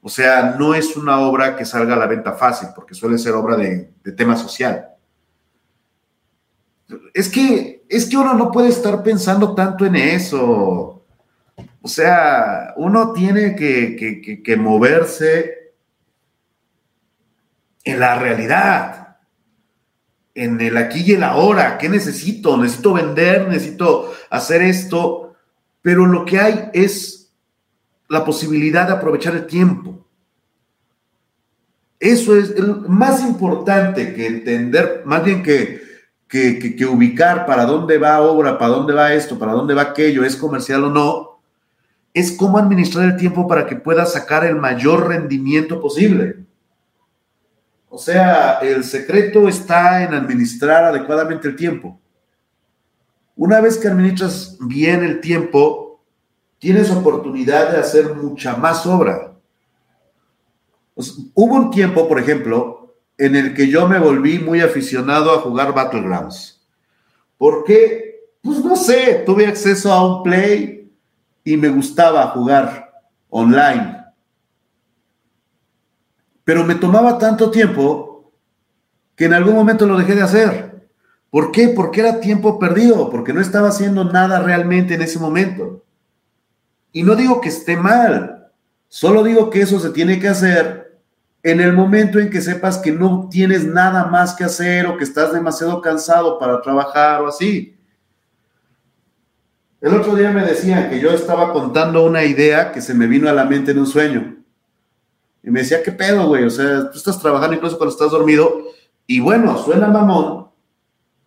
O 0.01 0.09
sea, 0.09 0.55
no 0.59 0.75
es 0.75 0.97
una 0.97 1.19
obra 1.21 1.55
que 1.55 1.65
salga 1.65 1.93
a 1.95 1.97
la 1.97 2.07
venta 2.07 2.33
fácil, 2.33 2.69
porque 2.75 2.93
suele 2.93 3.17
ser 3.17 3.33
obra 3.33 3.55
de, 3.55 3.93
tema 4.17 4.35
social. 4.35 4.89
Es 7.13 7.29
que, 7.29 7.85
es 7.89 8.05
que 8.05 8.17
uno 8.17 8.33
no 8.33 8.51
puede 8.51 8.69
estar 8.69 9.03
pensando 9.03 9.53
tanto 9.55 9.85
en 9.85 9.95
eso. 9.95 11.05
O 11.81 11.87
sea, 11.87 12.73
uno 12.77 13.13
tiene 13.13 13.55
que, 13.55 14.41
que 14.43 14.57
moverse 14.57 15.73
en 17.83 17.99
la 17.99 18.15
realidad, 18.15 19.17
en 20.35 20.59
el 20.61 20.77
aquí 20.77 21.03
y 21.05 21.13
el 21.13 21.23
ahora. 21.23 21.77
¿Qué 21.77 21.89
necesito? 21.89 22.57
Necesito 22.57 22.93
vender, 22.93 23.47
necesito 23.47 24.13
hacer 24.29 24.61
esto, 24.61 25.35
pero 25.81 26.05
lo 26.05 26.25
que 26.25 26.39
hay 26.39 26.69
es 26.73 27.33
la 28.09 28.23
posibilidad 28.23 28.87
de 28.87 28.93
aprovechar 28.93 29.35
el 29.35 29.45
tiempo. 29.45 30.07
Eso 31.99 32.35
es 32.35 32.53
más 32.87 33.21
importante 33.21 34.13
que 34.13 34.27
entender, 34.27 35.03
más 35.05 35.23
bien 35.23 35.41
que, 35.41 35.81
que, 36.33 36.85
ubicar 36.87 37.45
para 37.45 37.63
dónde 37.63 37.99
va 37.99 38.19
obra, 38.19 38.57
para 38.57 38.71
dónde 38.71 38.91
va 38.91 39.13
esto, 39.13 39.37
para 39.37 39.51
dónde 39.51 39.75
va 39.75 39.83
aquello, 39.83 40.23
es 40.23 40.35
comercial 40.35 40.83
o 40.85 40.89
no, 40.89 41.39
es 42.11 42.31
cómo 42.31 42.57
administrar 42.57 43.05
el 43.05 43.17
tiempo 43.17 43.47
para 43.47 43.67
que 43.67 43.75
pueda 43.75 44.07
sacar 44.07 44.43
el 44.43 44.55
mayor 44.55 45.07
rendimiento 45.07 45.79
posible. 45.79 46.37
O 47.87 47.99
sea, 47.99 48.57
el 48.63 48.83
secreto 48.83 49.47
está 49.47 50.03
en 50.03 50.15
administrar 50.15 50.85
adecuadamente 50.85 51.47
el 51.47 51.55
tiempo. 51.55 51.99
Una 53.35 53.61
vez 53.61 53.77
que 53.77 53.87
administras 53.87 54.57
bien 54.59 55.03
el 55.03 55.21
tiempo, 55.21 56.01
tienes 56.57 56.89
oportunidad 56.89 57.71
de 57.71 57.77
hacer 57.77 58.15
mucha 58.15 58.55
más 58.55 58.87
obra. 58.87 59.33
hubo 60.95 61.55
un 61.55 61.69
tiempo, 61.69 62.07
por 62.07 62.19
ejemplo, 62.19 62.82
en 63.17 63.35
el 63.35 63.53
que 63.53 63.67
yo 63.67 63.87
me 63.87 63.99
volví 63.99 64.39
muy 64.39 64.61
aficionado 64.61 65.31
a 65.31 65.41
jugar 65.41 65.73
Battlegrounds. 65.73 66.61
¿Por 67.37 67.63
qué? 67.63 68.21
Pues 68.41 68.63
no 68.63 68.75
sé, 68.75 69.23
tuve 69.25 69.47
acceso 69.47 69.91
a 69.91 70.05
un 70.05 70.23
play 70.23 70.91
y 71.43 71.57
me 71.57 71.69
gustaba 71.69 72.27
jugar 72.27 72.91
online. 73.29 74.03
Pero 76.43 76.63
me 76.65 76.75
tomaba 76.75 77.17
tanto 77.17 77.49
tiempo 77.51 78.31
que 79.15 79.25
en 79.25 79.33
algún 79.33 79.55
momento 79.55 79.85
lo 79.85 79.97
dejé 79.97 80.15
de 80.15 80.21
hacer. 80.21 80.87
¿Por 81.29 81.51
qué? 81.51 81.69
Porque 81.69 82.01
era 82.01 82.19
tiempo 82.19 82.59
perdido, 82.59 83.09
porque 83.09 83.33
no 83.33 83.41
estaba 83.41 83.69
haciendo 83.69 84.03
nada 84.03 84.39
realmente 84.39 84.95
en 84.95 85.01
ese 85.01 85.19
momento. 85.19 85.83
Y 86.91 87.03
no 87.03 87.15
digo 87.15 87.41
que 87.41 87.49
esté 87.49 87.75
mal, 87.75 88.51
solo 88.87 89.23
digo 89.23 89.49
que 89.49 89.61
eso 89.61 89.79
se 89.79 89.89
tiene 89.89 90.19
que 90.19 90.27
hacer 90.27 90.82
en 91.43 91.59
el 91.59 91.73
momento 91.73 92.19
en 92.19 92.29
que 92.29 92.41
sepas 92.41 92.77
que 92.77 92.93
no 92.93 93.27
tienes 93.29 93.65
nada 93.65 94.05
más 94.05 94.33
que 94.33 94.45
hacer 94.45 94.87
o 94.87 94.97
que 94.97 95.03
estás 95.03 95.33
demasiado 95.33 95.81
cansado 95.81 96.39
para 96.39 96.61
trabajar 96.61 97.21
o 97.21 97.27
así. 97.27 97.77
El 99.81 99.93
otro 99.93 100.15
día 100.15 100.31
me 100.31 100.45
decían 100.45 100.89
que 100.89 101.01
yo 101.01 101.11
estaba 101.11 101.51
contando 101.51 102.05
una 102.05 102.23
idea 102.23 102.71
que 102.71 102.79
se 102.79 102.93
me 102.93 103.05
vino 103.05 103.29
a 103.29 103.33
la 103.33 103.43
mente 103.43 103.71
en 103.71 103.79
un 103.79 103.85
sueño. 103.85 104.37
Y 105.43 105.51
me 105.51 105.59
decía, 105.59 105.83
¿qué 105.83 105.91
pedo, 105.91 106.27
güey? 106.27 106.45
O 106.45 106.49
sea, 106.49 106.89
tú 106.89 106.97
estás 106.97 107.19
trabajando 107.19 107.57
incluso 107.57 107.77
cuando 107.77 107.93
estás 107.93 108.11
dormido. 108.11 108.63
Y 109.05 109.19
bueno, 109.19 109.57
suena 109.57 109.89
mamón, 109.89 110.47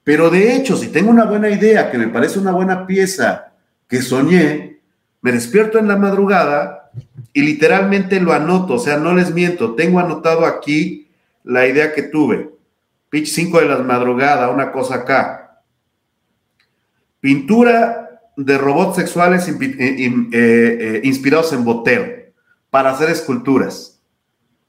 pero 0.06 0.30
de 0.30 0.55
hecho, 0.55 0.76
si 0.76 0.86
tengo 0.86 1.10
una 1.10 1.24
buena 1.24 1.51
idea, 1.51 1.90
que 1.90 1.98
me 1.98 2.06
parece 2.06 2.38
una 2.38 2.52
buena 2.52 2.86
pieza 2.86 3.52
que 3.88 4.01
soñé, 4.01 4.80
me 5.20 5.32
despierto 5.32 5.80
en 5.80 5.88
la 5.88 5.97
madrugada 5.97 6.85
y 7.32 7.43
literalmente 7.43 8.20
lo 8.20 8.32
anoto. 8.32 8.74
O 8.74 8.78
sea, 8.78 8.97
no 8.97 9.14
les 9.14 9.32
miento, 9.32 9.74
tengo 9.74 10.01
anotado 10.01 10.47
aquí 10.47 11.10
la 11.44 11.66
idea 11.66 11.93
que 11.93 12.02
tuve. 12.02 12.51
Pitch 13.10 13.28
5 13.28 13.60
de 13.60 13.66
la 13.66 13.78
madrugada, 13.78 14.51
una 14.51 14.73
cosa 14.73 14.97
acá. 14.97 15.62
Pintura 17.20 18.20
de 18.36 18.59
robots 18.59 18.97
sexuales 18.97 19.48
eh, 19.48 19.56
eh, 19.60 20.28
eh, 20.32 21.01
inspirados 21.05 21.52
en 21.52 21.64
botero 21.64 22.06
para 22.70 22.90
hacer 22.90 23.10
esculturas 23.10 24.02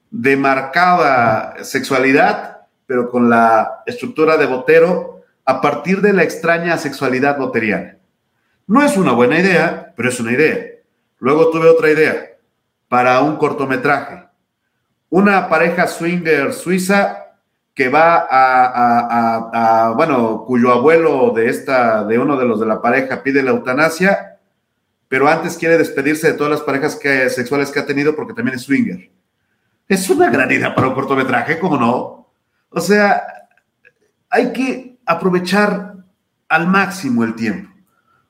de 0.10 0.38
marcada 0.38 1.64
sexualidad, 1.64 2.62
pero 2.86 3.10
con 3.10 3.30
la 3.30 3.84
estructura 3.86 4.38
de 4.38 4.46
botero 4.46 5.22
a 5.44 5.60
partir 5.62 6.02
de 6.02 6.14
la 6.14 6.24
extraña 6.24 6.78
sexualidad 6.78 7.38
boteriana. 7.38 7.98
No 8.68 8.84
es 8.84 8.98
una 8.98 9.14
buena 9.14 9.40
idea, 9.40 9.94
pero 9.96 10.10
es 10.10 10.20
una 10.20 10.34
idea. 10.34 10.77
Luego 11.20 11.50
tuve 11.50 11.68
otra 11.70 11.92
idea 11.92 12.38
para 12.88 13.22
un 13.22 13.38
cortometraje. 13.38 14.26
Una 15.10 15.48
pareja 15.50 15.88
swinger 15.88 16.54
suiza 16.54 17.28
que 17.74 17.90
va 17.90 18.28
a, 18.30 19.94
bueno, 19.96 20.44
cuyo 20.46 20.72
abuelo 20.72 21.32
de 21.36 21.48
esta, 21.50 22.04
de 22.04 22.18
uno 22.18 22.36
de 22.36 22.46
los 22.46 22.60
de 22.60 22.66
la 22.66 22.82
pareja 22.82 23.22
pide 23.22 23.44
la 23.44 23.52
eutanasia, 23.52 24.40
pero 25.08 25.28
antes 25.28 25.58
quiere 25.58 25.78
despedirse 25.78 26.32
de 26.32 26.34
todas 26.34 26.52
las 26.52 26.62
parejas 26.62 26.96
que, 26.96 27.30
sexuales 27.30 27.72
que 27.72 27.80
ha 27.80 27.86
tenido 27.86 28.16
porque 28.16 28.34
también 28.34 28.56
es 28.56 28.64
swinger. 28.64 29.10
Es 29.88 30.10
una 30.10 30.30
gran 30.30 30.52
idea 30.52 30.74
para 30.74 30.88
un 30.88 30.96
cortometraje, 30.96 31.60
¿cómo 31.60 31.78
no? 31.78 32.30
O 32.70 32.82
sea, 32.82 33.24
hay 34.30 34.52
que 34.52 34.98
aprovechar 35.06 35.94
al 36.50 36.68
máximo 36.68 37.24
el 37.24 37.36
tiempo. 37.36 37.72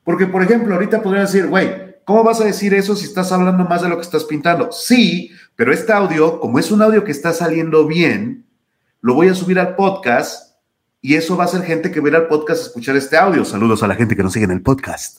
Porque, 0.04 0.26
por 0.26 0.42
ejemplo, 0.42 0.74
ahorita 0.74 1.02
podría 1.02 1.22
decir, 1.22 1.46
güey, 1.46 1.87
¿cómo 2.08 2.24
vas 2.24 2.40
a 2.40 2.44
decir 2.44 2.72
eso 2.72 2.96
si 2.96 3.04
estás 3.04 3.30
hablando 3.32 3.64
más 3.64 3.82
de 3.82 3.88
lo 3.90 3.96
que 3.96 4.02
estás 4.02 4.24
pintando? 4.24 4.72
Sí, 4.72 5.30
pero 5.54 5.74
este 5.74 5.92
audio, 5.92 6.40
como 6.40 6.58
es 6.58 6.70
un 6.70 6.80
audio 6.80 7.04
que 7.04 7.10
está 7.10 7.34
saliendo 7.34 7.86
bien, 7.86 8.46
lo 9.02 9.12
voy 9.12 9.28
a 9.28 9.34
subir 9.34 9.60
al 9.60 9.76
podcast 9.76 10.56
y 11.02 11.16
eso 11.16 11.36
va 11.36 11.44
a 11.44 11.48
ser 11.48 11.64
gente 11.64 11.90
que 11.90 12.00
verá 12.00 12.16
el 12.16 12.26
podcast 12.26 12.62
escuchar 12.62 12.96
este 12.96 13.18
audio. 13.18 13.44
Saludos 13.44 13.82
a 13.82 13.88
la 13.88 13.94
gente 13.94 14.16
que 14.16 14.22
nos 14.22 14.32
sigue 14.32 14.46
en 14.46 14.52
el 14.52 14.62
podcast. 14.62 15.18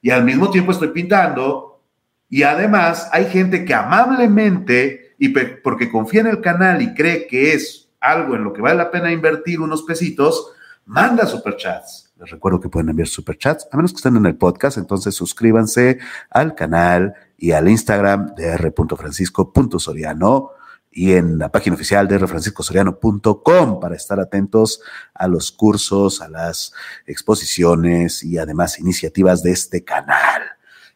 Y 0.00 0.08
al 0.08 0.24
mismo 0.24 0.50
tiempo 0.50 0.72
estoy 0.72 0.88
pintando 0.88 1.82
y 2.30 2.44
además 2.44 3.10
hay 3.12 3.26
gente 3.26 3.66
que 3.66 3.74
amablemente 3.74 5.14
y 5.18 5.28
porque 5.62 5.90
confía 5.90 6.22
en 6.22 6.28
el 6.28 6.40
canal 6.40 6.80
y 6.80 6.94
cree 6.94 7.26
que 7.26 7.52
es 7.52 7.90
algo 8.00 8.36
en 8.36 8.44
lo 8.44 8.54
que 8.54 8.62
vale 8.62 8.76
la 8.76 8.90
pena 8.90 9.12
invertir 9.12 9.60
unos 9.60 9.82
pesitos, 9.82 10.52
manda 10.86 11.26
superchats. 11.26 12.10
Les 12.22 12.30
recuerdo 12.30 12.60
que 12.60 12.68
pueden 12.68 12.88
enviar 12.88 13.08
superchats, 13.08 13.66
a 13.72 13.76
menos 13.76 13.92
que 13.92 13.96
estén 13.96 14.16
en 14.16 14.26
el 14.26 14.36
podcast, 14.36 14.78
entonces 14.78 15.12
suscríbanse 15.12 15.98
al 16.30 16.54
canal 16.54 17.14
y 17.36 17.50
al 17.50 17.68
Instagram 17.68 18.36
de 18.36 18.46
r.francisco.soriano 18.46 20.50
y 20.92 21.14
en 21.14 21.36
la 21.36 21.50
página 21.50 21.74
oficial 21.74 22.06
de 22.06 22.18
refranciscosoriano.com 22.18 23.80
para 23.80 23.96
estar 23.96 24.20
atentos 24.20 24.82
a 25.12 25.26
los 25.26 25.50
cursos, 25.50 26.22
a 26.22 26.28
las 26.28 26.72
exposiciones 27.06 28.22
y 28.22 28.38
además 28.38 28.78
iniciativas 28.78 29.42
de 29.42 29.50
este 29.50 29.82
canal. 29.82 30.42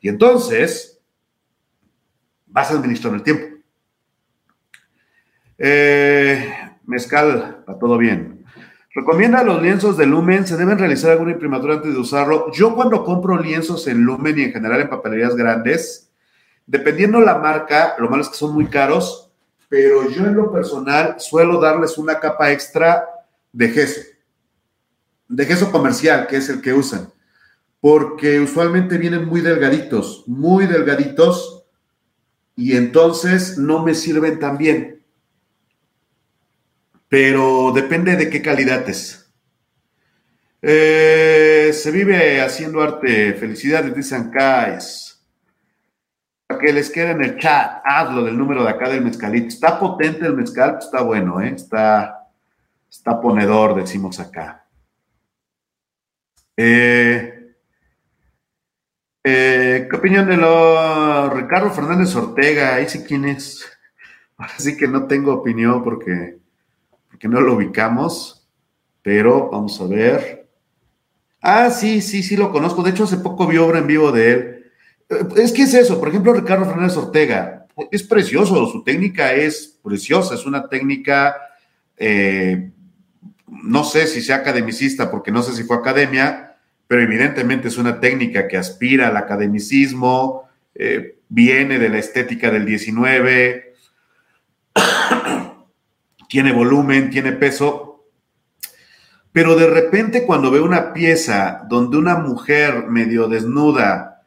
Y 0.01 0.09
entonces, 0.09 1.01
vas 2.47 2.71
administrando 2.71 3.17
el 3.17 3.25
tiempo. 3.25 3.57
Eh, 5.59 6.55
mezcal, 6.85 7.65
va 7.69 7.77
todo 7.77 7.99
bien. 7.99 8.36
Recomienda 8.97 9.45
los 9.45 9.61
lienzos 9.61 9.99
de 9.99 10.07
Lumen, 10.07 10.47
se 10.47 10.57
deben 10.57 10.79
realizar 10.79 11.11
alguna 11.11 11.33
imprimatura 11.33 11.75
antes 11.75 11.93
de 11.93 12.01
usarlo. 12.01 12.51
Yo 12.53 12.75
cuando 12.75 13.05
compro 13.05 13.39
lienzos 13.39 13.87
en 13.89 14.01
Lumen 14.01 14.39
y 14.39 14.45
en 14.45 14.53
general 14.55 14.81
en 14.81 14.89
papelerías 14.89 15.37
grandes, 15.37 16.11
dependiendo 16.67 17.21
la 17.21 17.37
marca, 17.37 17.95
lo 17.99 18.09
malo 18.09 18.23
es 18.23 18.31
que 18.31 18.39
son 18.39 18.55
muy 18.55 18.69
caros, 18.69 19.31
pero 19.69 20.09
yo 20.09 20.25
en 20.25 20.35
lo 20.35 20.51
personal 20.51 21.17
suelo 21.19 21.61
darles 21.61 21.99
una 21.99 22.19
capa 22.21 22.51
extra 22.53 23.05
de 23.53 23.69
gesso, 23.69 24.01
de 25.29 25.45
gesso 25.45 25.71
comercial, 25.71 26.27
que 26.27 26.39
es 26.39 26.49
el 26.49 26.63
que 26.63 26.73
usan, 26.73 27.13
porque 27.83 28.41
usualmente 28.41 28.97
vienen 28.97 29.27
muy 29.27 29.43
delgaditos, 29.43 30.25
muy 30.27 30.65
delgaditos, 30.65 31.67
y 32.55 32.75
entonces 32.75 33.59
no 33.59 33.85
me 33.85 33.95
sirven 33.95 34.39
tan 34.39 34.57
bien. 34.57 34.96
Pero 37.09 37.73
depende 37.73 38.17
de 38.17 38.29
qué 38.29 38.43
calidad 38.43 38.89
es. 38.89 39.31
Eh, 40.63 41.71
se 41.73 41.91
vive 41.91 42.41
haciendo 42.41 42.83
arte. 42.83 43.35
Felicidades, 43.35 43.95
dicen 43.95 44.31
Kais 44.31 45.07
que 46.59 46.73
les 46.73 46.91
quede 46.91 47.11
en 47.11 47.23
el 47.23 47.39
chat, 47.39 47.83
hazlo 47.85 48.25
del 48.25 48.39
número 48.39 48.63
de 48.63 48.71
acá 48.71 48.89
del 48.89 49.03
mezcalito. 49.03 49.49
Está 49.49 49.79
potente 49.79 50.27
el 50.27 50.35
mezcal, 50.35 50.77
está 50.79 51.03
bueno, 51.03 51.41
¿eh? 51.41 51.53
está, 51.55 52.29
está 52.89 53.21
ponedor, 53.21 53.75
decimos 53.75 54.21
acá. 54.21 54.65
Eh, 56.57 57.55
eh, 59.25 59.87
¿Qué 59.91 59.97
opinión 59.97 60.27
de 60.27 60.37
lo 60.37 61.31
Ricardo 61.31 61.71
Fernández 61.71 62.15
Ortega? 62.15 62.77
Ahí 62.77 62.89
sí 62.89 63.05
quién 63.05 63.25
es. 63.25 63.65
Así 64.37 64.77
que 64.77 64.87
no 64.87 65.07
tengo 65.07 65.35
opinión 65.35 65.83
porque, 65.83 66.39
porque 67.17 67.29
no 67.29 67.41
lo 67.41 67.55
ubicamos, 67.55 68.47
pero 69.01 69.49
vamos 69.49 69.81
a 69.81 69.87
ver. 69.87 70.51
Ah, 71.41 71.71
sí, 71.71 72.03
sí, 72.03 72.23
sí 72.23 72.37
lo 72.37 72.53
conozco. 72.53 72.83
De 72.83 72.91
hecho, 72.91 73.05
hace 73.05 73.17
poco 73.17 73.47
vi 73.47 73.57
obra 73.57 73.79
en 73.79 73.87
vivo 73.87 74.13
de 74.13 74.33
él. 74.33 74.73
Es 75.35 75.51
que 75.53 75.63
es 75.63 75.73
eso, 75.73 75.99
por 75.99 76.11
ejemplo, 76.11 76.35
Ricardo 76.35 76.67
Fernández 76.67 76.95
Ortega, 76.95 77.67
es 77.91 78.03
precioso, 78.03 78.67
su 78.67 78.85
técnica 78.85 79.33
es 79.33 79.79
preciosa, 79.83 80.35
es 80.35 80.45
una 80.45 80.69
técnica, 80.69 81.37
eh, 81.97 82.71
no 83.47 83.83
sé 83.85 84.07
si 84.09 84.21
sea 84.21 84.37
academicista, 84.37 85.11
porque 85.11 85.33
no 85.33 85.43
sé 85.43 85.55
si 85.55 85.63
fue 85.63 85.79
academia, 85.79 86.59
pero 86.87 87.01
evidentemente 87.01 87.69
es 87.69 87.79
una 87.79 87.99
técnica 87.99 88.47
que 88.47 88.59
aspira 88.59 89.09
al 89.09 89.17
academicismo, 89.17 90.51
eh, 90.75 91.17
viene 91.31 91.79
de 91.79 91.89
la 91.89 91.99
estética 91.99 92.51
del 92.51 92.67
19, 92.67 93.75
tiene 96.29 96.53
volumen, 96.53 97.11
tiene 97.11 97.33
peso, 97.33 98.05
pero 99.33 99.55
de 99.55 99.69
repente 99.69 100.25
cuando 100.25 100.51
veo 100.51 100.65
una 100.65 100.93
pieza 100.93 101.63
donde 101.69 101.99
una 101.99 102.17
mujer 102.17 102.87
medio 102.89 103.29
desnuda, 103.29 104.23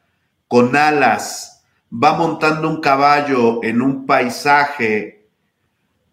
con 0.46 0.76
alas, 0.76 1.64
va 1.92 2.12
montando 2.16 2.68
un 2.68 2.80
caballo 2.80 3.62
en 3.62 3.82
un 3.82 4.06
paisaje, 4.06 5.28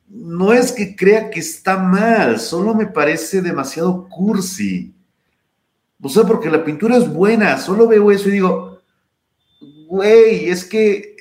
no 0.08 0.54
es 0.54 0.72
que 0.72 0.96
crea 0.96 1.30
que 1.30 1.40
está 1.40 1.78
mal, 1.78 2.40
solo 2.40 2.74
me 2.74 2.88
parece 2.88 3.42
demasiado 3.42 4.08
cursi. 4.08 4.94
O 6.02 6.10
sea, 6.10 6.24
porque 6.24 6.50
la 6.50 6.64
pintura 6.64 6.98
es 6.98 7.12
buena, 7.12 7.58
solo 7.58 7.88
veo 7.88 8.12
eso 8.12 8.30
y 8.30 8.34
digo, 8.34 8.80
güey, 9.88 10.50
es 10.50 10.64
que, 10.64 11.16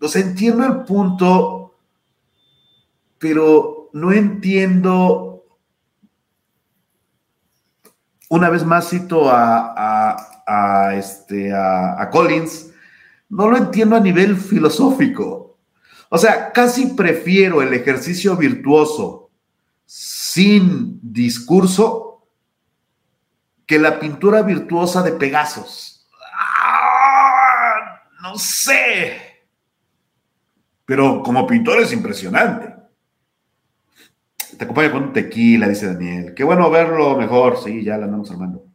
o 0.00 0.08
sea, 0.08 0.22
entiendo 0.22 0.64
el 0.64 0.84
punto, 0.84 1.65
pero 3.28 3.90
no 3.92 4.12
entiendo, 4.12 5.44
una 8.28 8.50
vez 8.50 8.64
más 8.64 8.88
cito 8.88 9.28
a 9.28 10.36
a, 10.46 10.94
este, 10.94 11.52
a, 11.52 12.08
Collins, 12.10 12.70
no 13.28 13.50
lo 13.50 13.56
entiendo 13.56 13.96
a 13.96 14.00
nivel 14.00 14.36
filosófico. 14.36 15.58
O 16.08 16.18
sea, 16.18 16.52
casi 16.52 16.94
prefiero 16.94 17.60
el 17.62 17.74
ejercicio 17.74 18.36
virtuoso 18.36 19.30
sin 19.84 21.00
discurso 21.02 22.28
que 23.66 23.78
la 23.80 23.98
pintura 23.98 24.42
virtuosa 24.42 25.02
de 25.02 25.12
Pegasos. 25.12 26.08
Ah, 26.32 28.02
no 28.22 28.38
sé. 28.38 29.20
Pero 30.84 31.20
como 31.24 31.46
pintor 31.48 31.80
es 31.80 31.92
impresionante. 31.92 32.75
Te 34.58 34.64
acompaña 34.64 34.92
con 34.92 35.02
un 35.04 35.12
tequila, 35.12 35.68
dice 35.68 35.86
Daniel. 35.86 36.34
Qué 36.34 36.44
bueno 36.44 36.70
verlo 36.70 37.16
mejor. 37.16 37.58
Sí, 37.58 37.84
ya 37.84 37.96
la 37.96 38.06
andamos 38.06 38.30
armando 38.30 38.66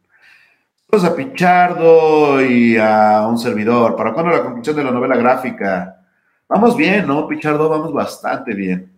a 0.94 1.16
Pichardo 1.16 2.42
y 2.42 2.78
a 2.78 3.26
un 3.26 3.38
servidor. 3.38 3.96
¿Para 3.96 4.14
cuándo 4.14 4.32
la 4.32 4.44
conclusión 4.44 4.76
de 4.76 4.84
la 4.84 4.92
novela 4.92 5.16
gráfica? 5.16 6.04
Vamos 6.50 6.76
bien, 6.76 7.08
¿no, 7.08 7.28
Pichardo? 7.28 7.70
Vamos 7.70 7.94
bastante 7.94 8.54
bien. 8.54 8.92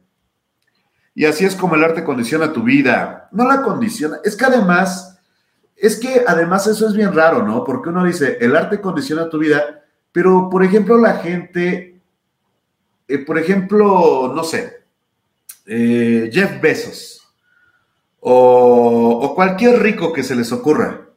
Y 1.13 1.25
así 1.25 1.45
es 1.45 1.55
como 1.55 1.75
el 1.75 1.83
arte 1.83 2.03
condiciona 2.03 2.51
tu 2.51 2.63
vida. 2.63 3.29
No 3.31 3.47
la 3.47 3.61
condiciona. 3.61 4.17
Es 4.23 4.35
que 4.35 4.45
además, 4.45 5.19
es 5.75 5.99
que 5.99 6.23
además 6.25 6.65
eso 6.65 6.87
es 6.87 6.95
bien 6.95 7.13
raro, 7.13 7.43
¿no? 7.43 7.63
Porque 7.63 7.89
uno 7.89 8.03
dice, 8.03 8.37
el 8.41 8.55
arte 8.55 8.81
condiciona 8.81 9.29
tu 9.29 9.37
vida, 9.37 9.83
pero 10.11 10.49
por 10.49 10.63
ejemplo 10.63 10.97
la 10.97 11.17
gente, 11.17 12.01
eh, 13.07 13.17
por 13.19 13.37
ejemplo, 13.37 14.33
no 14.35 14.43
sé, 14.43 14.82
eh, 15.65 16.29
Jeff 16.31 16.61
Bezos 16.61 17.21
o, 18.19 19.19
o 19.21 19.35
cualquier 19.35 19.81
rico 19.81 20.13
que 20.13 20.23
se 20.23 20.35
les 20.35 20.51
ocurra. 20.51 21.09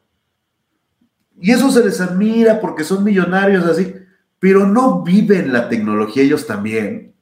Y 1.39 1.51
eso 1.51 1.69
se 1.71 1.83
les 1.83 2.01
admira 2.01 2.59
porque 2.59 2.83
son 2.83 3.03
millonarios 3.03 3.65
así, 3.65 3.93
pero 4.39 4.65
no 4.65 5.03
viven 5.03 5.53
la 5.53 5.69
tecnología 5.69 6.23
ellos 6.23 6.47
también. 6.47 7.15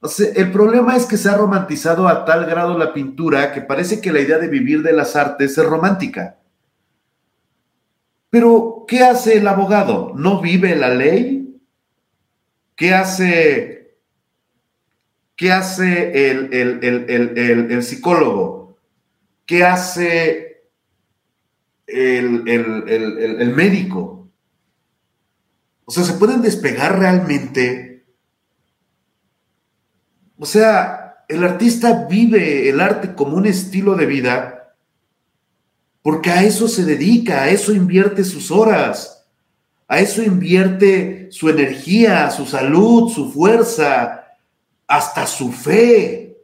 O 0.00 0.08
sea, 0.08 0.28
el 0.34 0.50
problema 0.50 0.96
es 0.96 1.06
que 1.06 1.16
se 1.16 1.28
ha 1.28 1.36
romantizado 1.36 2.08
a 2.08 2.24
tal 2.24 2.44
grado 2.46 2.76
la 2.76 2.92
pintura 2.92 3.52
que 3.52 3.60
parece 3.60 4.00
que 4.00 4.12
la 4.12 4.20
idea 4.20 4.38
de 4.38 4.48
vivir 4.48 4.82
de 4.82 4.92
las 4.92 5.14
artes 5.14 5.56
es 5.56 5.64
romántica. 5.64 6.38
Pero, 8.28 8.84
¿qué 8.88 9.04
hace 9.04 9.36
el 9.36 9.46
abogado? 9.46 10.12
¿No 10.16 10.40
vive 10.40 10.74
la 10.74 10.88
ley? 10.88 11.60
¿Qué 12.74 12.94
hace, 12.94 13.81
qué 15.42 15.50
hace 15.50 16.30
el, 16.30 16.54
el 16.54 17.82
psicólogo? 17.82 18.78
¿Qué 19.44 19.64
hace 19.64 20.68
el 21.84 23.52
médico? 23.56 24.30
O 25.84 25.90
sea, 25.90 26.04
¿se 26.04 26.12
pueden 26.12 26.42
despegar 26.42 26.96
realmente? 26.96 28.04
O 30.38 30.46
sea, 30.46 31.24
el 31.28 31.42
artista 31.42 32.06
vive 32.08 32.68
el 32.68 32.80
arte 32.80 33.16
como 33.16 33.36
un 33.36 33.46
estilo 33.46 33.96
de 33.96 34.06
vida 34.06 34.76
porque 36.02 36.30
a 36.30 36.44
eso 36.44 36.68
se 36.68 36.84
dedica, 36.84 37.42
a 37.42 37.50
eso 37.50 37.72
invierte 37.72 38.22
sus 38.22 38.52
horas, 38.52 39.26
a 39.88 39.98
eso 39.98 40.22
invierte 40.22 41.26
su 41.32 41.48
energía, 41.48 42.30
su 42.30 42.46
salud, 42.46 43.10
su 43.12 43.32
fuerza, 43.32 44.21
hasta 44.92 45.26
su 45.26 45.50
fe. 45.50 46.36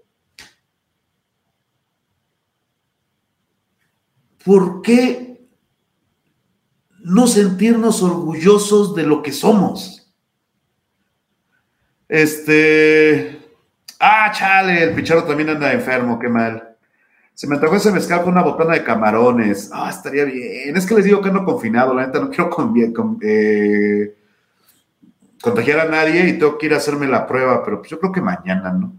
¿Por 4.44 4.80
qué 4.80 5.48
no 7.00 7.26
sentirnos 7.26 8.02
orgullosos 8.02 8.94
de 8.94 9.02
lo 9.02 9.22
que 9.22 9.32
somos? 9.32 10.10
Este, 12.08 13.38
Ah, 14.00 14.30
chale, 14.32 14.84
el 14.84 14.94
picharo 14.94 15.24
también 15.24 15.50
anda 15.50 15.72
enfermo, 15.72 16.18
qué 16.18 16.28
mal. 16.28 16.76
Se 17.34 17.46
me 17.48 17.56
antojó 17.56 17.76
ese 17.76 17.90
mezcal 17.90 18.22
con 18.22 18.32
una 18.32 18.42
botana 18.42 18.74
de 18.74 18.84
camarones. 18.84 19.70
Ah, 19.72 19.90
estaría 19.90 20.24
bien. 20.24 20.76
Es 20.76 20.86
que 20.86 20.94
les 20.94 21.04
digo 21.04 21.20
que 21.20 21.28
ando 21.28 21.44
confinado, 21.44 21.94
la 21.94 22.06
neta 22.06 22.20
no 22.20 22.30
quiero 22.30 22.48
con, 22.94 23.18
eh, 23.22 24.17
contagiar 25.42 25.80
a 25.80 25.84
nadie 25.84 26.28
y 26.28 26.38
tengo 26.38 26.58
que 26.58 26.66
ir 26.66 26.74
a 26.74 26.78
hacerme 26.78 27.06
la 27.06 27.26
prueba, 27.26 27.64
pero 27.64 27.78
pues 27.78 27.90
yo 27.90 27.98
creo 27.98 28.12
que 28.12 28.20
mañana, 28.20 28.72
¿no? 28.72 28.92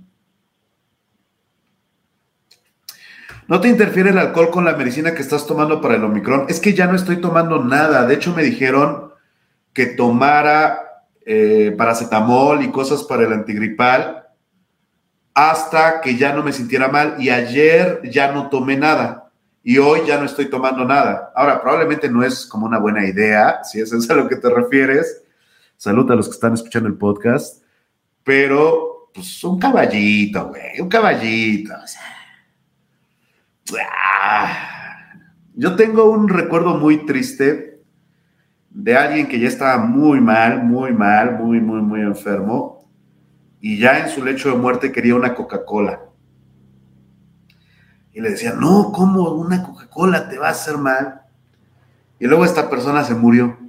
¿No 3.47 3.59
te 3.59 3.67
interfiere 3.67 4.11
el 4.11 4.17
alcohol 4.19 4.51
con 4.51 4.63
la 4.63 4.75
medicina 4.75 5.15
que 5.15 5.23
estás 5.23 5.47
tomando 5.47 5.81
para 5.81 5.95
el 5.95 6.03
Omicron? 6.03 6.45
Es 6.49 6.59
que 6.59 6.75
ya 6.75 6.85
no 6.85 6.95
estoy 6.95 7.17
tomando 7.17 7.63
nada. 7.63 8.05
De 8.05 8.13
hecho, 8.13 8.31
me 8.35 8.43
dijeron 8.43 9.11
que 9.73 9.87
tomara 9.87 11.05
eh, 11.25 11.73
paracetamol 11.75 12.61
y 12.63 12.69
cosas 12.69 13.03
para 13.03 13.23
el 13.23 13.33
antigripal 13.33 14.27
hasta 15.33 16.01
que 16.01 16.15
ya 16.15 16.33
no 16.33 16.43
me 16.43 16.53
sintiera 16.53 16.89
mal 16.89 17.15
y 17.17 17.29
ayer 17.29 18.01
ya 18.03 18.31
no 18.31 18.49
tomé 18.49 18.77
nada 18.77 19.31
y 19.63 19.77
hoy 19.77 20.01
ya 20.05 20.17
no 20.17 20.25
estoy 20.25 20.49
tomando 20.49 20.85
nada. 20.85 21.31
Ahora, 21.35 21.61
probablemente 21.61 22.09
no 22.09 22.23
es 22.23 22.45
como 22.45 22.65
una 22.65 22.77
buena 22.77 23.05
idea, 23.05 23.63
si 23.63 23.79
es 23.79 24.09
a 24.09 24.13
lo 24.13 24.27
que 24.27 24.35
te 24.35 24.49
refieres. 24.49 25.23
Salud 25.79 26.11
a 26.11 26.15
los 26.15 26.27
que 26.27 26.33
están 26.33 26.53
escuchando 26.53 26.89
el 26.89 26.97
podcast, 26.97 27.63
pero 28.25 29.09
pues 29.13 29.41
un 29.45 29.57
caballito, 29.57 30.49
güey, 30.49 30.81
un 30.81 30.89
caballito. 30.89 31.73
Ah. 34.21 35.13
Yo 35.55 35.77
tengo 35.77 36.11
un 36.11 36.27
recuerdo 36.27 36.75
muy 36.75 37.05
triste 37.05 37.81
de 38.69 38.97
alguien 38.97 39.29
que 39.29 39.39
ya 39.39 39.47
estaba 39.47 39.77
muy 39.77 40.19
mal, 40.19 40.65
muy 40.65 40.91
mal, 40.91 41.39
muy, 41.39 41.61
muy, 41.61 41.81
muy 41.81 42.01
enfermo 42.01 42.85
y 43.61 43.79
ya 43.79 43.99
en 43.99 44.09
su 44.09 44.21
lecho 44.21 44.49
de 44.49 44.57
muerte 44.57 44.91
quería 44.91 45.15
una 45.15 45.33
Coca-Cola. 45.33 46.01
Y 48.11 48.19
le 48.19 48.31
decía, 48.31 48.51
no, 48.51 48.91
¿cómo 48.91 49.31
una 49.31 49.63
Coca-Cola 49.63 50.27
te 50.27 50.37
va 50.37 50.49
a 50.49 50.51
hacer 50.51 50.77
mal? 50.77 51.21
Y 52.19 52.27
luego 52.27 52.43
esta 52.43 52.69
persona 52.69 53.05
se 53.05 53.15
murió. 53.15 53.68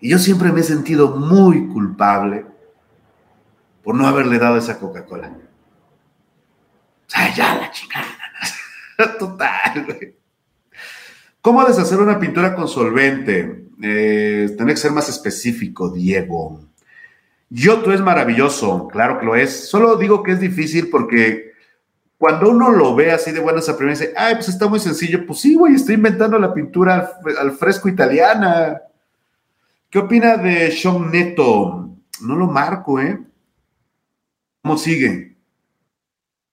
Y 0.00 0.10
yo 0.10 0.18
siempre 0.18 0.52
me 0.52 0.60
he 0.60 0.64
sentido 0.64 1.16
muy 1.16 1.66
culpable 1.68 2.46
por 3.82 3.94
no 3.94 4.06
haberle 4.06 4.38
dado 4.38 4.56
esa 4.56 4.78
Coca-Cola. 4.78 5.28
O 7.06 7.10
sea, 7.10 7.34
ya 7.34 7.54
la 7.56 7.70
chingada. 7.70 8.06
Total, 9.18 9.84
güey. 9.86 10.16
¿Cómo 11.40 11.64
deshacer 11.64 11.98
una 11.98 12.18
pintura 12.18 12.54
con 12.54 12.68
solvente? 12.68 13.64
Eh, 13.82 14.54
tener 14.58 14.74
que 14.74 14.80
ser 14.80 14.90
más 14.92 15.08
específico, 15.08 15.90
Diego. 15.90 16.60
Yoto 17.50 17.92
es 17.92 18.00
maravilloso, 18.00 18.88
claro 18.88 19.18
que 19.18 19.26
lo 19.26 19.36
es. 19.36 19.68
Solo 19.68 19.96
digo 19.96 20.22
que 20.22 20.32
es 20.32 20.40
difícil 20.40 20.90
porque 20.90 21.52
cuando 22.18 22.50
uno 22.50 22.70
lo 22.72 22.94
ve 22.94 23.12
así 23.12 23.30
de 23.30 23.40
buenas 23.40 23.68
a 23.68 23.76
primeras, 23.76 24.00
dice, 24.00 24.12
ay, 24.16 24.34
pues 24.34 24.48
está 24.48 24.66
muy 24.66 24.80
sencillo. 24.80 25.24
Pues 25.24 25.40
sí, 25.40 25.54
güey, 25.54 25.74
estoy 25.74 25.94
inventando 25.94 26.38
la 26.38 26.52
pintura 26.52 27.12
al, 27.38 27.52
fresco 27.52 27.88
italiana. 27.88 28.82
¿Qué 29.90 29.98
opina 29.98 30.36
de 30.36 30.70
Sean 30.70 31.10
Neto? 31.10 31.96
No 32.20 32.36
lo 32.36 32.46
marco, 32.46 33.00
¿eh? 33.00 33.18
¿Cómo 34.62 34.76
sigue? 34.76 35.38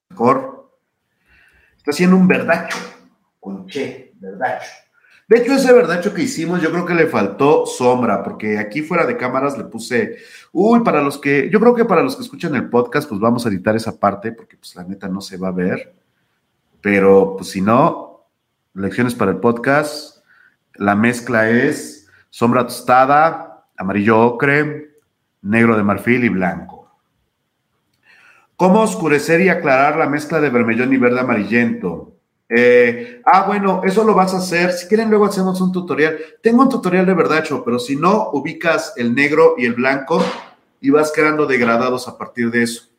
Mejor. 0.10 0.72
Está 1.76 1.92
haciendo 1.92 2.16
un 2.16 2.30
verdacho. 2.30 2.78
Con 3.42 3.68
che, 3.68 4.14
verdacho. 4.22 4.72
De 5.28 5.40
hecho, 5.40 5.54
ese 5.54 5.74
verdacho 5.74 6.14
que 6.14 6.22
hicimos, 6.22 6.62
yo 6.62 6.72
creo 6.72 6.86
que 6.86 6.94
le 6.94 7.08
faltó 7.08 7.66
sombra, 7.66 8.24
porque 8.24 8.58
aquí 8.58 8.82
fuera 8.84 9.06
de 9.06 9.18
cámaras 9.18 9.58
le 9.58 9.66
puse, 9.66 10.18
uy, 10.54 10.82
para 10.82 11.02
los 11.02 11.18
que, 11.18 11.50
yo 11.50 11.60
creo 11.60 11.76
que 11.76 11.84
para 11.84 12.04
los 12.04 12.16
que 12.16 12.22
escuchan 12.22 12.56
el 12.56 12.70
podcast, 12.70 13.10
pues 13.10 13.20
vamos 13.20 13.46
a 13.46 13.50
editar 13.50 13.76
esa 13.76 14.00
parte, 14.00 14.32
porque 14.32 14.56
pues 14.56 14.76
la 14.76 14.84
neta 14.86 15.10
no 15.10 15.20
se 15.20 15.36
va 15.36 15.50
a 15.50 15.52
ver. 15.52 15.94
Pero 16.80 17.36
pues 17.36 17.50
si 17.50 17.60
no, 17.60 18.30
lecciones 18.76 19.14
para 19.14 19.32
el 19.32 19.38
podcast, 19.38 20.24
la 20.76 20.96
mezcla 20.96 21.50
es 21.50 22.05
sombra 22.36 22.68
tostada, 22.68 23.66
amarillo 23.78 24.20
ocre, 24.20 24.98
negro 25.44 25.78
de 25.78 25.84
marfil 25.84 26.26
y 26.26 26.28
blanco. 26.28 26.92
¿Cómo 28.58 28.82
oscurecer 28.82 29.40
y 29.40 29.48
aclarar 29.48 29.96
la 29.96 30.10
mezcla 30.10 30.42
de 30.42 30.50
vermellón 30.50 30.92
y 30.92 30.98
verde 30.98 31.22
amarillento? 31.22 32.18
Eh, 32.50 33.22
ah, 33.24 33.46
bueno, 33.48 33.84
eso 33.86 34.04
lo 34.04 34.14
vas 34.14 34.34
a 34.34 34.40
hacer. 34.40 34.74
Si 34.74 34.86
quieren, 34.90 35.10
luego 35.10 35.28
hacemos 35.28 35.62
un 35.62 35.72
tutorial. 35.72 36.18
Tengo 36.44 36.64
un 36.64 36.68
tutorial 36.68 37.06
de 37.06 37.14
verdacho, 37.14 37.64
pero 37.64 37.80
si 37.80 37.96
no, 37.96 38.32
ubicas 38.32 38.92
el 38.98 39.16
negro 39.16 39.56
y 39.58 39.66
el 39.66 39.76
blanco 39.76 40.22
y 40.82 40.90
vas 40.90 41.14
quedando 41.14 41.46
degradados 41.46 42.10
a 42.10 42.18
partir 42.18 42.52
de 42.52 42.64
eso. 42.64 42.90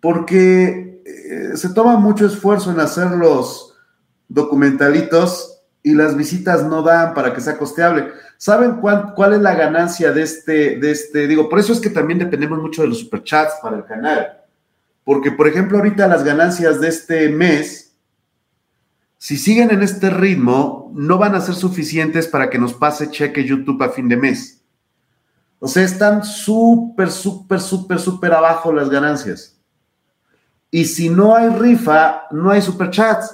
Porque 0.00 1.02
eh, 1.04 1.56
se 1.56 1.68
toma 1.74 1.98
mucho 1.98 2.24
esfuerzo 2.24 2.70
en 2.70 2.80
hacer 2.80 3.10
los 3.10 3.74
documentalitos 4.28 5.51
y 5.82 5.94
las 5.94 6.16
visitas 6.16 6.64
no 6.64 6.82
dan 6.82 7.14
para 7.14 7.32
que 7.34 7.40
sea 7.40 7.58
costeable. 7.58 8.12
¿Saben 8.36 8.76
cuál, 8.76 9.14
cuál 9.14 9.34
es 9.34 9.40
la 9.40 9.54
ganancia 9.54 10.12
de 10.12 10.22
este, 10.22 10.76
de 10.78 10.90
este? 10.90 11.26
Digo, 11.26 11.48
por 11.48 11.58
eso 11.58 11.72
es 11.72 11.80
que 11.80 11.90
también 11.90 12.18
dependemos 12.18 12.60
mucho 12.60 12.82
de 12.82 12.88
los 12.88 13.00
superchats 13.00 13.54
para 13.62 13.76
el 13.76 13.84
canal. 13.84 14.38
Porque, 15.04 15.32
por 15.32 15.48
ejemplo, 15.48 15.78
ahorita 15.78 16.06
las 16.06 16.22
ganancias 16.22 16.80
de 16.80 16.88
este 16.88 17.28
mes 17.28 17.92
si 19.22 19.36
siguen 19.36 19.70
en 19.70 19.84
este 19.84 20.10
ritmo, 20.10 20.90
no 20.96 21.16
van 21.16 21.36
a 21.36 21.40
ser 21.40 21.54
suficientes 21.54 22.26
para 22.26 22.50
que 22.50 22.58
nos 22.58 22.74
pase 22.74 23.08
cheque 23.08 23.44
YouTube 23.44 23.80
a 23.80 23.90
fin 23.90 24.08
de 24.08 24.16
mes. 24.16 24.64
O 25.60 25.68
sea, 25.68 25.84
están 25.84 26.24
súper, 26.24 27.08
súper, 27.08 27.60
súper, 27.60 28.00
súper 28.00 28.32
abajo 28.32 28.72
las 28.72 28.90
ganancias. 28.90 29.56
Y 30.72 30.86
si 30.86 31.08
no 31.08 31.36
hay 31.36 31.50
rifa, 31.50 32.22
no 32.32 32.50
hay 32.50 32.60
superchats. 32.60 33.32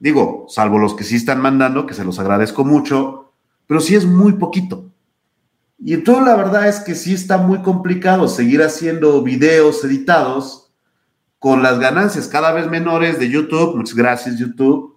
Digo, 0.00 0.46
salvo 0.48 0.78
los 0.78 0.94
que 0.94 1.04
sí 1.04 1.14
están 1.14 1.40
mandando, 1.40 1.86
que 1.86 1.94
se 1.94 2.04
los 2.04 2.18
agradezco 2.18 2.64
mucho, 2.64 3.32
pero 3.68 3.80
sí 3.80 3.94
es 3.94 4.04
muy 4.04 4.32
poquito. 4.32 4.90
Y 5.78 5.94
entonces 5.94 6.24
la 6.24 6.34
verdad 6.34 6.66
es 6.66 6.80
que 6.80 6.96
sí 6.96 7.14
está 7.14 7.38
muy 7.38 7.62
complicado 7.62 8.26
seguir 8.26 8.62
haciendo 8.62 9.22
videos 9.22 9.84
editados 9.84 10.72
con 11.38 11.62
las 11.62 11.78
ganancias 11.78 12.26
cada 12.26 12.52
vez 12.52 12.68
menores 12.68 13.20
de 13.20 13.30
YouTube. 13.30 13.76
Muchas 13.76 13.94
gracias, 13.94 14.38
YouTube 14.38 14.90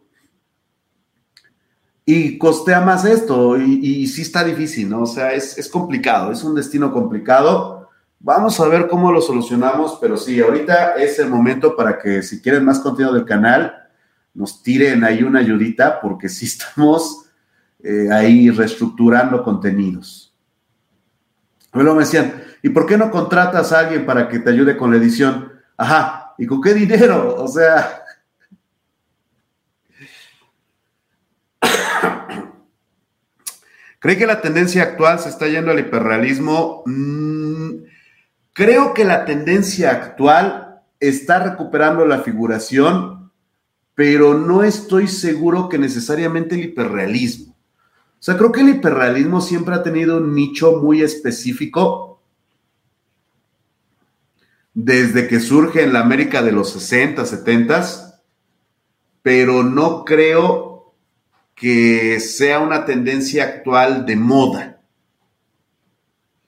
y 2.05 2.37
costea 2.37 2.81
más 2.81 3.05
esto 3.05 3.57
y, 3.57 4.05
sí 4.07 4.23
está 4.23 4.43
difícil, 4.43 4.89
¿no? 4.89 5.03
O 5.03 5.05
sea, 5.05 5.33
es, 5.33 5.57
es, 5.57 5.69
complicado, 5.69 6.31
es 6.31 6.43
un 6.43 6.55
destino 6.55 6.91
complicado. 6.91 7.89
Vamos 8.19 8.59
a 8.59 8.67
ver 8.67 8.87
cómo 8.87 9.11
lo 9.11 9.21
solucionamos, 9.21 9.97
pero 10.01 10.17
sí, 10.17 10.39
ahorita 10.41 10.95
es 10.95 11.19
el 11.19 11.29
momento 11.29 11.75
para 11.75 11.99
que 11.99 12.21
si 12.21 12.41
quieren 12.41 12.65
más 12.65 12.79
contenido 12.79 13.13
del 13.13 13.25
canal, 13.25 13.82
nos 14.33 14.63
tiren 14.63 15.03
ahí 15.03 15.23
una 15.23 15.39
ayudita 15.39 15.99
porque 16.01 16.29
sí 16.29 16.45
estamos 16.45 17.25
eh, 17.83 18.07
ahí 18.11 18.49
reestructurando 18.49 19.43
contenidos. 19.43 20.33
Luego 21.73 21.95
me 21.95 22.03
decían, 22.03 22.43
¿y 22.61 22.69
por 22.69 22.85
qué 22.85 22.97
no 22.97 23.11
contratas 23.11 23.71
a 23.71 23.79
alguien 23.79 24.05
para 24.05 24.29
que 24.29 24.39
te 24.39 24.51
ayude 24.51 24.77
con 24.77 24.91
la 24.91 24.97
edición? 24.97 25.51
Ajá, 25.75 26.35
¿y 26.37 26.45
con 26.45 26.61
qué 26.61 26.73
dinero? 26.73 27.35
O 27.37 27.47
sea, 27.47 28.03
¿Cree 33.99 34.17
que 34.17 34.27
la 34.27 34.41
tendencia 34.41 34.83
actual 34.83 35.19
se 35.19 35.29
está 35.29 35.47
yendo 35.47 35.71
al 35.71 35.79
hiperrealismo? 35.79 36.83
Mm, 36.85 37.85
creo 38.53 38.93
que 38.93 39.05
la 39.05 39.25
tendencia 39.25 39.91
actual 39.91 40.81
está 40.99 41.39
recuperando 41.39 42.05
la 42.05 42.19
figuración, 42.19 43.12
pero 43.95 44.33
no 44.33 44.63
estoy 44.63 45.07
seguro 45.07 45.69
que 45.69 45.77
necesariamente 45.77 46.55
el 46.55 46.65
hiperrealismo. 46.65 47.53
O 47.53 48.25
sea, 48.25 48.37
creo 48.37 48.51
que 48.51 48.61
el 48.61 48.69
hiperrealismo 48.69 49.41
siempre 49.41 49.75
ha 49.75 49.83
tenido 49.83 50.17
un 50.17 50.33
nicho 50.33 50.79
muy 50.81 51.01
específico 51.01 52.21
desde 54.73 55.27
que 55.27 55.39
surge 55.39 55.83
en 55.83 55.93
la 55.93 55.99
América 55.99 56.41
de 56.41 56.51
los 56.51 56.71
60, 56.71 57.25
70, 57.25 58.21
pero 59.21 59.63
no 59.63 60.03
creo 60.03 60.93
que 61.53 62.19
sea 62.19 62.59
una 62.59 62.85
tendencia 62.85 63.43
actual 63.43 64.05
de 64.05 64.15
moda. 64.15 64.81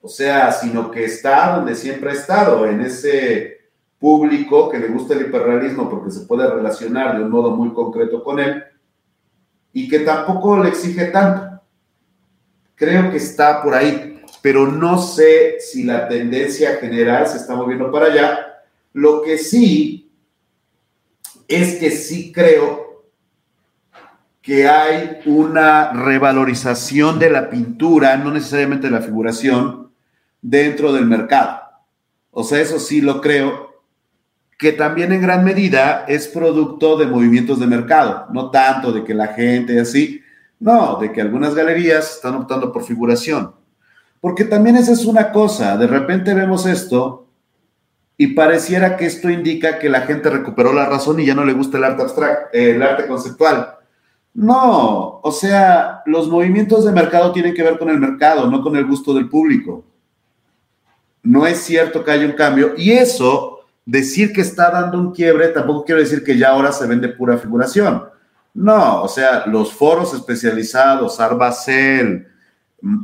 O 0.01 0.07
sea, 0.07 0.51
sino 0.51 0.91
que 0.91 1.05
está 1.05 1.55
donde 1.55 1.75
siempre 1.75 2.11
ha 2.11 2.13
estado, 2.13 2.65
en 2.65 2.81
ese 2.81 3.54
público 4.05 4.69
que 4.69 4.77
le 4.77 4.89
gusta 4.89 5.15
el 5.15 5.21
hiperrealismo 5.21 5.89
porque 5.89 6.11
se 6.11 6.27
puede 6.27 6.47
relacionar 6.47 7.17
de 7.17 7.23
un 7.23 7.31
modo 7.31 7.55
muy 7.55 7.73
concreto 7.73 8.23
con 8.23 8.39
él 8.39 8.63
y 9.73 9.87
que 9.87 10.01
tampoco 10.01 10.61
le 10.61 10.69
exige 10.69 11.05
tanto. 11.05 11.59
Creo 12.75 13.09
que 13.09 13.17
está 13.17 13.63
por 13.63 13.73
ahí, 13.73 14.21
pero 14.43 14.67
no 14.67 14.99
sé 14.99 15.59
si 15.59 15.85
la 15.85 16.07
tendencia 16.07 16.75
general 16.75 17.25
se 17.25 17.37
está 17.37 17.55
moviendo 17.55 17.91
para 17.91 18.05
allá. 18.05 18.45
Lo 18.93 19.23
que 19.23 19.39
sí 19.39 20.13
es 21.47 21.77
que 21.79 21.89
sí 21.89 22.31
creo 22.31 23.07
que 24.39 24.67
hay 24.67 25.21
una 25.25 25.93
revalorización 25.93 27.17
de 27.17 27.31
la 27.31 27.49
pintura, 27.49 28.17
no 28.17 28.29
necesariamente 28.29 28.85
de 28.85 28.91
la 28.91 29.01
figuración, 29.01 29.91
dentro 30.43 30.93
del 30.93 31.07
mercado. 31.07 31.59
O 32.29 32.43
sea, 32.43 32.61
eso 32.61 32.77
sí 32.77 33.01
lo 33.01 33.19
creo, 33.19 33.74
que 34.57 34.71
también 34.71 35.11
en 35.11 35.21
gran 35.21 35.43
medida 35.43 36.05
es 36.07 36.27
producto 36.27 36.97
de 36.97 37.07
movimientos 37.07 37.59
de 37.59 37.67
mercado, 37.67 38.27
no 38.31 38.51
tanto 38.51 38.91
de 38.91 39.03
que 39.03 39.13
la 39.13 39.27
gente 39.27 39.79
así, 39.79 40.21
no, 40.59 40.97
de 40.99 41.11
que 41.11 41.21
algunas 41.21 41.53
galerías 41.53 42.15
están 42.15 42.35
optando 42.35 42.71
por 42.71 42.83
figuración. 42.83 43.53
Porque 44.21 44.45
también 44.45 44.77
esa 44.77 44.93
es 44.93 45.05
una 45.05 45.31
cosa, 45.31 45.77
de 45.77 45.87
repente 45.87 46.33
vemos 46.33 46.65
esto 46.65 47.27
y 48.17 48.27
pareciera 48.27 48.95
que 48.95 49.05
esto 49.05 49.29
indica 49.29 49.77
que 49.77 49.89
la 49.89 50.01
gente 50.01 50.29
recuperó 50.29 50.73
la 50.73 50.85
razón 50.85 51.19
y 51.19 51.25
ya 51.25 51.35
no 51.35 51.43
le 51.43 51.53
gusta 51.53 51.77
el 51.77 51.83
arte 51.83 52.03
abstracto, 52.03 52.49
el 52.53 52.81
arte 52.81 53.07
conceptual 53.07 53.75
no, 54.35 55.21
o 55.23 55.31
sea, 55.31 56.01
los 56.05 56.27
movimientos 56.27 56.83
de 56.83 56.91
mercado 56.91 57.31
tienen 57.31 57.53
que 57.53 57.63
ver 57.63 57.79
con 57.79 57.89
el 57.89 57.99
mercado, 57.99 58.51
no 58.51 58.61
con 58.61 58.75
el 58.75 58.85
gusto 58.85 59.13
del 59.13 59.29
público. 59.29 59.85
No 61.23 61.47
es 61.47 61.59
cierto 61.59 62.03
que 62.03 62.11
haya 62.11 62.25
un 62.25 62.33
cambio. 62.33 62.73
Y 62.77 62.91
eso, 62.91 63.54
decir 63.85 64.33
que 64.33 64.41
está 64.41 64.71
dando 64.71 64.99
un 64.99 65.13
quiebre, 65.13 65.49
tampoco 65.49 65.85
quiero 65.85 66.01
decir 66.01 66.23
que 66.23 66.37
ya 66.37 66.49
ahora 66.49 66.71
se 66.71 66.87
vende 66.87 67.09
pura 67.09 67.37
figuración. 67.37 68.03
No, 68.53 69.03
o 69.03 69.07
sea, 69.07 69.45
los 69.45 69.73
foros 69.73 70.13
especializados, 70.13 71.19
Arbacel, 71.19 72.27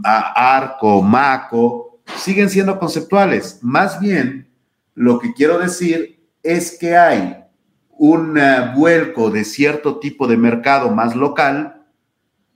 Arco, 0.04 1.02
Maco, 1.02 2.00
siguen 2.18 2.50
siendo 2.50 2.80
conceptuales. 2.80 3.60
Más 3.62 4.00
bien, 4.00 4.50
lo 4.96 5.20
que 5.20 5.34
quiero 5.34 5.60
decir 5.60 6.20
es 6.42 6.78
que 6.80 6.98
hay 6.98 7.44
un 7.90 8.38
eh, 8.38 8.74
vuelco 8.76 9.30
de 9.30 9.44
cierto 9.44 10.00
tipo 10.00 10.28
de 10.28 10.38
mercado 10.38 10.90
más 10.90 11.16
local, 11.16 11.86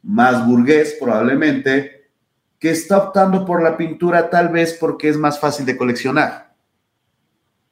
más 0.01 0.45
burgués 0.47 0.95
probablemente, 0.99 2.09
que 2.59 2.71
está 2.71 2.97
optando 2.97 3.45
por 3.45 3.61
la 3.61 3.77
pintura 3.77 4.29
tal 4.29 4.49
vez 4.49 4.73
porque 4.73 5.09
es 5.09 5.17
más 5.17 5.39
fácil 5.39 5.65
de 5.65 5.77
coleccionar. 5.77 6.44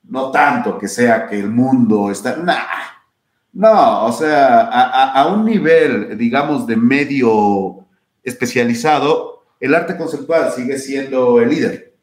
No 0.03 0.31
tanto 0.31 0.77
que 0.77 0.87
sea 0.87 1.27
que 1.27 1.39
el 1.39 1.49
mundo 1.49 2.11
está... 2.11 2.37
Nah, 2.37 2.57
no, 3.53 4.05
o 4.05 4.11
sea, 4.11 4.61
a, 4.61 5.27
un 5.27 5.45
nivel, 5.45 6.17
digamos, 6.17 6.65
de 6.65 6.75
medio 6.75 7.85
especializado, 8.23 9.43
el 9.59 9.75
arte 9.75 9.95
conceptual 9.95 10.51
sigue 10.51 10.77
siendo 10.77 11.39
el 11.39 11.49
líder. 11.49 11.95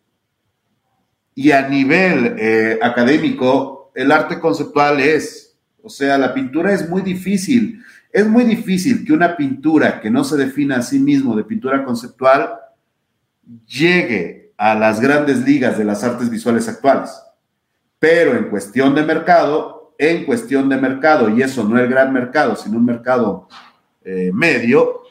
Y 1.35 1.51
a 1.51 1.69
nivel 1.69 2.37
eh, 2.39 2.79
académico, 2.81 3.91
el 3.95 4.13
arte 4.13 4.39
conceptual 4.39 5.01
es 5.01 5.51
o 5.83 5.89
sea, 5.89 6.19
la 6.19 6.35
pintura 6.35 6.73
es 6.73 6.89
muy 6.89 7.03
difícil. 7.03 7.83
Es 8.13 8.27
muy 8.27 8.45
difícil 8.45 9.05
que 9.05 9.13
una 9.13 9.37
pintura 9.37 10.01
que 10.01 10.11
no 10.11 10.25
se 10.25 10.37
defina 10.37 10.77
a 10.77 10.83
sí 10.83 10.99
mismo 10.99 11.37
de 11.37 11.45
pintura 11.45 11.85
conceptual 11.85 12.51
llegue 13.67 14.53
a 14.57 14.75
las 14.75 15.01
grandes 15.01 15.39
ligas 15.45 15.79
de 15.79 15.85
las 15.85 16.03
artes 16.03 16.29
visuales 16.29 16.69
actuales. 16.69 17.11
Pero 18.01 18.35
en 18.37 18.49
cuestión 18.49 18.95
de 18.97 19.05
mercado, 19.05 19.95
en 19.97 20.25
cuestión 20.25 20.69
de 20.69 20.79
mercado, 20.79 21.29
y 21.29 21.43
eso 21.43 21.63
no 21.63 21.77
es 21.77 21.85
el 21.85 21.91
gran 21.91 22.13
mercado, 22.13 22.57
sino 22.57 22.79
un 22.79 22.85
mercado 22.87 23.49
eh, 24.03 24.31
medio, 24.35 25.03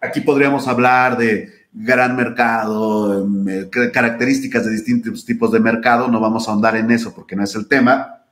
aquí 0.00 0.20
podríamos 0.20 0.66
hablar 0.68 1.18
de 1.18 1.52
gran 1.72 2.16
mercado, 2.16 3.26
eh, 3.48 3.68
características 3.92 4.64
de 4.64 4.72
distintos 4.72 5.24
tipos 5.24 5.50
de 5.52 5.60
mercado, 5.60 6.08
no 6.08 6.20
vamos 6.20 6.46
a 6.46 6.52
ahondar 6.52 6.76
en 6.76 6.90
eso 6.90 7.12
porque 7.14 7.34
no 7.34 7.44
es 7.44 7.54
el 7.54 7.66
tema, 7.66 8.24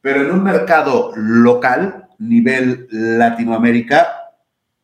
pero 0.00 0.20
en 0.20 0.32
un 0.32 0.42
mercado 0.42 1.12
local, 1.16 2.08
nivel 2.18 2.88
Latinoamérica, 2.90 4.08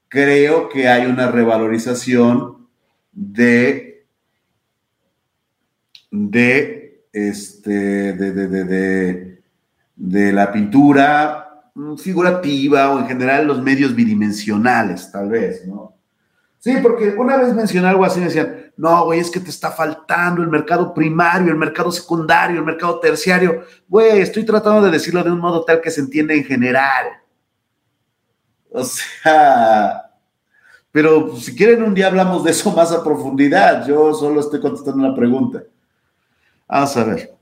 creo 0.09 0.69
que 0.69 0.89
hay 0.89 1.07
una 1.07 1.31
revalorización 1.31 2.69
de, 3.13 4.07
de, 6.11 6.78
este, 7.27 8.13
de, 8.13 8.33
de, 8.33 8.65
de, 8.65 9.43
de 9.97 10.33
la 10.33 10.53
pintura 10.53 11.63
mm, 11.75 11.97
figurativa 11.97 12.91
o 12.91 13.01
en 13.01 13.07
general 13.07 13.47
los 13.47 13.63
medios 13.63 13.95
bidimensionales, 13.95 15.11
tal 15.11 15.29
vez, 15.29 15.67
¿no? 15.67 15.95
Sí, 16.59 16.77
porque 16.83 17.11
una 17.11 17.37
vez 17.37 17.55
mencioné 17.55 17.89
algo 17.89 18.05
así, 18.05 18.19
me 18.19 18.27
decían, 18.27 18.73
no, 18.77 19.05
güey, 19.05 19.21
es 19.21 19.31
que 19.31 19.41
te 19.41 19.51
está 19.51 19.71
faltando 19.71 20.43
el 20.43 20.49
mercado 20.49 20.93
primario, 20.93 21.51
el 21.51 21.59
mercado 21.59 21.91
secundario, 21.91 22.59
el 22.59 22.65
mercado 22.65 22.99
terciario. 23.01 23.63
Güey, 23.89 24.21
estoy 24.21 24.45
tratando 24.45 24.83
de 24.83 24.91
decirlo 24.91 25.23
de 25.23 25.31
un 25.31 25.39
modo 25.39 25.65
tal 25.65 25.81
que 25.81 25.91
se 25.91 26.01
entienda 26.01 26.35
en 26.35 26.45
general. 26.45 27.07
O 28.71 28.85
sea, 28.85 30.11
pero 30.91 31.37
si 31.37 31.55
quieren 31.55 31.83
un 31.83 31.95
día 31.95 32.09
hablamos 32.09 32.45
de 32.45 32.51
eso 32.51 32.73
más 32.73 32.93
a 32.93 33.05
profundidad. 33.05 33.87
Yo 33.87 34.13
solo 34.15 34.41
estoy 34.41 34.61
contestando 34.61 35.07
una 35.07 35.15
pregunta. 35.15 35.63
A 36.69 36.85
ver. 37.05 37.35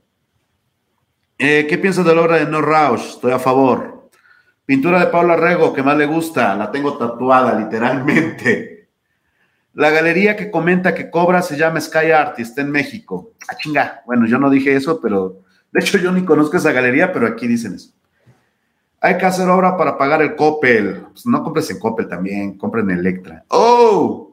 Eh, 1.37 1.67
¿Qué 1.69 1.77
piensas 1.77 2.05
de 2.05 2.15
la 2.15 2.21
obra 2.21 2.37
de 2.37 2.45
No 2.45 2.61
Rausch? 2.61 3.09
Estoy 3.09 3.33
a 3.33 3.39
favor. 3.39 4.09
Pintura 4.65 4.99
de 4.99 5.07
Paula 5.07 5.35
Rego, 5.35 5.73
que 5.73 5.83
más 5.83 5.97
le 5.97 6.05
gusta. 6.05 6.55
La 6.55 6.71
tengo 6.71 6.97
tatuada, 6.97 7.59
literalmente. 7.59 8.89
La 9.73 9.91
galería 9.91 10.35
que 10.35 10.49
comenta 10.49 10.95
que 10.95 11.11
cobra 11.11 11.41
se 11.41 11.55
llama 11.55 11.79
Sky 11.79 12.11
Art 12.11 12.39
y 12.39 12.41
está 12.41 12.61
en 12.61 12.71
México. 12.71 13.33
Ah, 13.47 13.55
chinga. 13.55 14.01
Bueno, 14.05 14.25
yo 14.25 14.39
no 14.39 14.49
dije 14.49 14.75
eso, 14.75 14.99
pero 14.99 15.43
de 15.71 15.79
hecho 15.81 15.99
yo 15.99 16.11
ni 16.11 16.25
conozco 16.25 16.57
esa 16.57 16.71
galería, 16.71 17.13
pero 17.13 17.27
aquí 17.27 17.47
dicen 17.47 17.75
eso. 17.75 17.91
Hay 18.99 19.17
que 19.17 19.25
hacer 19.25 19.47
obra 19.47 19.77
para 19.77 19.97
pagar 19.97 20.21
el 20.23 20.35
Coppel. 20.35 21.05
Pues 21.11 21.25
no 21.27 21.43
compres 21.43 21.69
en 21.69 21.79
Coppel 21.79 22.07
también, 22.07 22.57
compren 22.57 22.89
en 22.89 22.97
Electra. 22.97 23.45
¡Oh! 23.49 24.26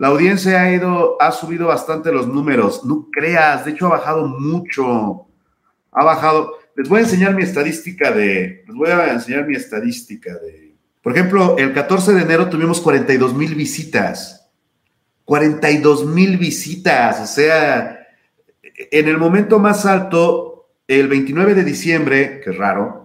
La 0.00 0.08
audiencia 0.08 0.62
ha 0.62 0.72
ido, 0.72 1.20
ha 1.20 1.30
subido 1.30 1.66
bastante 1.66 2.10
los 2.10 2.26
números. 2.26 2.84
No 2.84 3.08
creas, 3.12 3.64
de 3.64 3.72
hecho 3.72 3.86
ha 3.86 3.98
bajado 3.98 4.26
mucho. 4.26 5.26
Ha 5.92 6.04
bajado. 6.04 6.54
Les 6.74 6.88
voy 6.88 7.00
a 7.00 7.02
enseñar 7.02 7.34
mi 7.34 7.42
estadística 7.42 8.10
de. 8.10 8.64
Les 8.66 8.74
voy 8.74 8.88
a 8.88 9.12
enseñar 9.12 9.46
mi 9.46 9.54
estadística 9.54 10.32
de. 10.38 10.74
Por 11.02 11.12
ejemplo, 11.12 11.56
el 11.58 11.74
14 11.74 12.14
de 12.14 12.22
enero 12.22 12.48
tuvimos 12.48 12.80
42 12.80 13.34
mil 13.34 13.54
visitas. 13.54 14.50
42 15.26 16.06
mil 16.06 16.38
visitas. 16.38 17.20
O 17.20 17.26
sea, 17.26 18.00
en 18.62 19.06
el 19.06 19.18
momento 19.18 19.58
más 19.58 19.84
alto, 19.84 20.70
el 20.88 21.08
29 21.08 21.54
de 21.54 21.64
diciembre, 21.64 22.40
que 22.42 22.50
es 22.50 22.56
raro, 22.56 23.00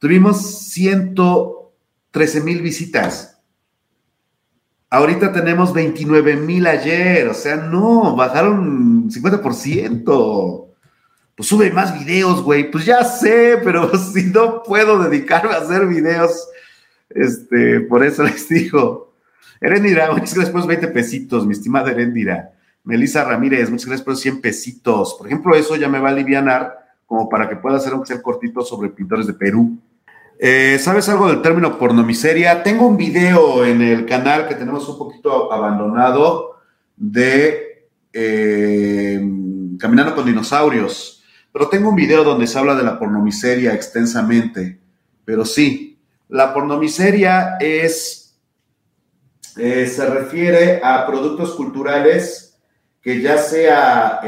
Tuvimos 0.00 0.70
113 0.70 2.40
mil 2.40 2.62
visitas. 2.62 3.39
Ahorita 4.92 5.32
tenemos 5.32 5.72
29 5.72 6.34
mil 6.34 6.66
ayer, 6.66 7.28
o 7.28 7.34
sea, 7.34 7.54
no, 7.54 8.16
bajaron 8.16 9.08
50%. 9.08 10.66
Pues 11.36 11.48
sube 11.48 11.70
más 11.70 11.96
videos, 11.96 12.42
güey. 12.42 12.70
Pues 12.70 12.84
ya 12.84 13.04
sé, 13.04 13.60
pero 13.62 13.96
si 14.12 14.24
no 14.24 14.64
puedo 14.64 14.98
dedicarme 14.98 15.52
a 15.52 15.58
hacer 15.58 15.86
videos, 15.86 16.48
este, 17.08 17.80
por 17.82 18.04
eso 18.04 18.22
les 18.24 18.48
digo. 18.48 19.14
Erendira, 19.60 20.10
muchas 20.10 20.34
gracias 20.34 20.50
por 20.50 20.60
los 20.60 20.66
20 20.66 20.88
pesitos, 20.88 21.46
mi 21.46 21.52
estimada 21.52 21.92
Erendira. 21.92 22.52
Melissa 22.82 23.24
Ramírez, 23.24 23.70
muchas 23.70 23.86
gracias 23.86 24.04
por 24.04 24.14
los 24.14 24.20
100 24.20 24.40
pesitos. 24.40 25.14
Por 25.14 25.28
ejemplo, 25.28 25.54
eso 25.54 25.76
ya 25.76 25.88
me 25.88 26.00
va 26.00 26.08
a 26.08 26.12
aliviar 26.12 26.96
como 27.06 27.28
para 27.28 27.48
que 27.48 27.56
pueda 27.56 27.76
hacer 27.76 27.94
un 27.94 28.04
ser 28.04 28.22
cortito 28.22 28.62
sobre 28.62 28.88
pintores 28.88 29.26
de 29.26 29.34
Perú. 29.34 29.78
Eh, 30.42 30.78
¿Sabes 30.78 31.06
algo 31.10 31.28
del 31.28 31.42
término 31.42 31.76
pornomiseria? 31.76 32.62
Tengo 32.62 32.86
un 32.86 32.96
video 32.96 33.62
en 33.62 33.82
el 33.82 34.06
canal 34.06 34.48
que 34.48 34.54
tenemos 34.54 34.88
un 34.88 34.96
poquito 34.96 35.52
abandonado 35.52 36.62
de 36.96 37.90
eh, 38.10 39.20
Caminando 39.78 40.14
con 40.14 40.24
Dinosaurios, 40.24 41.22
pero 41.52 41.68
tengo 41.68 41.90
un 41.90 41.94
video 41.94 42.24
donde 42.24 42.46
se 42.46 42.58
habla 42.58 42.74
de 42.74 42.82
la 42.82 42.98
pornomiseria 42.98 43.74
extensamente. 43.74 44.80
Pero 45.26 45.44
sí, 45.44 45.98
la 46.30 46.54
pornomiseria 46.54 47.58
es, 47.60 48.40
eh, 49.58 49.86
se 49.86 50.06
refiere 50.06 50.80
a 50.82 51.06
productos 51.06 51.52
culturales 51.52 52.58
que 53.02 53.20
ya 53.20 53.36
sea 53.36 54.22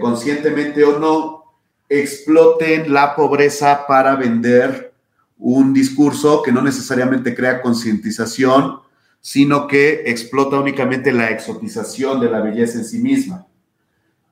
conscientemente 0.00 0.82
o 0.82 0.98
no, 0.98 1.44
exploten 1.90 2.90
la 2.90 3.14
pobreza 3.14 3.86
para 3.86 4.16
vender 4.16 4.95
un 5.38 5.74
discurso 5.74 6.42
que 6.42 6.52
no 6.52 6.62
necesariamente 6.62 7.34
crea 7.34 7.62
concientización, 7.62 8.80
sino 9.20 9.66
que 9.66 10.04
explota 10.06 10.58
únicamente 10.58 11.12
la 11.12 11.30
exotización 11.30 12.20
de 12.20 12.30
la 12.30 12.40
belleza 12.40 12.78
en 12.78 12.84
sí 12.84 12.98
misma. 12.98 13.46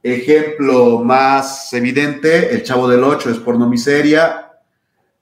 Ejemplo 0.02 1.02
más 1.02 1.72
evidente, 1.72 2.54
El 2.54 2.62
Chavo 2.62 2.88
del 2.88 3.02
Ocho 3.02 3.30
es 3.30 3.38
pornomiseria, 3.38 4.52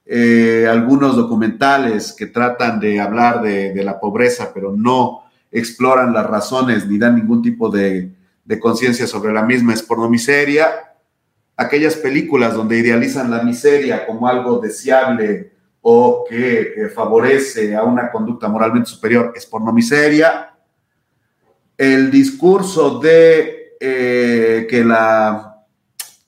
eh, 0.05 0.67
algunos 0.69 1.15
documentales 1.15 2.11
que 2.11 2.25
tratan 2.25 2.79
de 2.79 2.99
hablar 2.99 3.41
de, 3.41 3.81
la 3.83 3.99
pobreza, 3.99 4.51
pero 4.53 4.73
no 4.75 5.23
exploran 5.49 6.13
las 6.13 6.27
razones 6.27 6.85
ni 6.85 6.97
dan 6.97 7.15
ningún 7.15 7.41
tipo 7.41 7.69
de, 7.69 8.11
conciencia 8.59 9.07
sobre 9.07 9.31
la 9.33 9.43
misma, 9.43 9.73
es 9.73 9.81
pornomiseria. 9.81 10.67
Aquellas 11.55 11.95
películas 11.95 12.53
donde 12.53 12.77
idealizan 12.77 13.31
la 13.31 13.41
miseria 13.41 14.05
como 14.05 14.27
algo 14.27 14.59
deseable 14.59 15.52
o 15.85 16.25
que 16.27 16.89
favorece 16.95 17.75
a 17.75 17.83
una 17.83 18.09
conducta 18.09 18.47
moralmente 18.47 18.89
superior 18.89 19.33
es 19.35 19.45
pornomiseria. 19.45 20.55
El 21.77 22.09
discurso 22.09 22.99
de 22.99 23.75
eh, 23.81 24.65
que, 24.69 24.85
la, 24.85 25.65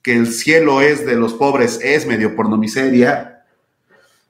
que 0.04 0.14
el 0.14 0.28
cielo 0.28 0.82
es 0.82 1.06
de 1.06 1.16
los 1.16 1.34
pobres 1.34 1.80
es 1.82 2.06
medio 2.06 2.36
pornomiseria. 2.36 3.46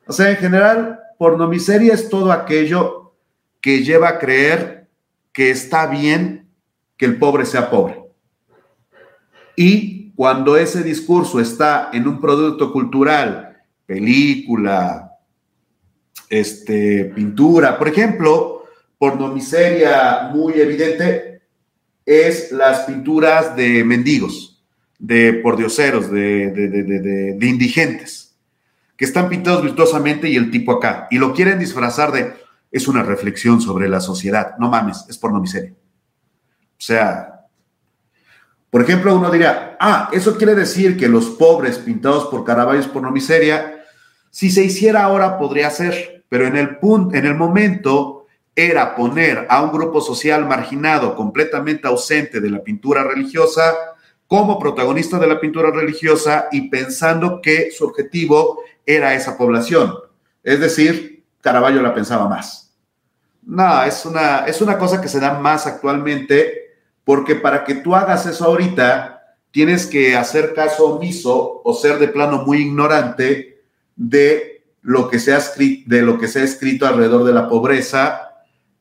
O 0.06 0.14
sea, 0.14 0.30
en 0.30 0.38
general, 0.38 1.00
pornomiseria 1.18 1.96
es 1.96 2.08
todo 2.08 2.32
aquello 2.32 3.16
que 3.62 3.84
lleva 3.84 4.10
a 4.10 4.20
creer 4.20 4.88
que 5.34 5.50
está 5.50 5.88
bien 5.88 6.52
que 6.98 7.06
el 7.06 7.18
pobre 7.18 7.48
sea 7.48 7.72
pobre. 7.72 8.00
Y 9.56 10.12
cuando 10.12 10.56
ese 10.56 10.84
discurso 10.84 11.40
está 11.40 11.90
en 11.94 12.08
un 12.08 12.22
producto 12.22 12.72
cultural, 12.72 13.58
película, 13.88 15.15
este, 16.30 17.06
pintura. 17.16 17.78
Por 17.78 17.88
ejemplo, 17.88 18.66
pornomiseria 18.98 20.30
muy 20.34 20.54
evidente 20.54 21.42
es 22.06 22.52
las 22.52 22.82
pinturas 22.82 23.56
de 23.56 23.84
mendigos, 23.84 24.64
de 25.00 25.34
pordioseros, 25.34 26.12
de, 26.12 26.52
de, 26.52 27.48
indigentes, 27.48 28.36
que 28.96 29.06
están 29.06 29.28
pintados 29.28 29.64
virtuosamente 29.64 30.30
y 30.30 30.36
el 30.36 30.52
tipo 30.52 30.72
acá, 30.72 31.08
y 31.10 31.18
lo 31.18 31.34
quieren 31.34 31.60
disfrazar 31.60 32.12
de, 32.12 32.34
es 32.72 32.88
una 32.88 33.04
reflexión 33.04 33.62
sobre 33.62 33.90
la 33.90 34.00
sociedad. 34.00 34.56
No 34.60 34.70
mames, 34.70 35.06
es 35.10 35.18
pornomiseria. 35.18 35.74
O 36.78 36.82
sea, 36.82 37.36
por 38.70 38.82
ejemplo, 38.82 39.16
uno 39.16 39.32
diría, 39.32 39.78
ah, 39.80 40.10
eso 40.12 40.38
quiere 40.38 40.54
decir 40.54 40.98
que 40.98 41.08
los 41.08 41.28
pobres 41.28 41.78
pintados 41.78 42.26
por 42.26 42.44
Caravaggio 42.44 42.82
es 42.82 42.88
pornomiseria. 42.88 43.84
Si 44.30 44.52
se 44.52 44.66
hiciera 44.66 45.04
ahora, 45.04 45.38
podría 45.38 45.70
ser 45.70 46.15
pero 46.36 46.48
en 46.48 46.58
el, 46.58 46.80
punto, 46.80 47.16
en 47.16 47.26
el 47.26 47.34
momento 47.34 48.26
era 48.54 48.94
poner 48.94 49.48
a 49.50 49.62
un 49.62 49.72
grupo 49.72 50.02
social 50.02 50.46
marginado, 50.46 51.16
completamente 51.16 51.88
ausente 51.88 52.42
de 52.42 52.50
la 52.50 52.62
pintura 52.62 53.06
religiosa, 53.06 53.74
como 54.28 54.60
protagonista 54.60 55.18
de 55.18 55.28
la 55.28 55.40
pintura 55.40 55.72
religiosa 55.72 56.50
y 56.52 56.70
pensando 56.70 57.40
que 57.42 57.72
su 57.72 57.86
objetivo 57.86 58.60
era 58.86 59.14
esa 59.14 59.38
población. 59.38 59.94
Es 60.44 60.60
decir, 60.60 61.24
Caravaggio 61.40 61.82
la 61.82 61.94
pensaba 61.94 62.28
más. 62.28 62.76
No, 63.42 63.84
es 63.84 64.06
una, 64.06 64.40
es 64.40 64.62
una 64.62 64.78
cosa 64.78 65.00
que 65.00 65.08
se 65.08 65.22
da 65.22 65.40
más 65.40 65.66
actualmente 65.66 66.74
porque 67.06 67.36
para 67.36 67.64
que 67.64 67.76
tú 67.76 67.96
hagas 67.96 68.26
eso 68.26 68.44
ahorita, 68.44 69.38
tienes 69.52 69.86
que 69.86 70.18
hacer 70.18 70.54
caso 70.54 70.96
omiso 70.96 71.62
o 71.64 71.74
ser 71.74 71.98
de 71.98 72.10
plano 72.10 72.44
muy 72.44 72.58
ignorante 72.58 73.64
de 73.96 74.55
lo 74.86 75.10
que 75.10 75.18
se 75.18 75.36
de 75.88 76.02
lo 76.04 76.20
que 76.20 76.28
se 76.28 76.40
ha 76.40 76.44
escrito 76.44 76.86
alrededor 76.86 77.24
de 77.24 77.34
la 77.34 77.50
pobreza 77.50 78.30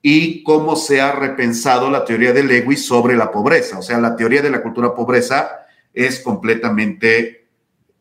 y 0.02 0.42
cómo 0.42 0.76
se 0.76 1.00
ha 1.00 1.12
repensado 1.12 1.90
la 1.90 2.04
teoría 2.04 2.34
de 2.34 2.42
Lewis 2.42 2.84
sobre 2.84 3.16
la 3.16 3.32
pobreza. 3.32 3.78
O 3.78 3.82
sea, 3.82 3.98
la 3.98 4.14
teoría 4.14 4.42
de 4.42 4.50
la 4.50 4.62
cultura 4.62 4.94
pobreza 4.94 5.64
es 5.94 6.20
completamente 6.20 7.48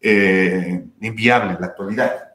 eh, 0.01 0.83
inviable 0.99 1.53
en 1.53 1.61
la 1.61 1.67
actualidad. 1.67 2.33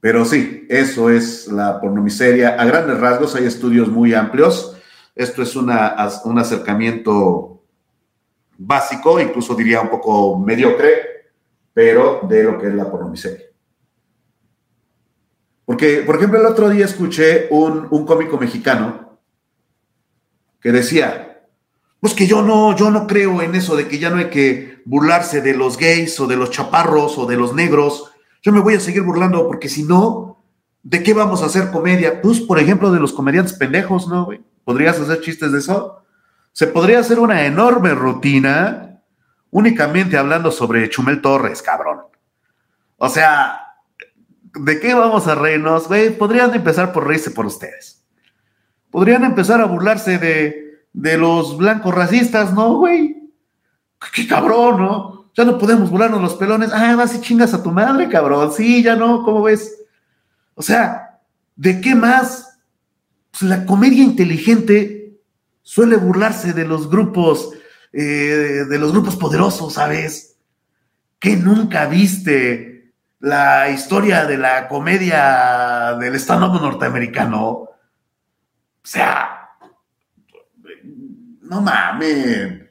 Pero 0.00 0.24
sí, 0.24 0.66
eso 0.68 1.08
es 1.08 1.46
la 1.46 1.80
pornomiseria. 1.80 2.60
A 2.60 2.64
grandes 2.64 2.98
rasgos 2.98 3.36
hay 3.36 3.46
estudios 3.46 3.86
muy 3.86 4.14
amplios. 4.14 4.76
Esto 5.14 5.42
es 5.42 5.54
una, 5.54 5.94
un 6.24 6.40
acercamiento 6.40 7.62
básico, 8.56 9.20
incluso 9.20 9.54
diría 9.54 9.80
un 9.80 9.90
poco 9.90 10.36
mediocre, 10.40 11.17
pero 11.78 12.22
de 12.28 12.42
lo 12.42 12.58
que 12.58 12.66
es 12.66 12.74
la 12.74 12.90
pornomiseria. 12.90 13.46
Porque, 15.64 16.02
por 16.04 16.16
ejemplo, 16.16 16.40
el 16.40 16.46
otro 16.46 16.68
día 16.70 16.84
escuché 16.84 17.46
un, 17.52 17.86
un 17.92 18.04
cómico 18.04 18.36
mexicano 18.36 19.20
que 20.60 20.72
decía, 20.72 21.46
pues 22.00 22.14
que 22.14 22.26
yo 22.26 22.42
no, 22.42 22.74
yo 22.74 22.90
no 22.90 23.06
creo 23.06 23.40
en 23.42 23.54
eso 23.54 23.76
de 23.76 23.86
que 23.86 24.00
ya 24.00 24.10
no 24.10 24.16
hay 24.16 24.28
que 24.28 24.82
burlarse 24.86 25.40
de 25.40 25.54
los 25.54 25.78
gays 25.78 26.18
o 26.18 26.26
de 26.26 26.36
los 26.36 26.50
chaparros 26.50 27.16
o 27.16 27.26
de 27.26 27.36
los 27.36 27.54
negros, 27.54 28.10
Yo 28.42 28.50
me 28.50 28.58
voy 28.58 28.74
a 28.74 28.80
seguir 28.80 29.02
burlando 29.02 29.46
porque 29.46 29.68
si 29.68 29.84
no, 29.84 30.42
¿de 30.82 31.04
qué 31.04 31.14
vamos 31.14 31.42
a 31.42 31.46
hacer 31.46 31.70
comedia? 31.70 32.20
Pues, 32.20 32.40
por 32.40 32.58
ejemplo, 32.58 32.90
de 32.90 32.98
los 32.98 33.12
comediantes 33.12 33.52
pendejos, 33.52 34.08
¿no? 34.08 34.30
¿Podrías 34.64 34.98
hacer 34.98 35.20
chistes 35.20 35.52
de 35.52 35.60
eso? 35.60 36.02
Se 36.50 36.66
podría 36.66 36.98
hacer 36.98 37.20
una 37.20 37.46
enorme 37.46 37.94
rutina 37.94 38.97
únicamente 39.50 40.16
hablando 40.16 40.50
sobre 40.50 40.88
Chumel 40.88 41.20
Torres, 41.20 41.62
cabrón. 41.62 42.00
O 42.96 43.08
sea, 43.08 43.76
¿de 44.54 44.80
qué 44.80 44.94
vamos 44.94 45.26
a 45.26 45.34
reírnos? 45.34 45.88
Güey, 45.88 46.16
podrían 46.16 46.54
empezar 46.54 46.92
por 46.92 47.06
reírse 47.06 47.30
por 47.30 47.46
ustedes. 47.46 48.04
Podrían 48.90 49.24
empezar 49.24 49.60
a 49.60 49.66
burlarse 49.66 50.18
de, 50.18 50.84
de 50.92 51.18
los 51.18 51.56
blancos 51.56 51.94
racistas, 51.94 52.52
¿no, 52.52 52.76
güey? 52.78 53.16
Qué 54.14 54.26
cabrón, 54.26 54.80
¿no? 54.80 55.30
Ya 55.34 55.44
no 55.44 55.58
podemos 55.58 55.90
burlarnos 55.90 56.20
los 56.20 56.34
pelones. 56.34 56.72
Ah, 56.72 56.96
vas 56.96 57.14
y 57.14 57.20
chingas 57.20 57.54
a 57.54 57.62
tu 57.62 57.70
madre, 57.70 58.08
cabrón. 58.08 58.52
Sí, 58.52 58.82
ya 58.82 58.96
no, 58.96 59.22
¿cómo 59.22 59.42
ves? 59.42 59.84
O 60.54 60.62
sea, 60.62 61.20
¿de 61.54 61.80
qué 61.80 61.94
más? 61.94 62.58
Pues 63.30 63.42
la 63.42 63.64
comedia 63.64 64.02
inteligente 64.02 65.20
suele 65.62 65.96
burlarse 65.96 66.52
de 66.52 66.64
los 66.64 66.90
grupos, 66.90 67.52
eh, 67.92 68.64
de 68.68 68.78
los 68.78 68.92
grupos 68.92 69.16
poderosos, 69.16 69.74
¿sabes? 69.74 70.36
¿Qué 71.18 71.36
nunca 71.36 71.86
viste 71.86 72.92
la 73.20 73.70
historia 73.70 74.24
de 74.24 74.38
la 74.38 74.68
comedia 74.68 75.96
del 75.98 76.14
stand-up 76.16 76.60
norteamericano? 76.60 77.46
O 77.48 77.76
sea, 78.82 79.50
no 81.42 81.60
mames. 81.60 82.68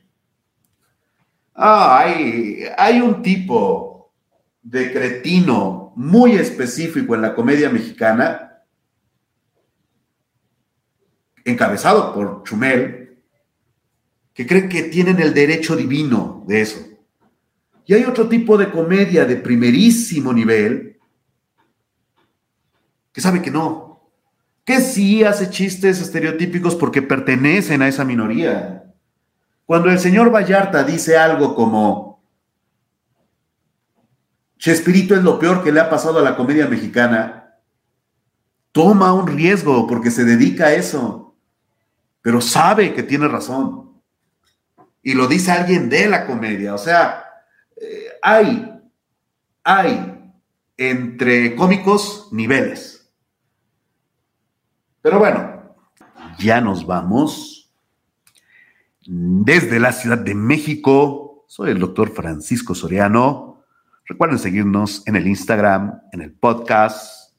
Ah, 1.56 2.00
hay, 2.00 2.64
hay 2.78 3.02
un 3.02 3.22
tipo 3.22 4.14
de 4.62 4.92
cretino 4.94 5.94
muy 5.96 6.36
específico 6.36 7.16
en 7.16 7.24
la 7.24 7.34
comedia 7.34 7.70
mexicana, 7.70 8.62
encabezado 11.44 12.14
por 12.14 12.44
Chumel, 12.44 12.97
que 14.38 14.46
creen 14.46 14.70
que 14.70 14.84
tienen 14.84 15.20
el 15.20 15.34
derecho 15.34 15.76
divino 15.76 16.44
de 16.46 16.62
eso. 16.62 16.80
Y 17.88 17.96
hay 17.96 18.04
otro 18.04 18.30
tipo 18.30 18.56
de 18.56 18.70
comedia 18.70 19.26
de 19.26 19.36
primerísimo 19.36 20.32
nivel 20.32 21.00
que 23.12 23.20
sabe 23.20 23.42
que 23.42 23.50
no, 23.50 24.12
que 24.64 24.80
sí 24.80 25.24
hace 25.24 25.50
chistes 25.50 26.00
estereotípicos 26.00 26.76
porque 26.76 27.02
pertenecen 27.02 27.82
a 27.82 27.88
esa 27.88 28.06
minoría. 28.06 28.94
Cuando 29.66 29.90
el 29.90 29.98
señor 29.98 30.32
Vallarta 30.32 30.84
dice 30.84 31.18
algo 31.18 31.56
como, 31.56 32.24
Chespirito 34.60 35.16
es 35.16 35.24
lo 35.24 35.40
peor 35.40 35.64
que 35.64 35.72
le 35.72 35.80
ha 35.80 35.90
pasado 35.90 36.20
a 36.20 36.22
la 36.22 36.36
comedia 36.36 36.68
mexicana, 36.68 37.56
toma 38.72 39.14
un 39.14 39.26
riesgo 39.26 39.88
porque 39.88 40.12
se 40.12 40.26
dedica 40.26 40.68
a 40.68 40.74
eso, 40.74 41.36
pero 42.22 42.40
sabe 42.40 42.94
que 42.94 43.02
tiene 43.02 43.28
razón. 43.28 43.87
Y 45.08 45.14
lo 45.14 45.26
dice 45.26 45.54
alguien 45.54 45.88
de 45.88 46.10
la 46.10 46.26
comedia. 46.26 46.76
O 46.76 46.78
sea, 46.78 47.24
eh, 47.78 48.10
hay, 48.22 48.78
hay 49.64 50.34
entre 50.76 51.56
cómicos 51.56 52.28
niveles. 52.34 53.10
Pero 55.02 55.18
bueno, 55.20 55.78
ya 56.40 56.60
nos 56.60 56.86
vamos 56.86 57.74
desde 59.06 59.80
la 59.80 59.94
Ciudad 59.94 60.18
de 60.18 60.36
México. 60.36 61.46
Soy 61.48 61.72
el 61.72 61.80
doctor 61.80 62.14
Francisco 62.14 62.76
Soriano. 62.76 63.64
Recuerden 64.04 64.40
seguirnos 64.40 65.08
en 65.08 65.16
el 65.16 65.26
Instagram, 65.26 66.02
en 66.12 66.20
el 66.20 66.34
podcast, 66.34 67.34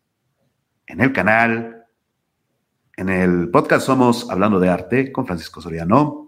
en 0.86 1.03
el 1.03 1.12
canal. 1.12 1.85
En 2.97 3.11
el 3.11 3.51
podcast 3.51 3.85
somos 3.85 4.31
Hablando 4.31 4.59
de 4.59 4.70
Arte 4.70 5.12
con 5.12 5.27
Francisco 5.27 5.61
Soriano. 5.61 6.28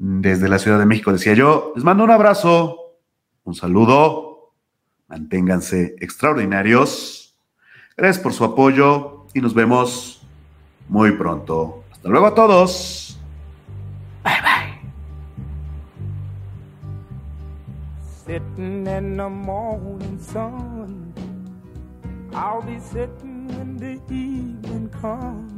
Desde 0.00 0.48
la 0.48 0.60
Ciudad 0.60 0.78
de 0.78 0.86
México 0.86 1.10
decía 1.10 1.34
yo, 1.34 1.72
les 1.74 1.82
mando 1.82 2.04
un 2.04 2.12
abrazo, 2.12 2.94
un 3.42 3.56
saludo, 3.56 4.52
manténganse 5.08 5.96
extraordinarios. 5.98 7.36
Gracias 7.96 8.22
por 8.22 8.32
su 8.32 8.44
apoyo 8.44 9.26
y 9.34 9.40
nos 9.40 9.54
vemos 9.54 10.22
muy 10.88 11.10
pronto. 11.16 11.82
Hasta 11.90 12.08
luego 12.10 12.26
a 12.26 12.34
todos. 12.36 13.18
Bye 14.22 14.34
bye. 14.40 14.78
Sitting 18.24 18.86
in 18.86 19.16
the 19.16 19.28
morning 19.28 20.20
sun, 20.20 21.12
I'll 22.32 22.62
be 22.62 22.78
sitting 22.78 23.48
when 23.48 23.76
the 23.76 24.00
evening 24.14 24.90
comes, 25.00 25.57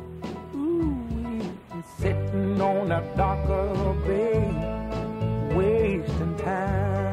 Sitting 1.97 2.61
on 2.61 2.91
a 2.91 3.01
darker 3.15 3.93
bay, 4.05 5.55
wasting 5.55 6.37
time. 6.37 7.10